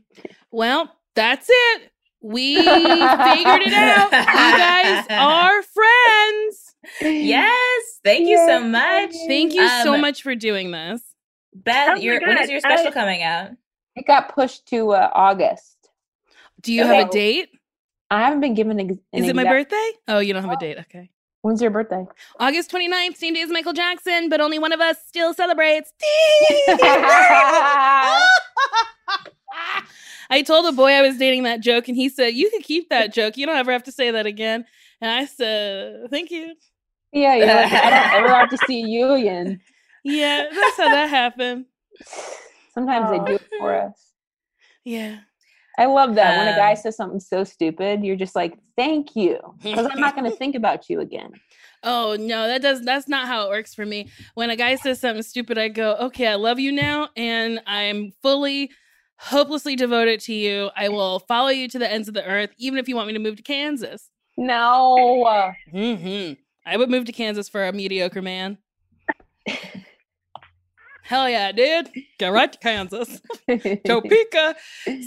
Well, 0.50 0.94
that's 1.14 1.46
it. 1.50 1.82
We 2.20 2.56
figured 2.56 3.62
it 3.62 3.72
out. 3.72 4.10
You 4.12 4.58
guys 4.58 5.06
are 5.10 5.62
friends. 5.62 6.74
yes. 7.00 8.00
Thank 8.04 8.28
you 8.28 8.36
so 8.38 8.60
much. 8.60 9.12
Thank 9.26 9.54
you 9.54 9.66
so 9.82 9.94
Um, 9.94 10.00
much 10.00 10.22
for 10.22 10.34
doing 10.34 10.70
this. 10.70 11.02
Beth, 11.54 11.90
Oh 11.92 11.94
your, 12.00 12.20
when 12.20 12.38
is 12.38 12.50
your 12.50 12.60
special 12.60 12.88
I- 12.88 12.92
coming 12.92 13.22
out? 13.22 13.50
It 13.96 14.06
got 14.06 14.34
pushed 14.34 14.66
to 14.68 14.90
uh, 14.92 15.10
August. 15.12 15.76
Do 16.60 16.72
you 16.72 16.84
have 16.84 17.08
a 17.08 17.10
date? 17.10 17.48
I 18.10 18.20
haven't 18.22 18.40
been 18.40 18.54
given. 18.54 18.80
Ex- 18.80 18.90
an 19.12 19.24
Is 19.24 19.28
it 19.28 19.36
my 19.36 19.44
birthday? 19.44 19.90
Oh, 20.08 20.18
you 20.18 20.32
don't 20.32 20.42
have 20.42 20.52
a 20.52 20.56
date. 20.56 20.78
Okay. 20.78 21.10
When's 21.42 21.62
your 21.62 21.70
birthday? 21.70 22.04
August 22.40 22.70
29th, 22.72 23.16
same 23.16 23.34
day 23.34 23.42
as 23.42 23.50
Michael 23.50 23.72
Jackson, 23.72 24.28
but 24.28 24.40
only 24.40 24.58
one 24.58 24.72
of 24.72 24.80
us 24.80 24.96
still 25.06 25.32
celebrates. 25.32 25.92
I 30.30 30.42
told 30.42 30.66
a 30.66 30.72
boy 30.72 30.90
I 30.90 31.02
was 31.02 31.16
dating 31.16 31.44
that 31.44 31.60
joke, 31.60 31.88
and 31.88 31.96
he 31.96 32.08
said, 32.08 32.34
You 32.34 32.50
can 32.50 32.60
keep 32.60 32.90
that 32.90 33.12
joke. 33.12 33.36
You 33.36 33.46
don't 33.46 33.56
ever 33.56 33.72
have 33.72 33.84
to 33.84 33.92
say 33.92 34.10
that 34.10 34.26
again. 34.26 34.64
And 35.00 35.10
I 35.10 35.26
said, 35.26 36.10
Thank 36.10 36.30
you. 36.30 36.54
yeah, 37.12 37.36
you're 37.36 37.46
like, 37.46 37.72
I 37.72 37.90
don't 37.90 38.24
ever 38.24 38.34
have 38.34 38.50
to 38.50 38.58
see 38.66 38.80
you 38.80 39.12
again. 39.12 39.60
Yeah, 40.04 40.44
that's 40.50 40.76
how 40.76 40.88
that 40.88 41.08
happened. 41.08 41.66
Sometimes 42.74 43.10
they 43.10 43.18
do 43.18 43.34
it 43.36 43.48
for 43.58 43.74
us. 43.74 44.12
Yeah. 44.84 45.18
I 45.78 45.86
love 45.86 46.16
that 46.16 46.36
when 46.36 46.48
a 46.48 46.56
guy 46.56 46.72
Um, 46.72 46.76
says 46.76 46.96
something 46.96 47.20
so 47.20 47.44
stupid, 47.44 48.04
you're 48.04 48.16
just 48.16 48.34
like, 48.34 48.58
"Thank 48.76 49.14
you," 49.14 49.38
because 49.62 49.86
I'm 49.90 50.00
not 50.00 50.16
going 50.16 50.30
to 50.30 50.36
think 50.36 50.54
about 50.54 50.90
you 50.90 51.00
again. 51.00 51.32
Oh 51.84 52.16
no, 52.18 52.48
that 52.48 52.60
does 52.60 52.84
that's 52.84 53.06
not 53.06 53.28
how 53.28 53.46
it 53.46 53.50
works 53.50 53.72
for 53.72 53.86
me. 53.86 54.10
When 54.34 54.50
a 54.50 54.56
guy 54.56 54.74
says 54.74 54.98
something 55.00 55.22
stupid, 55.22 55.58
I 55.58 55.68
go, 55.68 55.94
"Okay, 56.00 56.26
I 56.26 56.34
love 56.34 56.58
you 56.58 56.72
now 56.72 57.10
and 57.16 57.62
I'm 57.68 58.10
fully 58.20 58.72
hopelessly 59.20 59.76
devoted 59.76 60.18
to 60.22 60.34
you. 60.34 60.70
I 60.76 60.88
will 60.88 61.20
follow 61.20 61.50
you 61.50 61.68
to 61.68 61.78
the 61.78 61.88
ends 61.88 62.08
of 62.08 62.14
the 62.14 62.24
earth 62.24 62.50
even 62.58 62.80
if 62.80 62.88
you 62.88 62.96
want 62.96 63.06
me 63.06 63.12
to 63.12 63.20
move 63.20 63.36
to 63.36 63.44
Kansas." 63.44 64.10
No, 64.36 65.54
Mhm. 65.72 66.36
I 66.66 66.76
would 66.76 66.90
move 66.90 67.04
to 67.04 67.12
Kansas 67.12 67.48
for 67.48 67.64
a 67.64 67.72
mediocre 67.72 68.22
man. 68.22 68.58
Hell 71.08 71.30
yeah, 71.30 71.46
I 71.46 71.52
did. 71.52 71.88
Get 72.18 72.28
right 72.28 72.52
to 72.52 72.58
Kansas. 72.58 73.22
Topeka. 73.86 74.54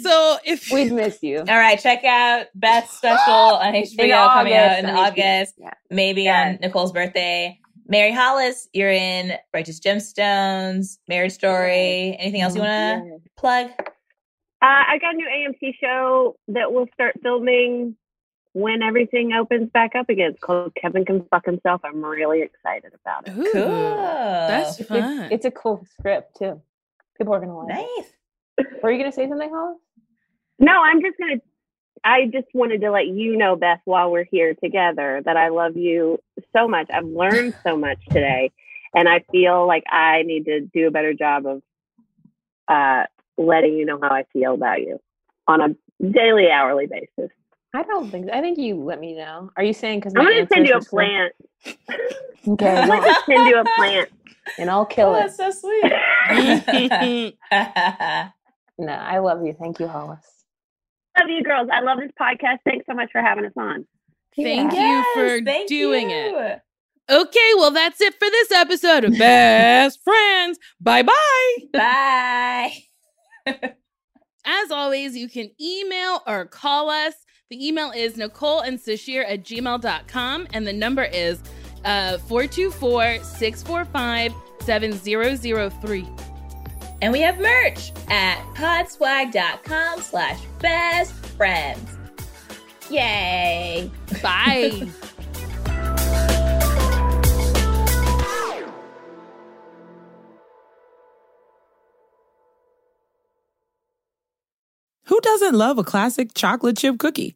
So 0.01 0.37
if 0.43 0.71
we'd 0.71 0.91
miss 0.91 1.21
you. 1.21 1.37
All 1.39 1.45
right, 1.45 1.79
check 1.79 2.03
out 2.03 2.47
Beth's 2.55 2.97
special 2.97 3.31
on 3.33 3.73
HBO 3.75 4.33
coming 4.33 4.53
out 4.55 4.79
in 4.79 4.85
August 4.87 4.87
on 4.87 4.95
HBO. 4.95 5.07
August. 5.11 5.53
Yeah. 5.59 5.73
maybe 5.91 6.23
Yes. 6.23 6.55
on 6.55 6.59
Nicole's 6.61 6.91
birthday. 6.91 7.59
Mary 7.87 8.11
Hollis, 8.11 8.67
you're 8.73 8.89
in 8.89 9.33
Righteous 9.53 9.79
Gemstones, 9.79 10.97
Marriage 11.07 11.33
Story. 11.33 12.15
Anything 12.19 12.41
else 12.41 12.55
you 12.55 12.61
want 12.61 13.03
to 13.05 13.29
plug? 13.37 13.67
Uh, 13.79 13.81
I 14.61 14.97
got 14.99 15.13
a 15.13 15.17
new 15.17 15.27
AMC 15.27 15.73
show 15.79 16.35
that 16.47 16.71
will 16.73 16.87
start 16.95 17.13
filming 17.21 17.95
when 18.53 18.81
everything 18.81 19.33
opens 19.33 19.69
back 19.71 19.95
up 19.95 20.09
again. 20.09 20.31
It's 20.31 20.39
called 20.39 20.73
Kevin 20.75 21.05
Can 21.05 21.23
Fuck 21.29 21.45
Himself. 21.45 21.81
I'm 21.83 22.03
really 22.03 22.41
excited 22.41 22.91
about 23.03 23.27
it. 23.27 23.37
Ooh, 23.37 23.51
Cool. 23.51 23.95
That's 23.97 24.79
It's, 24.79 24.89
fun. 24.89 25.31
it's 25.31 25.45
a 25.45 25.51
cool 25.51 25.85
script 25.97 26.37
too. 26.37 26.61
People 27.17 27.33
are 27.33 27.39
going 27.39 27.49
to 27.49 27.55
like. 27.55 27.69
it. 27.69 28.05
Nice. 28.57 28.67
Were 28.83 28.91
you 28.91 28.97
going 28.99 29.11
to 29.11 29.15
say 29.15 29.27
something, 29.29 29.49
Hollis? 29.49 29.77
No, 30.59 30.73
I'm 30.83 31.01
just 31.01 31.17
gonna. 31.17 31.41
I 32.03 32.25
just 32.31 32.47
wanted 32.53 32.81
to 32.81 32.91
let 32.91 33.07
you 33.07 33.35
know, 33.37 33.55
Beth, 33.55 33.79
while 33.85 34.11
we're 34.11 34.23
here 34.25 34.53
together, 34.55 35.21
that 35.25 35.37
I 35.37 35.49
love 35.49 35.75
you 35.77 36.19
so 36.55 36.67
much. 36.67 36.87
I've 36.93 37.05
learned 37.05 37.55
so 37.63 37.77
much 37.77 37.97
today, 38.09 38.51
and 38.93 39.07
I 39.09 39.23
feel 39.31 39.65
like 39.67 39.83
I 39.89 40.21
need 40.23 40.45
to 40.45 40.61
do 40.61 40.87
a 40.87 40.91
better 40.91 41.13
job 41.13 41.45
of 41.47 41.61
uh, 42.67 43.05
letting 43.37 43.73
you 43.75 43.85
know 43.85 43.99
how 44.01 44.09
I 44.09 44.25
feel 44.33 44.53
about 44.53 44.81
you 44.81 44.99
on 45.47 45.61
a 45.61 45.69
daily, 46.11 46.49
hourly 46.51 46.85
basis. 46.87 47.31
I 47.73 47.83
don't 47.83 48.09
think. 48.11 48.29
I 48.31 48.41
think 48.41 48.57
you 48.57 48.75
let 48.83 48.99
me 48.99 49.15
know. 49.15 49.49
Are 49.55 49.63
you 49.63 49.73
saying 49.73 49.99
because 50.01 50.13
I'm 50.17 50.23
gonna 50.25 50.47
send 50.51 50.67
you 50.67 50.75
a 50.75 50.81
plant. 50.81 51.33
Okay, 52.47 52.69
I'm 52.69 52.87
gonna 52.89 53.13
send 53.25 53.47
you 53.47 53.59
a 53.59 53.63
plant. 53.77 54.09
and 54.57 54.69
I'll 54.69 54.85
kill 54.85 55.09
Oh, 55.09 55.13
it. 55.15 55.31
that's 55.37 55.37
so 55.37 55.51
sweet. 55.51 57.33
No, 58.77 58.93
I 58.93 59.19
love 59.19 59.45
you. 59.45 59.53
Thank 59.59 59.79
you, 59.79 59.87
Hollis. 59.87 60.25
Love 61.19 61.29
you, 61.29 61.43
girls. 61.43 61.69
I 61.71 61.81
love 61.81 61.99
this 61.99 62.09
podcast. 62.19 62.57
Thanks 62.65 62.85
so 62.89 62.95
much 62.95 63.09
for 63.11 63.21
having 63.21 63.45
us 63.45 63.51
on. 63.55 63.85
Thank 64.35 64.73
Yeah. 64.73 64.97
you 64.97 65.05
for 65.13 65.45
thank 65.45 65.69
doing 65.69 66.09
you. 66.09 66.39
it. 66.39 66.61
Okay, 67.09 67.51
well, 67.57 67.69
that's 67.71 68.01
it 68.01 68.13
for 68.13 68.27
this 68.29 68.51
episode 68.51 69.03
of 69.03 69.15
Best 69.19 69.99
Friends. 70.03 70.57
Bye 70.79 71.03
bye. 71.03 71.57
Bye. 71.73 72.73
As 74.45 74.71
always, 74.71 75.15
you 75.15 75.29
can 75.29 75.51
email 75.61 76.21
or 76.25 76.45
call 76.45 76.89
us. 76.89 77.13
The 77.51 77.67
email 77.67 77.91
is 77.91 78.15
Nicole 78.15 78.61
and 78.61 78.79
Sasheer 78.79 79.25
at 79.27 79.43
gmail.com, 79.43 80.47
and 80.53 80.65
the 80.65 80.71
number 80.71 81.03
is 81.03 81.37
uh, 81.83 82.17
424 82.19 83.21
645 83.25 84.33
7003. 84.61 86.07
And 87.01 87.11
we 87.11 87.19
have 87.19 87.37
merch 87.39 87.91
at 88.07 88.37
podswag.com 88.55 89.99
slash 89.99 90.39
best 90.59 91.11
friends. 91.11 91.97
Yay. 92.89 93.91
Bye. 94.23 94.87
Who 105.07 105.19
doesn't 105.19 105.55
love 105.55 105.77
a 105.77 105.83
classic 105.83 106.33
chocolate 106.33 106.77
chip 106.77 106.97
cookie? 106.97 107.35